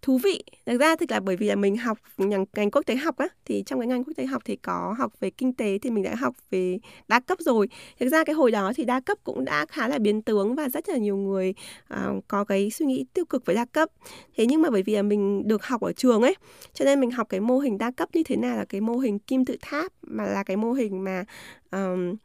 thú 0.02 0.18
vị. 0.18 0.42
Thực 0.66 0.80
ra 0.80 0.96
thực 0.96 1.10
là 1.10 1.20
bởi 1.20 1.36
vì 1.36 1.46
là 1.46 1.54
mình 1.54 1.76
học 1.76 1.98
ngành, 2.16 2.44
ngành 2.56 2.70
quốc 2.70 2.82
tế 2.86 2.96
học 2.96 3.16
á 3.16 3.28
thì 3.44 3.62
trong 3.66 3.80
cái 3.80 3.86
ngành 3.86 4.04
quốc 4.04 4.12
tế 4.16 4.26
học 4.26 4.42
thì 4.44 4.56
có 4.56 4.94
học 4.98 5.12
về 5.20 5.30
kinh 5.30 5.52
tế 5.52 5.78
thì 5.78 5.90
mình 5.90 6.04
đã 6.04 6.14
học 6.14 6.34
về 6.50 6.78
đa 7.08 7.20
cấp 7.20 7.38
rồi. 7.40 7.68
Thực 8.00 8.08
ra 8.08 8.24
cái 8.24 8.34
hồi 8.34 8.50
đó 8.50 8.72
thì 8.76 8.84
đa 8.84 9.00
cấp 9.00 9.18
cũng 9.24 9.44
đã 9.44 9.66
khá 9.66 9.88
là 9.88 9.98
biến 9.98 10.22
tướng 10.22 10.54
và 10.54 10.68
rất 10.68 10.88
là 10.88 10.96
nhiều 10.96 11.16
người 11.16 11.54
uh, 11.94 12.24
có 12.28 12.44
cái 12.44 12.70
suy 12.70 12.86
nghĩ 12.86 13.04
tiêu 13.14 13.24
cực 13.24 13.46
với 13.46 13.56
đa 13.56 13.64
cấp. 13.64 13.88
Thế 14.36 14.46
nhưng 14.46 14.62
mà 14.62 14.70
bởi 14.70 14.82
vì 14.82 14.94
là 14.94 15.02
mình 15.02 15.48
được 15.48 15.64
học 15.64 15.80
ở 15.80 15.92
trường 15.92 16.22
ấy 16.22 16.34
cho 16.72 16.84
nên 16.84 17.00
mình 17.00 17.10
học 17.10 17.28
cái 17.28 17.40
mô 17.40 17.58
hình 17.58 17.78
đa 17.78 17.90
cấp 17.90 18.08
như 18.12 18.22
thế 18.22 18.36
nào 18.36 18.56
là 18.56 18.64
cái 18.64 18.80
mô 18.80 18.96
hình 18.96 19.18
kim 19.18 19.44
tự 19.44 19.56
tháp 19.60 19.92
mà 20.02 20.24
là 20.24 20.42
cái 20.42 20.56
mô 20.56 20.72
hình 20.72 21.04
mà 21.04 21.24
um, 21.70 22.16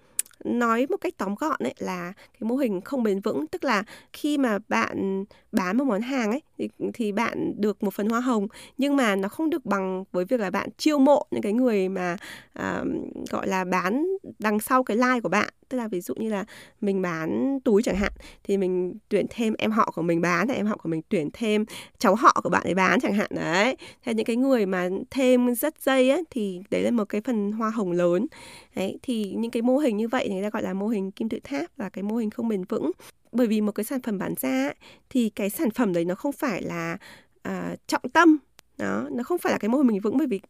nói 0.44 0.88
một 0.90 0.98
cách 0.98 1.14
tóm 1.18 1.36
gọn 1.36 1.60
ấy 1.60 1.74
là 1.78 2.14
cái 2.18 2.42
mô 2.42 2.56
hình 2.56 2.82
không 2.82 3.04
bền 3.04 3.20
vững. 3.20 3.48
Tức 3.48 3.64
là 3.64 3.84
khi 4.14 4.38
mà 4.38 4.60
bạn 4.68 5.26
bán 5.52 5.78
một 5.78 5.84
món 5.84 6.02
hàng 6.02 6.32
ấy 6.32 6.42
thì, 6.58 6.70
thì 6.94 7.12
bạn 7.12 7.54
được 7.58 7.84
một 7.84 7.94
phần 7.94 8.10
hoa 8.10 8.20
hồng 8.20 8.48
nhưng 8.78 8.96
mà 8.96 9.16
nó 9.16 9.30
không 9.30 9.50
được 9.50 9.66
bằng 9.66 10.04
với 10.12 10.26
việc 10.26 10.40
là 10.40 10.50
bạn 10.50 10.70
chiêu 10.78 11.00
mộ 11.00 11.26
những 11.32 11.42
cái 11.42 11.54
người 11.54 11.90
mà 11.90 12.18
uh, 12.60 12.88
gọi 13.30 13.48
là 13.48 13.66
bán 13.66 14.08
đằng 14.40 14.60
sau 14.60 14.84
cái 14.84 14.98
like 14.98 15.20
của 15.24 15.30
bạn. 15.30 15.54
Tức 15.70 15.78
là 15.78 15.88
ví 15.88 16.02
dụ 16.02 16.14
như 16.18 16.30
là 16.30 16.46
mình 16.82 17.02
bán 17.02 17.60
túi 17.64 17.84
chẳng 17.84 17.96
hạn 17.96 18.12
thì 18.44 18.58
mình 18.58 18.98
tuyển 19.10 19.26
thêm 19.30 19.54
em 19.58 19.72
họ 19.72 19.92
của 19.96 20.02
mình 20.02 20.22
bán 20.22 20.48
thì 20.48 20.54
em 20.54 20.66
họ 20.66 20.78
của 20.78 20.90
mình 20.90 21.02
tuyển 21.10 21.30
thêm 21.34 21.66
cháu 21.98 22.16
họ 22.16 22.42
của 22.44 22.50
bạn 22.50 22.64
ấy 22.64 22.74
bán 22.74 23.00
chẳng 23.00 23.14
hạn. 23.14 23.28
Đấy 23.36 23.76
thế 24.06 24.14
những 24.14 24.26
cái 24.26 24.36
người 24.36 24.66
mà 24.66 24.90
thêm 25.12 25.56
rất 25.56 25.82
dây 25.82 26.10
ấy 26.10 26.24
thì 26.30 26.62
đấy 26.70 26.84
là 26.84 26.92
một 26.92 27.06
cái 27.10 27.22
phần 27.22 27.52
hoa 27.52 27.70
hồng 27.70 27.92
lớn. 27.92 28.28
Đấy 28.76 29.00
thì 29.02 29.34
những 29.38 29.52
cái 29.52 29.62
mô 29.62 29.78
hình 29.78 29.98
như 29.98 30.08
vậy 30.08 30.26
thì 30.30 30.33
người 30.34 30.44
ta 30.44 30.50
gọi 30.50 30.64
là 30.64 30.74
mô 30.74 30.88
hình 30.88 31.12
kim 31.12 31.30
tự 31.30 31.40
tháp 31.44 31.66
và 31.78 31.90
cái 31.90 32.04
mô 32.04 32.16
hình 32.16 32.30
không 32.30 32.48
bền 32.48 32.64
vững. 32.64 32.92
Bởi 33.32 33.48
vì 33.48 33.62
một 33.62 33.72
cái 33.72 33.84
sản 33.84 34.02
phẩm 34.02 34.18
bán 34.18 34.34
ra 34.42 34.72
thì 35.10 35.30
cái 35.30 35.50
sản 35.50 35.72
phẩm 35.72 35.94
đấy 35.94 36.06
nó 36.06 36.16
không 36.16 36.32
phải 36.32 36.62
là 36.62 36.98
à, 37.42 37.76
trọng 37.88 38.10
tâm. 38.14 38.38
Đó 38.78 39.08
nó 39.12 39.24
không 39.24 39.38
phải 39.38 39.52
là 39.52 39.58
cái 39.58 39.70
mô 39.70 39.78
hình 39.78 39.88
bền 39.88 40.00
vững 40.00 40.18
bởi 40.18 40.28
vì 40.28 40.42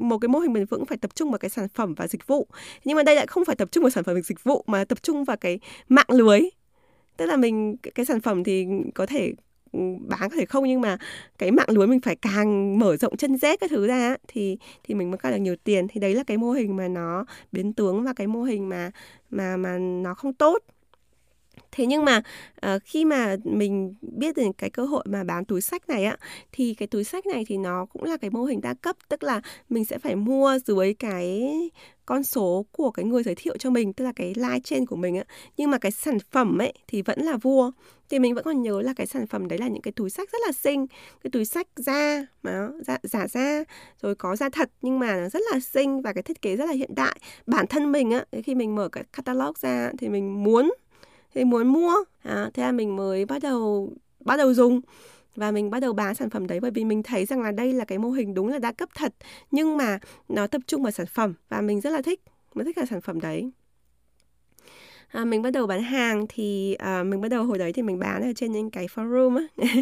một 0.00 0.18
cái 0.18 0.28
mô 0.28 0.38
hình 0.38 0.52
bền 0.52 0.64
vững 0.64 0.86
phải 0.86 0.98
tập 0.98 1.14
trung 1.14 1.30
vào 1.30 1.38
cái 1.38 1.50
sản 1.50 1.68
phẩm 1.74 1.94
và 1.94 2.08
dịch 2.08 2.26
vụ. 2.26 2.46
Nhưng 2.84 2.96
mà 2.96 3.02
đây 3.02 3.16
lại 3.16 3.26
không 3.26 3.44
phải 3.44 3.56
tập 3.56 3.68
trung 3.72 3.82
vào 3.82 3.90
sản 3.90 4.04
phẩm 4.04 4.14
và 4.14 4.20
dịch 4.20 4.44
vụ 4.44 4.64
mà 4.66 4.84
tập 4.84 5.02
trung 5.02 5.24
vào 5.24 5.36
cái 5.36 5.60
mạng 5.88 6.06
lưới. 6.08 6.40
Tức 7.16 7.26
là 7.26 7.36
mình 7.36 7.76
cái 7.94 8.06
sản 8.06 8.20
phẩm 8.20 8.44
thì 8.44 8.66
có 8.94 9.06
thể 9.06 9.32
bán 10.08 10.30
có 10.30 10.36
thể 10.36 10.44
không, 10.44 10.64
nhưng 10.64 10.80
mà 10.80 10.98
cái 11.38 11.50
mạng 11.50 11.68
lưới 11.70 11.86
mình 11.86 12.00
phải 12.00 12.16
càng 12.16 12.78
mở 12.78 12.96
rộng 12.96 13.16
chân 13.16 13.36
rết 13.36 13.60
các 13.60 13.70
thứ 13.70 13.86
ra 13.86 14.16
thì 14.28 14.58
thì 14.84 14.94
mình 14.94 15.10
mới 15.10 15.18
có 15.18 15.30
được 15.30 15.36
nhiều 15.36 15.56
tiền. 15.64 15.86
Thì 15.88 16.00
đấy 16.00 16.14
là 16.14 16.24
cái 16.24 16.36
mô 16.36 16.50
hình 16.50 16.76
mà 16.76 16.88
nó 16.88 17.24
biến 17.52 17.72
tướng 17.72 18.02
và 18.04 18.12
cái 18.12 18.26
mô 18.26 18.42
hình 18.42 18.68
mà 18.68 18.90
mà 19.30 19.56
mà 19.56 19.78
nó 19.78 20.14
không 20.14 20.32
tốt 20.32 20.58
thế 21.72 21.86
nhưng 21.86 22.04
mà 22.04 22.22
uh, 22.66 22.82
khi 22.84 23.04
mà 23.04 23.36
mình 23.44 23.94
biết 24.00 24.36
đến 24.36 24.52
cái 24.52 24.70
cơ 24.70 24.84
hội 24.84 25.04
mà 25.08 25.24
bán 25.24 25.44
túi 25.44 25.60
sách 25.60 25.88
này 25.88 26.04
á 26.04 26.16
thì 26.52 26.74
cái 26.74 26.88
túi 26.88 27.04
sách 27.04 27.26
này 27.26 27.44
thì 27.48 27.56
nó 27.56 27.86
cũng 27.86 28.02
là 28.02 28.16
cái 28.16 28.30
mô 28.30 28.44
hình 28.44 28.60
đa 28.60 28.74
cấp 28.74 28.96
tức 29.08 29.22
là 29.22 29.40
mình 29.68 29.84
sẽ 29.84 29.98
phải 29.98 30.16
mua 30.16 30.58
dưới 30.66 30.94
cái 30.94 31.50
con 32.08 32.24
số 32.24 32.66
của 32.72 32.90
cái 32.90 33.04
người 33.04 33.22
giới 33.22 33.34
thiệu 33.34 33.56
cho 33.58 33.70
mình 33.70 33.92
tức 33.92 34.04
là 34.04 34.12
cái 34.16 34.34
like 34.36 34.60
trên 34.64 34.86
của 34.86 34.96
mình 34.96 35.16
á. 35.16 35.24
Nhưng 35.56 35.70
mà 35.70 35.78
cái 35.78 35.92
sản 35.92 36.18
phẩm 36.30 36.58
ấy 36.58 36.72
thì 36.86 37.02
vẫn 37.02 37.20
là 37.20 37.36
vua. 37.36 37.70
Thì 38.10 38.18
mình 38.18 38.34
vẫn 38.34 38.44
còn 38.44 38.62
nhớ 38.62 38.80
là 38.82 38.92
cái 38.96 39.06
sản 39.06 39.26
phẩm 39.26 39.48
đấy 39.48 39.58
là 39.58 39.68
những 39.68 39.82
cái 39.82 39.92
túi 39.92 40.10
sách 40.10 40.30
rất 40.32 40.38
là 40.46 40.52
xinh 40.52 40.86
cái 41.22 41.30
túi 41.30 41.44
sách 41.44 41.66
da 41.76 42.26
mà 42.42 42.68
giả, 42.86 42.98
dạ, 43.02 43.08
giả 43.08 43.28
da 43.28 43.64
rồi 44.02 44.14
có 44.14 44.36
da 44.36 44.48
thật 44.48 44.70
nhưng 44.82 44.98
mà 44.98 45.16
nó 45.20 45.28
rất 45.28 45.42
là 45.52 45.60
xinh 45.60 46.02
và 46.02 46.12
cái 46.12 46.22
thiết 46.22 46.42
kế 46.42 46.56
rất 46.56 46.64
là 46.66 46.72
hiện 46.72 46.94
đại. 46.94 47.20
Bản 47.46 47.66
thân 47.66 47.92
mình 47.92 48.10
á 48.10 48.24
khi 48.44 48.54
mình 48.54 48.74
mở 48.74 48.88
cái 48.88 49.04
catalog 49.12 49.52
ra 49.60 49.90
thì 49.98 50.08
mình 50.08 50.44
muốn 50.44 50.72
thì 51.34 51.44
muốn 51.44 51.68
mua 51.68 51.94
à, 52.22 52.50
thế 52.54 52.62
là 52.62 52.72
mình 52.72 52.96
mới 52.96 53.24
bắt 53.24 53.42
đầu 53.42 53.92
bắt 54.20 54.36
đầu 54.36 54.54
dùng. 54.54 54.80
Và 55.36 55.50
mình 55.50 55.70
bắt 55.70 55.80
đầu 55.80 55.92
bán 55.92 56.14
sản 56.14 56.30
phẩm 56.30 56.46
đấy 56.46 56.60
bởi 56.60 56.70
vì 56.70 56.84
mình 56.84 57.02
thấy 57.02 57.24
rằng 57.24 57.42
là 57.42 57.52
đây 57.52 57.72
là 57.72 57.84
cái 57.84 57.98
mô 57.98 58.10
hình 58.10 58.34
đúng 58.34 58.48
là 58.48 58.58
đa 58.58 58.72
cấp 58.72 58.88
thật 58.94 59.14
nhưng 59.50 59.76
mà 59.76 59.98
nó 60.28 60.46
tập 60.46 60.60
trung 60.66 60.82
vào 60.82 60.90
sản 60.90 61.06
phẩm 61.06 61.34
và 61.48 61.60
mình 61.60 61.80
rất 61.80 61.90
là 61.90 62.02
thích 62.02 62.20
mình 62.54 62.64
thích 62.66 62.78
là 62.78 62.86
sản 62.86 63.00
phẩm 63.00 63.20
đấy. 63.20 63.50
À, 65.08 65.24
mình 65.24 65.42
bắt 65.42 65.50
đầu 65.50 65.66
bán 65.66 65.82
hàng 65.82 66.26
thì 66.28 66.74
à, 66.74 67.02
mình 67.02 67.20
bắt 67.20 67.28
đầu 67.28 67.44
hồi 67.44 67.58
đấy 67.58 67.72
thì 67.72 67.82
mình 67.82 67.98
bán 67.98 68.22
ở 68.22 68.32
trên 68.36 68.52
những 68.52 68.70
cái 68.70 68.86
forum 68.86 69.36
á. 69.36 69.66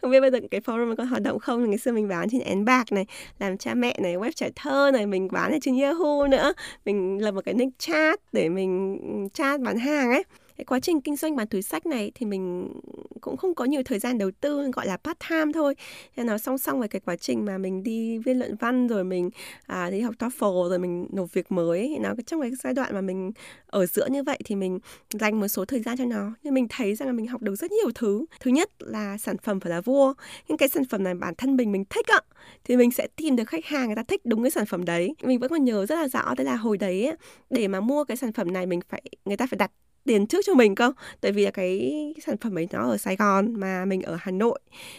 Không 0.00 0.10
biết 0.10 0.20
bây 0.20 0.30
giờ 0.30 0.38
cái 0.50 0.60
forum 0.60 0.96
có 0.96 1.04
hoạt 1.04 1.22
động 1.22 1.38
không 1.38 1.70
ngày 1.70 1.78
xưa 1.78 1.92
mình 1.92 2.08
bán 2.08 2.28
trên 2.30 2.40
én 2.40 2.64
bạc 2.64 2.92
này 2.92 3.06
làm 3.38 3.58
cha 3.58 3.74
mẹ 3.74 3.98
này 4.02 4.16
web 4.16 4.30
trẻ 4.30 4.50
thơ 4.56 4.90
này 4.92 5.06
mình 5.06 5.28
bán 5.32 5.52
ở 5.52 5.58
trên 5.62 5.80
yahoo 5.80 6.26
nữa. 6.26 6.52
Mình 6.84 7.22
lập 7.22 7.32
một 7.32 7.44
cái 7.44 7.54
nick 7.54 7.78
chat 7.78 8.20
để 8.32 8.48
mình 8.48 8.98
ừ, 9.02 9.28
chat 9.34 9.60
bán 9.60 9.78
hàng 9.78 10.10
ấy 10.10 10.24
cái 10.56 10.64
quá 10.64 10.80
trình 10.80 11.00
kinh 11.00 11.16
doanh 11.16 11.36
bán 11.36 11.46
túi 11.46 11.62
sách 11.62 11.86
này 11.86 12.12
thì 12.14 12.26
mình 12.26 12.72
cũng 13.20 13.36
không 13.36 13.54
có 13.54 13.64
nhiều 13.64 13.82
thời 13.84 13.98
gian 13.98 14.18
đầu 14.18 14.30
tư 14.40 14.70
gọi 14.72 14.86
là 14.86 14.96
part 14.96 15.18
time 15.28 15.52
thôi. 15.54 15.74
Nên 16.16 16.26
nó 16.26 16.38
song 16.38 16.58
song 16.58 16.78
với 16.78 16.88
cái 16.88 17.00
quá 17.00 17.16
trình 17.16 17.44
mà 17.44 17.58
mình 17.58 17.82
đi 17.82 18.18
viết 18.18 18.34
luận 18.34 18.56
văn 18.56 18.86
rồi 18.86 19.04
mình 19.04 19.30
à, 19.66 19.90
đi 19.90 20.00
học 20.00 20.14
TOEFL 20.18 20.68
rồi 20.68 20.78
mình 20.78 21.06
nộp 21.12 21.32
việc 21.32 21.52
mới. 21.52 21.88
Thì 21.88 21.98
nó 21.98 22.14
trong 22.26 22.40
cái 22.40 22.50
giai 22.62 22.74
đoạn 22.74 22.94
mà 22.94 23.00
mình 23.00 23.32
ở 23.66 23.86
giữa 23.86 24.06
như 24.10 24.22
vậy 24.22 24.38
thì 24.44 24.54
mình 24.54 24.78
dành 25.10 25.40
một 25.40 25.48
số 25.48 25.64
thời 25.64 25.80
gian 25.80 25.96
cho 25.96 26.04
nó. 26.04 26.32
Nhưng 26.42 26.54
mình 26.54 26.66
thấy 26.70 26.94
rằng 26.94 27.08
là 27.08 27.12
mình 27.12 27.26
học 27.26 27.42
được 27.42 27.54
rất 27.54 27.72
nhiều 27.72 27.90
thứ. 27.94 28.26
Thứ 28.40 28.50
nhất 28.50 28.70
là 28.78 29.18
sản 29.18 29.36
phẩm 29.38 29.60
phải 29.60 29.70
là 29.70 29.80
vua. 29.80 30.14
Nhưng 30.48 30.58
cái 30.58 30.68
sản 30.68 30.84
phẩm 30.84 31.04
này 31.04 31.14
bản 31.14 31.34
thân 31.38 31.56
mình 31.56 31.72
mình 31.72 31.84
thích 31.90 32.06
ạ 32.06 32.20
thì 32.64 32.76
mình 32.76 32.90
sẽ 32.90 33.08
tìm 33.16 33.36
được 33.36 33.48
khách 33.48 33.64
hàng 33.64 33.86
người 33.86 33.96
ta 33.96 34.02
thích 34.02 34.20
đúng 34.24 34.42
cái 34.42 34.50
sản 34.50 34.66
phẩm 34.66 34.84
đấy. 34.84 35.14
Mình 35.22 35.38
vẫn 35.38 35.50
còn 35.50 35.64
nhớ 35.64 35.86
rất 35.86 35.96
là 35.96 36.08
rõ 36.08 36.34
đấy 36.36 36.44
là 36.44 36.56
hồi 36.56 36.76
đấy 36.76 37.12
để 37.50 37.68
mà 37.68 37.80
mua 37.80 38.04
cái 38.04 38.16
sản 38.16 38.32
phẩm 38.32 38.52
này 38.52 38.66
mình 38.66 38.80
phải 38.88 39.02
người 39.24 39.36
ta 39.36 39.46
phải 39.46 39.58
đặt 39.58 39.70
tiền 40.06 40.26
trước 40.26 40.44
cho 40.46 40.54
mình 40.54 40.74
không? 40.74 40.92
tại 41.20 41.32
vì 41.32 41.44
là 41.44 41.50
cái 41.50 42.14
sản 42.26 42.36
phẩm 42.36 42.58
ấy 42.58 42.68
nó 42.72 42.90
ở 42.90 42.96
Sài 42.96 43.16
Gòn 43.16 43.60
mà 43.60 43.84
mình 43.84 44.02
ở 44.02 44.16
Hà 44.20 44.32
Nội. 44.32 44.58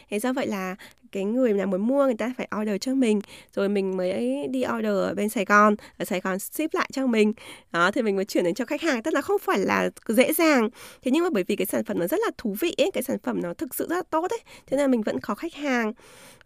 Thế 0.09 0.19
do 0.19 0.33
vậy 0.33 0.47
là 0.47 0.75
cái 1.11 1.23
người 1.23 1.53
nào 1.53 1.67
muốn 1.67 1.87
mua 1.87 2.05
người 2.05 2.15
ta 2.15 2.33
phải 2.37 2.47
order 2.61 2.75
cho 2.81 2.95
mình. 2.95 3.21
Rồi 3.55 3.69
mình 3.69 3.97
mới 3.97 4.47
đi 4.49 4.63
order 4.77 4.91
ở 4.91 5.13
bên 5.13 5.29
Sài 5.29 5.45
Gòn 5.45 5.75
ở 5.97 6.05
Sài 6.05 6.19
Gòn 6.19 6.39
ship 6.39 6.73
lại 6.73 6.89
cho 6.93 7.07
mình. 7.07 7.33
Đó 7.71 7.91
thì 7.91 8.01
mình 8.01 8.15
mới 8.15 8.25
chuyển 8.25 8.43
đến 8.43 8.53
cho 8.53 8.65
khách 8.65 8.81
hàng. 8.81 9.03
Tức 9.03 9.13
là 9.13 9.21
không 9.21 9.39
phải 9.41 9.59
là 9.59 9.89
dễ 10.07 10.33
dàng. 10.33 10.69
Thế 11.01 11.11
nhưng 11.11 11.23
mà 11.23 11.29
bởi 11.29 11.43
vì 11.43 11.55
cái 11.55 11.65
sản 11.65 11.83
phẩm 11.83 11.99
nó 11.99 12.07
rất 12.07 12.19
là 12.25 12.31
thú 12.37 12.55
vị 12.59 12.75
ấy, 12.77 12.91
cái 12.93 13.03
sản 13.03 13.17
phẩm 13.23 13.41
nó 13.41 13.53
thực 13.53 13.75
sự 13.75 13.87
rất 13.89 13.95
là 13.95 14.03
tốt 14.09 14.31
ấy 14.31 14.39
thế 14.67 14.77
nên 14.77 14.91
mình 14.91 15.01
vẫn 15.01 15.19
có 15.19 15.35
khách 15.35 15.53
hàng. 15.53 15.93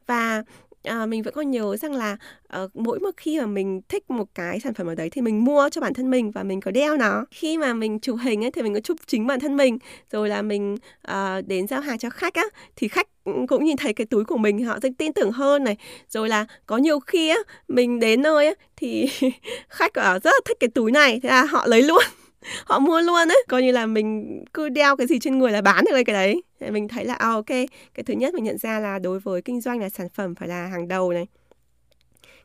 Và 0.08 0.43
à, 0.84 1.06
mình 1.06 1.24
vẫn 1.24 1.34
còn 1.34 1.52
nhớ 1.52 1.78
rằng 1.78 1.94
là 1.94 2.17
uh, 2.63 2.76
mỗi 2.76 3.00
một 3.00 3.12
khi 3.17 3.39
mà 3.39 3.46
mình 3.46 3.82
thích 3.89 4.10
một 4.10 4.26
cái 4.36 4.60
sản 4.60 4.74
phẩm 4.74 4.88
ở 4.88 4.96
đấy 4.96 5.10
thì 5.10 5.22
mình 5.22 5.44
mua 5.44 5.70
cho 5.70 5.82
bản 5.82 5.94
thân 5.94 6.10
mình 6.10 6.32
và 6.32 6.44
mình 6.44 6.62
có 6.62 6.72
đeo 6.72 6.98
nó. 6.98 7.26
Khi 7.32 7.58
mà 7.58 7.74
mình 7.74 8.00
chụp 8.00 8.17
hình 8.22 8.44
ấy 8.44 8.52
thì 8.52 8.62
mình 8.62 8.74
có 8.74 8.80
chụp 8.80 8.98
chính 9.08 9.28
bản 9.28 9.39
thân 9.39 9.58
mình 9.58 9.78
rồi 10.12 10.30
là 10.30 10.41
mình 10.41 10.78
uh, 11.12 11.48
đến 11.48 11.67
giao 11.67 11.82
hàng 11.82 11.98
cho 11.98 12.10
khách 12.10 12.34
á 12.34 12.46
thì 12.76 12.88
khách 12.88 13.08
ừ, 13.24 13.34
cũng 13.48 13.63
nhìn 13.63 13.78
thấy 13.78 13.94
cái 13.94 14.06
túi 14.06 14.26
của 14.26 14.38
mình 14.38 14.65
họ 14.65 14.80
sẽ 14.84 14.89
tin 14.98 15.13
tưởng 15.13 15.32
hơn 15.32 15.63
này. 15.63 15.78
Rồi 16.10 16.30
là 16.30 16.46
có 16.65 16.78
nhiều 16.78 17.00
khi 17.00 17.30
á 17.30 17.38
mình 17.67 18.00
đến 18.00 18.22
nơi 18.22 18.48
á 18.48 18.54
thì 18.76 19.10
khách 19.70 19.94
ở 19.94 20.20
rất 20.20 20.32
là 20.34 20.39
thích 20.46 20.58
cái 20.60 20.70
túi 20.70 20.91
này. 20.91 21.20
Thế 21.24 21.30
là 21.30 21.44
họ 21.44 21.67
lấy 21.67 21.82
luôn 21.82 22.04
họ 22.65 22.80
mua 22.80 23.02
luôn 23.02 23.28
ấy 23.28 23.44
coi 23.50 23.62
như 23.62 23.72
là 23.72 23.86
mình 23.86 24.39
cứ 24.54 24.70
đeo 24.70 24.96
cái 24.96 25.08
gì 25.08 25.20
trên 25.20 25.39
người 25.39 25.52
là 25.52 25.62
bán 25.62 25.86
được 25.86 26.04
cái 26.06 26.13
đấy 26.13 26.41
mình 26.69 26.88
thấy 26.88 27.06
là 27.06 27.13
à, 27.13 27.30
ok 27.30 27.45
cái 27.45 28.04
thứ 28.06 28.13
nhất 28.13 28.34
mình 28.34 28.43
nhận 28.43 28.58
ra 28.58 28.80
là 28.80 29.00
đối 29.00 29.19
với 29.19 29.41
kinh 29.41 29.62
doanh 29.62 29.80
là 29.80 29.89
sản 29.89 30.10
phẩm 30.10 30.36
phải 30.36 30.47
là 30.47 30.67
hàng 30.67 30.88
đầu 30.88 31.13
này. 31.13 31.28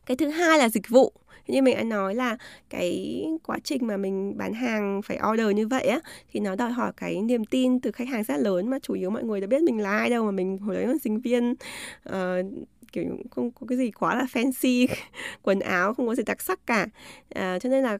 Cái 0.06 0.16
thứ 0.16 0.28
hai 0.28 0.58
là 0.58 0.68
dịch 0.68 0.88
vụ. 0.88 1.12
Như 1.48 1.62
mình 1.62 1.76
đã 1.76 1.82
nói 1.82 2.14
là 2.14 2.36
cái 2.70 3.24
quá 3.42 3.58
trình 3.64 3.86
mà 3.86 3.96
mình 3.96 4.36
bán 4.36 4.54
hàng 4.54 5.02
phải 5.02 5.18
order 5.32 5.56
như 5.56 5.66
vậy 5.66 5.86
á 5.86 6.00
thì 6.32 6.40
nó 6.40 6.54
đòi 6.54 6.70
hỏi 6.70 6.92
cái 6.96 7.22
niềm 7.22 7.44
tin 7.44 7.80
từ 7.80 7.92
khách 7.92 8.08
hàng 8.08 8.24
rất 8.24 8.36
lớn 8.36 8.70
mà 8.70 8.78
chủ 8.82 8.94
yếu 8.94 9.10
mọi 9.10 9.24
người 9.24 9.40
đã 9.40 9.46
biết 9.46 9.62
mình 9.62 9.78
là 9.78 9.98
ai 9.98 10.10
đâu 10.10 10.24
mà 10.24 10.30
mình 10.30 10.58
hồi 10.58 10.74
đấy 10.74 10.86
là 10.86 10.94
sinh 11.04 11.20
viên 11.20 11.54
uh, 12.08 12.14
kiểu 12.92 13.04
không 13.30 13.50
có 13.50 13.66
cái 13.68 13.78
gì 13.78 13.90
quá 13.90 14.14
là 14.14 14.24
fancy 14.32 14.86
quần 15.42 15.60
áo 15.60 15.94
không 15.94 16.06
có 16.06 16.14
gì 16.14 16.22
đặc 16.26 16.42
sắc 16.42 16.66
cả. 16.66 16.86
À, 17.34 17.58
cho 17.58 17.68
nên 17.68 17.84
là 17.84 17.98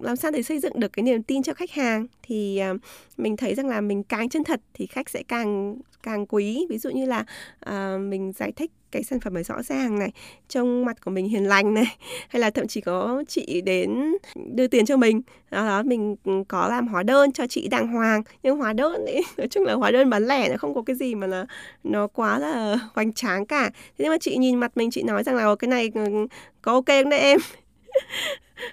làm 0.00 0.16
sao 0.16 0.30
để 0.30 0.42
xây 0.42 0.58
dựng 0.58 0.80
được 0.80 0.92
cái 0.92 1.02
niềm 1.02 1.22
tin 1.22 1.42
cho 1.42 1.54
khách 1.54 1.70
hàng 1.70 2.06
thì 2.22 2.58
à, 2.58 2.74
mình 3.16 3.36
thấy 3.36 3.54
rằng 3.54 3.68
là 3.68 3.80
mình 3.80 4.02
càng 4.02 4.28
chân 4.28 4.44
thật 4.44 4.60
thì 4.74 4.86
khách 4.86 5.10
sẽ 5.10 5.22
càng 5.28 5.76
càng 6.02 6.26
quý. 6.26 6.66
Ví 6.70 6.78
dụ 6.78 6.90
như 6.90 7.06
là 7.06 7.24
à, 7.60 7.96
mình 7.98 8.32
giải 8.32 8.52
thích 8.52 8.70
cái 8.94 9.02
sản 9.02 9.20
phẩm 9.20 9.36
ấy 9.36 9.42
rõ 9.42 9.62
ràng 9.62 9.98
này 9.98 10.10
trông 10.48 10.84
mặt 10.84 11.04
của 11.04 11.10
mình 11.10 11.28
hiền 11.28 11.48
lành 11.48 11.74
này 11.74 11.96
hay 12.28 12.40
là 12.40 12.50
thậm 12.50 12.66
chí 12.66 12.80
có 12.80 13.24
chị 13.28 13.60
đến 13.60 14.16
đưa 14.54 14.66
tiền 14.66 14.86
cho 14.86 14.96
mình. 14.96 15.22
Đó, 15.50 15.66
đó 15.66 15.82
mình 15.82 16.16
có 16.48 16.68
làm 16.68 16.88
hóa 16.88 17.02
đơn 17.02 17.32
cho 17.32 17.46
chị 17.46 17.68
đàng 17.68 17.88
hoàng. 17.88 18.22
Nhưng 18.42 18.56
hóa 18.56 18.72
đơn 18.72 19.06
ấy 19.06 19.22
nói 19.36 19.48
chung 19.48 19.64
là 19.64 19.74
hóa 19.74 19.90
đơn 19.90 20.10
bán 20.10 20.24
lẻ 20.26 20.48
nó 20.48 20.56
không 20.56 20.74
có 20.74 20.82
cái 20.82 20.96
gì 20.96 21.14
mà 21.14 21.26
là 21.26 21.46
nó 21.84 22.06
quá 22.06 22.38
là 22.38 22.76
hoành 22.94 23.12
tráng 23.12 23.46
cả. 23.46 23.70
Thế 23.74 23.94
nhưng 23.98 24.10
mà 24.10 24.18
chị 24.18 24.36
nhìn 24.36 24.56
mặt 24.56 24.72
mình 24.76 24.90
chị 24.90 25.02
nói 25.02 25.22
rằng 25.22 25.36
là 25.36 25.54
cái 25.58 25.68
này 25.68 25.90
ừ, 25.94 26.04
ừ, 26.04 26.26
có 26.62 26.72
ok 26.72 26.86
không 26.86 27.10
đấy 27.10 27.20
em? 27.20 27.38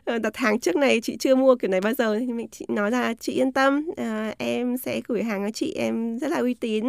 Ờ, 0.06 0.18
đặt 0.18 0.38
hàng 0.38 0.60
trước 0.60 0.76
này 0.76 1.02
chị 1.02 1.18
chưa 1.18 1.36
mua 1.36 1.56
kiểu 1.56 1.72
này 1.72 1.82
bao 1.82 1.94
giờ 1.94 2.20
thì 2.20 2.26
mình 2.26 2.48
chị 2.52 2.66
nói 2.70 2.92
là 2.92 3.14
chị 3.20 3.34
yên 3.34 3.52
tâm 3.52 3.90
à, 3.98 4.34
em 4.38 4.78
sẽ 4.78 5.02
gửi 5.08 5.24
hàng 5.24 5.44
cho 5.46 5.52
chị 5.52 5.74
em 5.74 6.18
rất 6.20 6.32
là 6.32 6.38
uy 6.38 6.54
tín. 6.54 6.86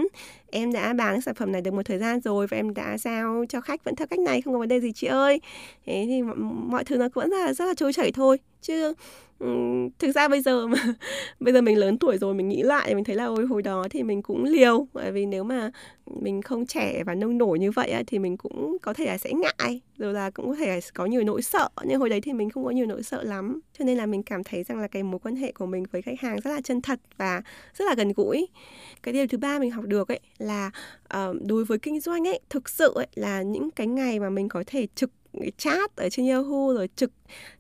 Em 0.51 0.73
đã 0.73 0.93
bán 0.93 1.21
sản 1.21 1.35
phẩm 1.35 1.53
này 1.53 1.61
được 1.61 1.75
một 1.75 1.83
thời 1.87 1.99
gian 1.99 2.21
rồi 2.21 2.47
và 2.47 2.57
em 2.57 2.75
đã 2.75 2.99
giao 2.99 3.45
cho 3.49 3.61
khách 3.61 3.85
vẫn 3.85 3.97
theo 3.97 4.07
cách 4.07 4.19
này 4.19 4.43
không 4.43 4.55
có 4.55 4.59
vấn 4.61 4.69
đề 4.69 4.81
gì 4.81 4.93
chị 4.93 5.07
ơi. 5.07 5.41
Thế 5.87 6.05
thì 6.09 6.23
mọi 6.69 6.85
thứ 6.85 6.97
nó 6.97 7.09
vẫn 7.15 7.31
là 7.31 7.53
rất 7.53 7.65
là 7.65 7.75
trôi 7.75 7.93
chảy 7.93 8.13
thôi. 8.13 8.39
Chứ 8.63 8.95
thực 9.99 10.13
ra 10.15 10.29
bây 10.29 10.41
giờ 10.41 10.67
mà 10.67 10.79
bây 11.41 11.53
giờ 11.53 11.61
mình 11.61 11.79
lớn 11.79 11.99
tuổi 11.99 12.19
rồi 12.19 12.35
mình 12.35 12.49
nghĩ 12.49 12.63
lại 12.63 12.95
mình 12.95 13.05
thấy 13.05 13.17
là 13.17 13.25
ôi 13.25 13.47
hồi 13.47 13.63
đó 13.63 13.87
thì 13.91 14.03
mình 14.03 14.23
cũng 14.23 14.45
liều. 14.45 14.87
Bởi 14.93 15.13
vì 15.13 15.27
nếu 15.27 15.45
mà 15.45 15.71
mình 16.21 16.43
không 16.43 16.67
trẻ 16.67 17.03
và 17.07 17.15
nông 17.15 17.39
nổi 17.39 17.59
như 17.59 17.71
vậy 17.71 17.95
thì 18.07 18.19
mình 18.19 18.37
cũng 18.37 18.77
có 18.83 18.95
thể 18.95 19.07
là 19.07 19.19
sẽ 19.19 19.33
ngại 19.33 19.81
rồi 19.99 20.13
là 20.13 20.31
cũng 20.31 20.47
có 20.49 20.55
thể 20.55 20.67
là 20.67 20.81
có 20.95 21.07
nhiều 21.07 21.25
nỗi 21.25 21.43
sợ. 21.43 21.69
Nhưng 21.85 22.01
hồi 22.01 22.09
đấy 22.09 22.21
thì 22.21 22.33
mình 22.33 22.51
không 22.51 22.65
có 22.65 22.71
nhiều 22.71 22.87
nỗi 22.93 23.03
sợ 23.03 23.23
lắm. 23.23 23.61
Cho 23.79 23.85
nên 23.85 23.97
là 23.99 24.07
mình 24.07 24.23
cảm 24.23 24.45
thấy 24.45 24.63
rằng 24.63 24.81
là 24.81 24.89
cái 24.89 25.03
mối 25.03 25.19
quan 25.19 25.37
hệ 25.37 25.53
của 25.53 25.67
mình 25.67 25.85
với 25.93 26.03
khách 26.03 26.21
hàng 26.21 26.41
rất 26.41 26.51
là 26.51 26.61
chân 26.61 26.83
thật 26.83 27.01
và 27.17 27.43
rất 27.75 27.85
là 27.85 27.95
gần 27.95 28.13
gũi. 28.17 28.49
Cái 29.03 29.15
điều 29.15 29.27
thứ 29.27 29.39
ba 29.39 29.59
mình 29.59 29.71
học 29.71 29.85
được 29.85 30.09
ấy 30.09 30.21
là 30.39 30.71
uh, 31.17 31.37
đối 31.47 31.65
với 31.65 31.79
kinh 31.79 32.01
doanh 32.01 32.29
ấy 32.29 32.41
thực 32.51 32.69
sự 32.69 32.93
ấy 32.95 33.07
là 33.15 33.43
những 33.43 33.71
cái 33.71 33.87
ngày 33.87 34.21
mà 34.21 34.31
mình 34.31 34.49
có 34.49 34.65
thể 34.67 34.87
trực 34.95 35.11
chat 35.57 35.97
ở 35.97 36.09
trên 36.11 36.29
Yahoo 36.29 36.75
rồi 36.75 36.89
trực 36.97 37.11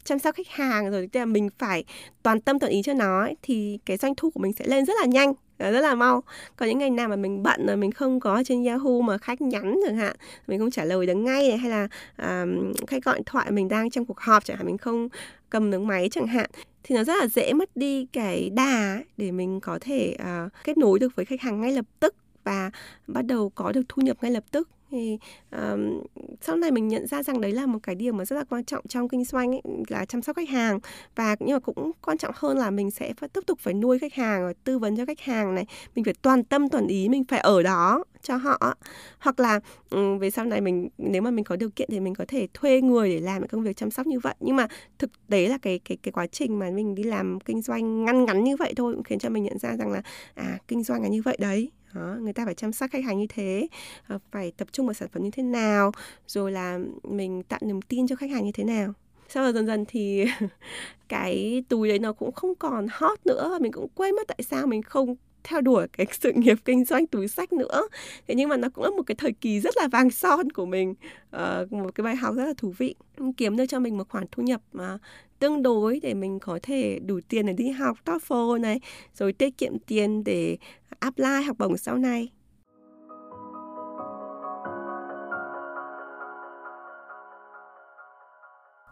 chăm 0.05 0.19
sóc 0.19 0.35
khách 0.35 0.49
hàng 0.49 0.91
rồi 0.91 1.09
tức 1.13 1.21
là 1.21 1.27
mình 1.27 1.49
phải 1.59 1.85
toàn 2.23 2.41
tâm 2.41 2.59
toàn 2.59 2.73
ý 2.73 2.83
cho 2.83 2.95
nó 2.95 3.21
ấy, 3.21 3.37
thì 3.43 3.79
cái 3.87 3.97
doanh 3.97 4.15
thu 4.17 4.31
của 4.31 4.41
mình 4.41 4.53
sẽ 4.53 4.67
lên 4.67 4.85
rất 4.87 4.95
là 5.01 5.07
nhanh. 5.07 5.33
Ờ, 5.63 5.71
rất 5.71 5.81
là 5.81 5.95
mau 5.95 6.23
còn 6.57 6.69
những 6.69 6.79
ngày 6.79 6.91
nào 6.91 7.09
mà 7.09 7.17
mình 7.17 7.43
bận 7.43 7.67
rồi 7.67 7.77
mình 7.77 7.93
không 7.93 8.21
có 8.21 8.43
trên 8.47 8.65
Yahoo 8.65 9.01
mà 9.05 9.19
khách 9.19 9.41
nhắn 9.41 9.81
chẳng 9.87 9.97
hạn 9.97 10.17
mình 10.47 10.59
không 10.59 10.71
trả 10.71 10.85
lời 10.85 11.07
được 11.07 11.15
ngay 11.15 11.49
này, 11.49 11.59
hay 11.59 11.71
là 11.71 11.89
um, 12.19 12.73
khách 12.87 13.05
gọi 13.05 13.17
điện 13.17 13.25
thoại 13.27 13.51
mình 13.51 13.69
đang 13.69 13.91
trong 13.91 14.07
cuộc 14.07 14.21
họp 14.21 14.45
chẳng 14.45 14.57
hạn 14.57 14.67
mình 14.67 14.79
không 14.79 15.09
cầm 15.51 15.71
được 15.71 15.81
máy 15.81 16.09
chẳng 16.11 16.27
hạn 16.27 16.51
thì 16.83 16.97
nó 16.97 17.05
rất 17.05 17.15
là 17.21 17.27
dễ 17.27 17.53
mất 17.53 17.77
đi 17.77 18.07
cái 18.13 18.51
đà 18.51 18.99
để 19.17 19.31
mình 19.31 19.61
có 19.61 19.79
thể 19.81 20.17
uh, 20.23 20.53
kết 20.65 20.79
nối 20.79 20.99
được 20.99 21.17
với 21.17 21.25
khách 21.25 21.41
hàng 21.41 21.61
ngay 21.61 21.73
lập 21.73 21.85
tức 22.01 22.15
và 22.45 22.71
bắt 23.07 23.23
đầu 23.23 23.51
có 23.55 23.73
được 23.73 23.83
thu 23.89 24.03
nhập 24.03 24.17
ngay 24.23 24.31
lập 24.31 24.45
tức 24.51 24.69
thì 24.93 25.19
um, 25.51 26.03
sau 26.41 26.57
này 26.57 26.71
mình 26.71 26.89
nhận 26.89 27.07
ra 27.07 27.23
rằng 27.23 27.41
đấy 27.41 27.53
là 27.53 27.67
một 27.67 27.79
cái 27.83 27.95
điều 27.95 28.13
mà 28.13 28.25
rất 28.25 28.37
là 28.37 28.45
quan 28.45 28.65
trọng 28.65 28.87
trong 28.89 29.09
kinh 29.09 29.25
doanh 29.25 29.51
ấy, 29.51 29.63
là 29.89 30.05
chăm 30.05 30.23
sóc 30.23 30.37
khách 30.37 30.49
hàng. 30.49 30.79
Và 31.17 31.37
nhưng 31.41 31.55
mà 31.57 31.61
cũng 31.61 31.93
quan 32.03 32.19
trọng 32.19 32.35
hơn 32.37 32.59
là 32.59 32.71
mình 32.71 32.91
sẽ 32.91 33.15
phải 33.17 33.29
tiếp 33.29 33.41
tục 33.47 33.59
phải 33.61 33.75
nuôi 33.75 33.99
khách 33.99 34.15
hàng 34.15 34.47
và 34.47 34.53
tư 34.65 34.79
vấn 34.79 34.97
cho 34.97 35.07
khách 35.07 35.21
hàng 35.21 35.55
này. 35.55 35.67
Mình 35.95 36.05
phải 36.05 36.15
toàn 36.23 36.45
tâm 36.45 36.69
toàn 36.69 36.87
ý 36.87 37.09
mình 37.09 37.25
phải 37.25 37.41
ở 37.41 37.63
đó 37.63 38.05
cho 38.23 38.37
họ. 38.37 38.75
Hoặc 39.19 39.41
là 39.41 39.61
um, 39.91 40.19
về 40.19 40.31
sau 40.31 40.45
này 40.45 40.61
mình 40.61 40.89
nếu 40.99 41.23
mà 41.23 41.31
mình 41.31 41.45
có 41.45 41.57
điều 41.57 41.71
kiện 41.71 41.89
thì 41.93 42.01
mình 42.01 42.15
có 42.15 42.25
thể 42.29 42.49
thuê 42.55 42.81
người 42.81 43.11
để 43.11 43.21
làm 43.21 43.41
cái 43.43 43.49
công 43.49 43.63
việc 43.63 43.77
chăm 43.77 43.91
sóc 43.91 44.07
như 44.07 44.19
vậy. 44.19 44.35
Nhưng 44.41 44.57
mà 44.57 44.67
thực 44.99 45.11
tế 45.29 45.49
là 45.49 45.59
cái 45.63 45.81
cái 45.85 45.99
cái 46.03 46.13
quá 46.13 46.27
trình 46.27 46.59
mà 46.59 46.71
mình 46.71 46.95
đi 46.95 47.03
làm 47.03 47.41
kinh 47.41 47.63
doanh 47.63 48.05
ngăn 48.05 48.25
ngắn 48.25 48.45
như 48.45 48.57
vậy 48.57 48.73
thôi 48.77 48.95
cũng 48.95 49.05
khiến 49.05 49.19
cho 49.19 49.29
mình 49.29 49.45
nhận 49.45 49.59
ra 49.59 49.77
rằng 49.77 49.93
là 49.93 50.03
à 50.35 50.59
kinh 50.69 50.83
doanh 50.83 51.03
là 51.03 51.09
như 51.09 51.23
vậy 51.23 51.37
đấy 51.41 51.71
đó, 51.95 52.17
người 52.21 52.33
ta 52.33 52.45
phải 52.45 52.55
chăm 52.55 52.73
sóc 52.73 52.91
khách 52.91 53.05
hàng 53.05 53.19
như 53.19 53.27
thế 53.29 53.69
ờ, 54.09 54.19
phải 54.31 54.53
tập 54.57 54.69
trung 54.73 54.87
vào 54.87 54.95
sản 54.95 55.09
phẩm 55.13 55.23
như 55.23 55.31
thế 55.31 55.43
nào 55.43 55.93
rồi 56.27 56.53
là 56.53 56.79
mình 57.03 57.43
tạo 57.43 57.61
niềm 57.63 57.83
tin 57.83 58.07
cho 58.07 58.17
khách 58.17 58.31
hàng 58.31 58.45
như 58.45 58.53
thế 58.53 58.65
nào. 58.65 58.93
Sau 59.29 59.45
đó 59.45 59.53
dần 59.53 59.67
dần 59.67 59.85
thì 59.89 60.25
cái 61.09 61.65
túi 61.69 61.89
đấy 61.89 61.99
nó 61.99 62.13
cũng 62.13 62.33
không 62.33 62.55
còn 62.55 62.87
hot 62.91 63.27
nữa 63.27 63.59
mình 63.61 63.73
cũng 63.73 63.89
quên 63.95 64.17
mất 64.17 64.29
tại 64.29 64.43
sao 64.51 64.67
mình 64.67 64.83
không 64.83 65.17
theo 65.45 65.61
đuổi 65.61 65.87
cái 65.89 66.07
sự 66.21 66.33
nghiệp 66.33 66.59
kinh 66.65 66.85
doanh 66.85 67.07
túi 67.07 67.29
sách 67.29 67.53
nữa. 67.53 67.83
Thế 68.29 68.35
nhưng 68.35 68.49
mà 68.49 68.57
nó 68.57 68.69
cũng 68.69 68.85
là 68.85 68.91
một 68.91 69.03
cái 69.07 69.15
thời 69.15 69.33
kỳ 69.33 69.61
rất 69.61 69.77
là 69.77 69.89
vàng 69.89 70.11
son 70.11 70.53
của 70.53 70.67
mình. 70.67 70.95
Uh, 71.37 71.73
một 71.73 71.95
cái 71.95 72.05
bài 72.05 72.17
học 72.17 72.35
rất 72.35 72.45
là 72.45 72.55
thú 72.57 72.75
vị. 72.79 72.95
Kiếm 73.37 73.57
được 73.57 73.67
cho 73.69 73.79
mình 73.79 73.99
một 73.99 74.09
khoản 74.09 74.25
thu 74.31 74.43
nhập 74.43 74.61
mà 74.73 74.99
tương 75.39 75.63
đối 75.63 76.01
để 76.01 76.15
mình 76.15 76.39
có 76.39 76.59
thể 76.63 76.99
đủ 77.07 77.21
tiền 77.29 77.47
để 77.47 77.53
đi 77.53 77.71
học 77.71 77.99
TOEFL 78.05 78.61
này 78.61 78.81
rồi 79.15 79.33
tiết 79.33 79.59
kiệm 79.59 79.79
tiền 79.79 80.25
để 80.25 80.57
apply 80.99 81.43
học 81.47 81.57
bổng 81.59 81.77
sau 81.77 81.99
này. 81.99 82.29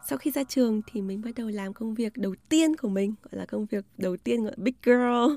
Sau 0.09 0.19
khi 0.19 0.31
ra 0.31 0.45
trường 0.45 0.81
thì 0.87 1.03
mình 1.03 1.23
bắt 1.23 1.31
đầu 1.37 1.49
làm 1.49 1.75
công 1.75 1.95
việc 1.95 2.17
đầu 2.17 2.35
tiên 2.49 2.77
của 2.77 2.89
mình, 2.89 3.15
gọi 3.23 3.39
là 3.39 3.47
công 3.47 3.67
việc 3.67 3.85
đầu 3.99 4.17
tiên 4.17 4.43
gọi 4.43 4.53
là 4.57 4.63
big 4.65 4.75
girl, 4.83 5.37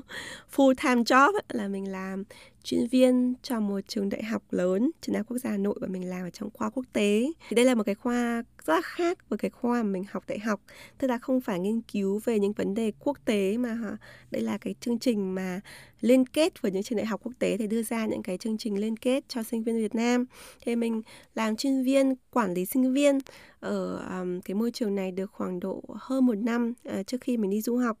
full 0.56 0.74
time 0.82 1.02
job 1.02 1.32
là 1.48 1.68
mình 1.68 1.92
làm 1.92 2.24
chuyên 2.64 2.88
viên 2.88 3.34
cho 3.42 3.60
một 3.60 3.80
trường 3.88 4.08
đại 4.08 4.22
học 4.22 4.42
lớn, 4.50 4.90
trường 5.00 5.12
đại 5.12 5.20
học 5.20 5.26
quốc 5.28 5.38
gia 5.38 5.50
hà 5.50 5.56
nội 5.56 5.78
và 5.80 5.86
mình 5.86 6.08
làm 6.08 6.26
ở 6.26 6.30
trong 6.30 6.50
khoa 6.50 6.70
quốc 6.70 6.84
tế. 6.92 7.32
Thì 7.48 7.54
đây 7.54 7.64
là 7.64 7.74
một 7.74 7.82
cái 7.86 7.94
khoa 7.94 8.42
rất 8.64 8.84
khác 8.84 9.28
với 9.28 9.38
cái 9.38 9.50
khoa 9.50 9.82
mà 9.82 9.88
mình 9.88 10.04
học 10.10 10.24
đại 10.26 10.38
học. 10.38 10.60
Tức 10.98 11.08
là 11.08 11.18
không 11.18 11.40
phải 11.40 11.60
nghiên 11.60 11.80
cứu 11.80 12.20
về 12.24 12.38
những 12.38 12.52
vấn 12.52 12.74
đề 12.74 12.92
quốc 12.98 13.18
tế 13.24 13.56
mà 13.56 13.96
đây 14.30 14.42
là 14.42 14.58
cái 14.58 14.74
chương 14.80 14.98
trình 14.98 15.34
mà 15.34 15.60
liên 16.00 16.26
kết 16.26 16.62
với 16.62 16.72
những 16.72 16.82
trường 16.82 16.96
đại 16.96 17.06
học 17.06 17.20
quốc 17.24 17.32
tế 17.38 17.56
để 17.56 17.66
đưa 17.66 17.82
ra 17.82 18.06
những 18.06 18.22
cái 18.22 18.38
chương 18.38 18.58
trình 18.58 18.80
liên 18.80 18.96
kết 18.96 19.24
cho 19.28 19.42
sinh 19.42 19.62
viên 19.62 19.76
Việt 19.76 19.94
Nam. 19.94 20.24
Thì 20.60 20.76
mình 20.76 21.02
làm 21.34 21.56
chuyên 21.56 21.82
viên 21.82 22.14
quản 22.30 22.54
lý 22.54 22.64
sinh 22.64 22.92
viên 22.92 23.18
ở 23.60 23.96
um, 23.96 24.40
cái 24.40 24.54
môi 24.54 24.70
trường 24.70 24.94
này 24.94 25.12
được 25.12 25.30
khoảng 25.32 25.60
độ 25.60 25.82
hơn 25.88 26.26
một 26.26 26.38
năm 26.38 26.72
uh, 26.88 27.06
trước 27.06 27.20
khi 27.20 27.36
mình 27.36 27.50
đi 27.50 27.60
du 27.60 27.76
học. 27.76 27.98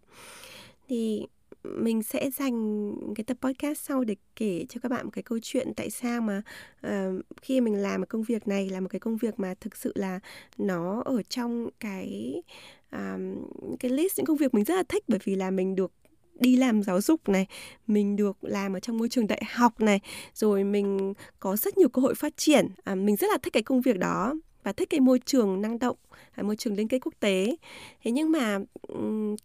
Thì 0.88 1.26
mình 1.64 2.02
sẽ 2.02 2.30
dành 2.30 2.92
cái 3.14 3.24
tập 3.24 3.36
podcast 3.40 3.78
sau 3.78 4.04
để 4.04 4.16
kể 4.36 4.66
cho 4.68 4.80
các 4.82 4.88
bạn 4.88 5.04
một 5.04 5.10
cái 5.12 5.22
câu 5.22 5.38
chuyện 5.42 5.74
tại 5.76 5.90
sao 5.90 6.20
mà 6.20 6.42
uh, 6.86 6.90
khi 7.42 7.60
mình 7.60 7.74
làm 7.74 8.00
một 8.00 8.06
công 8.08 8.22
việc 8.22 8.48
này 8.48 8.70
là 8.70 8.80
một 8.80 8.88
cái 8.90 9.00
công 9.00 9.16
việc 9.16 9.40
mà 9.40 9.54
thực 9.60 9.76
sự 9.76 9.92
là 9.94 10.20
nó 10.58 11.02
ở 11.04 11.22
trong 11.22 11.68
cái 11.80 12.42
um, 12.92 13.46
cái 13.80 13.90
list 13.90 14.16
những 14.16 14.26
công 14.26 14.36
việc 14.36 14.54
mình 14.54 14.64
rất 14.64 14.74
là 14.74 14.82
thích. 14.82 15.04
Bởi 15.08 15.18
vì 15.24 15.34
là 15.34 15.50
mình 15.50 15.74
được 15.76 15.92
đi 16.34 16.56
làm 16.56 16.82
giáo 16.82 17.00
dục 17.00 17.28
này 17.28 17.46
mình 17.86 18.16
được 18.16 18.44
làm 18.44 18.76
ở 18.76 18.80
trong 18.80 18.98
môi 18.98 19.08
trường 19.08 19.26
đại 19.26 19.42
học 19.52 19.80
này 19.80 20.00
rồi 20.34 20.64
mình 20.64 21.14
có 21.40 21.56
rất 21.56 21.78
nhiều 21.78 21.88
cơ 21.88 22.02
hội 22.02 22.14
phát 22.14 22.36
triển. 22.36 22.68
À, 22.84 22.94
mình 22.94 23.16
rất 23.16 23.30
là 23.30 23.38
thích 23.42 23.52
cái 23.52 23.62
công 23.62 23.80
việc 23.80 23.98
đó 23.98 24.34
và 24.64 24.72
thích 24.72 24.90
cái 24.90 25.00
môi 25.00 25.18
trường 25.18 25.60
năng 25.60 25.78
động 25.78 25.96
à, 26.32 26.42
môi 26.42 26.56
trường 26.56 26.74
liên 26.74 26.88
kết 26.88 26.98
quốc 26.98 27.14
tế. 27.20 27.56
Thế 28.02 28.10
nhưng 28.10 28.32
mà 28.32 28.58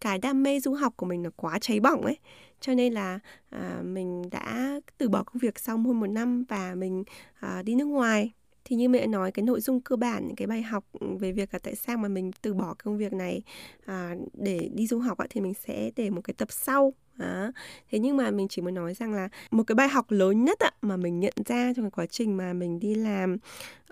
cái 0.00 0.18
đam 0.18 0.42
mê 0.42 0.60
du 0.60 0.74
học 0.74 0.92
của 0.96 1.06
mình 1.06 1.22
nó 1.22 1.30
quá 1.36 1.58
cháy 1.60 1.80
bỏng 1.80 2.02
ấy. 2.02 2.18
Cho 2.60 2.74
nên 2.74 2.92
là 2.92 3.18
à, 3.50 3.80
mình 3.84 4.30
đã 4.30 4.80
từ 4.98 5.08
bỏ 5.08 5.22
công 5.22 5.38
việc 5.38 5.58
sau 5.58 5.78
hơn 5.78 6.00
một 6.00 6.06
năm 6.06 6.44
và 6.48 6.74
mình 6.74 7.04
à, 7.40 7.62
đi 7.62 7.74
nước 7.74 7.84
ngoài. 7.84 8.32
Thì 8.64 8.76
như 8.76 8.88
mẹ 8.88 9.06
nói 9.06 9.32
cái 9.32 9.42
nội 9.42 9.60
dung 9.60 9.80
cơ 9.80 9.96
bản 9.96 10.26
những 10.26 10.36
cái 10.36 10.46
bài 10.46 10.62
học 10.62 10.84
về 11.20 11.32
việc 11.32 11.48
là 11.52 11.58
tại 11.58 11.74
sao 11.76 11.96
mà 11.96 12.08
mình 12.08 12.30
từ 12.42 12.54
bỏ 12.54 12.74
công 12.84 12.98
việc 12.98 13.12
này 13.12 13.42
à, 13.84 14.14
để 14.32 14.70
đi 14.74 14.86
du 14.86 14.98
học 14.98 15.18
ấy, 15.18 15.28
thì 15.30 15.40
mình 15.40 15.54
sẽ 15.54 15.90
để 15.96 16.10
một 16.10 16.20
cái 16.24 16.34
tập 16.34 16.48
sau 16.50 16.92
đó. 17.20 17.52
Thế 17.90 17.98
nhưng 17.98 18.16
mà 18.16 18.30
mình 18.30 18.48
chỉ 18.48 18.62
muốn 18.62 18.74
nói 18.74 18.94
rằng 18.94 19.12
là 19.12 19.28
một 19.50 19.62
cái 19.66 19.74
bài 19.74 19.88
học 19.88 20.10
lớn 20.10 20.44
nhất 20.44 20.58
ạ 20.58 20.70
mà 20.82 20.96
mình 20.96 21.20
nhận 21.20 21.34
ra 21.46 21.72
trong 21.76 21.84
cái 21.84 21.90
quá 21.90 22.06
trình 22.06 22.36
mà 22.36 22.52
mình 22.52 22.80
đi 22.80 22.94
làm 22.94 23.36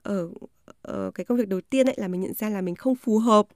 ở 0.02 0.28
uh, 0.92 1.14
cái 1.14 1.24
công 1.24 1.38
việc 1.38 1.48
đầu 1.48 1.60
tiên 1.60 1.86
ấy 1.86 1.94
là 1.98 2.08
mình 2.08 2.20
nhận 2.20 2.34
ra 2.34 2.48
là 2.48 2.60
mình 2.60 2.74
không 2.74 2.94
phù 2.94 3.18
hợp 3.18 3.46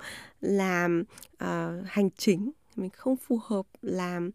làm 0.40 1.04
uh, 1.44 1.48
hành 1.86 2.10
chính 2.16 2.50
mình 2.76 2.90
không 2.90 3.16
phù 3.16 3.40
hợp 3.42 3.66
làm 3.82 4.30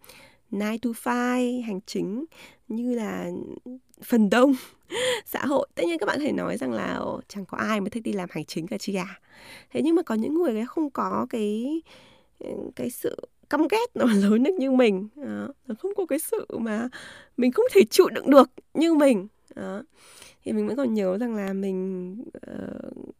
9 0.52 0.60
to 0.60 0.90
5 1.06 1.62
hành 1.66 1.80
chính 1.86 2.26
như 2.68 2.96
là 2.96 3.32
phần 4.04 4.30
đông 4.30 4.54
xã 5.26 5.46
hội 5.46 5.68
tất 5.76 5.84
nhiên 5.86 6.00
các 6.00 6.06
bạn 6.06 6.18
có 6.20 6.26
thể 6.26 6.32
nói 6.32 6.58
rằng 6.58 6.72
là 6.72 7.02
chẳng 7.28 7.46
có 7.46 7.58
ai 7.58 7.82
mà 7.82 7.90
thích 7.90 8.04
đi 8.04 8.14
làm 8.14 8.30
hành 8.32 8.46
chính 8.46 8.68
cả 8.68 8.78
chi 8.78 8.96
à 8.96 9.20
thế 9.70 9.82
nhưng 9.82 9.96
mà 9.96 10.02
có 10.02 10.16
những 10.16 10.34
người 10.34 10.66
không 10.66 10.90
có 10.90 11.28
cái 11.30 11.82
ừ, 12.40 12.50
cái 12.76 12.90
sự 12.90 13.16
căm 13.50 13.68
ghét 13.68 13.96
nó 13.96 14.06
lớn 14.06 14.44
được 14.44 14.54
như 14.60 14.72
mình. 14.72 15.08
Đó. 15.16 15.48
nó 15.68 15.76
không 15.80 15.92
có 15.96 16.06
cái 16.06 16.20
sự 16.20 16.46
mà 16.60 16.90
mình 17.38 17.52
không 17.52 17.66
thể 17.74 17.82
chịu 17.90 18.10
đựng 18.10 18.30
được 18.30 18.50
như 18.74 18.94
mình. 18.94 19.28
Đó. 19.56 19.84
Thì 20.44 20.54
mình 20.54 20.68
vẫn 20.68 20.78
còn 20.78 20.94
nhớ 20.94 21.18
rằng 21.18 21.36
là 21.36 21.54
mình 21.54 22.16
uh, 22.52 23.16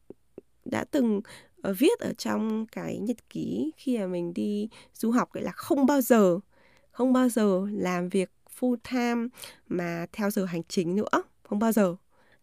đã 0.66 0.86
từng 0.92 1.22
uh, 1.70 1.76
viết 1.80 2.00
ở 2.00 2.14
trong 2.18 2.66
cái 2.72 2.98
nhật 2.98 3.30
ký 3.30 3.72
khi 3.78 3.98
mà 3.98 4.08
mình 4.08 4.34
đi 4.34 4.70
du 4.94 5.12
học 5.12 5.34
ấy 5.34 5.44
là 5.44 5.52
không 5.52 5.86
bao 5.86 6.02
giờ 6.02 6.40
không 6.92 7.14
bao 7.14 7.30
giờ 7.30 7.68
làm 7.72 8.10
việc 8.10 8.32
full 8.60 8.76
time 8.92 9.28
mà 9.68 10.06
theo 10.12 10.30
giờ 10.30 10.46
hành 10.46 10.64
chính 10.68 10.96
nữa. 10.96 11.24
Không 11.44 11.60
bao 11.60 11.72
giờ 11.72 11.96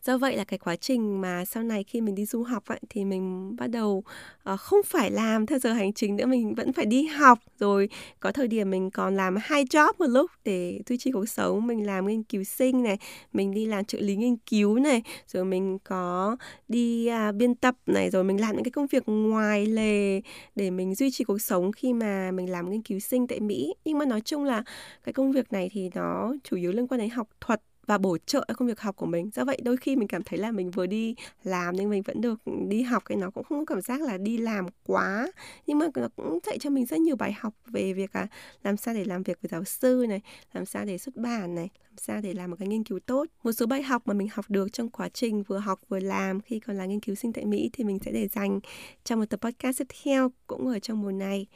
do 0.05 0.19
vậy 0.19 0.37
là 0.37 0.45
cái 0.45 0.59
quá 0.59 0.77
trình 0.77 1.21
mà 1.21 1.45
sau 1.45 1.63
này 1.63 1.85
khi 1.85 2.01
mình 2.01 2.15
đi 2.15 2.25
du 2.27 2.43
học 2.43 2.65
ấy, 2.67 2.81
thì 2.91 3.05
mình 3.05 3.57
bắt 3.57 3.67
đầu 3.67 4.05
uh, 4.53 4.61
không 4.61 4.81
phải 4.87 5.11
làm 5.11 5.47
theo 5.47 5.59
giờ 5.59 5.73
hành 5.73 5.93
chính 5.93 6.17
nữa 6.17 6.27
mình 6.27 6.55
vẫn 6.55 6.73
phải 6.73 6.87
đi 6.87 7.07
học. 7.07 7.39
Rồi 7.59 7.89
có 8.21 8.33
thời 8.33 8.49
điểm 8.49 8.71
mình 8.71 8.91
còn 8.91 9.17
làm 9.17 9.37
hai 9.43 9.65
job 9.65 9.93
một 9.99 10.07
lúc 10.07 10.31
để 10.45 10.81
duy 10.87 10.99
trì 10.99 11.11
cuộc 11.13 11.29
sống. 11.29 11.67
Mình 11.67 11.87
làm 11.87 12.07
nghiên 12.07 12.23
cứu 12.23 12.45
sinh 12.45 12.83
này 12.83 12.99
mình 13.33 13.55
đi 13.55 13.67
làm 13.67 13.85
trợ 13.85 13.99
lý 14.01 14.17
nghiên 14.17 14.37
cứu 14.37 14.79
này 14.79 15.03
rồi 15.29 15.45
mình 15.45 15.79
có 15.85 16.37
đi 16.69 17.11
uh, 17.29 17.35
biên 17.35 17.55
tập 17.55 17.75
này 17.87 18.11
rồi 18.11 18.25
mình 18.25 18.41
làm 18.41 18.55
những 18.55 18.65
cái 18.65 18.71
công 18.71 18.87
việc 18.87 19.03
ngoài 19.07 19.67
lề 19.67 20.21
để 20.55 20.71
mình 20.71 20.95
duy 20.95 21.11
trì 21.11 21.25
cuộc 21.25 21.39
sống 21.39 21.73
khi 21.73 21.93
mà 21.93 22.31
mình 22.31 22.51
làm 22.51 22.71
nghiên 22.71 22.83
cứu 22.83 22.99
sinh 22.99 23.27
tại 23.27 23.41
Mỹ. 23.41 23.75
Nhưng 23.85 23.99
mà 23.99 24.05
nói 24.05 24.21
chung 24.21 24.45
là 24.45 24.65
cái 25.05 25.13
công 25.13 25.33
việc 25.33 25.53
này 25.53 25.71
thì 25.73 25.91
nó 25.95 26.35
chủ 26.45 26.57
yếu 26.57 26.73
liên 26.73 26.87
quan 26.87 26.99
đến 26.99 27.11
học 27.11 27.29
thuật 27.41 27.61
và 27.87 27.99
bổ 27.99 28.19
trợ 28.19 28.45
công 28.57 28.69
việc 28.69 28.81
học 28.81 28.97
của 28.97 29.07
mình. 29.07 29.31
Do 29.35 29.45
vậy 29.45 29.61
đôi 29.65 29.77
khi 29.77 29.97
mình 29.97 30.09
cảm 30.09 30.23
thấy 30.23 30.39
là 30.39 30.51
mình 30.51 30.71
vừa 30.71 30.87
đi 30.87 31.15
làm 31.43 31.77
nhưng 31.77 31.91
mình 31.91 32.03
vẫn 32.03 32.21
được 32.21 32.41
đi 32.69 32.83
học 32.83 33.05
cái 33.05 33.17
nó 33.17 33.31
cũng 33.31 33.45
không 33.45 33.67
có 33.67 33.75
cảm 33.75 33.83
giác 33.83 34.01
là 34.03 34.19
đi 34.19 34.39
làm 34.39 34.67
quá. 34.87 35.33
Nhưng 35.67 35.79
mà 35.79 35.87
nó 35.95 36.09
cũng 36.17 36.39
dạy 36.47 36.59
cho 36.59 36.71
mình 36.71 36.87
rất 36.87 37.01
nhiều 37.01 37.17
bài 37.17 37.33
học 37.33 37.55
về 37.67 37.93
việc 37.93 38.13
à, 38.13 38.27
làm 38.63 38.77
sao 38.77 38.95
để 38.95 39.05
làm 39.05 39.23
việc 39.23 39.39
với 39.43 39.49
giáo 39.49 39.65
sư 39.65 40.07
này 40.09 40.21
làm 40.53 40.65
sao 40.65 40.85
để 40.85 40.99
xuất 40.99 41.17
bản 41.17 41.55
này 41.55 41.69
làm 41.85 41.97
sao 41.97 42.21
để 42.21 42.33
làm 42.33 42.51
một 42.51 42.57
cái 42.59 42.69
nghiên 42.69 42.85
cứu 42.85 42.99
tốt. 43.07 43.27
Một 43.43 43.53
số 43.53 43.67
bài 43.67 43.83
học 43.83 44.03
mà 44.07 44.15
mình 44.15 44.29
học 44.33 44.45
được 44.49 44.73
trong 44.73 44.89
quá 44.89 45.09
trình 45.09 45.43
vừa 45.43 45.59
học 45.59 45.81
vừa 45.89 46.01
làm 46.01 46.41
khi 46.41 46.61
còn 46.61 46.77
là 46.77 46.87
nghiên 46.87 47.01
cứu 47.01 47.15
sinh 47.15 47.33
tại 47.33 47.45
mỹ 47.45 47.71
thì 47.73 47.85
mình 47.85 47.99
sẽ 48.05 48.13
để 48.13 48.29
dành 48.29 48.61
trong 49.05 49.21
một 49.21 49.27
tập 49.31 49.41
podcast 49.41 49.79
tiếp 49.79 49.87
theo 50.05 50.33
cũng 50.47 50.67
ở 50.67 50.79
trong 50.79 51.03
mùa 51.03 51.13
này. 51.13 51.47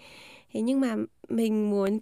Thế 0.53 0.61
nhưng 0.61 0.81
mà 0.81 0.97
mình 1.29 1.71
muốn 1.71 1.99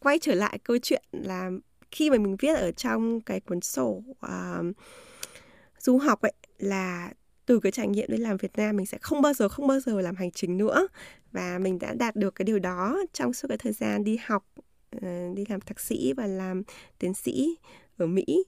quay 0.00 0.18
trở 0.18 0.34
lại 0.34 0.58
câu 0.64 0.78
chuyện 0.82 1.02
là 1.12 1.50
khi 1.96 2.10
mà 2.10 2.16
mình 2.16 2.36
viết 2.36 2.54
ở 2.54 2.72
trong 2.72 3.20
cái 3.20 3.40
cuốn 3.40 3.60
sổ 3.60 4.02
uh, 4.10 4.76
du 5.78 5.98
học 5.98 6.20
ấy 6.20 6.32
là 6.58 7.10
từ 7.46 7.60
cái 7.60 7.72
trải 7.72 7.88
nghiệm 7.88 8.10
đi 8.10 8.16
làm 8.16 8.36
Việt 8.36 8.56
Nam 8.56 8.76
mình 8.76 8.86
sẽ 8.86 8.98
không 9.00 9.22
bao 9.22 9.32
giờ 9.32 9.48
không 9.48 9.66
bao 9.66 9.80
giờ 9.80 10.00
làm 10.00 10.16
hành 10.16 10.30
chính 10.30 10.56
nữa. 10.58 10.88
Và 11.32 11.58
mình 11.58 11.78
đã 11.78 11.94
đạt 11.94 12.16
được 12.16 12.34
cái 12.34 12.44
điều 12.44 12.58
đó 12.58 12.98
trong 13.12 13.32
suốt 13.32 13.48
cái 13.48 13.58
thời 13.58 13.72
gian 13.72 14.04
đi 14.04 14.18
học 14.26 14.46
uh, 14.96 15.36
đi 15.36 15.44
làm 15.48 15.60
thạc 15.60 15.80
sĩ 15.80 16.12
và 16.12 16.26
làm 16.26 16.62
tiến 16.98 17.14
sĩ 17.14 17.56
ở 17.96 18.06
Mỹ. 18.06 18.44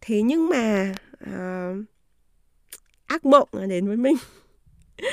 Thế 0.00 0.22
nhưng 0.22 0.48
mà 0.48 0.94
uh, 1.24 1.84
ác 3.06 3.24
mộng 3.24 3.48
đến 3.68 3.86
với 3.86 3.96
mình. 3.96 4.16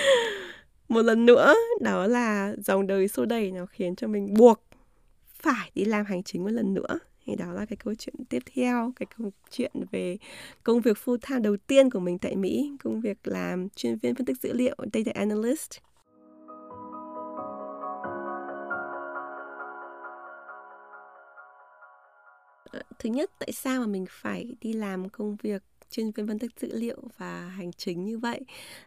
Một 0.89 1.01
lần 1.01 1.25
nữa 1.25 1.53
đó 1.81 2.07
là 2.07 2.55
dòng 2.57 2.87
đời 2.87 3.07
xô 3.07 3.25
đẩy 3.25 3.51
nó 3.51 3.65
khiến 3.65 3.95
cho 3.95 4.07
mình 4.07 4.33
buộc 4.33 4.63
phải 5.33 5.71
đi 5.75 5.85
làm 5.85 6.05
hành 6.05 6.23
chính 6.23 6.43
một 6.43 6.51
lần 6.51 6.73
nữa 6.73 6.99
thì 7.25 7.35
đó 7.35 7.53
là 7.53 7.65
cái 7.65 7.77
câu 7.77 7.93
chuyện 7.95 8.15
tiếp 8.29 8.43
theo, 8.55 8.93
cái 8.95 9.07
câu 9.17 9.31
chuyện 9.51 9.71
về 9.91 10.17
công 10.63 10.81
việc 10.81 10.97
full 11.05 11.17
time 11.29 11.39
đầu 11.39 11.57
tiên 11.57 11.89
của 11.89 11.99
mình 11.99 12.17
tại 12.17 12.35
Mỹ, 12.35 12.71
công 12.83 13.01
việc 13.01 13.17
làm 13.23 13.69
chuyên 13.69 13.97
viên 13.97 14.15
phân 14.15 14.25
tích 14.25 14.41
dữ 14.41 14.53
liệu, 14.53 14.75
data 14.93 15.11
analyst. 15.15 15.71
Ờ, 22.71 22.81
thứ 22.99 23.09
nhất, 23.09 23.31
tại 23.39 23.51
sao 23.51 23.81
mà 23.81 23.87
mình 23.87 24.05
phải 24.09 24.55
đi 24.61 24.73
làm 24.73 25.09
công 25.09 25.35
việc 25.35 25.63
chuyên 25.89 26.11
viên 26.11 26.27
phân 26.27 26.39
tích 26.39 26.51
dữ 26.59 26.69
liệu 26.73 26.97
và 27.17 27.39
hành 27.39 27.71
chính 27.71 28.03
như 28.03 28.17
vậy? 28.17 28.41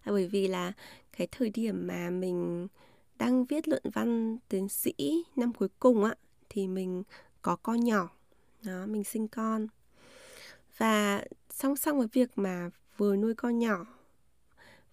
Là 0.05 0.12
bởi 0.12 0.26
vì 0.26 0.49
là 0.49 0.72
cái 1.16 1.26
thời 1.30 1.51
điểm 1.51 1.86
mà 1.86 2.11
mình 2.11 2.68
đang 3.18 3.45
viết 3.45 3.68
luận 3.68 3.82
văn 3.95 4.39
tiến 4.49 4.68
sĩ 4.68 5.24
năm 5.36 5.53
cuối 5.53 5.68
cùng 5.78 6.05
á, 6.05 6.14
thì 6.49 6.66
mình 6.68 7.03
có 7.43 7.57
con 7.57 7.80
nhỏ 7.80 8.18
đó 8.63 8.87
mình 8.87 9.05
sinh 9.05 9.29
con. 9.29 9.67
Và 10.79 11.25
song 11.51 11.77
song 11.77 11.99
với 11.99 12.09
việc 12.13 12.31
mà 12.37 12.71
vừa 12.97 13.17
nuôi 13.17 13.35
con 13.35 13.59
nhỏ 13.59 13.87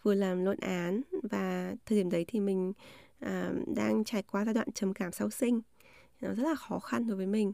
vừa 0.03 0.13
làm 0.13 0.45
luận 0.45 0.57
án 0.61 1.01
và 1.23 1.75
thời 1.85 1.97
điểm 1.97 2.09
đấy 2.09 2.25
thì 2.27 2.39
mình 2.39 2.73
à, 3.19 3.51
đang 3.75 4.03
trải 4.03 4.23
qua 4.23 4.45
giai 4.45 4.53
đoạn 4.53 4.71
trầm 4.71 4.93
cảm 4.93 5.11
sau 5.11 5.29
sinh. 5.29 5.61
Nó 6.21 6.33
rất 6.33 6.43
là 6.43 6.55
khó 6.55 6.79
khăn 6.79 7.07
đối 7.07 7.17
với 7.17 7.25
mình. 7.25 7.53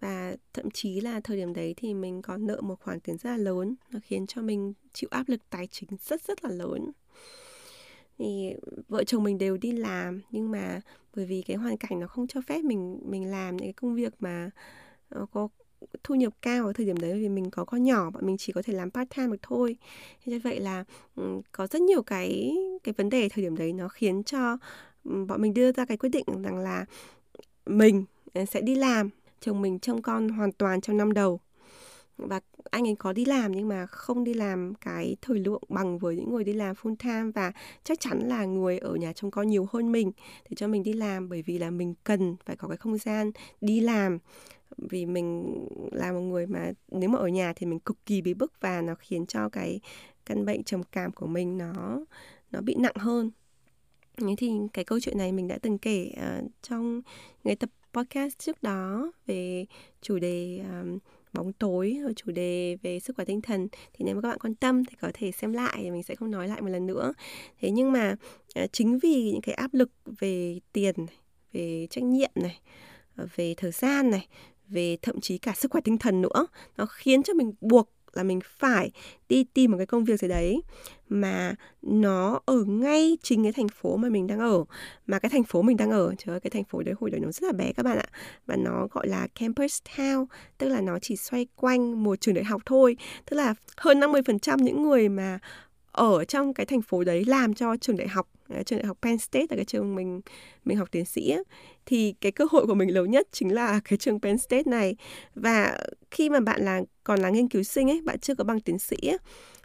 Và 0.00 0.36
thậm 0.52 0.70
chí 0.70 1.00
là 1.00 1.20
thời 1.20 1.36
điểm 1.36 1.54
đấy 1.54 1.74
thì 1.76 1.94
mình 1.94 2.22
còn 2.22 2.46
nợ 2.46 2.60
một 2.60 2.80
khoản 2.80 3.00
tiền 3.00 3.18
rất 3.18 3.30
là 3.30 3.36
lớn. 3.36 3.74
Nó 3.90 4.00
khiến 4.02 4.26
cho 4.26 4.42
mình 4.42 4.72
chịu 4.92 5.08
áp 5.12 5.28
lực 5.28 5.40
tài 5.50 5.66
chính 5.66 5.88
rất 6.00 6.22
rất 6.22 6.44
là 6.44 6.50
lớn. 6.50 6.90
Thì 8.18 8.54
vợ 8.88 9.04
chồng 9.04 9.24
mình 9.24 9.38
đều 9.38 9.56
đi 9.56 9.72
làm 9.72 10.20
nhưng 10.30 10.50
mà 10.50 10.80
bởi 11.16 11.26
vì 11.26 11.42
cái 11.42 11.56
hoàn 11.56 11.76
cảnh 11.76 12.00
nó 12.00 12.06
không 12.06 12.26
cho 12.26 12.40
phép 12.40 12.64
mình 12.64 13.00
mình 13.04 13.30
làm 13.30 13.56
những 13.56 13.66
cái 13.66 13.72
công 13.72 13.94
việc 13.94 14.12
mà 14.18 14.46
uh, 14.46 14.52
Ờ, 15.08 15.26
có 15.32 15.48
thu 16.04 16.14
nhập 16.14 16.32
cao 16.42 16.66
ở 16.66 16.72
thời 16.72 16.86
điểm 16.86 16.96
đấy 16.96 17.20
vì 17.20 17.28
mình 17.28 17.50
có 17.50 17.64
con 17.64 17.82
nhỏ, 17.84 18.10
bọn 18.10 18.26
mình 18.26 18.36
chỉ 18.38 18.52
có 18.52 18.62
thể 18.62 18.72
làm 18.72 18.90
part 18.90 19.10
time 19.16 19.28
được 19.28 19.38
thôi. 19.42 19.76
Thế 20.26 20.32
như 20.32 20.40
vậy 20.44 20.60
là 20.60 20.84
ừ, 21.16 21.40
có 21.52 21.66
rất 21.66 21.82
nhiều 21.82 22.02
cái 22.02 22.56
cái 22.84 22.94
vấn 22.98 23.08
đề 23.10 23.28
thời 23.28 23.44
điểm 23.44 23.56
đấy 23.56 23.72
nó 23.72 23.88
khiến 23.88 24.22
cho 24.24 24.58
ừ, 25.04 25.24
bọn 25.28 25.42
mình 25.42 25.54
đưa 25.54 25.72
ra 25.72 25.84
cái 25.84 25.96
quyết 25.96 26.08
định 26.08 26.24
rằng 26.42 26.58
là 26.58 26.84
mình 27.66 28.04
ờ, 28.34 28.44
sẽ 28.44 28.60
đi 28.60 28.74
làm, 28.74 29.10
chồng 29.40 29.62
mình 29.62 29.78
trông 29.78 30.02
con 30.02 30.28
hoàn 30.28 30.52
toàn 30.52 30.80
trong 30.80 30.96
năm 30.96 31.12
đầu. 31.12 31.40
Và 32.18 32.40
anh 32.70 32.88
ấy 32.88 32.96
có 32.98 33.12
đi 33.12 33.24
làm 33.24 33.52
nhưng 33.52 33.68
mà 33.68 33.86
không 33.86 34.24
đi 34.24 34.34
làm 34.34 34.74
cái 34.74 35.16
thời 35.22 35.38
lượng 35.38 35.62
bằng 35.68 35.98
với 35.98 36.16
những 36.16 36.30
người 36.32 36.44
đi 36.44 36.52
làm 36.52 36.74
full 36.76 36.96
time 36.96 37.30
và 37.34 37.52
chắc 37.84 38.00
chắn 38.00 38.20
là 38.28 38.44
người 38.44 38.78
ở 38.78 38.94
nhà 38.94 39.12
trông 39.12 39.30
con 39.30 39.48
nhiều 39.48 39.66
hơn 39.72 39.92
mình 39.92 40.12
để 40.50 40.54
cho 40.56 40.68
mình 40.68 40.82
đi 40.82 40.92
làm 40.92 41.28
bởi 41.28 41.42
vì 41.42 41.58
là 41.58 41.70
mình 41.70 41.94
cần 42.04 42.36
phải 42.46 42.56
có 42.56 42.68
cái 42.68 42.76
không 42.76 42.98
gian 42.98 43.30
đi 43.60 43.80
làm 43.80 44.18
vì 44.76 45.06
mình 45.06 45.54
là 45.92 46.12
một 46.12 46.20
người 46.20 46.46
mà 46.46 46.72
nếu 46.88 47.08
mà 47.08 47.18
ở 47.18 47.28
nhà 47.28 47.52
thì 47.56 47.66
mình 47.66 47.80
cực 47.80 48.06
kỳ 48.06 48.22
bị 48.22 48.34
bức 48.34 48.52
và 48.60 48.80
nó 48.80 48.94
khiến 48.94 49.26
cho 49.26 49.48
cái 49.48 49.80
căn 50.26 50.44
bệnh 50.44 50.64
trầm 50.64 50.82
cảm 50.92 51.12
của 51.12 51.26
mình 51.26 51.58
nó 51.58 52.04
nó 52.50 52.60
bị 52.60 52.74
nặng 52.78 52.96
hơn. 52.96 53.30
Thế 54.16 54.34
thì 54.38 54.52
cái 54.72 54.84
câu 54.84 55.00
chuyện 55.00 55.18
này 55.18 55.32
mình 55.32 55.48
đã 55.48 55.58
từng 55.62 55.78
kể 55.78 56.12
uh, 56.16 56.50
trong 56.62 57.02
cái 57.44 57.56
tập 57.56 57.70
podcast 57.92 58.38
trước 58.38 58.62
đó 58.62 59.12
về 59.26 59.66
chủ 60.02 60.18
đề 60.18 60.58
um, 60.58 60.98
bóng 61.32 61.52
tối 61.52 61.98
và 62.04 62.12
chủ 62.16 62.32
đề 62.32 62.76
về 62.82 63.00
sức 63.00 63.16
khỏe 63.16 63.24
tinh 63.24 63.40
thần. 63.40 63.68
Thì 63.92 64.04
nếu 64.04 64.14
mà 64.14 64.20
các 64.20 64.28
bạn 64.28 64.38
quan 64.38 64.54
tâm 64.54 64.84
thì 64.84 64.96
có 65.00 65.10
thể 65.14 65.32
xem 65.32 65.52
lại 65.52 65.78
thì 65.82 65.90
mình 65.90 66.02
sẽ 66.02 66.14
không 66.14 66.30
nói 66.30 66.48
lại 66.48 66.62
một 66.62 66.68
lần 66.68 66.86
nữa. 66.86 67.12
Thế 67.60 67.70
nhưng 67.70 67.92
mà 67.92 68.16
uh, 68.62 68.72
chính 68.72 68.98
vì 68.98 69.30
những 69.32 69.40
cái 69.40 69.54
áp 69.54 69.74
lực 69.74 69.90
về 70.18 70.60
tiền 70.72 70.94
về 71.52 71.86
trách 71.90 72.04
nhiệm 72.04 72.30
này 72.34 72.60
về 73.36 73.54
thời 73.56 73.70
gian 73.70 74.10
này 74.10 74.28
về 74.68 74.96
thậm 75.02 75.20
chí 75.20 75.38
cả 75.38 75.52
sức 75.56 75.70
khỏe 75.70 75.80
tinh 75.84 75.98
thần 75.98 76.22
nữa. 76.22 76.46
Nó 76.76 76.86
khiến 76.86 77.22
cho 77.22 77.34
mình 77.34 77.52
buộc 77.60 77.90
là 78.12 78.22
mình 78.22 78.40
phải 78.58 78.90
đi 79.28 79.44
tìm 79.44 79.70
một 79.70 79.76
cái 79.76 79.86
công 79.86 80.04
việc 80.04 80.20
gì 80.20 80.28
đấy 80.28 80.62
mà 81.08 81.54
nó 81.82 82.40
ở 82.44 82.64
ngay 82.64 83.18
chính 83.22 83.42
cái 83.42 83.52
thành 83.52 83.68
phố 83.68 83.96
mà 83.96 84.08
mình 84.08 84.26
đang 84.26 84.38
ở. 84.38 84.64
Mà 85.06 85.18
cái 85.18 85.30
thành 85.30 85.44
phố 85.44 85.62
mình 85.62 85.76
đang 85.76 85.90
ở, 85.90 86.14
trời 86.18 86.34
ơi, 86.34 86.40
cái 86.40 86.50
thành 86.50 86.64
phố 86.64 86.82
đấy 86.82 86.94
hồi 87.00 87.10
đấy 87.10 87.20
nó 87.20 87.32
rất 87.32 87.46
là 87.46 87.52
bé 87.52 87.72
các 87.72 87.82
bạn 87.82 87.98
ạ. 87.98 88.06
Và 88.46 88.56
nó 88.56 88.88
gọi 88.90 89.08
là 89.08 89.26
campus 89.34 89.82
town, 89.96 90.26
tức 90.58 90.68
là 90.68 90.80
nó 90.80 90.98
chỉ 90.98 91.16
xoay 91.16 91.46
quanh 91.56 92.04
một 92.04 92.20
trường 92.20 92.34
đại 92.34 92.44
học 92.44 92.62
thôi. 92.66 92.96
Tức 93.30 93.36
là 93.36 93.54
hơn 93.76 94.00
50% 94.00 94.56
những 94.62 94.82
người 94.82 95.08
mà 95.08 95.38
ở 95.98 96.24
trong 96.24 96.54
cái 96.54 96.66
thành 96.66 96.82
phố 96.82 97.04
đấy 97.04 97.24
làm 97.24 97.54
cho 97.54 97.76
trường 97.76 97.96
đại 97.96 98.08
học 98.08 98.28
à, 98.48 98.62
trường 98.62 98.78
đại 98.78 98.86
học 98.86 98.98
Penn 99.02 99.18
State 99.18 99.46
là 99.50 99.56
cái 99.56 99.64
trường 99.64 99.94
mình 99.94 100.20
mình 100.64 100.78
học 100.78 100.88
tiến 100.90 101.04
sĩ 101.04 101.30
ấy, 101.30 101.44
thì 101.86 102.14
cái 102.20 102.32
cơ 102.32 102.46
hội 102.50 102.66
của 102.66 102.74
mình 102.74 102.94
lớn 102.94 103.10
nhất 103.10 103.28
chính 103.32 103.54
là 103.54 103.80
cái 103.84 103.96
trường 103.96 104.20
Penn 104.20 104.38
State 104.38 104.62
này. 104.66 104.96
Và 105.34 105.78
khi 106.10 106.30
mà 106.30 106.40
bạn 106.40 106.62
là 106.62 106.82
còn 107.04 107.20
là 107.20 107.30
nghiên 107.30 107.48
cứu 107.48 107.62
sinh 107.62 107.90
ấy 107.90 108.00
bạn 108.04 108.18
chưa 108.18 108.34
có 108.34 108.44
bằng 108.44 108.60
tiến 108.60 108.78
sĩ 108.78 108.96
ấy, 109.02 109.18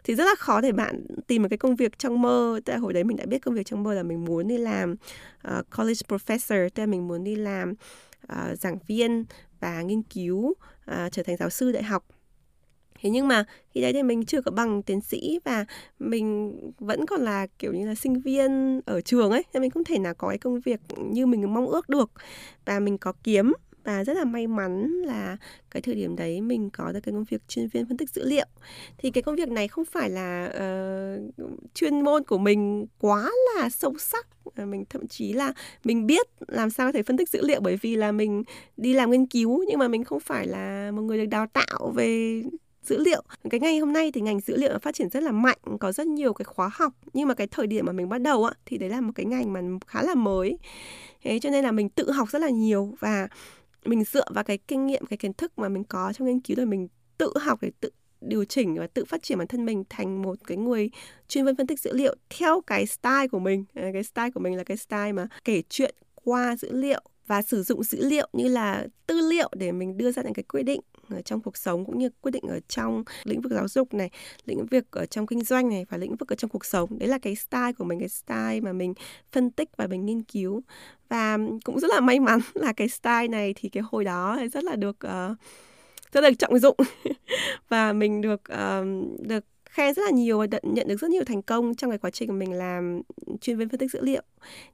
thì 0.04 0.14
rất 0.14 0.24
là 0.24 0.34
khó 0.38 0.60
để 0.60 0.72
bạn 0.72 1.06
tìm 1.26 1.42
một 1.42 1.48
cái 1.50 1.58
công 1.58 1.76
việc 1.76 1.98
trong 1.98 2.22
mơ. 2.22 2.60
Tại 2.64 2.78
hồi 2.78 2.92
đấy 2.92 3.04
mình 3.04 3.16
đã 3.16 3.26
biết 3.26 3.38
công 3.38 3.54
việc 3.54 3.66
trong 3.66 3.82
mơ 3.82 3.94
là 3.94 4.02
mình 4.02 4.24
muốn 4.24 4.48
đi 4.48 4.58
làm 4.58 4.92
uh, 5.48 5.66
college 5.76 6.00
professor 6.08 6.68
tức 6.74 6.82
là 6.82 6.86
mình 6.86 7.08
muốn 7.08 7.24
đi 7.24 7.34
làm 7.34 7.74
uh, 8.32 8.58
giảng 8.58 8.78
viên 8.86 9.24
và 9.60 9.82
nghiên 9.82 10.02
cứu 10.02 10.38
uh, 10.90 11.12
trở 11.12 11.22
thành 11.22 11.36
giáo 11.36 11.50
sư 11.50 11.72
đại 11.72 11.82
học 11.82 12.06
thế 13.04 13.10
nhưng 13.10 13.28
mà 13.28 13.44
khi 13.70 13.80
đấy 13.80 13.92
thì 13.92 14.02
mình 14.02 14.24
chưa 14.24 14.40
có 14.42 14.50
bằng 14.50 14.82
tiến 14.82 15.00
sĩ 15.00 15.38
và 15.44 15.64
mình 15.98 16.56
vẫn 16.78 17.06
còn 17.06 17.20
là 17.20 17.46
kiểu 17.58 17.72
như 17.72 17.86
là 17.86 17.94
sinh 17.94 18.20
viên 18.20 18.80
ở 18.84 19.00
trường 19.00 19.30
ấy 19.30 19.42
nên 19.52 19.60
mình 19.60 19.70
không 19.70 19.84
thể 19.84 19.98
nào 19.98 20.14
có 20.14 20.28
cái 20.28 20.38
công 20.38 20.60
việc 20.60 20.80
như 21.10 21.26
mình 21.26 21.54
mong 21.54 21.66
ước 21.66 21.88
được. 21.88 22.10
Và 22.64 22.80
mình 22.80 22.98
có 22.98 23.12
kiếm 23.24 23.52
và 23.84 24.04
rất 24.04 24.16
là 24.16 24.24
may 24.24 24.46
mắn 24.46 24.88
là 24.88 25.36
cái 25.70 25.82
thời 25.82 25.94
điểm 25.94 26.16
đấy 26.16 26.40
mình 26.40 26.70
có 26.70 26.92
được 26.92 27.00
cái 27.02 27.12
công 27.12 27.24
việc 27.24 27.48
chuyên 27.48 27.68
viên 27.68 27.86
phân 27.86 27.96
tích 27.96 28.10
dữ 28.10 28.24
liệu. 28.24 28.46
Thì 28.98 29.10
cái 29.10 29.22
công 29.22 29.36
việc 29.36 29.48
này 29.48 29.68
không 29.68 29.84
phải 29.84 30.10
là 30.10 30.46
uh, 30.46 31.34
chuyên 31.74 32.00
môn 32.00 32.24
của 32.24 32.38
mình 32.38 32.86
quá 32.98 33.30
là 33.56 33.70
sâu 33.70 33.94
sắc 33.98 34.26
mình 34.56 34.84
thậm 34.90 35.06
chí 35.08 35.32
là 35.32 35.52
mình 35.84 36.06
biết 36.06 36.26
làm 36.48 36.70
sao 36.70 36.88
có 36.88 36.92
thể 36.92 37.02
phân 37.02 37.16
tích 37.16 37.28
dữ 37.28 37.40
liệu 37.42 37.60
bởi 37.60 37.76
vì 37.76 37.96
là 37.96 38.12
mình 38.12 38.42
đi 38.76 38.94
làm 38.94 39.10
nghiên 39.10 39.26
cứu 39.26 39.64
nhưng 39.68 39.78
mà 39.78 39.88
mình 39.88 40.04
không 40.04 40.20
phải 40.20 40.46
là 40.46 40.90
một 40.90 41.02
người 41.02 41.18
được 41.18 41.26
đào 41.26 41.46
tạo 41.46 41.92
về 41.94 42.42
dữ 42.86 42.98
liệu. 42.98 43.22
Cái 43.50 43.60
ngày 43.60 43.78
hôm 43.78 43.92
nay 43.92 44.12
thì 44.12 44.20
ngành 44.20 44.40
dữ 44.40 44.56
liệu 44.56 44.78
phát 44.78 44.94
triển 44.94 45.08
rất 45.08 45.22
là 45.22 45.32
mạnh, 45.32 45.58
có 45.80 45.92
rất 45.92 46.06
nhiều 46.06 46.32
cái 46.32 46.44
khóa 46.44 46.70
học. 46.72 46.92
Nhưng 47.12 47.28
mà 47.28 47.34
cái 47.34 47.46
thời 47.46 47.66
điểm 47.66 47.86
mà 47.86 47.92
mình 47.92 48.08
bắt 48.08 48.18
đầu 48.18 48.44
á, 48.44 48.52
thì 48.66 48.78
đấy 48.78 48.90
là 48.90 49.00
một 49.00 49.12
cái 49.14 49.26
ngành 49.26 49.52
mà 49.52 49.60
khá 49.86 50.02
là 50.02 50.14
mới. 50.14 50.58
Thế 51.22 51.38
cho 51.38 51.50
nên 51.50 51.64
là 51.64 51.72
mình 51.72 51.88
tự 51.88 52.10
học 52.10 52.30
rất 52.30 52.38
là 52.38 52.48
nhiều 52.48 52.94
và 53.00 53.28
mình 53.84 54.04
dựa 54.04 54.26
vào 54.34 54.44
cái 54.44 54.58
kinh 54.58 54.86
nghiệm, 54.86 55.06
cái 55.06 55.16
kiến 55.16 55.32
thức 55.32 55.58
mà 55.58 55.68
mình 55.68 55.84
có 55.84 56.12
trong 56.12 56.28
nghiên 56.28 56.40
cứu 56.40 56.56
rồi 56.56 56.66
mình 56.66 56.88
tự 57.18 57.32
học 57.40 57.58
để 57.62 57.70
tự 57.80 57.90
điều 58.20 58.44
chỉnh 58.44 58.74
và 58.78 58.86
tự 58.86 59.04
phát 59.04 59.22
triển 59.22 59.38
bản 59.38 59.46
thân 59.46 59.64
mình 59.64 59.84
thành 59.88 60.22
một 60.22 60.38
cái 60.46 60.56
người 60.56 60.90
chuyên 61.28 61.44
viên 61.44 61.56
phân 61.56 61.66
tích 61.66 61.80
dữ 61.80 61.92
liệu 61.92 62.14
theo 62.38 62.60
cái 62.60 62.86
style 62.86 63.28
của 63.28 63.38
mình. 63.38 63.64
Ờ, 63.74 63.82
cái 63.92 64.02
style 64.04 64.30
của 64.30 64.40
mình 64.40 64.56
là 64.56 64.64
cái 64.64 64.76
style 64.76 65.12
mà 65.12 65.26
kể 65.44 65.62
chuyện 65.68 65.94
qua 66.14 66.56
dữ 66.56 66.72
liệu 66.72 67.00
và 67.26 67.42
sử 67.42 67.62
dụng 67.62 67.84
dữ 67.84 68.08
liệu 68.08 68.28
như 68.32 68.48
là 68.48 68.86
tư 69.06 69.20
liệu 69.28 69.50
để 69.56 69.72
mình 69.72 69.96
đưa 69.96 70.12
ra 70.12 70.22
những 70.22 70.34
cái 70.34 70.42
quyết 70.42 70.62
định 70.62 70.80
ở 71.10 71.22
trong 71.22 71.40
cuộc 71.40 71.56
sống 71.56 71.84
cũng 71.84 71.98
như 71.98 72.08
quyết 72.20 72.30
định 72.30 72.44
ở 72.48 72.60
trong 72.68 73.04
lĩnh 73.24 73.40
vực 73.40 73.52
giáo 73.52 73.68
dục 73.68 73.94
này 73.94 74.10
lĩnh 74.44 74.66
vực 74.66 74.90
ở 74.90 75.06
trong 75.06 75.26
kinh 75.26 75.44
doanh 75.44 75.68
này 75.68 75.86
và 75.88 75.96
lĩnh 75.96 76.16
vực 76.16 76.28
ở 76.28 76.36
trong 76.36 76.50
cuộc 76.50 76.64
sống. 76.64 76.98
Đấy 76.98 77.08
là 77.08 77.18
cái 77.18 77.34
style 77.34 77.72
của 77.72 77.84
mình 77.84 77.98
cái 77.98 78.08
style 78.08 78.60
mà 78.60 78.72
mình 78.72 78.94
phân 79.32 79.50
tích 79.50 79.68
và 79.76 79.86
mình 79.86 80.06
nghiên 80.06 80.22
cứu. 80.22 80.62
Và 81.08 81.38
cũng 81.64 81.80
rất 81.80 81.90
là 81.90 82.00
may 82.00 82.20
mắn 82.20 82.40
là 82.54 82.72
cái 82.72 82.88
style 82.88 83.28
này 83.28 83.54
thì 83.56 83.68
cái 83.68 83.82
hồi 83.86 84.04
đó 84.04 84.38
rất 84.52 84.64
là 84.64 84.76
được 84.76 84.96
uh, 85.06 85.38
rất 86.12 86.20
là 86.20 86.30
được 86.30 86.36
trọng 86.38 86.58
dụng. 86.58 86.76
Và 87.68 87.92
mình 87.92 88.20
được 88.20 88.42
uh, 88.52 89.20
được 89.20 89.44
khen 89.74 89.94
rất 89.94 90.02
là 90.02 90.10
nhiều 90.10 90.38
và 90.38 90.46
nhận 90.62 90.88
được 90.88 90.96
rất 90.96 91.10
nhiều 91.10 91.24
thành 91.24 91.42
công 91.42 91.74
trong 91.74 91.90
cái 91.90 91.98
quá 91.98 92.10
trình 92.10 92.38
mình 92.38 92.52
làm 92.52 93.00
chuyên 93.40 93.56
viên 93.56 93.68
phân 93.68 93.80
tích 93.80 93.90
dữ 93.90 94.00
liệu. 94.02 94.22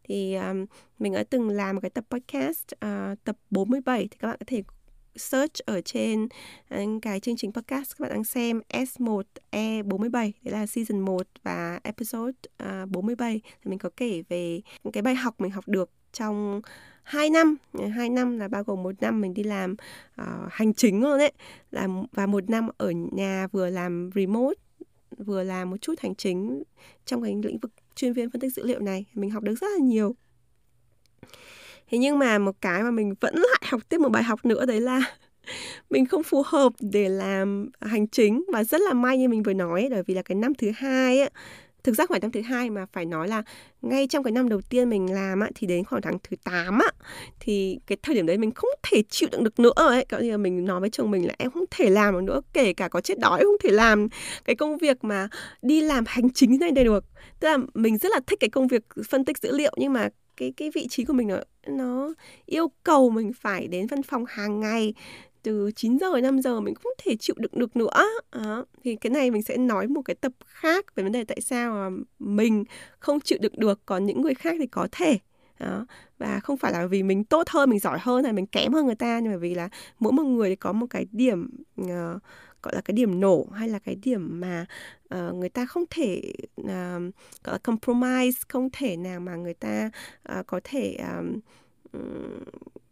Thì 0.05 0.35
um, 0.35 0.66
mình 0.99 1.12
đã 1.12 1.24
từng 1.31 1.49
làm 1.49 1.76
một 1.76 1.81
cái 1.81 1.91
tập 1.91 2.05
podcast 2.11 2.66
uh, 2.74 3.24
tập 3.24 3.37
47 3.51 4.09
thì 4.11 4.16
các 4.20 4.28
bạn 4.28 4.37
có 4.41 4.45
thể 4.47 4.62
search 5.16 5.58
ở 5.66 5.80
trên 5.80 6.28
ờ, 6.68 6.80
cái 7.02 7.20
chương 7.20 7.36
trình 7.36 7.52
podcast 7.52 7.90
các 7.90 8.00
bạn 8.00 8.11
đang 8.11 8.24
xem 8.24 8.61
S1E47 8.68 10.11
đấy 10.11 10.32
là 10.52 10.66
season 10.66 11.00
1 11.00 11.26
và 11.42 11.80
episode 11.82 12.32
ờ, 12.56 12.82
uh, 12.82 12.90
47 12.90 13.40
thì 13.44 13.70
mình 13.70 13.78
có 13.78 13.90
kể 13.96 14.22
về 14.28 14.61
cái 14.92 15.02
bài 15.02 15.14
học 15.14 15.34
mình 15.40 15.50
học 15.50 15.68
được 15.68 15.90
trong 16.12 16.61
2 17.02 17.30
năm. 17.30 17.56
Ờ, 17.72 17.86
2 17.86 18.08
năm 18.08 18.38
là 18.38 18.48
bao 18.48 18.62
gồm 18.62 18.82
một 18.82 18.94
năm 19.00 19.20
mình 19.20 19.34
đi 19.34 19.42
làm 19.42 19.76
uh, 20.22 20.26
hành 20.50 20.74
chính 20.74 21.02
luôn 21.02 21.18
đấy 21.18 21.32
làm 21.70 22.02
và 22.12 22.26
một 22.26 22.50
năm 22.50 22.68
ở 22.78 22.90
nhà 22.90 23.46
vừa 23.52 23.70
làm 23.70 24.11
remote 24.14 24.61
vừa 25.18 25.42
làm 25.42 25.70
một 25.70 25.76
chút 25.80 26.00
hành 26.00 26.14
chính 26.14 26.62
trong 27.04 27.22
cái 27.22 27.34
lĩnh 27.44 27.58
vực 27.58 27.72
chuyên 27.94 28.12
viên 28.12 28.30
phân 28.30 28.40
tích 28.40 28.52
dữ 28.52 28.66
liệu 28.66 28.80
này. 28.80 29.04
Mình 29.14 29.30
học 29.30 29.42
được 29.42 29.54
rất 29.54 29.68
là 29.78 29.84
nhiều 29.84 30.14
thế 31.91 31.99
nhưng 31.99 32.18
mà 32.18 32.38
một 32.38 32.57
cái 32.61 32.82
mà 32.82 32.91
mình 32.91 33.14
vẫn 33.20 33.34
lại 33.34 33.62
học 33.70 33.80
tiếp 33.88 33.99
một 33.99 34.09
bài 34.09 34.22
học 34.22 34.45
nữa 34.45 34.66
đấy 34.66 34.80
là 34.80 35.01
mình 35.91 36.07
không 36.07 36.22
phù 36.22 36.43
hợp 36.47 36.72
để 36.80 37.09
làm 37.09 37.70
hành 37.80 38.09
chính. 38.09 38.45
Và 38.53 38.64
rất 38.64 38.80
là 38.80 38.93
may 38.93 39.18
như 39.18 39.28
mình 39.28 39.43
vừa 39.43 39.53
nói 39.53 39.88
bởi 39.91 40.03
vì 40.07 40.14
là 40.14 40.22
cái 40.22 40.36
năm 40.36 40.55
thứ 40.55 40.70
hai 40.76 41.20
á, 41.20 41.28
thực 41.84 41.95
ra 41.95 42.07
không 42.07 42.14
phải 42.14 42.20
năm 42.20 42.32
thứ 42.32 42.41
hai 42.41 42.70
mà 42.70 42.86
phải 42.93 43.07
nói 43.07 43.28
là 43.28 43.43
ngay 43.82 44.07
trong 44.07 44.24
cái 44.24 44.32
năm 44.32 44.49
đầu 44.49 44.61
tiên 44.70 44.91
mình 44.91 45.12
làm 45.14 45.41
á, 45.41 45.51
thì 45.55 45.66
đến 45.66 45.84
khoảng 45.84 46.03
tháng 46.03 46.18
thứ 46.22 46.36
8 46.45 46.78
á, 46.78 46.91
thì 47.41 47.78
cái 47.86 47.99
thời 48.03 48.14
điểm 48.14 48.26
đấy 48.26 48.38
mình 48.38 48.51
không 48.51 48.70
thể 48.82 49.03
chịu 49.11 49.28
đựng 49.32 49.45
được 49.45 49.61
nữa 49.61 49.72
ấy. 49.76 50.05
Kiểu 50.09 50.20
như 50.20 50.30
là 50.30 50.36
mình 50.36 50.64
nói 50.64 50.80
với 50.80 50.91
chồng 50.91 51.11
mình 51.11 51.26
là 51.26 51.34
em 51.38 51.51
không 51.51 51.64
thể 51.70 51.91
làm 51.91 52.14
được 52.14 52.22
nữa, 52.22 52.41
kể 52.53 52.72
cả 52.72 52.88
có 52.88 53.01
chết 53.01 53.18
đói 53.18 53.41
không 53.45 53.57
thể 53.62 53.70
làm 53.70 54.09
cái 54.45 54.57
công 54.57 54.78
việc 54.78 55.05
mà 55.05 55.28
đi 55.62 55.80
làm 55.80 56.05
hành 56.07 56.30
chính 56.30 56.59
này 56.61 56.70
đây 56.70 56.84
được. 56.84 57.05
Tức 57.41 57.49
là 57.49 57.59
mình 57.74 57.99
rất 57.99 58.09
là 58.12 58.20
thích 58.26 58.41
cái 58.41 58.51
công 58.51 58.68
việc 58.68 58.82
phân 59.09 59.24
tích 59.24 59.38
dữ 59.38 59.57
liệu 59.57 59.72
nhưng 59.76 59.93
mà 59.93 60.09
cái 60.41 60.53
cái 60.57 60.70
vị 60.74 60.86
trí 60.91 61.05
của 61.05 61.12
mình 61.12 61.28
nó 61.28 61.38
nó 61.66 62.14
yêu 62.47 62.70
cầu 62.82 63.11
mình 63.11 63.32
phải 63.32 63.68
đến 63.68 63.86
văn 63.86 64.03
phòng 64.03 64.24
hàng 64.28 64.61
ngày 64.61 64.95
từ 65.43 65.70
9 65.76 65.99
giờ 65.99 66.14
đến 66.14 66.22
5 66.22 66.43
giờ 66.43 66.61
mình 66.61 66.74
không 66.74 66.93
thể 66.99 67.16
chịu 67.16 67.36
đựng 67.38 67.53
được 67.55 67.76
nữa 67.76 68.05
À, 68.30 68.62
thì 68.84 68.97
cái 68.97 69.11
này 69.11 69.30
mình 69.30 69.43
sẽ 69.43 69.57
nói 69.57 69.86
một 69.86 70.03
cái 70.03 70.14
tập 70.14 70.32
khác 70.47 70.95
về 70.95 71.03
vấn 71.03 71.12
đề 71.12 71.24
tại 71.24 71.41
sao 71.41 71.72
mà 71.72 71.97
mình 72.18 72.64
không 72.99 73.20
chịu 73.20 73.38
đựng 73.43 73.53
được 73.57 73.80
còn 73.86 74.07
những 74.07 74.22
người 74.22 74.34
khác 74.34 74.57
thì 74.59 74.66
có 74.66 74.88
thể 74.93 75.18
đó. 75.59 75.86
và 76.18 76.41
không 76.41 76.57
phải 76.57 76.72
là 76.72 76.86
vì 76.86 77.03
mình 77.03 77.24
tốt 77.24 77.49
hơn 77.49 77.70
mình 77.70 77.78
giỏi 77.78 77.99
hơn 78.01 78.24
hay 78.24 78.32
mình 78.32 78.47
kém 78.47 78.72
hơn 78.72 78.86
người 78.86 78.95
ta 78.95 79.18
nhưng 79.18 79.32
mà 79.32 79.38
vì 79.38 79.55
là 79.55 79.68
mỗi 79.99 80.12
một 80.12 80.22
người 80.22 80.57
có 80.57 80.72
một 80.72 80.86
cái 80.91 81.07
điểm 81.12 81.51
uh, 81.80 81.88
gọi 82.62 82.74
là 82.74 82.80
cái 82.80 82.92
điểm 82.92 83.20
nổ 83.20 83.46
hay 83.52 83.68
là 83.68 83.78
cái 83.78 83.94
điểm 83.94 84.40
mà 84.40 84.66
uh, 85.14 85.34
người 85.34 85.48
ta 85.48 85.66
không 85.66 85.84
thể 85.90 86.32
uh, 86.61 86.66
gọi 87.44 87.54
là 87.54 87.58
compromise 87.58 88.40
không 88.48 88.68
thể 88.72 88.96
nào 88.96 89.20
mà 89.20 89.36
người 89.36 89.54
ta 89.54 89.90
uh, 90.38 90.46
có 90.46 90.61
thể 90.64 90.96
um, 91.12 91.40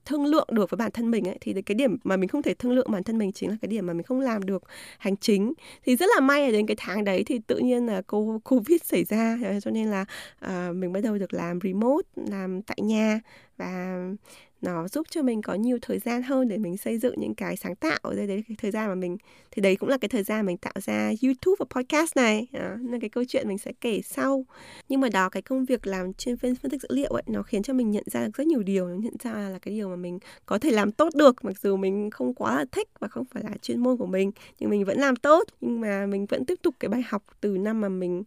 thương 0.09 0.27
lượng 0.27 0.49
được 0.53 0.71
với 0.71 0.77
bản 0.77 0.91
thân 0.91 1.11
mình 1.11 1.29
ấy 1.29 1.39
thì 1.41 1.63
cái 1.63 1.75
điểm 1.75 1.97
mà 2.05 2.17
mình 2.17 2.29
không 2.29 2.43
thể 2.43 2.55
thương 2.55 2.73
lượng 2.73 2.91
bản 2.91 3.03
thân 3.03 3.19
mình 3.19 3.33
chính 3.33 3.51
là 3.51 3.57
cái 3.63 3.69
điểm 3.69 3.87
mà 3.87 3.93
mình 3.93 4.03
không 4.03 4.21
làm 4.21 4.43
được 4.43 4.63
hành 4.99 5.17
chính. 5.17 5.53
Thì 5.85 5.97
rất 5.97 6.07
là 6.15 6.21
may 6.21 6.43
là 6.43 6.51
đến 6.51 6.67
cái 6.67 6.77
tháng 6.79 7.05
đấy 7.05 7.25
thì 7.25 7.39
tự 7.47 7.59
nhiên 7.59 7.87
là 7.87 8.03
cô 8.07 8.41
covid 8.45 8.81
xảy 8.85 9.05
ra 9.05 9.39
cho 9.63 9.71
nên 9.71 9.89
là 9.89 10.05
uh, 10.45 10.77
mình 10.77 10.93
bắt 10.93 11.01
đầu 11.01 11.19
được 11.19 11.35
làm 11.35 11.59
remote 11.63 12.09
làm 12.15 12.63
tại 12.63 12.79
nhà 12.83 13.21
và 13.57 14.05
nó 14.63 14.89
giúp 14.89 15.07
cho 15.11 15.23
mình 15.23 15.43
có 15.43 15.55
nhiều 15.55 15.79
thời 15.83 15.99
gian 15.99 16.23
hơn 16.23 16.49
để 16.49 16.59
mình 16.59 16.77
xây 16.77 16.99
dựng 16.99 17.15
những 17.19 17.35
cái 17.35 17.57
sáng 17.57 17.77
tạo 17.77 17.99
Đây. 18.17 18.27
Đấy 18.27 18.45
cái 18.49 18.57
thời 18.61 18.71
gian 18.71 18.89
mà 18.89 18.95
mình 18.95 19.17
thì 19.51 19.63
đấy 19.63 19.77
cũng 19.77 19.89
là 19.89 19.99
cái 19.99 20.09
thời 20.09 20.23
gian 20.23 20.47
mình 20.47 20.57
tạo 20.57 20.73
ra 20.83 21.13
YouTube 21.23 21.57
và 21.59 21.67
podcast 21.71 22.17
này. 22.17 22.47
Đó, 22.53 22.77
nên 22.81 23.01
cái 23.01 23.11
câu 23.11 23.25
chuyện 23.29 23.49
mình 23.49 23.59
sẽ 23.59 23.73
kể 23.81 24.01
sau. 24.05 24.47
Nhưng 24.89 25.01
mà 25.01 25.09
đó 25.09 25.29
cái 25.29 25.43
công 25.43 25.65
việc 25.65 25.87
làm 25.87 26.13
chuyên 26.13 26.37
viên 26.37 26.55
phân 26.55 26.71
tích 26.71 26.83
dữ 26.83 26.89
liệu 26.91 27.11
ấy 27.11 27.23
nó 27.27 27.43
khiến 27.43 27.63
cho 27.63 27.73
mình 27.73 27.91
nhận 27.91 28.05
ra 28.07 28.27
được 28.27 28.37
rất 28.37 28.47
nhiều 28.47 28.63
điều. 28.63 28.89
Nó 28.89 28.95
nhận 28.95 29.15
ra 29.23 29.33
là 29.33 29.59
cái 29.63 29.75
điều 29.75 29.89
mà 29.89 29.97
mình 29.97 30.19
có 30.47 30.59
thể 30.59 30.71
làm 30.71 30.93
tốt 30.93 31.15
được 31.15 31.45
mặc 31.45 31.61
dù 31.63 31.77
mình 31.77 32.11
không 32.11 32.35
quá 32.35 32.57
là 32.57 32.65
thích 32.73 32.89
và 33.01 33.09
không 33.09 33.25
phải 33.25 33.43
là 33.43 33.51
chuyên 33.63 33.81
môn 33.81 33.97
của 33.97 34.07
mình 34.07 34.31
nhưng 34.59 34.71
mình 34.71 34.85
vẫn 34.85 34.99
làm 34.99 35.17
tốt. 35.17 35.45
Nhưng 35.61 35.81
mà 35.81 36.07
mình 36.07 36.27
vẫn 36.27 36.45
tiếp 36.45 36.59
tục 36.63 36.75
cái 36.81 36.89
bài 36.89 37.03
học 37.09 37.23
từ 37.41 37.59
năm 37.59 37.81
mà 37.81 37.89
mình 37.89 38.23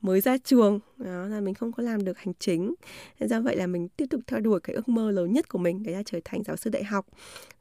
mới 0.00 0.20
ra 0.20 0.36
trường. 0.38 0.80
Đó 0.96 1.26
là 1.26 1.40
mình 1.40 1.54
không 1.54 1.72
có 1.72 1.82
làm 1.82 2.04
được 2.04 2.18
hành 2.18 2.34
chính. 2.38 2.74
Do 3.20 3.40
vậy 3.40 3.56
là 3.56 3.66
mình 3.66 3.88
tiếp 3.88 4.06
tục 4.10 4.20
theo 4.26 4.40
đuổi 4.40 4.60
cái 4.60 4.76
ước 4.76 4.88
mơ 4.88 5.10
lớn 5.10 5.32
nhất 5.32 5.48
của 5.48 5.58
mình 5.58 5.82
đấy 5.82 5.94
là 5.94 6.02
trở 6.06 6.20
thành 6.24 6.42
giáo 6.44 6.56
sư 6.56 6.70
đại 6.70 6.84
học. 6.84 7.06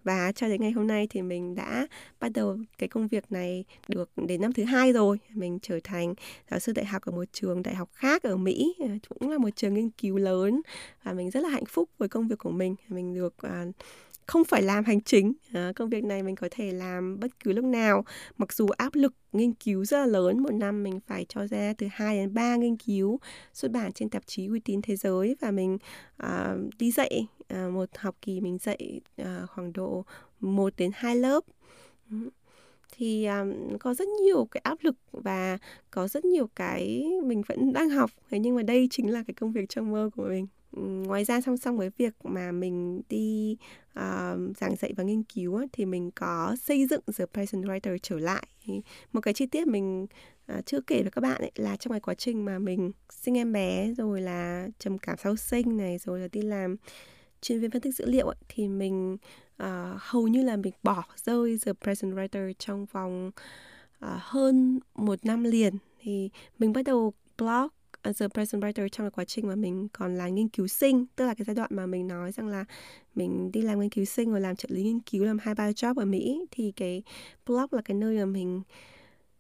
Và 0.04 0.32
cho 0.32 0.48
đến 0.48 0.62
ngày 0.62 0.72
hôm 0.72 0.88
nay 0.88 1.08
thì 1.10 1.22
mình 1.22 1.56
đã 1.56 1.88
bắt 2.20 2.32
đầu 2.34 2.58
cái 2.78 2.90
công 2.90 3.08
việc 3.08 3.32
này 3.32 3.66
được 3.88 4.10
đến 4.16 4.42
năm 4.42 4.54
thứ 4.54 4.64
hai 4.64 4.94
rồi. 4.94 5.18
Mình 5.34 5.60
trở 5.62 5.80
thành 5.84 6.14
giáo 6.52 6.60
sư 6.60 6.72
đại 6.72 6.86
học 6.86 7.02
ở 7.06 7.12
một 7.12 7.26
trường 7.32 7.64
đại 7.64 7.76
học 7.76 7.90
khác 7.94 8.24
ở 8.24 8.38
mỹ 8.38 8.76
à, 8.80 8.98
cũng 9.10 9.30
là 9.30 9.38
một 9.38 9.50
trường 9.56 9.74
nghiên 9.74 9.90
cứu 9.90 10.18
lớn. 10.18 10.62
Và 11.04 11.14
mình 11.14 11.30
rất 11.32 11.40
là 11.40 11.50
hạnh 11.50 11.66
phúc 11.66 11.90
với 11.98 12.10
công 12.10 12.28
việc 12.28 12.40
của 12.40 12.52
mình. 12.52 12.76
Mình 12.88 13.16
được 13.16 13.34
uh, 13.48 13.76
không 14.30 14.45
phải 14.45 14.61
làm 14.61 14.84
hành 14.84 15.01
chính. 15.01 15.34
À, 15.53 15.71
công 15.75 15.89
việc 15.89 16.03
này 16.03 16.23
mình 16.23 16.36
có 16.36 16.47
thể 16.51 16.71
làm 16.71 17.19
bất 17.19 17.39
cứ 17.39 17.53
lúc 17.53 17.65
nào. 17.65 18.05
Mặc 18.38 18.53
dù 18.53 18.67
áp 18.67 18.95
lực 18.95 19.13
nghiên 19.34 19.53
cứu 19.53 19.86
rất 19.86 19.97
là 19.97 20.05
lớn 20.05 20.43
một 20.43 20.53
năm 20.53 20.84
mình 20.84 20.99
phải 21.07 21.25
cho 21.30 21.47
ra 21.47 21.73
từ 21.77 21.88
2 21.91 22.17
đến 22.17 22.34
3 22.34 22.55
nghiên 22.55 22.77
cứu 22.77 23.19
xuất 23.53 23.71
bản 23.71 23.91
trên 23.91 24.09
tạp 24.09 24.27
chí 24.27 24.47
uy 24.47 24.59
tín 24.59 24.82
thế 24.82 24.95
giới 24.95 25.36
và 25.41 25.51
mình 25.51 25.77
à, 26.17 26.55
đi 26.80 26.91
dạy 26.91 27.27
à, 27.47 27.67
một 27.73 27.89
học 27.97 28.15
kỳ 28.21 28.41
mình 28.41 28.57
dạy 28.57 29.01
à, 29.17 29.45
khoảng 29.47 29.73
độ 29.73 30.05
1 30.39 30.73
đến 30.77 30.91
2 30.93 31.15
lớp. 31.15 31.43
Thì 32.91 33.25
um, 33.25 33.77
có 33.80 33.93
rất 33.93 34.07
nhiều 34.07 34.47
cái 34.51 34.61
áp 34.63 34.77
lực 34.82 34.95
và 35.11 35.57
có 35.91 36.07
rất 36.07 36.25
nhiều 36.25 36.49
cái 36.55 37.05
mình 37.23 37.41
vẫn 37.47 37.73
đang 37.73 37.89
học. 37.89 38.11
Thế 38.30 38.39
nhưng 38.39 38.55
mà 38.55 38.63
đây 38.63 38.88
chính 38.91 39.11
là 39.11 39.23
cái 39.27 39.34
công 39.34 39.51
việc 39.51 39.69
trong 39.69 39.91
mơ 39.91 40.09
của 40.15 40.23
mình 40.23 40.47
ngoài 40.72 41.24
ra 41.24 41.41
song 41.41 41.57
song 41.57 41.78
với 41.78 41.89
việc 41.97 42.13
mà 42.24 42.51
mình 42.51 43.01
đi 43.09 43.57
uh, 43.99 44.57
giảng 44.57 44.76
dạy 44.80 44.93
và 44.97 45.03
nghiên 45.03 45.24
cứu 45.24 45.61
thì 45.74 45.86
mình 45.86 46.11
có 46.11 46.55
xây 46.61 46.88
dựng 46.88 47.01
The 47.17 47.26
Present 47.26 47.63
Writer 47.63 47.97
trở 48.01 48.20
lại. 48.20 48.47
Một 49.13 49.22
cái 49.22 49.34
chi 49.34 49.45
tiết 49.45 49.67
mình 49.67 50.07
uh, 50.57 50.65
chưa 50.65 50.82
kể 50.82 51.01
với 51.01 51.11
các 51.11 51.22
bạn 51.22 51.41
ấy 51.41 51.51
là 51.55 51.76
trong 51.76 51.91
cái 51.91 51.99
quá 51.99 52.13
trình 52.13 52.45
mà 52.45 52.59
mình 52.59 52.91
sinh 53.09 53.38
em 53.38 53.51
bé 53.51 53.93
rồi 53.97 54.22
là 54.22 54.67
trầm 54.80 54.97
cảm 54.97 55.17
sau 55.17 55.36
sinh 55.36 55.78
này 55.78 55.97
rồi 55.97 56.20
là 56.20 56.28
đi 56.32 56.41
làm 56.41 56.76
chuyên 57.41 57.59
viên 57.59 57.72
phân 57.72 57.82
tích 57.82 57.95
dữ 57.95 58.05
liệu 58.05 58.28
ấy, 58.28 58.38
thì 58.49 58.67
mình 58.67 59.17
uh, 59.63 59.67
hầu 59.97 60.28
như 60.28 60.43
là 60.43 60.55
mình 60.55 60.74
bỏ 60.84 61.03
rơi 61.15 61.59
The 61.65 61.74
Present 61.74 62.13
Writer 62.13 62.53
trong 62.59 62.86
vòng 62.86 63.32
uh, 64.05 64.09
hơn 64.20 64.80
một 64.95 65.26
năm 65.26 65.43
liền. 65.43 65.74
Thì 66.01 66.30
mình 66.59 66.74
bắt 66.74 66.82
đầu 66.86 67.13
blog 67.38 67.67
as 68.02 68.22
a 68.22 68.28
present 68.28 68.64
writer 68.64 68.88
trong 68.88 69.06
cái 69.06 69.12
quá 69.12 69.26
trình 69.26 69.47
mà 69.47 69.56
mình 69.56 69.88
còn 69.93 70.16
là 70.16 70.30
nghiên 70.30 70.50
cứu 70.50 70.68
sinh, 70.68 71.06
tức 71.16 71.26
là 71.26 71.34
cái 71.34 71.45
giai 71.45 71.56
đoạn 71.56 71.70
mà 71.74 71.86
mình 71.86 72.08
nói 72.08 72.32
rằng 72.32 72.47
là 72.47 72.66
mình 73.16 73.52
đi 73.52 73.62
làm 73.62 73.80
nghiên 73.80 73.89
cứu 73.89 74.06
sinh 74.06 74.32
rồi 74.32 74.41
làm 74.41 74.56
trợ 74.56 74.70
lý 74.72 74.84
nghiên 74.84 75.00
cứu, 75.00 75.26
làm 75.26 75.38
hai, 75.39 75.56
ba 75.56 75.72
job 75.72 75.93
ở 75.95 76.06
Mỹ, 76.06 76.45
thì 76.52 76.74
cái 76.76 77.04
blog 77.45 77.66
là 77.72 77.82
cái 77.86 77.95
nơi 77.95 78.18
mà 78.18 78.26
mình 78.26 78.62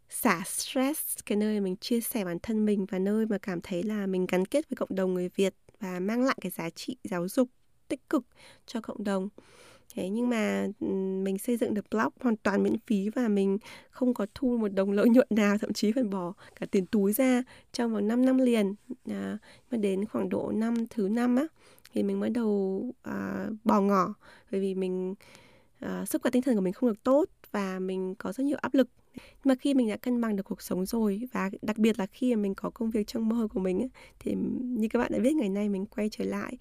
xả 0.09 0.41
stress, 0.45 1.17
cái 1.25 1.37
nơi 1.37 1.59
mà 1.59 1.63
mình 1.63 1.75
chia 1.75 2.01
sẻ 2.01 2.25
bản 2.25 2.37
thân 2.43 2.65
mình 2.65 2.85
và 2.85 2.99
nơi 2.99 3.25
mà 3.25 3.37
cảm 3.37 3.61
thấy 3.61 3.83
là 3.83 4.07
mình 4.07 4.25
gắn 4.29 4.45
kết 4.45 4.69
với 4.69 4.75
cộng 4.75 4.95
đồng 4.95 5.13
người 5.13 5.29
Việt 5.35 5.55
và 5.79 5.99
mang 5.99 6.23
lại 6.23 6.37
cái 6.41 6.51
giá 6.51 6.69
trị 6.69 6.97
giáo 7.03 7.27
dục 7.27 7.49
tích 7.87 8.09
cực 8.09 8.25
cho 8.65 8.81
cộng 8.81 9.03
đồng 9.03 9.29
thế 9.95 10.09
nhưng 10.09 10.29
mà 10.29 10.67
mình 11.23 11.37
xây 11.37 11.57
dựng 11.57 11.73
được 11.73 11.85
blog 11.91 12.13
hoàn 12.19 12.35
toàn 12.37 12.63
miễn 12.63 12.75
phí 12.87 13.09
và 13.09 13.27
mình 13.27 13.57
không 13.89 14.13
có 14.13 14.25
thu 14.35 14.57
một 14.57 14.73
đồng 14.73 14.91
lợi 14.91 15.09
nhuận 15.09 15.27
nào 15.29 15.57
thậm 15.57 15.73
chí 15.73 15.91
phải 15.91 16.03
bỏ 16.03 16.33
cả 16.59 16.65
tiền 16.71 16.85
túi 16.85 17.13
ra 17.13 17.43
trong 17.73 17.93
vòng 17.93 18.07
5 18.07 18.25
năm 18.25 18.37
liền. 18.37 18.75
À, 19.09 19.37
mà 19.71 19.77
đến 19.77 20.05
khoảng 20.05 20.29
độ 20.29 20.51
năm 20.55 20.73
thứ 20.89 21.09
năm 21.09 21.35
á 21.35 21.43
thì 21.93 22.03
mình 22.03 22.19
mới 22.19 22.29
đầu 22.29 22.83
à, 23.01 23.47
bỏ 23.63 23.81
ngỏ. 23.81 24.13
Bởi 24.51 24.61
vì 24.61 24.75
mình 24.75 25.15
à, 25.79 26.05
sức 26.05 26.21
khỏe 26.21 26.31
tinh 26.31 26.41
thần 26.41 26.55
của 26.55 26.61
mình 26.61 26.73
không 26.73 26.89
được 26.89 27.03
tốt 27.03 27.25
và 27.51 27.79
mình 27.79 28.15
có 28.15 28.31
rất 28.31 28.43
nhiều 28.43 28.57
áp 28.61 28.73
lực. 28.73 28.89
Nhưng 29.15 29.43
mà 29.43 29.55
khi 29.55 29.73
mình 29.73 29.89
đã 29.89 29.97
cân 29.97 30.21
bằng 30.21 30.35
được 30.35 30.43
cuộc 30.43 30.61
sống 30.61 30.85
rồi 30.85 31.21
và 31.31 31.49
đặc 31.61 31.77
biệt 31.77 31.99
là 31.99 32.05
khi 32.05 32.35
mà 32.35 32.41
mình 32.41 32.55
có 32.55 32.69
công 32.69 32.89
việc 32.89 33.07
trong 33.07 33.29
mơ 33.29 33.47
của 33.53 33.59
mình 33.59 33.79
ấy, 33.79 33.89
thì 34.19 34.35
như 34.61 34.87
các 34.87 34.99
bạn 34.99 35.11
đã 35.11 35.19
biết 35.19 35.33
ngày 35.33 35.49
nay 35.49 35.69
mình 35.69 35.85
quay 35.85 36.09
trở 36.11 36.25
lại 36.25 36.57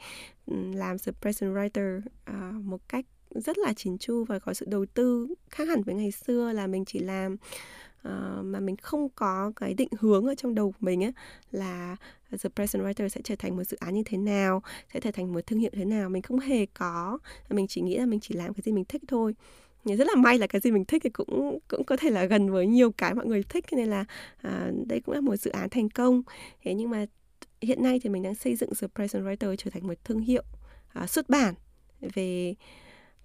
làm 0.74 0.96
the 0.98 1.12
present 1.20 1.54
writer 1.54 2.00
à, 2.24 2.52
một 2.64 2.88
cách 2.88 3.04
rất 3.34 3.58
là 3.58 3.72
chỉn 3.72 3.98
chu 3.98 4.24
và 4.24 4.38
có 4.38 4.54
sự 4.54 4.66
đầu 4.68 4.86
tư 4.86 5.34
khác 5.50 5.68
hẳn 5.68 5.82
với 5.82 5.94
ngày 5.94 6.10
xưa 6.10 6.52
là 6.52 6.66
mình 6.66 6.84
chỉ 6.84 6.98
làm 6.98 7.36
uh, 8.08 8.44
mà 8.44 8.60
mình 8.60 8.76
không 8.76 9.08
có 9.08 9.52
cái 9.56 9.74
định 9.74 9.88
hướng 9.98 10.26
ở 10.26 10.34
trong 10.34 10.54
đầu 10.54 10.72
của 10.72 10.78
mình 10.80 11.04
ấy 11.04 11.12
là 11.50 11.96
The 12.30 12.48
Present 12.54 12.84
Writer 12.84 13.08
sẽ 13.08 13.20
trở 13.24 13.36
thành 13.36 13.56
một 13.56 13.64
dự 13.64 13.76
án 13.80 13.94
như 13.94 14.02
thế 14.06 14.18
nào, 14.18 14.62
sẽ 14.94 15.00
trở 15.00 15.10
thành 15.10 15.32
một 15.32 15.40
thương 15.46 15.58
hiệu 15.58 15.70
thế 15.72 15.84
nào. 15.84 16.08
Mình 16.08 16.22
không 16.22 16.38
hề 16.38 16.66
có, 16.66 17.18
mình 17.50 17.66
chỉ 17.66 17.80
nghĩ 17.80 17.96
là 17.98 18.06
mình 18.06 18.20
chỉ 18.20 18.34
làm 18.34 18.54
cái 18.54 18.62
gì 18.62 18.72
mình 18.72 18.84
thích 18.84 19.02
thôi. 19.08 19.34
rất 19.84 20.06
là 20.06 20.14
may 20.16 20.38
là 20.38 20.46
cái 20.46 20.60
gì 20.60 20.70
mình 20.70 20.84
thích 20.84 21.02
thì 21.04 21.10
cũng 21.10 21.58
cũng 21.68 21.84
có 21.84 21.96
thể 21.96 22.10
là 22.10 22.24
gần 22.24 22.50
với 22.50 22.66
nhiều 22.66 22.90
cái 22.90 23.14
mọi 23.14 23.26
người 23.26 23.42
thích 23.42 23.64
nên 23.72 23.88
là 23.88 24.04
uh, 24.48 24.86
đây 24.86 25.00
cũng 25.00 25.14
là 25.14 25.20
một 25.20 25.36
dự 25.36 25.50
án 25.50 25.68
thành 25.68 25.88
công 25.88 26.22
thế 26.62 26.74
nhưng 26.74 26.90
mà 26.90 27.06
hiện 27.62 27.82
nay 27.82 28.00
thì 28.02 28.10
mình 28.10 28.22
đang 28.22 28.34
xây 28.34 28.56
dựng 28.56 28.70
The 28.80 28.86
Present 28.94 29.24
Writer 29.24 29.56
trở 29.56 29.70
thành 29.70 29.86
một 29.86 29.94
thương 30.04 30.20
hiệu 30.20 30.42
uh, 31.02 31.10
xuất 31.10 31.28
bản 31.28 31.54
về 32.00 32.54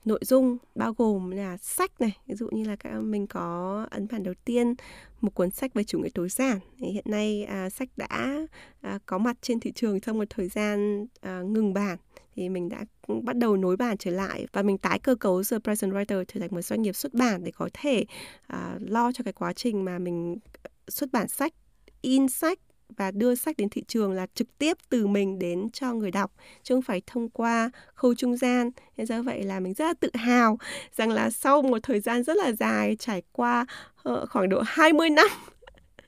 nội 0.05 0.19
dung 0.23 0.57
bao 0.75 0.93
gồm 0.97 1.31
là 1.31 1.57
sách 1.57 2.01
này. 2.01 2.17
Ví 2.27 2.35
dụ 2.35 2.49
như 2.51 2.63
là 2.63 2.75
các 2.75 2.99
mình 2.99 3.27
có 3.27 3.87
ấn 3.91 4.07
bản 4.11 4.23
đầu 4.23 4.33
tiên 4.45 4.73
một 5.21 5.35
cuốn 5.35 5.51
sách 5.51 5.73
về 5.73 5.83
chủ 5.83 5.99
nghĩa 5.99 6.09
tối 6.13 6.29
giản. 6.29 6.59
Hiện 6.77 7.05
nay 7.07 7.43
à, 7.43 7.69
sách 7.69 7.89
đã 7.97 8.47
à, 8.81 8.99
có 9.05 9.17
mặt 9.17 9.37
trên 9.41 9.59
thị 9.59 9.71
trường 9.75 9.99
trong 9.99 10.17
một 10.17 10.29
thời 10.29 10.47
gian 10.47 11.05
à, 11.21 11.41
ngừng 11.41 11.73
bản. 11.73 11.97
Thì 12.35 12.49
mình 12.49 12.69
đã 12.69 12.85
bắt 13.23 13.37
đầu 13.37 13.57
nối 13.57 13.77
bản 13.77 13.97
trở 13.97 14.11
lại 14.11 14.47
và 14.53 14.61
mình 14.61 14.77
tái 14.77 14.99
cơ 14.99 15.15
cấu 15.15 15.43
The 15.51 15.57
Present 15.63 15.93
Writer 15.93 16.23
trở 16.27 16.39
thành 16.39 16.49
một 16.51 16.61
doanh 16.61 16.81
nghiệp 16.81 16.95
xuất 16.95 17.13
bản 17.13 17.43
để 17.43 17.51
có 17.51 17.69
thể 17.73 18.05
à, 18.47 18.77
lo 18.79 19.11
cho 19.11 19.23
cái 19.23 19.33
quá 19.33 19.53
trình 19.53 19.85
mà 19.85 19.99
mình 19.99 20.37
xuất 20.87 21.11
bản 21.11 21.27
sách 21.27 21.53
in 22.01 22.27
sách 22.27 22.59
và 22.97 23.11
đưa 23.11 23.35
sách 23.35 23.57
đến 23.57 23.69
thị 23.69 23.83
trường 23.87 24.11
là 24.11 24.27
trực 24.35 24.57
tiếp 24.57 24.77
từ 24.89 25.07
mình 25.07 25.39
đến 25.39 25.69
cho 25.73 25.93
người 25.93 26.11
đọc 26.11 26.31
chứ 26.63 26.75
không 26.75 26.81
phải 26.81 27.01
thông 27.07 27.29
qua 27.29 27.69
khâu 27.95 28.15
trung 28.15 28.37
gian. 28.37 28.69
Nên 28.97 29.07
do 29.07 29.21
vậy 29.21 29.43
là 29.43 29.59
mình 29.59 29.73
rất 29.73 29.85
là 29.85 29.93
tự 29.93 30.09
hào 30.13 30.57
rằng 30.95 31.11
là 31.11 31.29
sau 31.29 31.61
một 31.61 31.79
thời 31.83 31.99
gian 31.99 32.23
rất 32.23 32.37
là 32.37 32.51
dài 32.51 32.95
trải 32.99 33.21
qua 33.31 33.65
uh, 34.09 34.29
khoảng 34.29 34.49
độ 34.49 34.61
20 34.65 35.09
năm 35.09 35.27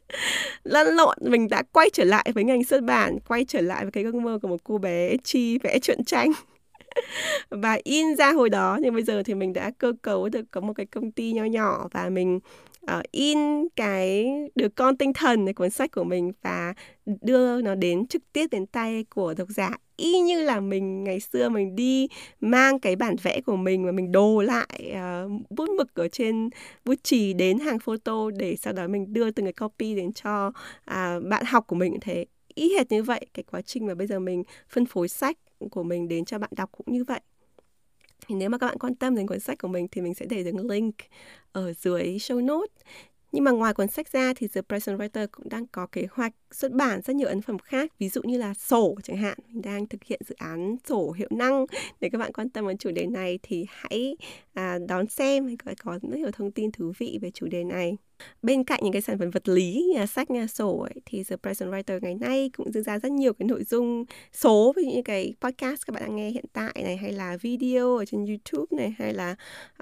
lăn 0.63 0.88
lộn 0.88 1.17
mình 1.21 1.49
đã 1.49 1.63
quay 1.71 1.89
trở 1.93 2.03
lại 2.03 2.31
với 2.36 2.43
ngành 2.43 2.63
xuất 2.63 2.83
bản 2.83 3.17
quay 3.27 3.45
trở 3.45 3.61
lại 3.61 3.83
với 3.83 3.91
cái 3.91 4.03
ước 4.03 4.15
mơ 4.15 4.39
của 4.41 4.47
một 4.47 4.63
cô 4.63 4.77
bé 4.77 5.17
chi 5.23 5.57
vẽ 5.57 5.79
truyện 5.79 6.03
tranh. 6.03 6.31
Và 7.49 7.77
in 7.83 8.15
ra 8.15 8.31
hồi 8.31 8.49
đó 8.49 8.77
nhưng 8.81 8.93
bây 8.93 9.03
giờ 9.03 9.23
thì 9.23 9.33
mình 9.33 9.53
đã 9.53 9.71
cơ 9.77 9.93
cấu 10.01 10.29
được 10.29 10.45
có 10.51 10.61
một 10.61 10.73
cái 10.73 10.86
công 10.86 11.11
ty 11.11 11.33
nho 11.33 11.43
nhỏ 11.43 11.88
và 11.91 12.09
mình 12.09 12.39
uh, 12.97 13.11
in 13.11 13.38
cái 13.75 14.27
đứa 14.55 14.69
con 14.69 14.97
tinh 14.97 15.13
thần 15.13 15.45
cái 15.45 15.53
cuốn 15.53 15.69
sách 15.69 15.91
của 15.91 16.03
mình 16.03 16.31
và 16.41 16.73
đưa 17.21 17.61
nó 17.61 17.75
đến 17.75 18.07
trực 18.07 18.21
tiếp 18.33 18.47
đến 18.51 18.65
tay 18.65 19.05
của 19.09 19.33
độc 19.38 19.47
giả. 19.49 19.77
Y 19.97 20.19
như 20.19 20.43
là 20.43 20.59
mình 20.59 21.03
ngày 21.03 21.19
xưa 21.19 21.49
mình 21.49 21.75
đi 21.75 22.07
mang 22.39 22.79
cái 22.79 22.95
bản 22.95 23.15
vẽ 23.23 23.41
của 23.45 23.55
mình 23.55 23.86
và 23.86 23.91
mình 23.91 24.11
đồ 24.11 24.41
lại 24.41 24.93
uh, 25.25 25.31
bút 25.49 25.69
mực 25.69 25.95
ở 25.95 26.07
trên 26.07 26.49
bút 26.86 26.95
chì 27.03 27.33
đến 27.33 27.59
hàng 27.59 27.79
photo 27.79 28.29
để 28.38 28.55
sau 28.55 28.73
đó 28.73 28.88
mình 28.88 29.13
đưa 29.13 29.31
từng 29.31 29.45
cái 29.45 29.53
copy 29.53 29.95
đến 29.95 30.13
cho 30.13 30.47
uh, 30.47 31.23
bạn 31.29 31.45
học 31.45 31.67
của 31.67 31.75
mình 31.75 31.97
thế. 32.01 32.25
Y 32.53 32.73
hệt 32.77 32.91
như 32.91 33.03
vậy 33.03 33.25
cái 33.33 33.43
quá 33.51 33.61
trình 33.61 33.86
mà 33.86 33.95
bây 33.95 34.07
giờ 34.07 34.19
mình 34.19 34.43
phân 34.69 34.86
phối 34.86 35.07
sách 35.07 35.38
của 35.71 35.83
mình 35.83 36.07
đến 36.07 36.25
cho 36.25 36.39
bạn 36.39 36.49
đọc 36.55 36.69
cũng 36.71 36.95
như 36.95 37.03
vậy 37.03 37.19
thì 38.28 38.36
nếu 38.36 38.49
mà 38.49 38.57
các 38.57 38.67
bạn 38.67 38.78
quan 38.80 38.95
tâm 38.95 39.15
đến 39.15 39.28
cuốn 39.28 39.39
sách 39.39 39.57
của 39.57 39.67
mình 39.67 39.88
thì 39.91 40.01
mình 40.01 40.13
sẽ 40.13 40.26
để 40.26 40.43
đường 40.43 40.69
link 40.69 40.95
ở 41.51 41.73
dưới 41.73 42.03
show 42.03 42.45
notes 42.45 42.86
nhưng 43.36 43.43
mà 43.43 43.51
ngoài 43.51 43.73
cuốn 43.73 43.88
sách 43.88 44.11
ra 44.11 44.34
thì 44.36 44.47
The 44.47 44.61
Present 44.61 44.99
Writer 44.99 45.28
cũng 45.32 45.49
đang 45.49 45.67
có 45.67 45.88
kế 45.91 46.07
hoạch 46.11 46.34
xuất 46.51 46.71
bản 46.71 47.01
rất 47.01 47.15
nhiều 47.15 47.28
ấn 47.28 47.41
phẩm 47.41 47.59
khác, 47.59 47.91
ví 47.99 48.09
dụ 48.09 48.21
như 48.23 48.38
là 48.38 48.53
sổ 48.53 48.95
chẳng 49.03 49.17
hạn. 49.17 49.38
Mình 49.47 49.61
đang 49.61 49.88
thực 49.88 50.03
hiện 50.03 50.21
dự 50.28 50.36
án 50.38 50.76
sổ 50.88 51.11
hiệu 51.11 51.28
năng. 51.32 51.65
Nếu 52.01 52.09
các 52.11 52.17
bạn 52.17 52.34
quan 52.34 52.49
tâm 52.49 52.67
đến 52.67 52.78
chủ 52.78 52.91
đề 52.91 53.05
này 53.05 53.39
thì 53.43 53.65
hãy 53.69 54.17
à, 54.53 54.80
đón 54.88 55.07
xem, 55.07 55.57
có, 55.65 55.71
có 55.84 55.99
rất 56.01 56.17
nhiều 56.17 56.32
thông 56.32 56.51
tin 56.51 56.71
thú 56.71 56.93
vị 56.97 57.19
về 57.21 57.32
chủ 57.32 57.47
đề 57.47 57.63
này. 57.63 57.97
Bên 58.41 58.63
cạnh 58.63 58.80
những 58.84 58.93
cái 58.93 59.01
sản 59.01 59.20
phẩm 59.20 59.30
vật 59.30 59.49
lý 59.49 59.91
nhà 59.93 60.05
sách, 60.05 60.32
nhà 60.32 60.47
sổ 60.47 60.78
ấy, 60.78 61.01
thì 61.05 61.24
The 61.24 61.36
Present 61.36 61.72
Writer 61.72 61.99
ngày 62.01 62.16
nay 62.16 62.49
cũng 62.57 62.72
đưa 62.72 62.82
ra 62.82 62.99
rất 62.99 63.11
nhiều 63.11 63.34
cái 63.34 63.47
nội 63.47 63.63
dung 63.63 64.05
số 64.34 64.74
ví 64.76 64.84
dụ 64.84 64.89
như 64.89 65.01
cái 65.01 65.34
podcast 65.41 65.86
các 65.88 65.93
bạn 65.93 66.03
đang 66.03 66.16
nghe 66.16 66.30
hiện 66.30 66.45
tại 66.53 66.74
này 66.84 66.97
hay 66.97 67.11
là 67.11 67.38
video 67.38 67.97
ở 67.97 68.05
trên 68.05 68.26
YouTube 68.26 68.78
này 68.78 68.95
hay 68.97 69.13
là 69.13 69.36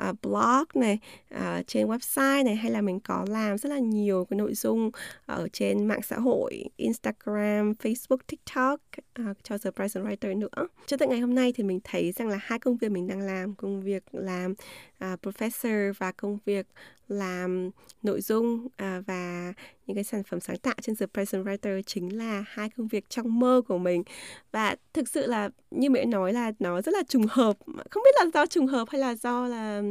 uh, 0.09 0.21
blog 0.21 0.65
này 0.73 0.99
uh, 1.35 1.67
trên 1.67 1.87
website 1.87 2.45
này 2.45 2.55
hay 2.55 2.71
là 2.71 2.81
mình 2.81 2.99
có 2.99 3.25
làm 3.29 3.57
rất 3.57 3.69
là 3.69 3.79
nhiều 3.79 4.25
cái 4.29 4.37
nội 4.37 4.53
dung 4.53 4.91
ở 5.25 5.47
trên 5.53 5.85
mạng 5.85 6.01
xã 6.03 6.15
hội 6.15 6.69
Instagram, 6.75 7.71
Facebook, 7.71 8.17
TikTok 8.27 8.81
uh, 9.21 9.37
cho 9.43 9.57
The 9.57 9.71
Present 9.71 10.05
Writer 10.05 10.39
nữa. 10.39 10.67
Cho 10.85 10.97
tới 10.97 11.07
ngày 11.07 11.19
hôm 11.19 11.35
nay 11.35 11.53
thì 11.55 11.63
mình 11.63 11.79
thấy 11.83 12.11
rằng 12.11 12.27
là 12.27 12.39
hai 12.41 12.59
công 12.59 12.77
việc 12.77 12.91
mình 12.91 13.07
đang 13.07 13.21
làm, 13.21 13.55
công 13.55 13.81
việc 13.81 14.03
làm 14.11 14.51
uh, 14.51 15.19
professor 15.21 15.93
và 15.97 16.11
công 16.11 16.37
việc 16.45 16.67
làm 17.13 17.69
nội 18.03 18.21
dung 18.21 18.67
à, 18.75 19.01
và 19.07 19.53
những 19.87 19.95
cái 19.95 20.03
sản 20.03 20.23
phẩm 20.23 20.39
sáng 20.39 20.57
tạo 20.57 20.75
trên 20.81 20.95
The 20.95 21.05
Present 21.13 21.45
Writer 21.45 21.81
chính 21.81 22.17
là 22.17 22.43
hai 22.47 22.69
công 22.69 22.87
việc 22.87 23.09
trong 23.09 23.39
mơ 23.39 23.61
của 23.67 23.77
mình. 23.77 24.03
Và 24.51 24.75
thực 24.93 25.07
sự 25.07 25.27
là 25.27 25.49
như 25.71 25.89
mẹ 25.89 26.05
nói 26.05 26.33
là 26.33 26.51
nó 26.59 26.81
rất 26.81 26.93
là 26.93 27.03
trùng 27.07 27.25
hợp 27.29 27.57
không 27.89 28.03
biết 28.03 28.15
là 28.23 28.31
do 28.33 28.45
trùng 28.45 28.67
hợp 28.67 28.89
hay 28.89 29.01
là 29.01 29.15
do 29.15 29.47
là 29.47 29.81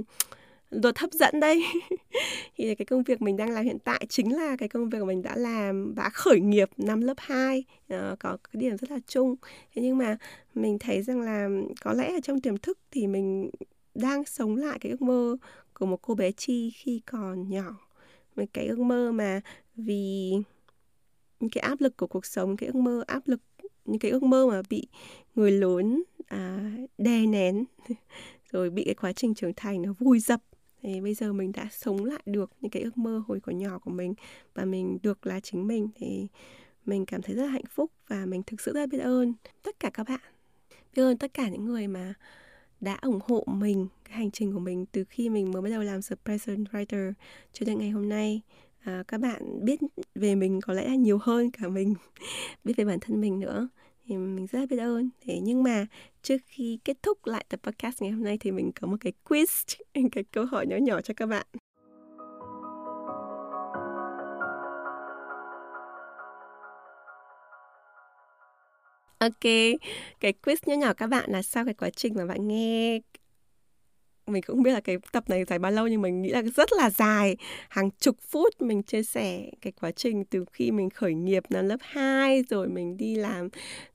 luật 0.70 0.98
hấp 0.98 1.12
dẫn 1.12 1.40
đây. 1.40 1.64
Thì 2.56 2.74
cái 2.74 2.86
công 2.86 3.02
việc 3.02 3.22
mình 3.22 3.36
đang 3.36 3.50
làm 3.50 3.64
hiện 3.64 3.78
tại 3.84 4.06
chính 4.08 4.36
là 4.36 4.56
cái 4.56 4.68
công 4.68 4.88
việc 4.88 4.98
của 4.98 5.04
mình 5.04 5.22
đã 5.22 5.36
làm 5.36 5.94
đã 5.94 6.10
khởi 6.10 6.40
nghiệp 6.40 6.70
năm 6.76 7.00
lớp 7.00 7.14
2 7.16 7.64
ờ, 7.88 8.16
có 8.20 8.36
cái 8.36 8.60
điểm 8.60 8.76
rất 8.76 8.90
là 8.90 8.98
chung. 9.06 9.36
Thế 9.74 9.82
nhưng 9.82 9.98
mà 9.98 10.16
mình 10.54 10.78
thấy 10.78 11.02
rằng 11.02 11.20
là 11.20 11.48
có 11.82 11.92
lẽ 11.92 12.12
ở 12.12 12.20
trong 12.22 12.40
tiềm 12.40 12.56
thức 12.56 12.78
thì 12.90 13.06
mình 13.06 13.50
đang 13.94 14.24
sống 14.24 14.56
lại 14.56 14.78
cái 14.80 14.90
ước 14.90 15.02
mơ 15.02 15.36
của 15.82 15.86
một 15.86 16.02
cô 16.02 16.14
bé 16.14 16.32
Chi 16.32 16.70
khi 16.70 17.00
còn 17.06 17.48
nhỏ. 17.48 17.76
Về 18.34 18.46
cái 18.52 18.66
ước 18.66 18.78
mơ 18.78 19.12
mà 19.12 19.40
vì 19.76 20.32
những 21.40 21.50
cái 21.50 21.62
áp 21.62 21.80
lực 21.80 21.96
của 21.96 22.06
cuộc 22.06 22.26
sống 22.26 22.56
cái 22.56 22.66
ước 22.66 22.74
mơ 22.74 23.04
áp 23.06 23.28
lực 23.28 23.40
những 23.84 23.98
cái 23.98 24.10
ước 24.10 24.22
mơ 24.22 24.46
mà 24.46 24.62
bị 24.70 24.86
người 25.34 25.50
lớn 25.50 26.02
à, 26.26 26.72
đè 26.98 27.26
nén 27.26 27.64
rồi 28.52 28.70
bị 28.70 28.84
cái 28.84 28.94
quá 28.94 29.12
trình 29.12 29.34
trưởng 29.34 29.52
thành 29.56 29.82
nó 29.82 29.92
vùi 29.98 30.20
dập. 30.20 30.40
Thì 30.82 31.00
bây 31.00 31.14
giờ 31.14 31.32
mình 31.32 31.52
đã 31.52 31.68
sống 31.70 32.04
lại 32.04 32.22
được 32.26 32.50
những 32.60 32.70
cái 32.70 32.82
ước 32.82 32.98
mơ 32.98 33.22
hồi 33.26 33.40
còn 33.40 33.58
nhỏ 33.58 33.78
của 33.78 33.90
mình 33.90 34.14
và 34.54 34.64
mình 34.64 34.98
được 35.02 35.26
là 35.26 35.40
chính 35.40 35.66
mình. 35.66 35.88
Thì 35.94 36.26
mình 36.84 37.06
cảm 37.06 37.22
thấy 37.22 37.36
rất 37.36 37.42
là 37.42 37.50
hạnh 37.50 37.66
phúc 37.70 37.90
và 38.08 38.26
mình 38.26 38.42
thực 38.46 38.60
sự 38.60 38.72
rất 38.72 38.88
biết 38.88 38.98
ơn 38.98 39.34
tất 39.62 39.80
cả 39.80 39.90
các 39.90 40.08
bạn. 40.08 40.32
Biết 40.96 41.02
ơn 41.02 41.18
tất 41.18 41.34
cả 41.34 41.48
những 41.48 41.64
người 41.64 41.88
mà 41.88 42.14
đã 42.82 42.98
ủng 43.02 43.18
hộ 43.24 43.44
mình 43.46 43.86
cái 44.04 44.16
hành 44.16 44.30
trình 44.30 44.52
của 44.52 44.58
mình 44.58 44.86
từ 44.92 45.04
khi 45.04 45.28
mình 45.28 45.52
mới 45.52 45.62
bắt 45.62 45.68
đầu 45.70 45.82
làm 45.82 46.02
suppression 46.02 46.64
Writer 46.64 47.12
cho 47.52 47.66
đến 47.66 47.78
ngày 47.78 47.90
hôm 47.90 48.08
nay. 48.08 48.40
À, 48.80 49.02
các 49.08 49.20
bạn 49.20 49.64
biết 49.64 49.80
về 50.14 50.34
mình 50.34 50.60
có 50.60 50.72
lẽ 50.72 50.88
là 50.88 50.94
nhiều 50.94 51.18
hơn 51.22 51.50
cả 51.50 51.68
mình 51.68 51.94
biết 52.64 52.74
về 52.76 52.84
bản 52.84 53.00
thân 53.00 53.20
mình 53.20 53.40
nữa. 53.40 53.68
Thì 54.06 54.16
mình 54.16 54.46
rất 54.46 54.66
biết 54.70 54.76
ơn. 54.76 55.10
Thế 55.20 55.40
nhưng 55.42 55.62
mà 55.62 55.86
trước 56.22 56.38
khi 56.46 56.78
kết 56.84 57.02
thúc 57.02 57.26
lại 57.26 57.44
tập 57.48 57.60
podcast 57.62 58.02
ngày 58.02 58.10
hôm 58.10 58.24
nay 58.24 58.38
thì 58.38 58.50
mình 58.50 58.72
có 58.80 58.86
một 58.86 58.96
cái 59.00 59.12
quiz 59.24 59.76
cái 60.12 60.24
câu 60.24 60.44
hỏi 60.44 60.66
nhỏ 60.66 60.76
nhỏ 60.76 61.00
cho 61.00 61.14
các 61.16 61.26
bạn. 61.26 61.46
Ok, 69.22 69.40
cái 70.20 70.32
quiz 70.42 70.56
nhỏ 70.66 70.74
nhỏ 70.74 70.92
các 70.94 71.06
bạn 71.06 71.30
là 71.30 71.42
sau 71.42 71.64
cái 71.64 71.74
quá 71.74 71.90
trình 71.90 72.14
mà 72.16 72.26
bạn 72.26 72.48
nghe 72.48 73.00
mình 74.26 74.42
cũng 74.42 74.56
không 74.56 74.62
biết 74.62 74.72
là 74.72 74.80
cái 74.80 74.96
tập 75.12 75.24
này 75.28 75.44
dài 75.44 75.58
bao 75.58 75.72
lâu 75.72 75.88
nhưng 75.88 76.02
mình 76.02 76.22
nghĩ 76.22 76.28
là 76.28 76.42
rất 76.56 76.72
là 76.72 76.90
dài. 76.90 77.36
Hàng 77.68 77.90
chục 77.90 78.16
phút 78.30 78.62
mình 78.62 78.82
chia 78.82 79.02
sẻ 79.02 79.50
cái 79.60 79.72
quá 79.80 79.90
trình 79.90 80.24
từ 80.24 80.44
khi 80.52 80.70
mình 80.70 80.90
khởi 80.90 81.14
nghiệp 81.14 81.42
năm 81.50 81.64
lớp 81.68 81.76
2 81.80 82.42
rồi 82.50 82.68
mình 82.68 82.96
đi 82.96 83.14
làm 83.14 83.48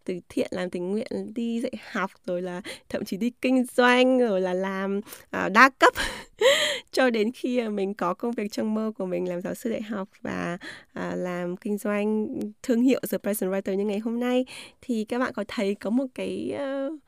từ 0.03 0.19
thiện 0.29 0.47
làm 0.51 0.69
tình 0.69 0.91
nguyện 0.91 1.33
đi 1.33 1.61
dạy 1.61 1.71
học 1.91 2.11
rồi 2.25 2.41
là 2.41 2.61
thậm 2.89 3.05
chí 3.05 3.17
đi 3.17 3.31
kinh 3.41 3.65
doanh 3.75 4.19
rồi 4.19 4.41
là 4.41 4.53
làm 4.53 5.01
à, 5.29 5.49
đa 5.49 5.69
cấp. 5.69 5.93
Cho 6.91 7.09
đến 7.09 7.31
khi 7.31 7.57
à, 7.57 7.69
mình 7.69 7.93
có 7.93 8.13
công 8.13 8.31
việc 8.31 8.51
trong 8.51 8.73
mơ 8.73 8.91
của 8.97 9.05
mình 9.05 9.29
làm 9.29 9.41
giáo 9.41 9.53
sư 9.53 9.69
đại 9.69 9.81
học 9.81 10.07
và 10.21 10.57
à, 10.93 11.13
làm 11.15 11.57
kinh 11.57 11.77
doanh 11.77 12.27
thương 12.63 12.81
hiệu 12.81 12.99
The 13.11 13.17
Present 13.17 13.51
Writer 13.51 13.73
như 13.73 13.85
ngày 13.85 13.99
hôm 13.99 14.19
nay 14.19 14.45
thì 14.81 15.05
các 15.05 15.19
bạn 15.19 15.33
có 15.33 15.43
thấy 15.47 15.75
có 15.75 15.89
một 15.89 16.05
cái 16.15 16.53
uh, 16.55 16.99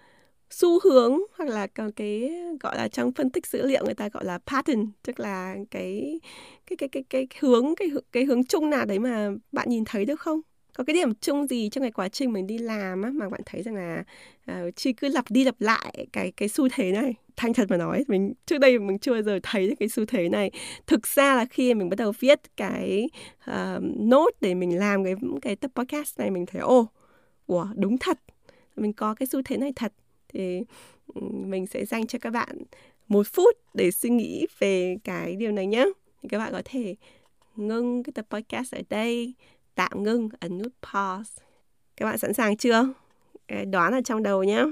xu 0.49 0.79
hướng 0.83 1.19
hoặc 1.37 1.49
là 1.49 1.67
cái 1.95 2.31
gọi 2.59 2.77
là 2.77 2.87
trong 2.87 3.11
phân 3.11 3.29
tích 3.29 3.47
dữ 3.47 3.65
liệu 3.67 3.85
người 3.85 3.93
ta 3.93 4.09
gọi 4.09 4.25
là 4.25 4.37
pattern 4.37 4.91
tức 5.03 5.19
là 5.19 5.55
cái 5.71 6.19
cái 6.67 6.77
cái 6.77 6.89
cái 6.89 7.03
cái 7.09 7.27
hướng 7.39 7.75
cái 7.75 7.89
cái 8.11 8.25
hướng 8.25 8.43
chung 8.43 8.69
nào 8.69 8.85
đấy 8.85 8.99
mà 8.99 9.31
bạn 9.51 9.69
nhìn 9.69 9.83
thấy 9.85 10.05
được 10.05 10.19
không? 10.19 10.41
Có 10.73 10.83
cái 10.83 10.93
điểm 10.93 11.13
chung 11.15 11.47
gì 11.47 11.69
trong 11.69 11.81
cái 11.81 11.91
quá 11.91 12.09
trình 12.09 12.33
mình 12.33 12.47
đi 12.47 12.57
làm 12.57 13.01
á, 13.01 13.09
mà 13.13 13.29
bạn 13.29 13.41
thấy 13.45 13.61
rằng 13.63 13.75
là 13.75 14.03
uh, 14.51 14.75
chỉ 14.75 14.93
cứ 14.93 15.07
lặp 15.07 15.25
đi 15.31 15.43
lặp 15.43 15.61
lại 15.61 16.07
cái 16.13 16.31
cái 16.31 16.49
xu 16.49 16.67
thế 16.71 16.91
này? 16.91 17.13
Thanh 17.35 17.53
thật 17.53 17.65
mà 17.69 17.77
nói 17.77 18.03
mình 18.07 18.33
trước 18.45 18.57
đây 18.57 18.79
mình 18.79 18.99
chưa 18.99 19.11
bao 19.11 19.21
giờ 19.21 19.39
thấy 19.43 19.75
cái 19.79 19.89
xu 19.89 20.05
thế 20.05 20.29
này. 20.29 20.51
Thực 20.87 21.07
ra 21.07 21.35
là 21.35 21.45
khi 21.45 21.73
mình 21.73 21.89
bắt 21.89 21.95
đầu 21.99 22.13
viết 22.19 22.41
cái 22.57 23.09
ờ, 23.45 23.75
uh, 23.77 23.83
nốt 23.99 24.29
để 24.41 24.53
mình 24.53 24.79
làm 24.79 25.03
cái 25.03 25.15
cái 25.41 25.55
tập 25.55 25.71
podcast 25.75 26.19
này 26.19 26.31
mình 26.31 26.45
thấy 26.45 26.61
ô 26.61 26.87
wow 27.47 27.67
đúng 27.75 27.97
thật. 27.97 28.19
Mình 28.75 28.93
có 28.93 29.13
cái 29.13 29.27
xu 29.27 29.41
thế 29.45 29.57
này 29.57 29.73
thật 29.75 29.93
thì 30.33 30.63
ừ, 31.13 31.21
mình 31.31 31.67
sẽ 31.67 31.85
dành 31.85 32.07
cho 32.07 32.19
các 32.19 32.29
bạn 32.29 32.57
một 33.07 33.27
phút 33.33 33.57
để 33.73 33.91
suy 33.91 34.09
nghĩ 34.09 34.47
về 34.59 34.97
cái 35.03 35.35
điều 35.35 35.51
này 35.51 35.67
nhé 35.67 35.85
thì 36.21 36.29
các 36.29 36.37
bạn 36.37 36.51
có 36.51 36.61
thể 36.65 36.95
ngưng 37.55 38.03
cái 38.03 38.13
tập 38.15 38.25
podcast 38.29 38.75
ở 38.75 38.81
đây 38.89 39.33
tạm 39.75 40.03
ngưng 40.03 40.29
ấn 40.39 40.57
nút 40.57 40.73
pause. 40.81 41.41
Các 41.97 42.05
bạn 42.05 42.17
sẵn 42.17 42.33
sàng 42.33 42.57
chưa? 42.57 42.93
Đoán 43.71 43.93
ở 43.93 44.01
trong 44.01 44.23
đầu 44.23 44.43
nhé 44.43 44.65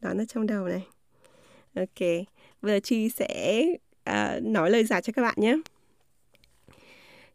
đoán 0.00 0.18
ở 0.18 0.24
trong 0.24 0.46
đầu 0.46 0.68
này. 0.68 0.86
Ok 1.74 2.26
bây 2.62 2.72
giờ 2.72 2.80
chi 2.80 3.08
sẽ 3.08 3.64
uh, 4.10 4.42
nói 4.42 4.70
lời 4.70 4.84
giải 4.84 5.02
cho 5.02 5.12
các 5.16 5.22
bạn 5.22 5.34
nhé 5.36 5.56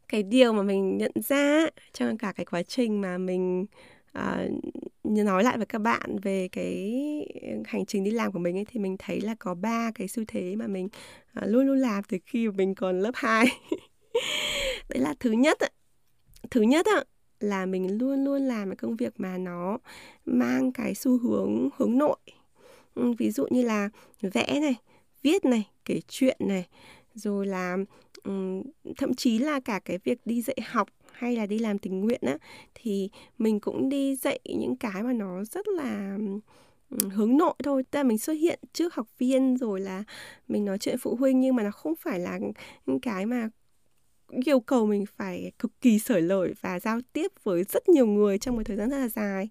cái 0.08 0.22
điều 0.22 0.52
mà 0.52 0.62
mình 0.62 0.98
nhận 0.98 1.12
ra 1.28 1.66
trong 1.92 2.18
cả 2.18 2.32
cái 2.32 2.46
quá 2.46 2.62
trình 2.62 3.00
mà 3.00 3.18
mình 3.18 3.66
uh, 4.18 4.50
nói 5.04 5.44
lại 5.44 5.56
với 5.56 5.66
các 5.66 5.78
bạn 5.78 6.18
về 6.22 6.48
cái 6.48 6.92
ờ, 7.42 7.48
hành 7.64 7.86
trình 7.86 8.04
đi 8.04 8.10
làm 8.10 8.32
của 8.32 8.38
mình 8.38 8.58
ấy 8.58 8.64
thì 8.64 8.80
mình 8.80 8.96
thấy 8.98 9.20
là 9.20 9.34
có 9.38 9.54
ba 9.54 9.90
cái 9.94 10.08
xu 10.08 10.22
thế 10.28 10.56
mà 10.56 10.66
mình 10.66 10.88
uh, 11.38 11.44
luôn 11.46 11.66
luôn 11.66 11.78
làm 11.78 12.04
từ 12.04 12.18
khi 12.26 12.48
mình 12.48 12.74
còn 12.74 13.00
lớp 13.00 13.12
2 13.14 13.46
đấy 14.88 14.98
là 14.98 15.14
thứ 15.20 15.30
nhất 15.30 15.58
thứ 16.50 16.62
nhất 16.62 16.86
là 17.40 17.66
mình 17.66 17.98
luôn 17.98 18.24
luôn 18.24 18.42
làm 18.42 18.68
cái 18.68 18.76
công 18.76 18.96
việc 18.96 19.20
mà 19.20 19.38
nó 19.38 19.78
mang 20.26 20.72
cái 20.72 20.94
xu 20.94 21.18
hướng 21.18 21.68
hướng 21.76 21.98
nội. 21.98 22.18
Ừ, 22.94 23.12
ví 23.18 23.30
dụ 23.30 23.46
như 23.50 23.62
là 23.62 23.88
vẽ 24.20 24.60
này 24.60 24.76
viết 25.22 25.44
này 25.44 25.68
kể 25.84 26.00
chuyện 26.08 26.36
này 26.40 26.66
rồi 27.14 27.46
là 27.46 27.76
um, 28.24 28.62
thậm 28.96 29.14
chí 29.14 29.38
là 29.38 29.60
cả 29.60 29.80
cái 29.84 29.98
việc 30.04 30.20
đi 30.24 30.42
dạy 30.42 30.56
học 30.66 30.88
hay 31.12 31.36
là 31.36 31.46
đi 31.46 31.58
làm 31.58 31.78
tình 31.78 32.00
nguyện 32.00 32.20
á 32.22 32.38
thì 32.74 33.10
mình 33.38 33.60
cũng 33.60 33.88
đi 33.88 34.16
dạy 34.16 34.38
những 34.44 34.76
cái 34.76 35.02
mà 35.02 35.12
nó 35.12 35.44
rất 35.44 35.68
là 35.68 36.18
hướng 36.90 37.36
nội 37.36 37.54
thôi. 37.64 37.82
Ta 37.90 38.02
mình 38.02 38.18
xuất 38.18 38.32
hiện 38.32 38.58
trước 38.72 38.94
học 38.94 39.06
viên 39.18 39.56
rồi 39.56 39.80
là 39.80 40.04
mình 40.48 40.64
nói 40.64 40.78
chuyện 40.78 40.98
phụ 40.98 41.16
huynh 41.16 41.40
nhưng 41.40 41.56
mà 41.56 41.62
nó 41.62 41.70
không 41.70 41.94
phải 41.96 42.20
là 42.20 42.38
những 42.86 43.00
cái 43.00 43.26
mà 43.26 43.48
yêu 44.44 44.60
cầu 44.60 44.86
mình 44.86 45.04
phải 45.16 45.52
cực 45.58 45.80
kỳ 45.80 45.98
sởi 45.98 46.22
lời 46.22 46.54
và 46.60 46.80
giao 46.80 47.00
tiếp 47.12 47.32
với 47.42 47.64
rất 47.64 47.88
nhiều 47.88 48.06
người 48.06 48.38
trong 48.38 48.56
một 48.56 48.62
thời 48.64 48.76
gian 48.76 48.90
rất 48.90 48.98
là 48.98 49.08
dài. 49.08 49.48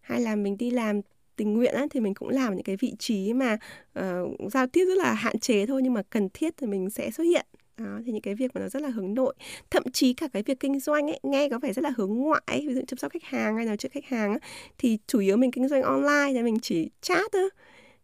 Hay 0.00 0.20
là 0.20 0.36
mình 0.36 0.56
đi 0.58 0.70
làm 0.70 1.00
tình 1.36 1.54
nguyện 1.54 1.74
á, 1.74 1.86
thì 1.90 2.00
mình 2.00 2.14
cũng 2.14 2.28
làm 2.28 2.54
những 2.54 2.64
cái 2.64 2.76
vị 2.76 2.94
trí 2.98 3.32
mà 3.32 3.58
uh, 3.98 4.52
giao 4.52 4.66
tiếp 4.66 4.84
rất 4.84 4.98
là 4.98 5.14
hạn 5.14 5.38
chế 5.38 5.66
thôi 5.66 5.80
nhưng 5.82 5.92
mà 5.92 6.02
cần 6.02 6.28
thiết 6.34 6.54
thì 6.56 6.66
mình 6.66 6.90
sẽ 6.90 7.10
xuất 7.10 7.24
hiện 7.24 7.46
đó, 7.78 8.00
thì 8.06 8.12
những 8.12 8.22
cái 8.22 8.34
việc 8.34 8.50
mà 8.54 8.60
nó 8.60 8.68
rất 8.68 8.82
là 8.82 8.88
hướng 8.88 9.14
nội. 9.14 9.34
Thậm 9.70 9.82
chí 9.92 10.12
cả 10.12 10.28
cái 10.28 10.42
việc 10.42 10.60
kinh 10.60 10.80
doanh 10.80 11.10
ấy 11.10 11.20
nghe 11.22 11.48
có 11.48 11.58
vẻ 11.58 11.72
rất 11.72 11.82
là 11.82 11.92
hướng 11.96 12.14
ngoại 12.14 12.64
ví 12.66 12.74
dụ 12.74 12.80
chăm 12.86 12.98
sóc 12.98 13.12
khách 13.12 13.24
hàng 13.24 13.56
hay 13.56 13.66
nói 13.66 13.76
chuyện 13.76 13.92
khách 13.92 14.04
hàng 14.04 14.30
ấy, 14.30 14.40
thì 14.78 14.98
chủ 15.06 15.18
yếu 15.18 15.36
mình 15.36 15.50
kinh 15.50 15.68
doanh 15.68 15.82
online 15.82 16.32
thì 16.32 16.42
mình 16.42 16.58
chỉ 16.62 16.90
chat 17.00 17.32
thôi 17.32 17.50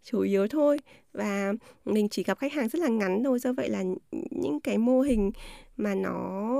chủ 0.02 0.20
yếu 0.20 0.48
thôi. 0.48 0.78
Và 1.12 1.52
mình 1.84 2.08
chỉ 2.08 2.22
gặp 2.22 2.38
khách 2.38 2.52
hàng 2.52 2.68
rất 2.68 2.78
là 2.78 2.88
ngắn 2.88 3.24
thôi 3.24 3.38
do 3.38 3.52
vậy 3.52 3.68
là 3.68 3.82
những 4.30 4.60
cái 4.60 4.78
mô 4.78 5.00
hình 5.00 5.30
mà 5.76 5.94
nó 5.94 6.58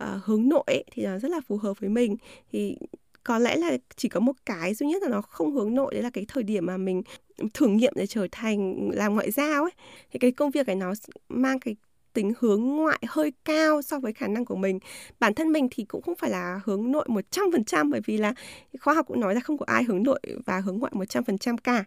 uh, 0.00 0.24
hướng 0.24 0.48
nội 0.48 0.64
ấy, 0.66 0.84
thì 0.92 1.04
nó 1.04 1.18
rất 1.18 1.30
là 1.30 1.40
phù 1.48 1.56
hợp 1.56 1.80
với 1.80 1.88
mình. 1.88 2.16
Thì 2.52 2.76
có 3.24 3.38
lẽ 3.38 3.56
là 3.56 3.78
chỉ 3.96 4.08
có 4.08 4.20
một 4.20 4.32
cái 4.46 4.74
duy 4.74 4.86
nhất 4.86 5.02
là 5.02 5.08
nó 5.08 5.22
không 5.22 5.54
hướng 5.54 5.74
nội 5.74 5.94
đấy 5.94 6.02
là 6.02 6.10
cái 6.10 6.24
thời 6.28 6.42
điểm 6.42 6.66
mà 6.66 6.76
mình 6.76 7.02
thử 7.54 7.66
nghiệm 7.66 7.92
để 7.96 8.06
trở 8.06 8.26
thành 8.32 8.90
làm 8.92 9.14
ngoại 9.14 9.30
giao 9.30 9.62
ấy. 9.62 9.72
Thì 10.12 10.18
cái 10.18 10.32
công 10.32 10.50
việc 10.50 10.66
này 10.66 10.76
nó 10.76 10.92
mang 11.28 11.60
cái 11.60 11.76
tính 12.12 12.32
hướng 12.38 12.60
ngoại 12.62 13.02
hơi 13.08 13.32
cao 13.44 13.82
so 13.82 13.98
với 13.98 14.12
khả 14.12 14.26
năng 14.26 14.44
của 14.44 14.56
mình. 14.56 14.78
Bản 15.20 15.34
thân 15.34 15.52
mình 15.52 15.68
thì 15.70 15.84
cũng 15.84 16.02
không 16.02 16.14
phải 16.14 16.30
là 16.30 16.60
hướng 16.64 16.92
nội 16.92 17.06
100% 17.08 17.90
bởi 17.90 18.00
vì 18.06 18.16
là 18.16 18.34
khoa 18.80 18.94
học 18.94 19.06
cũng 19.06 19.20
nói 19.20 19.34
là 19.34 19.40
không 19.40 19.58
có 19.58 19.64
ai 19.68 19.84
hướng 19.84 20.02
nội 20.02 20.20
và 20.46 20.60
hướng 20.60 20.78
ngoại 20.78 20.92
100% 20.94 21.56
cả. 21.56 21.84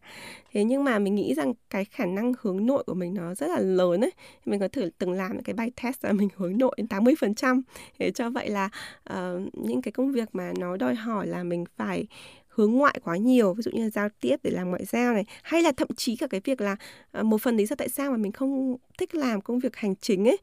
Thế 0.51 0.63
nhưng 0.63 0.84
mà 0.84 0.99
mình 0.99 1.15
nghĩ 1.15 1.34
rằng 1.34 1.53
cái 1.69 1.86
khả 1.86 2.05
năng 2.05 2.34
hướng 2.41 2.65
nội 2.65 2.84
của 2.88 2.93
mình 2.93 3.13
nó 3.13 3.36
rất 3.36 3.47
là 3.47 3.59
lớn 3.59 4.01
ấy. 4.01 4.11
Mình 4.45 4.59
có 4.59 4.67
thử 4.67 4.89
từng 4.97 5.11
làm 5.11 5.34
những 5.34 5.43
cái 5.43 5.53
bài 5.53 5.71
test 5.84 6.05
là 6.05 6.11
mình 6.11 6.30
hướng 6.36 6.57
nội 6.57 6.76
đến 6.78 6.88
80%. 6.89 7.61
Thế 7.99 8.11
cho 8.11 8.30
vậy 8.30 8.49
là 8.49 8.69
uh, 9.09 9.15
những 9.53 9.82
cái 9.82 9.91
công 9.91 10.11
việc 10.11 10.30
mà 10.36 10.53
nó 10.59 10.78
đòi 10.78 10.95
hỏi 10.95 11.28
là 11.28 11.43
mình 11.43 11.65
phải 11.78 12.07
hướng 12.56 12.72
ngoại 12.72 12.99
quá 13.04 13.18
nhiều 13.18 13.54
ví 13.54 13.62
dụ 13.62 13.72
như 13.72 13.84
là 13.84 13.89
giao 13.89 14.10
tiếp 14.20 14.36
để 14.43 14.51
làm 14.51 14.70
ngoại 14.70 14.86
giao 14.86 15.14
này 15.14 15.26
hay 15.43 15.62
là 15.62 15.72
thậm 15.72 15.88
chí 15.95 16.16
cả 16.16 16.28
cái 16.28 16.41
việc 16.43 16.62
là 16.62 16.76
à, 17.12 17.24
một 17.24 17.41
phần 17.41 17.58
lý 17.58 17.66
do 17.66 17.76
tại 17.76 17.89
sao 17.89 18.12
mà 18.12 18.18
mình 18.18 18.32
không 18.32 18.78
thích 18.97 19.16
làm 19.16 19.41
công 19.41 19.60
việc 19.60 19.76
hành 19.76 19.95
chính 19.95 20.28
ấy. 20.28 20.38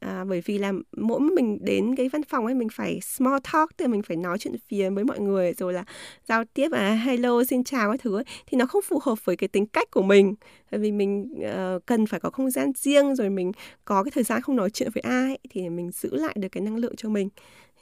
À, 0.00 0.24
bởi 0.28 0.42
vì 0.44 0.58
là 0.58 0.72
mỗi 0.96 1.20
mình 1.20 1.58
đến 1.64 1.96
cái 1.96 2.08
văn 2.08 2.22
phòng 2.22 2.46
ấy 2.46 2.54
mình 2.54 2.68
phải 2.72 3.00
small 3.00 3.36
talk 3.52 3.76
tức 3.76 3.84
là 3.84 3.88
mình 3.88 4.02
phải 4.02 4.16
nói 4.16 4.38
chuyện 4.38 4.54
phía 4.68 4.90
với 4.90 5.04
mọi 5.04 5.20
người 5.20 5.52
rồi 5.52 5.72
là 5.72 5.84
giao 6.28 6.44
tiếp 6.54 6.72
à 6.72 6.94
hello 6.94 7.44
xin 7.44 7.64
chào 7.64 7.90
các 7.90 8.00
thứ 8.00 8.16
ấy, 8.18 8.24
thì 8.46 8.58
nó 8.58 8.66
không 8.66 8.82
phù 8.82 8.98
hợp 9.02 9.24
với 9.24 9.36
cái 9.36 9.48
tính 9.48 9.66
cách 9.66 9.90
của 9.90 10.02
mình. 10.02 10.34
Bởi 10.70 10.80
vì 10.80 10.92
mình 10.92 11.34
uh, 11.38 11.86
cần 11.86 12.06
phải 12.06 12.20
có 12.20 12.30
không 12.30 12.50
gian 12.50 12.72
riêng 12.76 13.14
rồi 13.14 13.30
mình 13.30 13.52
có 13.84 14.02
cái 14.02 14.10
thời 14.14 14.24
gian 14.24 14.42
không 14.42 14.56
nói 14.56 14.70
chuyện 14.70 14.88
với 14.94 15.00
ai 15.00 15.38
thì 15.50 15.68
mình 15.68 15.90
giữ 15.90 16.16
lại 16.16 16.36
được 16.38 16.48
cái 16.48 16.60
năng 16.60 16.76
lượng 16.76 16.96
cho 16.96 17.08
mình 17.08 17.28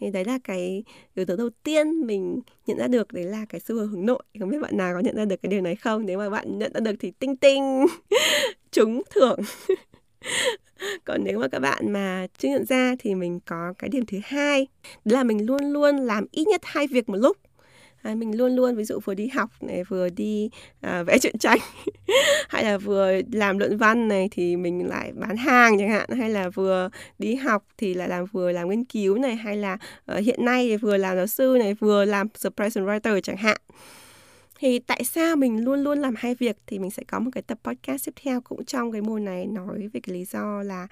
thì 0.05 0.11
đấy 0.11 0.25
là 0.25 0.39
cái 0.45 0.85
yếu 1.15 1.27
tố 1.27 1.37
đầu 1.37 1.51
tiên 1.63 2.07
mình 2.07 2.41
nhận 2.67 2.79
ra 2.79 2.89
được, 2.89 3.13
đấy 3.13 3.25
là 3.25 3.45
cái 3.49 3.61
xu 3.61 3.75
hướng 3.75 3.89
hướng 3.89 4.07
nội. 4.07 4.23
Không 4.41 4.49
biết 4.49 4.59
bạn 4.63 4.77
nào 4.77 4.95
có 4.95 5.01
nhận 5.01 5.17
ra 5.17 5.25
được 5.25 5.43
cái 5.43 5.51
điều 5.51 5.61
này 5.61 5.77
không? 5.77 6.07
Nếu 6.07 6.19
mà 6.19 6.31
bạn 6.31 6.59
nhận 6.59 6.73
ra 6.75 6.81
được 6.81 6.95
thì 7.01 7.11
tinh 7.11 7.37
tinh, 7.37 7.87
trúng 8.73 9.03
thưởng. 9.11 9.41
Còn 11.05 11.25
nếu 11.25 11.39
mà 11.39 11.49
các 11.49 11.59
bạn 11.59 11.93
mà 11.93 12.27
chưa 12.39 12.49
nhận 12.49 12.65
ra 12.65 12.95
thì 12.99 13.15
mình 13.15 13.41
có 13.47 13.73
cái 13.79 13.91
điểm 13.91 14.07
thứ 14.07 14.19
hai. 14.25 14.67
Đó 15.05 15.17
là 15.17 15.25
mình 15.25 15.47
luôn 15.47 15.65
luôn 15.65 15.97
làm 15.97 16.27
ít 16.31 16.49
nhất 16.49 16.61
hai 16.65 16.87
việc 16.87 17.09
một 17.09 17.17
lúc 17.17 17.37
à, 18.05 18.15
mình 18.15 18.37
luôn 18.37 18.57
luôn 18.57 18.77
ví 18.77 18.85
dụ 18.85 19.01
vừa 19.05 19.15
đi 19.15 19.29
học 19.29 19.51
này 19.61 19.85
vừa 19.85 20.09
đi 20.09 20.51
à, 20.81 21.03
vẽ 21.03 21.19
truyện 21.19 21.39
tranh 21.39 21.59
hay 22.49 22.65
là 22.65 22.79
vừa 22.79 23.21
làm 23.33 23.59
luận 23.59 23.77
văn 23.77 24.09
này 24.09 24.29
thì 24.31 24.57
mình 24.57 24.89
lại 24.89 25.13
bán 25.15 25.37
hàng 25.37 25.79
chẳng 25.79 25.91
hạn 25.91 26.11
hay 26.11 26.31
là 26.31 26.49
vừa 26.49 26.89
đi 27.19 27.35
học 27.35 27.65
thì 27.79 27.95
lại 27.95 28.09
làm 28.09 28.27
vừa 28.33 28.53
làm 28.53 28.69
nghiên 28.69 28.85
cứu 28.85 29.19
này 29.19 29.37
hay 29.37 29.57
là 29.57 29.79
uh, 30.13 30.19
hiện 30.19 30.45
nay 30.45 30.69
thì 30.69 30.77
vừa 30.77 30.97
làm 30.97 31.17
giáo 31.17 31.27
sư 31.27 31.57
này 31.59 31.75
vừa 31.75 32.05
làm 32.05 32.29
surprise 32.35 32.81
writer 32.81 33.21
chẳng 33.21 33.37
hạn 33.37 33.57
thì 34.59 34.79
tại 34.79 35.05
sao 35.05 35.37
mình 35.37 35.65
luôn 35.65 35.83
luôn 35.83 35.99
làm 35.99 36.15
hai 36.17 36.35
việc 36.35 36.57
thì 36.67 36.79
mình 36.79 36.91
sẽ 36.91 37.03
có 37.05 37.19
một 37.19 37.31
cái 37.35 37.43
tập 37.43 37.59
podcast 37.65 38.07
tiếp 38.07 38.13
theo 38.23 38.41
cũng 38.41 38.65
trong 38.65 38.93
cái 38.93 39.01
mùa 39.01 39.19
này 39.19 39.47
nói 39.47 39.89
về 39.93 40.01
cái 40.01 40.15
lý 40.15 40.25
do 40.25 40.63
là 40.63 40.87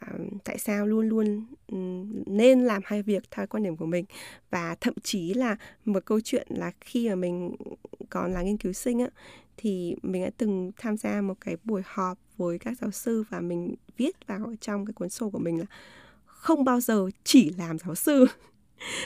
um, 0.00 0.28
tại 0.44 0.58
sao 0.58 0.86
luôn 0.86 1.08
luôn 1.08 1.46
um, 1.66 2.22
nên 2.26 2.64
làm 2.64 2.82
hai 2.84 3.02
việc 3.02 3.22
theo 3.30 3.46
quan 3.46 3.62
điểm 3.62 3.76
của 3.76 3.86
mình. 3.86 4.04
Và 4.50 4.76
thậm 4.80 4.94
chí 5.02 5.34
là 5.34 5.56
một 5.84 6.04
câu 6.04 6.20
chuyện 6.20 6.46
là 6.50 6.72
khi 6.80 7.08
mà 7.08 7.14
mình 7.14 7.56
còn 8.10 8.32
là 8.32 8.42
nghiên 8.42 8.56
cứu 8.56 8.72
sinh 8.72 9.00
á 9.00 9.08
thì 9.56 9.96
mình 10.02 10.24
đã 10.24 10.30
từng 10.36 10.72
tham 10.76 10.96
gia 10.96 11.20
một 11.20 11.34
cái 11.40 11.56
buổi 11.64 11.82
họp 11.84 12.18
với 12.36 12.58
các 12.58 12.78
giáo 12.80 12.90
sư 12.90 13.24
và 13.30 13.40
mình 13.40 13.74
viết 13.96 14.26
vào 14.26 14.54
trong 14.60 14.86
cái 14.86 14.92
cuốn 14.92 15.08
sổ 15.08 15.30
của 15.30 15.38
mình 15.38 15.58
là 15.58 15.66
không 16.26 16.64
bao 16.64 16.80
giờ 16.80 17.08
chỉ 17.24 17.50
làm 17.58 17.78
giáo 17.78 17.94
sư 17.94 18.26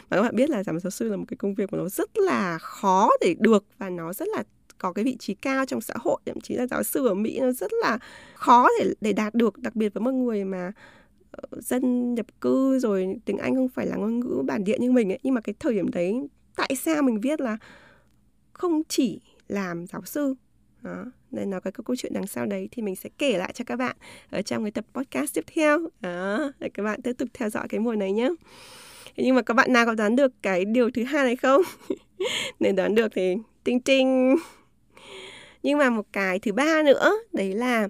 và 0.09 0.17
các 0.17 0.23
bạn 0.23 0.37
biết 0.37 0.51
là 0.51 0.63
giám 0.63 0.81
giáo 0.81 0.91
sư 0.91 1.09
là 1.09 1.17
một 1.17 1.25
cái 1.29 1.37
công 1.37 1.55
việc 1.55 1.73
mà 1.73 1.79
nó 1.79 1.89
rất 1.89 2.19
là 2.19 2.59
khó 2.59 3.11
để 3.21 3.35
được 3.39 3.65
và 3.79 3.91
nó 3.91 4.13
rất 4.13 4.29
là 4.37 4.43
có 4.79 4.93
cái 4.93 5.05
vị 5.05 5.17
trí 5.19 5.35
cao 5.35 5.67
trong 5.67 5.81
xã 5.81 5.95
hội. 6.01 6.21
Thậm 6.27 6.41
chí 6.41 6.55
là 6.55 6.67
giáo 6.67 6.83
sư 6.83 7.07
ở 7.07 7.15
Mỹ 7.15 7.39
nó 7.41 7.53
rất 7.53 7.73
là 7.83 7.99
khó 8.35 8.69
để 8.79 8.95
để 9.01 9.13
đạt 9.13 9.35
được, 9.35 9.59
đặc 9.59 9.77
biệt 9.77 9.95
với 9.95 10.01
một 10.01 10.13
người 10.13 10.45
mà 10.45 10.73
ờ, 11.31 11.61
dân 11.61 12.15
nhập 12.15 12.27
cư 12.41 12.79
rồi 12.79 13.17
tiếng 13.25 13.39
Anh 13.39 13.55
không 13.55 13.69
phải 13.69 13.87
là 13.87 13.97
ngôn 13.97 14.21
ngữ 14.21 14.43
bản 14.47 14.65
địa 14.65 14.79
như 14.79 14.93
mình 14.93 15.13
ấy. 15.13 15.19
Nhưng 15.23 15.35
mà 15.35 15.41
cái 15.41 15.55
thời 15.59 15.75
điểm 15.75 15.91
đấy, 15.91 16.15
tại 16.57 16.77
sao 16.77 17.03
mình 17.03 17.21
viết 17.21 17.41
là 17.41 17.57
không 18.53 18.83
chỉ 18.89 19.21
làm 19.49 19.87
giáo 19.87 20.03
sư? 20.05 20.35
Đó, 20.83 21.05
nên 21.31 21.51
nó 21.51 21.61
có 21.61 21.71
cái 21.71 21.85
câu 21.87 21.97
chuyện 21.97 22.13
đằng 22.13 22.27
sau 22.27 22.47
đấy 22.47 22.69
thì 22.71 22.83
mình 22.83 22.97
sẽ 22.97 23.11
kể 23.19 23.39
lại 23.39 23.53
cho 23.55 23.65
các 23.65 23.77
bạn 23.77 23.97
ở 24.31 24.43
trong 24.43 24.65
cái 24.65 24.71
tập 24.71 24.85
podcast 24.95 25.35
tiếp 25.35 25.45
theo. 25.55 25.79
Đó, 26.01 26.53
để 26.59 26.69
các 26.69 26.83
bạn 26.83 27.03
tiếp 27.03 27.13
tục 27.19 27.29
theo 27.35 27.51
dõi 27.51 27.67
cái 27.69 27.81
mùa 27.81 27.95
này 27.95 28.13
nhé 28.13 28.31
nhưng 29.17 29.35
mà 29.35 29.43
các 29.43 29.55
bạn 29.55 29.73
nào 29.73 29.87
có 29.87 29.95
đoán 29.95 30.17
được 30.17 30.33
cái 30.43 30.65
điều 30.65 30.91
thứ 30.91 31.05
hai 31.05 31.25
này 31.25 31.37
không? 31.37 31.63
Nếu 32.61 32.73
đoán 32.73 32.95
được 32.95 33.13
thì 33.15 33.37
tinh 33.65 33.81
tinh. 33.81 34.37
Nhưng 35.63 35.79
mà 35.79 35.91
một 35.91 36.07
cái 36.13 36.39
thứ 36.39 36.53
ba 36.53 36.83
nữa 36.83 37.13
đấy 37.33 37.53
là 37.53 37.89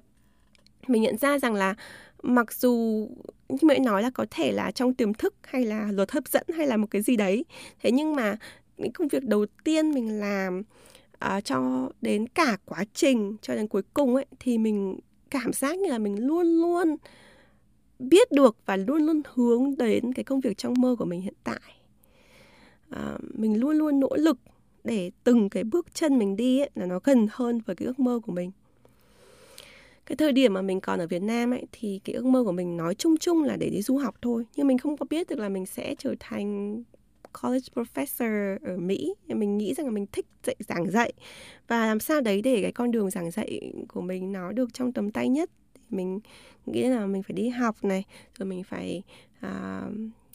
mình 0.87 1.03
nhận 1.03 1.17
ra 1.17 1.39
rằng 1.39 1.55
là 1.55 1.75
mặc 2.23 2.53
dù 2.53 3.07
như 3.49 3.59
mẹ 3.63 3.79
nói 3.79 4.03
là 4.03 4.11
có 4.11 4.27
thể 4.31 4.53
là 4.53 4.71
trong 4.71 4.95
tiềm 4.95 5.15
thức 5.15 5.35
hay 5.43 5.65
là 5.65 5.89
luật 5.93 6.11
hấp 6.11 6.29
dẫn 6.29 6.47
hay 6.57 6.67
là 6.67 6.77
một 6.77 6.87
cái 6.91 7.03
gì 7.03 7.17
đấy 7.17 7.45
thế 7.83 7.91
nhưng 7.91 8.15
mà 8.17 8.37
những 8.77 8.93
công 8.93 9.09
việc 9.09 9.25
đầu 9.25 9.47
tiên 9.65 9.91
mình 9.91 10.21
làm 10.21 10.63
uh, 11.25 11.45
cho 11.45 11.89
đến 12.01 12.27
cả 12.29 12.57
quá 12.65 12.85
trình 12.95 13.37
cho 13.43 13.55
đến 13.55 13.69
cuối 13.69 13.83
cùng 13.95 14.15
ấy 14.15 14.27
thì 14.41 14.59
mình 14.59 14.99
cảm 15.31 15.53
giác 15.53 15.79
như 15.79 15.91
là 15.91 15.99
mình 15.99 16.27
luôn 16.27 16.47
luôn 16.47 16.97
biết 17.99 18.33
được 18.33 18.57
và 18.67 18.77
luôn 18.77 19.03
luôn 19.03 19.23
hướng 19.35 19.77
đến 19.77 20.13
cái 20.13 20.25
công 20.25 20.41
việc 20.41 20.59
trong 20.59 20.75
mơ 20.79 20.97
của 20.99 21.05
mình 21.05 21.21
hiện 21.21 21.35
tại. 21.45 21.61
À, 22.91 23.19
mình 23.35 23.61
luôn 23.61 23.79
luôn 23.79 24.01
nỗ 24.01 24.17
lực 24.17 24.39
để 24.85 25.11
từng 25.25 25.49
cái 25.49 25.65
bước 25.65 25.95
chân 25.95 26.19
mình 26.19 26.37
đi 26.37 26.61
ấy, 26.61 26.71
là 26.75 26.87
nó 26.87 27.01
gần 27.05 27.27
hơn 27.31 27.61
với 27.67 27.77
cái 27.77 27.87
ước 27.87 27.99
mơ 27.99 28.21
của 28.23 28.33
mình. 28.33 28.51
Cái 30.07 30.17
thời 30.17 30.33
điểm 30.33 30.55
mà 30.55 30.63
mình 30.63 30.81
còn 30.81 30.99
ở 30.99 31.07
Việt 31.07 31.23
Nam 31.23 31.51
ấy 31.51 31.67
thì 31.73 32.01
cái 32.05 32.15
ước 32.15 32.25
mơ 32.25 32.45
của 32.45 32.53
mình 32.53 32.77
nói 32.77 32.95
chung 32.95 33.17
chung 33.17 33.43
là 33.43 33.57
để 33.57 33.71
đi 33.71 33.83
du 33.83 33.97
học 33.97 34.15
thôi. 34.23 34.45
Nhưng 34.57 34.67
mình 34.67 34.79
không 34.79 34.97
có 34.97 35.07
biết 35.11 35.29
được 35.29 35.39
là 35.39 35.49
mình 35.49 35.67
sẽ 35.67 35.95
trở 35.99 36.15
thành 36.21 36.83
college 37.43 37.67
professor 37.75 38.59
ở 38.63 38.77
Mỹ. 38.77 39.15
Mình 39.27 39.59
nghĩ 39.59 39.75
rằng 39.75 39.87
là 39.87 39.93
mình 39.93 40.07
thích 40.13 40.27
dạy 40.45 40.57
giảng 40.69 40.91
dạy. 40.91 41.13
Và 41.69 41.87
làm 41.87 42.01
sao 42.01 42.21
đấy 42.21 42.43
để 42.43 42.63
cái 42.63 42.73
con 42.73 42.91
đường 42.91 43.11
giảng 43.11 43.31
dạy 43.31 43.73
của 43.89 44.01
mình 44.01 44.33
nó 44.33 44.53
được 44.53 44.75
trong 44.75 44.93
tầm 44.93 45.11
tay 45.11 45.29
nhất 45.29 45.51
mình 45.91 46.21
nghĩ 46.67 46.83
là 46.89 47.07
mình 47.07 47.23
phải 47.23 47.35
đi 47.35 47.49
học 47.49 47.85
này 47.85 48.05
rồi 48.39 48.47
mình 48.47 48.65
phải 48.65 49.03
à, 49.41 49.83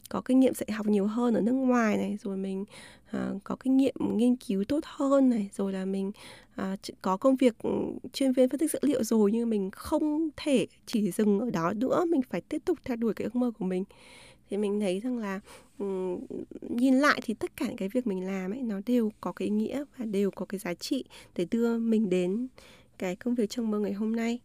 có 0.08 0.20
kinh 0.20 0.40
nghiệm 0.40 0.54
dạy 0.54 0.72
học 0.72 0.86
nhiều 0.86 1.06
hơn 1.06 1.34
ở 1.34 1.40
nước 1.40 1.52
ngoài 1.52 1.96
này 1.96 2.16
rồi 2.22 2.36
mình 2.36 2.64
à, 3.10 3.30
có 3.44 3.56
kinh 3.56 3.76
nghiệm 3.76 3.94
nghiên 3.98 4.36
cứu 4.36 4.64
tốt 4.64 4.80
hơn 4.84 5.30
này 5.30 5.50
rồi 5.52 5.72
là 5.72 5.84
mình 5.84 6.12
à, 6.54 6.76
có 7.02 7.16
công 7.16 7.36
việc 7.36 7.58
ừ, 7.62 7.70
chuyên 8.12 8.32
viên 8.32 8.48
phân 8.48 8.58
tích 8.58 8.70
dữ 8.70 8.78
liệu 8.82 9.04
rồi 9.04 9.32
nhưng 9.32 9.50
mình 9.50 9.70
không 9.70 10.28
thể 10.36 10.66
chỉ 10.86 11.10
dừng 11.10 11.40
ở 11.40 11.50
đó 11.50 11.72
nữa 11.76 12.04
mình 12.08 12.20
phải 12.30 12.40
tiếp 12.40 12.62
tục 12.64 12.78
theo 12.84 12.96
đuổi 12.96 13.14
cái 13.14 13.24
ước 13.24 13.36
mơ 13.36 13.50
của 13.58 13.64
mình. 13.64 13.84
Thì 14.50 14.56
mình 14.56 14.80
thấy 14.80 15.00
rằng 15.00 15.18
là 15.18 15.40
um, 15.78 16.18
nhìn 16.60 16.94
lại 16.94 17.20
thì 17.24 17.34
tất 17.34 17.56
cả 17.56 17.66
những 17.66 17.76
cái 17.76 17.88
việc 17.88 18.06
mình 18.06 18.26
làm 18.26 18.50
ấy 18.50 18.62
nó 18.62 18.80
đều 18.86 19.12
có 19.20 19.32
cái 19.32 19.48
ý 19.48 19.54
nghĩa 19.54 19.84
và 19.96 20.04
đều 20.04 20.30
có 20.30 20.46
cái 20.46 20.58
giá 20.58 20.74
trị 20.74 21.04
để 21.36 21.46
đưa 21.50 21.78
mình 21.78 22.10
đến 22.10 22.48
cái 22.98 23.16
công 23.16 23.34
việc 23.34 23.50
trong 23.50 23.70
mơ 23.70 23.78
ngày 23.78 23.92
hôm 23.92 24.16
nay. 24.16 24.40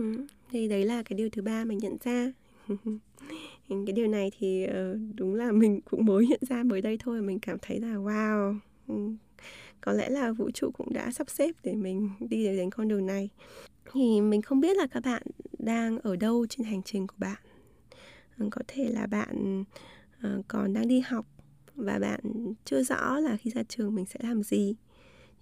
Ừ, 0.00 0.26
thì 0.50 0.68
đấy 0.68 0.84
là 0.84 1.02
cái 1.02 1.16
điều 1.16 1.28
thứ 1.30 1.42
ba 1.42 1.64
mình 1.64 1.78
nhận 1.78 1.96
ra. 2.04 2.32
Cái 3.68 3.92
điều 3.94 4.06
này 4.06 4.30
thì 4.38 4.64
ờ, 4.64 4.98
đúng 5.14 5.34
là 5.34 5.52
mình 5.52 5.80
cũng 5.80 6.04
mới 6.04 6.26
nhận 6.26 6.40
ra 6.48 6.62
mới 6.62 6.80
đây 6.82 6.98
thôi 7.00 7.22
mình 7.22 7.38
cảm 7.38 7.58
thấy 7.62 7.80
là 7.80 7.94
wow 7.94 8.58
ừ, 8.88 8.94
có 9.80 9.92
lẽ 9.92 10.10
là 10.10 10.32
vũ 10.32 10.50
trụ 10.50 10.70
cũng 10.70 10.92
đã 10.92 11.10
sắp 11.10 11.30
xếp 11.30 11.50
để 11.64 11.72
mình 11.74 12.10
đi 12.20 12.44
đến 12.44 12.70
con 12.70 12.88
đường 12.88 13.06
này. 13.06 13.28
Thì 13.92 14.20
mình 14.20 14.42
không 14.42 14.60
biết 14.60 14.76
là 14.76 14.86
các 14.86 15.04
bạn 15.04 15.22
đang 15.58 15.98
ở 15.98 16.16
đâu 16.16 16.46
trên 16.46 16.66
hành 16.66 16.82
trình 16.82 17.06
của 17.06 17.16
bạn. 17.18 17.38
Ừ, 18.38 18.48
có 18.50 18.62
thể 18.68 18.88
là 18.88 19.06
bạn 19.06 19.64
ờ, 20.22 20.42
còn 20.48 20.72
đang 20.72 20.88
đi 20.88 21.00
học 21.00 21.26
và 21.74 21.98
bạn 21.98 22.20
chưa 22.64 22.82
rõ 22.82 23.18
là 23.18 23.36
khi 23.36 23.50
ra 23.50 23.62
trường 23.62 23.94
mình 23.94 24.06
sẽ 24.06 24.20
làm 24.22 24.42
gì 24.42 24.74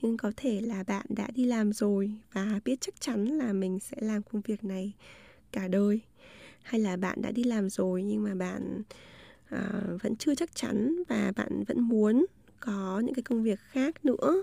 nhưng 0.02 0.16
có 0.16 0.32
thể 0.36 0.60
là 0.60 0.82
bạn 0.82 1.06
đã 1.08 1.28
đi 1.34 1.44
làm 1.44 1.72
rồi 1.72 2.12
và 2.32 2.60
biết 2.64 2.80
chắc 2.80 3.00
chắn 3.00 3.24
là 3.24 3.52
mình 3.52 3.78
sẽ 3.80 3.96
làm 4.00 4.22
công 4.22 4.42
việc 4.42 4.64
này 4.64 4.92
cả 5.52 5.68
đời. 5.68 6.00
Hay 6.62 6.80
là 6.80 6.96
bạn 6.96 7.22
đã 7.22 7.30
đi 7.30 7.44
làm 7.44 7.70
rồi 7.70 8.02
nhưng 8.02 8.22
mà 8.22 8.34
bạn 8.34 8.82
uh, 9.54 10.02
vẫn 10.02 10.16
chưa 10.16 10.34
chắc 10.34 10.54
chắn 10.54 11.02
và 11.08 11.32
bạn 11.36 11.64
vẫn 11.64 11.80
muốn 11.80 12.26
có 12.60 13.02
những 13.04 13.14
cái 13.14 13.22
công 13.22 13.42
việc 13.42 13.60
khác 13.60 14.04
nữa 14.04 14.42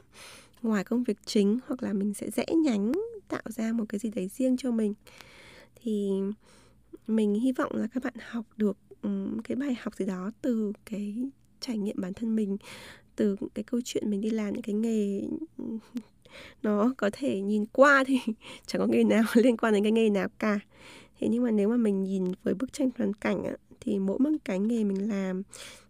ngoài 0.61 0.83
công 0.83 1.03
việc 1.03 1.17
chính 1.25 1.59
hoặc 1.67 1.83
là 1.83 1.93
mình 1.93 2.13
sẽ 2.13 2.29
rẽ 2.31 2.45
nhánh 2.63 2.91
tạo 3.27 3.43
ra 3.45 3.71
một 3.71 3.85
cái 3.89 3.99
gì 3.99 4.11
đấy 4.15 4.27
riêng 4.27 4.57
cho 4.57 4.71
mình. 4.71 4.93
Thì 5.75 6.09
mình 7.07 7.33
hy 7.33 7.51
vọng 7.51 7.71
là 7.75 7.87
các 7.93 8.03
bạn 8.03 8.13
học 8.29 8.45
được 8.57 8.77
um, 9.01 9.37
cái 9.41 9.55
bài 9.55 9.75
học 9.81 9.95
gì 9.95 10.05
đó 10.05 10.31
từ 10.41 10.73
cái 10.85 11.29
trải 11.59 11.77
nghiệm 11.77 12.01
bản 12.01 12.13
thân 12.13 12.35
mình 12.35 12.57
từ 13.15 13.35
cái 13.53 13.63
câu 13.63 13.81
chuyện 13.85 14.09
mình 14.09 14.21
đi 14.21 14.29
làm 14.29 14.53
những 14.53 14.61
cái 14.61 14.73
nghề 14.75 15.21
nó 16.63 16.93
có 16.97 17.09
thể 17.13 17.41
nhìn 17.41 17.65
qua 17.65 18.03
thì 18.07 18.19
chẳng 18.65 18.81
có 18.81 18.87
nghề 18.87 19.03
nào 19.03 19.23
liên 19.33 19.57
quan 19.57 19.73
đến 19.73 19.83
cái 19.83 19.91
nghề 19.91 20.09
nào 20.09 20.27
cả. 20.39 20.59
Thế 21.19 21.27
nhưng 21.27 21.43
mà 21.43 21.51
nếu 21.51 21.69
mà 21.69 21.77
mình 21.77 22.03
nhìn 22.03 22.23
với 22.43 22.53
bức 22.53 22.73
tranh 22.73 22.91
toàn 22.91 23.13
cảnh 23.13 23.43
á, 23.43 23.53
thì 23.79 23.99
mỗi 23.99 24.19
một 24.19 24.29
cái 24.45 24.59
nghề 24.59 24.83
mình 24.83 25.09
làm 25.09 25.43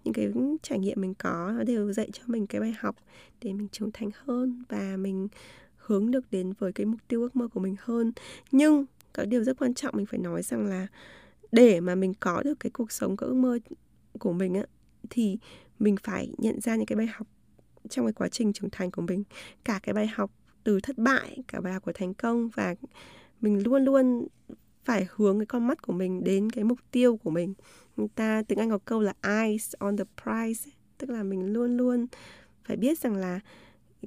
những 0.04 0.14
cái 0.14 0.32
trải 0.62 0.80
nghiệm 0.80 1.02
mình 1.02 1.14
có 1.14 1.52
nó 1.58 1.64
đều 1.64 1.94
dạy 1.94 2.10
cho 2.14 2.24
mình 2.28 2.48
cái 2.48 2.62
bài 2.62 2.74
học 2.80 2.96
để 3.42 3.54
mình 3.54 3.68
trưởng 3.72 3.92
thành 3.92 4.10
hơn 4.26 4.64
và 4.70 4.98
mình 4.98 5.28
hướng 5.78 6.12
được 6.12 6.32
đến 6.32 6.54
với 6.60 6.72
cái 6.72 6.86
mục 6.86 7.00
tiêu 7.08 7.22
ước 7.22 7.36
mơ 7.36 7.48
của 7.48 7.60
mình 7.60 7.76
hơn. 7.80 8.12
Nhưng 8.52 8.86
có 9.14 9.26
điều 9.26 9.44
rất 9.44 9.58
quan 9.60 9.74
trọng 9.74 9.96
mình 9.98 10.06
phải 10.06 10.20
nói 10.20 10.44
rằng 10.44 10.66
là 10.66 10.88
để 11.52 11.80
mà 11.80 11.96
mình 11.96 12.14
có 12.20 12.42
được 12.44 12.60
cái 12.60 12.70
cuộc 12.70 12.92
sống 12.92 13.18
có 13.18 13.28
ước 13.28 13.34
mơ 13.36 13.60
của 14.20 14.34
mình 14.34 14.54
á 14.54 14.64
thì 15.10 15.38
mình 15.80 15.96
phải 16.04 16.30
nhận 16.38 16.62
ra 16.62 16.76
những 16.76 16.86
cái 16.86 16.96
bài 16.96 17.08
học 17.08 17.28
trong 17.90 18.06
cái 18.06 18.14
quá 18.14 18.28
trình 18.28 18.54
trưởng 18.54 18.70
thành 18.70 18.92
của 18.92 19.02
mình. 19.02 19.24
Cả 19.64 19.80
cái 19.84 19.94
bài 19.94 20.08
học 20.08 20.32
từ 20.64 20.80
thất 20.80 20.98
bại 20.98 21.38
cả 21.48 21.62
bài 21.62 21.74
học 21.74 21.84
của 21.86 21.92
thành 21.96 22.14
công 22.14 22.50
và 22.50 22.76
mình 23.42 23.64
luôn 23.64 23.86
luôn 23.86 24.28
phải 24.86 25.08
hướng 25.16 25.40
cái 25.40 25.46
con 25.46 25.68
mắt 25.68 25.82
của 25.82 25.94
mình 25.94 26.24
đến 26.24 26.50
cái 26.50 26.64
mục 26.64 26.80
tiêu 26.92 27.18
của 27.18 27.30
mình. 27.30 27.54
Người 27.98 28.08
ta 28.16 28.44
tiếng 28.48 28.60
anh 28.60 28.70
có 28.70 28.78
câu 28.86 29.02
là 29.02 29.14
eyes 29.22 29.74
on 29.80 29.98
the 29.98 30.04
prize 30.24 30.72
tức 30.98 31.10
là 31.10 31.24
mình 31.24 31.54
luôn 31.54 31.78
luôn 31.78 32.08
phải 32.64 32.78
biết 32.78 33.00
rằng 33.00 33.16
là 33.16 33.40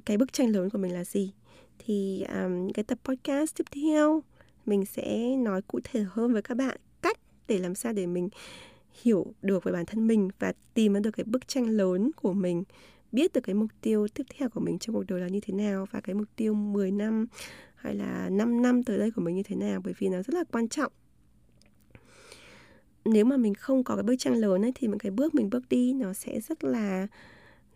cái 0.05 0.17
bức 0.17 0.33
tranh 0.33 0.49
lớn 0.49 0.69
của 0.69 0.77
mình 0.77 0.93
là 0.93 1.03
gì. 1.03 1.33
Thì 1.79 2.23
um, 2.23 2.69
cái 2.69 2.83
tập 2.83 2.99
podcast 3.03 3.55
tiếp 3.55 3.63
theo 3.71 4.23
mình 4.65 4.85
sẽ 4.85 5.35
nói 5.35 5.61
cụ 5.61 5.79
thể 5.83 6.05
hơn 6.09 6.33
với 6.33 6.41
các 6.41 6.57
bạn 6.57 6.77
cách 7.01 7.17
để 7.47 7.57
làm 7.57 7.75
sao 7.75 7.93
để 7.93 8.07
mình 8.07 8.29
hiểu 9.01 9.33
được 9.41 9.63
về 9.63 9.71
bản 9.71 9.85
thân 9.85 10.07
mình 10.07 10.29
và 10.39 10.53
tìm 10.73 10.93
ra 10.93 10.99
được 10.99 11.11
cái 11.11 11.23
bức 11.23 11.47
tranh 11.47 11.65
lớn 11.67 12.11
của 12.15 12.33
mình 12.33 12.63
biết 13.11 13.33
được 13.33 13.41
cái 13.41 13.55
mục 13.55 13.69
tiêu 13.81 14.07
tiếp 14.07 14.23
theo 14.37 14.49
của 14.49 14.59
mình 14.59 14.79
trong 14.79 14.95
cuộc 14.95 15.03
đời 15.07 15.21
là 15.21 15.27
như 15.27 15.39
thế 15.39 15.53
nào 15.53 15.87
và 15.91 16.01
cái 16.01 16.15
mục 16.15 16.27
tiêu 16.35 16.53
10 16.53 16.91
năm 16.91 17.27
hay 17.75 17.95
là 17.95 18.29
5 18.29 18.61
năm 18.61 18.83
tới 18.83 18.97
đây 18.97 19.11
của 19.11 19.21
mình 19.21 19.35
như 19.35 19.43
thế 19.43 19.55
nào 19.55 19.81
bởi 19.83 19.93
vì 19.97 20.09
nó 20.09 20.17
rất 20.17 20.33
là 20.33 20.43
quan 20.51 20.67
trọng. 20.67 20.91
Nếu 23.05 23.25
mà 23.25 23.37
mình 23.37 23.53
không 23.53 23.83
có 23.83 23.95
cái 23.95 24.03
bức 24.03 24.15
tranh 24.19 24.35
lớn 24.35 24.61
ấy 24.65 24.71
thì 24.75 24.87
những 24.87 24.99
cái 24.99 25.11
bước 25.11 25.35
mình 25.35 25.49
bước 25.49 25.69
đi 25.69 25.93
nó 25.93 26.13
sẽ 26.13 26.39
rất 26.39 26.63
là 26.63 27.07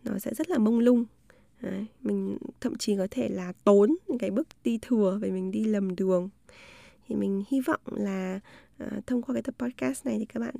nó 0.04 0.18
sẽ 0.18 0.34
rất 0.34 0.50
là 0.50 0.58
mông 0.58 0.78
lung. 0.78 1.04
Đấy, 1.60 1.86
mình 2.00 2.38
thậm 2.60 2.76
chí 2.76 2.96
có 2.96 3.06
thể 3.10 3.28
là 3.28 3.52
tốn 3.64 3.96
những 4.08 4.18
cái 4.18 4.30
bước 4.30 4.48
đi 4.64 4.78
thừa 4.82 5.18
vì 5.22 5.30
mình 5.30 5.50
đi 5.50 5.64
lầm 5.64 5.96
đường. 5.96 6.28
Thì 7.08 7.14
mình 7.14 7.44
hy 7.48 7.60
vọng 7.60 7.80
là 7.86 8.40
à, 8.78 9.00
thông 9.06 9.22
qua 9.22 9.32
cái 9.32 9.42
tập 9.42 9.54
podcast 9.58 10.06
này 10.06 10.16
thì 10.18 10.24
các 10.24 10.40
bạn 10.40 10.54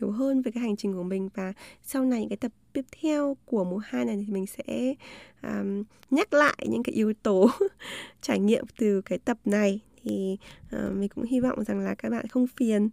hiểu 0.00 0.10
hơn 0.10 0.42
về 0.42 0.50
cái 0.52 0.62
hành 0.62 0.76
trình 0.76 0.92
của 0.92 1.02
mình 1.02 1.28
và 1.34 1.52
sau 1.82 2.04
này 2.04 2.20
những 2.20 2.28
cái 2.28 2.36
tập 2.36 2.52
tiếp 2.72 2.84
theo 3.02 3.36
của 3.44 3.64
mùa 3.64 3.78
2 3.78 4.04
này 4.04 4.16
thì 4.26 4.32
mình 4.32 4.46
sẽ 4.46 4.94
um, 5.42 5.82
nhắc 6.10 6.32
lại 6.32 6.66
những 6.68 6.82
cái 6.82 6.94
yếu 6.94 7.12
tố 7.22 7.50
trải 8.22 8.38
nghiệm 8.38 8.64
từ 8.78 9.00
cái 9.00 9.18
tập 9.18 9.38
này 9.44 9.80
thì 10.02 10.38
uh, 10.76 10.94
mình 10.94 11.08
cũng 11.08 11.24
hy 11.24 11.40
vọng 11.40 11.64
rằng 11.64 11.80
là 11.80 11.94
các 11.94 12.10
bạn 12.10 12.28
không 12.28 12.46
phiền 12.46 12.88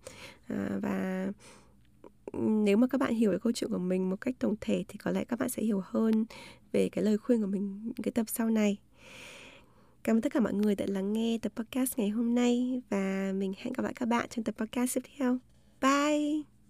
uh, 0.54 0.82
và 0.82 1.28
nếu 2.34 2.78
mà 2.78 2.88
các 2.88 2.97
bạn 2.97 3.14
hiểu 3.14 3.32
cái 3.32 3.39
câu 3.39 3.54
chuyện 3.54 3.72
của 3.72 3.78
mình 3.78 4.10
một 4.10 4.22
cách 4.22 4.36
tổng 4.39 4.56
thể 4.62 4.84
thì 4.88 4.97
có 4.97 5.12
lẽ 5.12 5.24
các 5.24 5.39
bạn 5.39 5.49
sẽ 5.49 5.64
hiểu 5.64 5.82
hơn 5.86 6.26
về 6.72 6.89
cái 6.89 7.04
lời 7.04 7.18
khuyên 7.18 7.41
của 7.41 7.47
mình 7.47 7.82
những 7.84 8.04
cái 8.04 8.12
tập 8.12 8.26
sau 8.28 8.49
này 8.49 8.78
Cảm 10.04 10.16
ơn 10.16 10.22
tất 10.22 10.34
cả 10.34 10.39
mọi 10.39 10.54
người 10.54 10.76
đã 10.76 10.86
lắng 10.89 11.14
nghe 11.14 11.38
tập 11.41 11.51
podcast 11.56 11.97
ngày 11.97 12.10
hôm 12.10 12.36
nay 12.36 12.82
và 12.89 13.32
mình 13.36 13.54
hẹn 13.58 13.74
gặp 13.74 13.84
lại 13.84 13.93
các 13.95 14.06
bạn 14.06 14.28
trong 14.30 14.43
tập 14.43 14.56
podcast 14.58 14.95
tiếp 14.95 15.01
theo. 15.18 15.38
Bye! 15.82 16.62